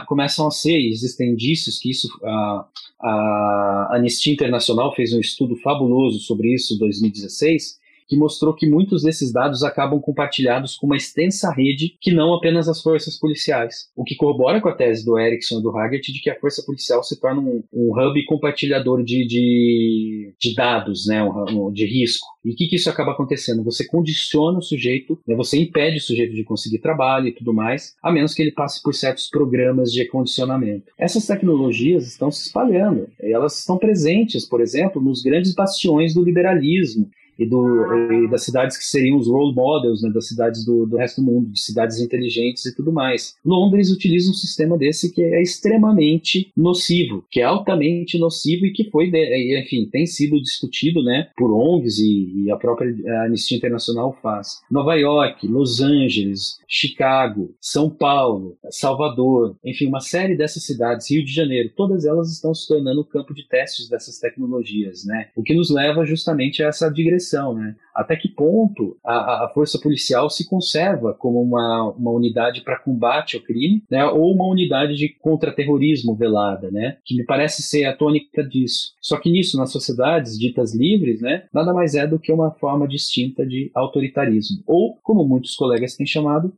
Começam 0.06 0.48
a 0.48 0.52
ser, 0.52 0.78
existem 0.78 1.32
indícios 1.32 1.80
que 1.80 1.92
isso. 1.92 2.10
A, 2.26 2.68
a 3.00 3.88
Anistia 3.94 4.34
Internacional 4.34 4.94
fez 4.94 5.14
um 5.14 5.20
estudo 5.22 5.56
fabuloso 5.56 6.20
sobre 6.20 6.54
isso 6.54 6.74
em 6.74 6.78
2016 6.78 7.80
que 8.12 8.18
mostrou 8.18 8.54
que 8.54 8.68
muitos 8.68 9.04
desses 9.04 9.32
dados 9.32 9.64
acabam 9.64 9.98
compartilhados 10.02 10.76
com 10.76 10.86
uma 10.86 10.98
extensa 10.98 11.50
rede 11.50 11.96
que 12.02 12.12
não 12.12 12.34
apenas 12.34 12.68
as 12.68 12.82
forças 12.82 13.18
policiais. 13.18 13.90
O 13.96 14.04
que 14.04 14.18
corrobora 14.18 14.60
com 14.60 14.68
a 14.68 14.76
tese 14.76 15.06
do 15.06 15.18
Erickson 15.18 15.60
e 15.60 15.64
do 15.64 15.70
Haggett 15.70 16.12
de 16.12 16.20
que 16.20 16.30
a 16.30 16.38
força 16.38 16.62
policial 16.66 17.02
se 17.06 17.18
torna 17.22 17.40
um, 17.40 17.64
um 17.72 17.98
hub 17.98 18.26
compartilhador 18.26 19.02
de, 19.02 19.26
de, 19.26 20.34
de 20.38 20.54
dados, 20.54 21.08
né, 21.08 21.24
um, 21.24 21.72
de 21.72 21.86
risco. 21.86 22.28
E 22.44 22.52
o 22.52 22.56
que, 22.56 22.68
que, 22.68 22.76
isso 22.76 22.90
acaba 22.90 23.14
acontecendo? 23.14 23.64
Você 23.64 23.88
condiciona 23.88 24.60
o 24.60 24.62
sujeito, 24.62 25.18
né, 25.26 25.34
você 25.34 25.58
impede 25.58 25.96
o 25.96 26.02
sujeito 26.02 26.34
de 26.34 26.44
conseguir 26.44 26.80
trabalho 26.80 27.30
e 27.30 27.34
tudo 27.34 27.54
mais, 27.54 27.96
a 28.04 28.12
menos 28.12 28.34
que 28.34 28.42
ele 28.42 28.52
passe 28.52 28.84
por 28.84 28.94
certos 28.94 29.30
programas 29.30 29.90
de 29.90 30.04
condicionamento. 30.10 30.92
Essas 31.00 31.26
tecnologias 31.26 32.06
estão 32.06 32.30
se 32.30 32.48
espalhando, 32.48 33.08
elas 33.22 33.58
estão 33.58 33.78
presentes, 33.78 34.46
por 34.46 34.60
exemplo, 34.60 35.02
nos 35.02 35.22
grandes 35.22 35.56
bastiões 35.56 36.14
do 36.14 36.22
liberalismo, 36.22 37.10
e, 37.42 37.46
do, 37.46 38.14
e 38.14 38.30
das 38.30 38.44
cidades 38.44 38.78
que 38.78 38.86
seriam 38.86 39.18
os 39.18 39.28
role 39.28 39.56
models, 39.56 40.04
né, 40.04 40.12
das 40.12 40.28
cidades 40.28 40.64
do, 40.64 40.86
do 40.86 40.98
resto 40.98 41.22
do 41.22 41.26
mundo, 41.26 41.52
de 41.52 41.60
cidades 41.60 42.00
inteligentes 42.00 42.66
e 42.66 42.76
tudo 42.76 42.92
mais. 42.92 43.36
Londres 43.44 43.92
utiliza 43.92 44.30
um 44.30 44.34
sistema 44.34 44.78
desse 44.78 45.12
que 45.14 45.24
é 45.24 45.42
extremamente 45.42 46.52
nocivo, 46.56 47.26
que 47.32 47.42
é 47.42 47.44
altamente 47.44 48.20
nocivo 48.20 48.66
e 48.66 48.72
que 48.72 48.90
foi, 48.92 49.12
enfim, 49.60 49.90
tem 49.92 50.06
sido 50.06 50.42
discutido, 50.42 51.04
né, 51.04 51.30
por 51.36 51.52
ONGs 51.52 52.00
e, 52.00 52.44
e 52.44 52.52
a 52.52 52.58
própria 52.58 52.94
Anistia 53.26 53.58
Internacional 53.58 54.16
faz. 54.22 54.62
Nova 54.70 54.96
York, 54.96 55.48
Los 55.48 55.82
Angeles, 55.82 56.60
Chicago, 56.68 57.54
São 57.60 57.90
Paulo, 57.90 58.58
Salvador, 58.70 59.56
enfim, 59.66 59.88
uma 59.88 60.00
série 60.00 60.36
dessas 60.36 60.64
cidades, 60.64 61.10
Rio 61.10 61.26
de 61.26 61.34
Janeiro, 61.34 61.72
todas 61.76 62.06
elas 62.06 62.32
estão 62.32 62.54
se 62.54 62.68
tornando 62.68 63.04
campo 63.04 63.34
de 63.34 63.48
testes 63.48 63.90
dessas 63.90 64.20
tecnologias, 64.20 65.06
né? 65.06 65.30
O 65.36 65.44
que 65.44 65.54
nos 65.54 65.70
leva 65.70 66.06
justamente 66.06 66.64
a 66.64 66.68
essa 66.68 66.90
digressão, 66.90 67.31
né? 67.54 67.76
Até 67.94 68.16
que 68.16 68.30
ponto 68.30 68.98
a, 69.04 69.46
a 69.46 69.50
força 69.54 69.80
policial 69.80 70.30
se 70.30 70.48
conserva 70.48 71.14
como 71.14 71.42
uma, 71.42 71.94
uma 71.98 72.12
unidade 72.12 72.62
para 72.62 72.80
combate 72.80 73.36
ao 73.36 73.44
crime, 73.44 73.84
né? 73.90 74.06
Ou 74.06 74.34
uma 74.34 74.48
unidade 74.48 74.96
de 74.96 75.10
contra-terrorismo 75.10 76.16
velada, 76.16 76.72
né? 76.72 76.98
Que 77.06 77.16
me 77.16 77.26
parece 77.26 77.62
ser 77.62 77.86
a 77.86 77.96
tônica 77.96 78.44
disso. 78.44 78.94
Só 79.02 79.20
que 79.20 79.30
nisso, 79.30 79.58
nas 79.58 79.72
sociedades 79.72 80.38
ditas 80.38 80.76
livres, 80.76 81.22
né? 81.22 81.44
Nada 81.54 81.74
mais 81.74 81.96
é 81.96 82.08
do 82.08 82.20
que 82.20 82.32
uma 82.32 82.52
forma 82.52 82.88
distinta 82.88 83.46
de 83.46 83.70
autoritarismo. 83.74 84.64
Ou, 84.66 84.98
como 85.04 85.28
muitos 85.28 85.56
colegas 85.56 85.96
têm 85.96 86.06
chamado, 86.06 86.54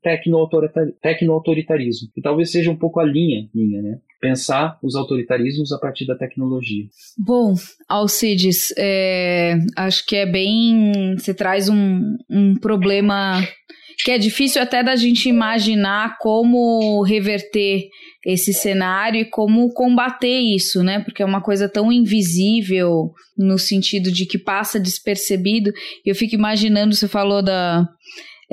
tecno-autoritarismo. 1.02 2.10
Que 2.14 2.22
talvez 2.22 2.52
seja 2.52 2.70
um 2.70 2.76
pouco 2.76 3.00
a 3.00 3.04
linha 3.04 3.50
minha, 3.54 3.82
né? 3.82 4.00
Pensar 4.24 4.80
os 4.82 4.96
autoritarismos 4.96 5.74
a 5.74 5.78
partir 5.78 6.08
da 6.08 6.16
tecnologia. 6.16 6.86
Bom, 7.18 7.56
Alcides, 7.90 8.74
é, 8.78 9.58
acho 9.76 10.06
que 10.06 10.16
é 10.16 10.26
bem. 10.26 11.14
Você 11.18 11.34
traz 11.34 11.68
um, 11.68 12.16
um 12.30 12.56
problema 12.56 13.46
que 14.06 14.12
é 14.12 14.18
difícil 14.18 14.62
até 14.62 14.82
da 14.82 14.96
gente 14.96 15.28
imaginar 15.28 16.18
como 16.20 17.04
reverter 17.04 17.90
esse 18.26 18.54
cenário 18.54 19.20
e 19.20 19.30
como 19.30 19.74
combater 19.74 20.40
isso, 20.40 20.82
né? 20.82 21.02
Porque 21.02 21.22
é 21.22 21.26
uma 21.26 21.42
coisa 21.42 21.68
tão 21.68 21.92
invisível 21.92 23.12
no 23.38 23.60
sentido 23.60 24.10
de 24.10 24.26
que 24.26 24.38
passa 24.38 24.80
despercebido. 24.80 25.74
Eu 26.06 26.16
fico 26.16 26.34
imaginando, 26.34 26.96
você 26.96 27.10
falou 27.10 27.44
da 27.44 27.86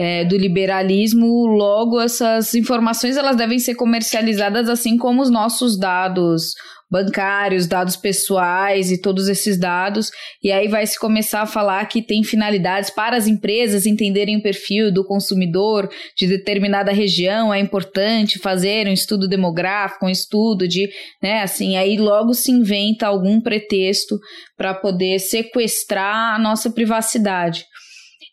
é, 0.01 0.25
do 0.25 0.35
liberalismo, 0.35 1.47
logo 1.47 2.01
essas 2.01 2.55
informações 2.55 3.19
elas 3.19 3.37
devem 3.37 3.59
ser 3.59 3.75
comercializadas 3.75 4.67
assim 4.67 4.97
como 4.97 5.21
os 5.21 5.29
nossos 5.29 5.79
dados 5.79 6.55
bancários, 6.91 7.67
dados 7.67 7.97
pessoais 7.97 8.91
e 8.91 8.99
todos 8.99 9.29
esses 9.29 9.59
dados. 9.59 10.11
E 10.43 10.51
aí 10.51 10.69
vai 10.69 10.87
se 10.87 10.99
começar 10.99 11.43
a 11.43 11.47
falar 11.47 11.85
que 11.85 12.01
tem 12.01 12.25
finalidades 12.25 12.89
para 12.89 13.15
as 13.15 13.29
empresas 13.29 13.85
entenderem 13.85 14.39
o 14.39 14.43
perfil 14.43 14.91
do 14.91 15.05
consumidor 15.05 15.89
de 16.17 16.27
determinada 16.27 16.91
região. 16.91 17.53
É 17.53 17.61
importante 17.61 18.39
fazer 18.39 18.89
um 18.89 18.93
estudo 18.93 19.29
demográfico, 19.29 20.07
um 20.07 20.11
estudo 20.11 20.67
de, 20.67 20.89
né, 21.23 21.43
assim, 21.43 21.77
aí 21.77 21.99
logo 21.99 22.33
se 22.33 22.51
inventa 22.51 23.07
algum 23.07 23.39
pretexto 23.39 24.19
para 24.57 24.73
poder 24.73 25.19
sequestrar 25.19 26.35
a 26.35 26.39
nossa 26.39 26.71
privacidade. 26.71 27.67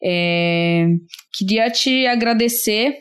É, 0.04 0.88
queria 1.34 1.70
te 1.70 2.06
agradecer 2.06 2.96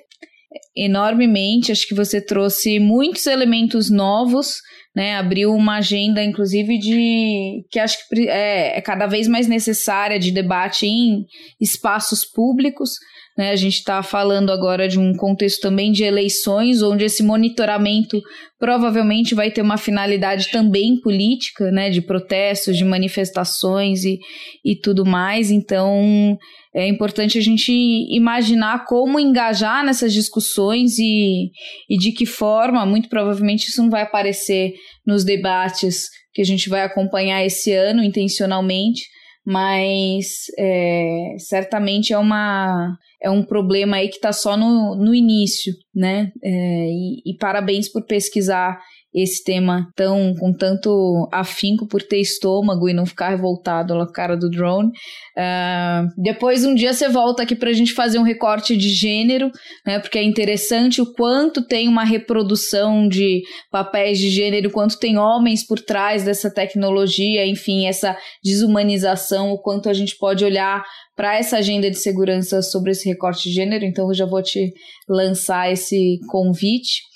enormemente. 0.77 1.73
Acho 1.73 1.87
que 1.87 1.95
você 1.95 2.21
trouxe 2.21 2.79
muitos 2.79 3.27
elementos 3.27 3.91
novos, 3.91 4.57
né? 4.95 5.17
Abriu 5.17 5.53
uma 5.53 5.77
agenda, 5.77 6.23
inclusive, 6.23 6.79
de 6.79 7.65
que 7.71 7.79
acho 7.79 7.99
que 8.09 8.29
é, 8.29 8.79
é 8.79 8.81
cada 8.81 9.07
vez 9.07 9.29
mais 9.29 9.47
necessária 9.47 10.19
de 10.19 10.31
debate 10.31 10.87
em 10.87 11.25
espaços 11.61 12.25
públicos. 12.25 12.91
Né? 13.37 13.51
A 13.51 13.57
gente 13.57 13.75
está 13.75 14.03
falando 14.03 14.51
agora 14.51 14.89
de 14.89 14.99
um 14.99 15.15
contexto 15.15 15.61
também 15.61 15.93
de 15.93 16.03
eleições, 16.03 16.83
onde 16.83 17.05
esse 17.05 17.23
monitoramento 17.23 18.19
provavelmente 18.59 19.35
vai 19.35 19.51
ter 19.51 19.61
uma 19.61 19.77
finalidade 19.77 20.51
também 20.51 20.99
política, 21.03 21.71
né? 21.71 21.91
de 21.91 22.01
protestos, 22.01 22.77
de 22.79 22.85
manifestações 22.85 24.05
e, 24.05 24.19
e 24.65 24.75
tudo 24.75 25.05
mais. 25.05 25.51
Então, 25.51 26.39
é 26.77 26.87
importante 26.87 27.39
a 27.39 27.41
gente 27.41 27.73
imaginar 27.73 28.85
como 28.85 29.19
engajar 29.19 29.83
nessas 29.83 30.13
discussões 30.13 30.99
e, 30.99 31.51
e 31.89 31.97
de 31.97 32.13
que 32.13 32.27
forma, 32.27 32.85
muito 32.85 33.09
provavelmente 33.09 33.69
isso 33.69 33.83
não 33.83 33.89
vai 33.89 34.03
aparecer 34.03 34.75
nos 35.07 35.25
debates 35.25 36.05
que 36.35 36.43
a 36.43 36.45
gente 36.45 36.69
vai 36.69 36.83
acompanhar 36.83 37.43
esse 37.47 37.73
ano 37.73 38.05
intencionalmente, 38.05 39.07
mas 39.45 40.27
é, 40.59 41.37
certamente 41.39 42.13
é 42.13 42.19
uma 42.19 42.95
é 43.23 43.31
um 43.31 43.43
problema 43.43 43.97
aí 43.97 44.09
que 44.09 44.17
está 44.17 44.31
só 44.31 44.55
no, 44.55 44.95
no 44.95 45.15
início, 45.15 45.73
né? 45.95 46.31
É, 46.45 46.51
e, 46.51 47.23
e 47.25 47.37
parabéns 47.39 47.91
por 47.91 48.05
pesquisar 48.05 48.79
esse 49.17 49.43
tema 49.43 49.89
tão 49.97 50.35
com 50.35 50.53
tanto 50.53 51.27
afinco 51.33 51.89
por 51.89 52.03
ter 52.03 52.21
estômago 52.21 52.87
e 52.87 52.93
não 52.93 53.07
ficar 53.07 53.31
revoltado 53.31 53.95
na 53.95 54.07
cara 54.07 54.37
do 54.37 54.51
drone. 54.51 54.89
Uh, 54.89 56.23
depois 56.23 56.67
um 56.67 56.75
dia 56.75 56.93
você 56.93 57.09
volta 57.09 57.43
aqui 57.43 57.57
para 57.57 57.71
a 57.71 57.73
gente 57.73 57.95
fazer 57.95 58.19
um 58.19 58.23
recorte 58.23 58.77
de 58.77 58.91
gênero, 58.91 59.51
né? 59.87 59.99
Porque 59.99 60.19
é 60.19 60.23
interessante 60.23 61.01
o 61.01 61.11
quanto 61.15 61.67
tem 61.67 61.89
uma 61.89 62.05
reprodução 62.05 63.09
de 63.09 63.41
papéis 63.71 64.19
de 64.19 64.29
gênero, 64.29 64.71
quanto 64.71 64.99
tem 64.99 65.17
homens 65.17 65.67
por 65.67 65.81
trás 65.81 66.23
dessa 66.23 66.53
tecnologia, 66.53 67.47
enfim, 67.47 67.87
essa 67.87 68.15
desumanização, 68.45 69.51
o 69.51 69.59
quanto 69.59 69.89
a 69.89 69.95
gente 69.95 70.15
pode 70.19 70.45
olhar 70.45 70.85
para 71.17 71.35
essa 71.39 71.57
agenda 71.57 71.91
de 71.91 71.97
segurança 71.97 72.61
sobre 72.61 72.91
esse 72.91 73.09
recorte 73.09 73.49
de 73.49 73.55
gênero. 73.55 73.87
Então 73.87 74.09
eu 74.09 74.15
já 74.15 74.27
vou 74.27 74.43
te 74.43 74.75
lançar 75.09 75.73
esse 75.73 76.19
convite. 76.29 77.16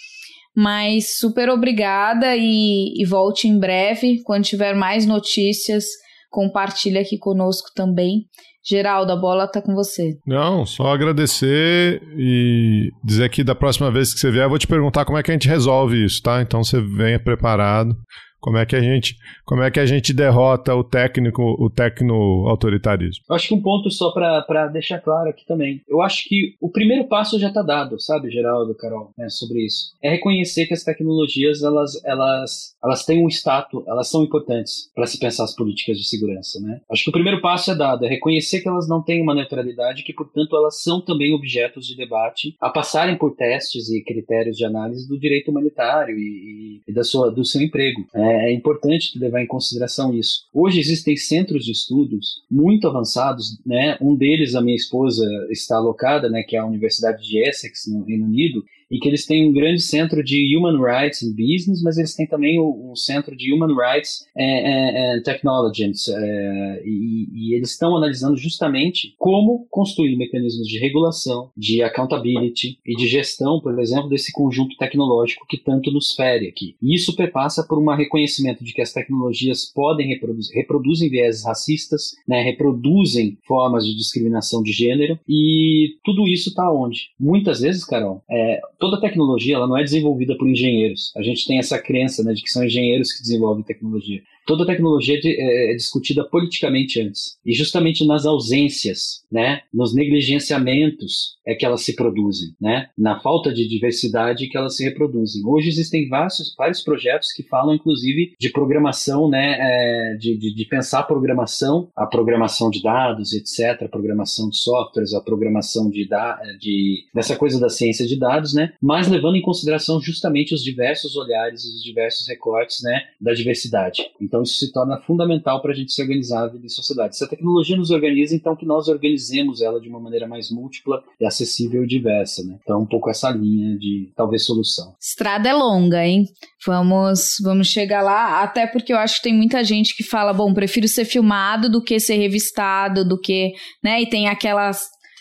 Mas 0.57 1.19
super 1.19 1.49
obrigada 1.49 2.37
e, 2.37 2.93
e 3.01 3.07
volte 3.07 3.47
em 3.47 3.59
breve. 3.59 4.23
Quando 4.25 4.45
tiver 4.45 4.75
mais 4.75 5.07
notícias, 5.07 5.85
compartilhe 6.31 6.99
aqui 6.99 7.19
conosco 7.19 7.69
também. 7.75 8.27
Geraldo, 8.63 9.13
a 9.13 9.17
bola 9.17 9.49
tá 9.49 9.63
com 9.63 9.75
você. 9.75 10.19
Não, 10.27 10.67
só 10.67 10.93
agradecer 10.93 12.03
e 12.17 12.91
dizer 13.03 13.31
que 13.31 13.43
da 13.43 13.55
próxima 13.55 13.91
vez 13.91 14.13
que 14.13 14.21
você 14.21 14.31
vier, 14.31 14.45
eu 14.45 14.51
vou 14.51 14.59
te 14.59 14.67
perguntar 14.67 15.05
como 15.05 15.17
é 15.17 15.23
que 15.23 15.31
a 15.31 15.35
gente 15.35 15.49
resolve 15.49 16.05
isso, 16.05 16.21
tá? 16.23 16.43
Então 16.43 16.63
você 16.63 16.81
venha 16.81 17.19
preparado. 17.19 17.95
Como 18.41 18.57
é 18.57 18.65
que 18.65 18.75
a 18.75 18.81
gente, 18.81 19.17
como 19.45 19.63
é 19.63 19.71
que 19.71 19.79
a 19.79 19.87
gente 19.87 20.13
derrota 20.13 20.75
o 20.75 20.83
técnico, 20.83 21.43
o 21.59 21.69
tecno 21.69 22.49
autoritarismo? 22.49 23.25
Acho 23.31 23.49
que 23.49 23.55
um 23.55 23.63
ponto 23.63 23.91
só 23.91 24.11
para 24.11 24.67
deixar 24.69 24.99
claro 24.99 25.29
aqui 25.29 25.45
também. 25.47 25.83
Eu 25.89 26.01
acho 26.01 26.29
que 26.29 26.55
o 26.61 26.71
primeiro 26.71 27.05
passo 27.05 27.39
já 27.39 27.49
está 27.49 27.63
dado, 27.63 28.01
sabe, 28.01 28.31
Geraldo, 28.31 28.75
Carol, 28.75 29.11
né, 29.17 29.29
sobre 29.29 29.65
isso. 29.65 29.93
É 30.03 30.11
reconhecer 30.11 30.67
que 30.67 30.75
as 30.75 30.83
tecnologias 30.83 31.63
elas 31.63 32.03
elas 32.05 32.75
elas 32.83 33.05
têm 33.05 33.25
um 33.25 33.29
status, 33.29 33.87
elas 33.87 34.09
são 34.09 34.25
importantes 34.25 34.91
para 34.95 35.07
se 35.07 35.19
pensar 35.19 35.45
as 35.45 35.55
políticas 35.55 35.99
de 35.99 36.09
segurança, 36.09 36.59
né? 36.61 36.81
Acho 36.91 37.05
que 37.05 37.11
o 37.11 37.13
primeiro 37.13 37.43
passo 37.43 37.71
é 37.71 37.75
dado, 37.75 38.07
é 38.07 38.09
reconhecer 38.09 38.61
que 38.61 38.69
elas 38.69 38.89
não 38.89 39.03
têm 39.03 39.23
uma 39.23 39.35
neutralidade, 39.35 40.03
que 40.03 40.15
portanto 40.15 40.57
elas 40.57 40.83
são 40.83 41.01
também 41.01 41.35
objetos 41.35 41.87
de 41.87 41.97
debate, 41.97 42.57
a 42.61 42.71
passarem 42.71 43.17
por 43.17 43.35
testes 43.35 43.91
e 43.91 44.03
critérios 44.03 44.57
de 44.57 44.65
análise 44.65 45.07
do 45.07 45.19
direito 45.19 45.51
humanitário 45.51 46.19
e, 46.19 46.81
e 46.87 46.93
da 46.93 47.05
sua 47.05 47.31
do 47.31 47.45
seu 47.45 47.61
emprego. 47.61 48.07
Né? 48.15 48.30
É, 48.31 48.51
é 48.51 48.53
importante 48.53 49.19
levar 49.19 49.43
em 49.43 49.47
consideração 49.47 50.15
isso. 50.15 50.45
Hoje 50.53 50.81
existem 50.81 51.17
centros 51.17 51.65
de 51.65 51.73
estudos 51.73 52.43
muito 52.51 52.87
avançados, 52.87 53.59
né? 53.65 53.97
Um 54.01 54.15
deles 54.15 54.55
a 54.55 54.61
minha 54.61 54.77
esposa 54.77 55.25
está 55.51 55.77
alocada, 55.77 56.29
né? 56.29 56.43
Que 56.43 56.57
é 56.57 56.59
a 56.59 56.67
Universidade 56.67 57.23
de 57.23 57.39
Essex 57.39 57.87
no 57.87 58.05
Reino 58.05 58.27
Unido 58.27 58.65
e 58.91 58.99
que 58.99 59.09
eles 59.09 59.27
têm 59.27 59.49
um 59.49 59.53
grande 59.53 59.81
centro 59.81 60.23
de 60.23 60.57
Human 60.57 60.81
Rights 60.81 61.23
in 61.23 61.31
Business, 61.31 61.83
mas 61.83 61.97
eles 61.97 62.15
têm 62.15 62.27
também 62.27 62.61
um, 62.61 62.95
centro 62.97 63.37
de 63.37 63.53
Human 63.53 63.75
Rights 63.75 64.27
and, 64.37 65.19
and 65.19 65.23
Technology, 65.23 65.85
é, 65.85 66.83
e, 66.85 67.29
e, 67.33 67.55
eles 67.55 67.71
estão 67.71 67.97
analisando 67.97 68.37
justamente 68.37 69.15
como 69.19 69.67
construir 69.71 70.17
mecanismos 70.17 70.67
de 70.67 70.79
regulação, 70.79 71.51
de 71.57 71.83
accountability 71.83 72.79
e 72.85 72.97
de 72.97 73.07
gestão, 73.07 73.61
por 73.61 73.79
exemplo, 73.79 74.09
desse 74.09 74.33
conjunto 74.33 74.77
tecnológico 74.77 75.47
que 75.49 75.59
tanto 75.59 75.91
nos 75.91 76.15
fere 76.15 76.49
aqui. 76.49 76.77
E 76.83 76.95
isso 76.95 77.15
perpassa 77.15 77.65
por 77.67 77.79
um 77.79 77.95
reconhecimento 77.95 78.65
de 78.65 78.73
que 78.73 78.83
as 78.83 78.93
tecnologias 78.93 79.71
podem 79.73 80.09
reproduzir, 80.09 80.55
reproduzem 80.55 81.09
vieses 81.09 81.45
racistas, 81.45 82.15
né, 82.27 82.43
reproduzem 82.43 83.39
formas 83.47 83.87
de 83.87 83.97
discriminação 83.97 84.63
de 84.63 84.73
gênero, 84.73 85.19
e 85.29 85.97
tudo 86.05 86.27
isso 86.27 86.51
está 86.51 86.71
onde? 86.73 87.11
Muitas 87.19 87.61
vezes, 87.61 87.85
Carol, 87.85 88.23
é, 88.31 88.61
toda 88.81 89.01
tecnologia 89.01 89.55
ela 89.55 89.69
não 89.69 89.77
é 89.77 89.85
desenvolvida 89.85 90.37
por 90.37 90.49
engenheiros. 90.49 91.13
A 91.15 91.23
gente 91.23 91.47
tem 91.47 91.59
essa 91.59 91.79
crença 91.79 92.25
né, 92.25 92.33
de 92.33 92.43
que 92.43 92.49
são 92.49 92.65
engenheiros 92.65 93.13
que 93.13 93.23
desenvolvem 93.23 93.63
tecnologia. 93.63 94.23
Toda 94.51 94.67
tecnologia 94.67 95.17
é, 95.25 95.73
é 95.73 95.77
discutida 95.77 96.25
politicamente 96.25 97.01
antes. 97.01 97.39
E 97.47 97.55
justamente 97.55 98.05
nas 98.05 98.27
ausências, 98.27 99.23
né, 99.31 99.61
nos 99.73 99.95
negligenciamentos 99.95 101.37
é 101.47 101.55
que 101.55 101.65
elas 101.65 101.83
se 101.83 101.95
produzem, 101.95 102.55
né? 102.61 102.89
Na 102.99 103.21
falta 103.21 103.53
de 103.53 103.69
diversidade 103.69 104.49
que 104.49 104.57
elas 104.57 104.77
se 104.77 104.85
reproduzem. 104.85 105.43
Hoje 105.47 105.69
existem 105.69 106.09
vários, 106.09 106.55
vários 106.57 106.83
projetos 106.83 107.33
que 107.33 107.45
falam, 107.45 107.75
inclusive, 107.75 108.35
de 108.39 108.51
programação, 108.51 109.29
né, 109.29 109.57
é, 109.59 110.17
de, 110.17 110.37
de, 110.37 110.55
de, 110.55 110.65
pensar 110.65 111.01
a 111.01 111.05
programação, 111.05 111.89
a 111.97 112.07
programação 112.07 112.71
de 112.71 112.83
dados, 112.83 113.33
etc., 113.33 113.83
a 113.85 113.89
programação 113.89 114.49
de 114.49 114.57
softwares, 114.57 115.15
a 115.15 115.21
programação 115.21 115.89
de, 115.89 116.09
da, 116.09 116.41
de 116.59 117.05
dessa 117.15 117.37
coisa 117.37 117.61
da 117.61 117.69
ciência 117.69 118.07
de 118.07 118.19
dados, 118.19 118.53
né? 118.53 118.73
Mas 118.83 119.09
levando 119.09 119.37
em 119.37 119.43
consideração 119.43 120.01
justamente 120.01 120.55
os 120.55 120.63
diversos 120.63 121.17
olhares, 121.17 121.65
os 121.65 121.83
diversos 121.83 122.27
recortes, 122.29 122.83
né, 122.83 123.03
da 123.21 123.33
diversidade. 123.33 124.11
Então 124.21 124.40
isso 124.43 124.55
se 124.55 124.73
torna 124.73 124.99
fundamental 124.99 125.61
para 125.61 125.73
a 125.73 125.75
gente 125.75 125.93
se 125.93 126.03
organizar 126.03 126.51
em 126.55 126.69
sociedade. 126.69 127.17
Se 127.17 127.25
a 127.25 127.29
tecnologia 127.29 127.77
nos 127.77 127.91
organiza, 127.91 128.35
então 128.35 128.57
que 128.57 128.67
nós 128.67 128.89
organizemos 128.89 129.61
ela 129.61 129.81
de 129.81 129.89
uma 129.89 130.01
maneira 130.01 130.27
mais 130.27 130.51
múltipla 130.51 131.03
e 131.21 131.27
acessível 131.27 131.85
e 131.85 131.87
diversa, 131.87 132.43
né? 132.45 132.59
Então 132.63 132.83
um 132.83 132.87
pouco 132.87 133.11
essa 133.11 133.31
linha 133.31 133.77
de 133.79 134.13
talvez 134.17 134.45
solução. 134.45 134.95
Estrada 135.01 135.49
é 135.49 135.53
longa, 135.53 136.05
hein? 136.05 136.27
Vamos, 136.67 137.37
vamos 137.43 137.69
chegar 137.69 138.03
lá, 138.03 138.43
até 138.43 138.67
porque 138.67 138.93
eu 138.93 138.99
acho 138.99 139.17
que 139.17 139.23
tem 139.23 139.35
muita 139.35 139.65
gente 139.65 139.97
que 139.97 140.05
fala, 140.05 140.33
bom, 140.33 140.53
prefiro 140.53 140.87
ser 140.87 141.05
filmado 141.05 141.71
do 141.71 141.83
que 141.83 141.99
ser 141.99 142.17
revistado, 142.17 143.07
do 143.07 143.19
que, 143.19 143.53
né? 143.83 144.03
E 144.03 144.09
tem 144.09 144.29
aquelas 144.29 144.81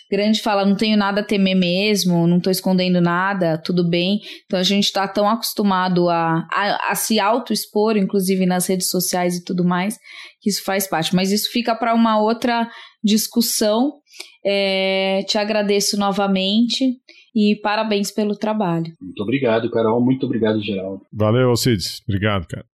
grande 0.09 0.41
fala, 0.41 0.65
não 0.65 0.75
tenho 0.75 0.97
nada 0.97 1.21
a 1.21 1.23
temer 1.23 1.55
mesmo, 1.55 2.27
não 2.27 2.37
estou 2.37 2.51
escondendo 2.51 2.99
nada, 2.99 3.57
tudo 3.57 3.87
bem. 3.87 4.19
Então 4.45 4.59
a 4.59 4.63
gente 4.63 4.85
está 4.85 5.07
tão 5.07 5.29
acostumado 5.29 6.09
a, 6.09 6.47
a, 6.51 6.91
a 6.91 6.95
se 6.95 7.19
auto-expor, 7.19 7.97
inclusive 7.97 8.45
nas 8.45 8.67
redes 8.67 8.89
sociais 8.89 9.35
e 9.35 9.43
tudo 9.43 9.63
mais, 9.63 9.97
que 10.41 10.49
isso 10.49 10.63
faz 10.63 10.87
parte. 10.87 11.15
Mas 11.15 11.31
isso 11.31 11.51
fica 11.51 11.75
para 11.75 11.93
uma 11.93 12.19
outra 12.19 12.69
discussão. 13.03 13.93
É, 14.45 15.23
te 15.27 15.37
agradeço 15.37 15.97
novamente 15.97 16.97
e 17.35 17.55
parabéns 17.61 18.11
pelo 18.11 18.35
trabalho. 18.35 18.91
Muito 18.99 19.21
obrigado, 19.21 19.69
Carol. 19.69 20.03
Muito 20.03 20.25
obrigado, 20.25 20.61
Geraldo. 20.61 21.05
Valeu, 21.13 21.49
Alcides. 21.49 22.01
Obrigado, 22.07 22.47
cara. 22.47 22.65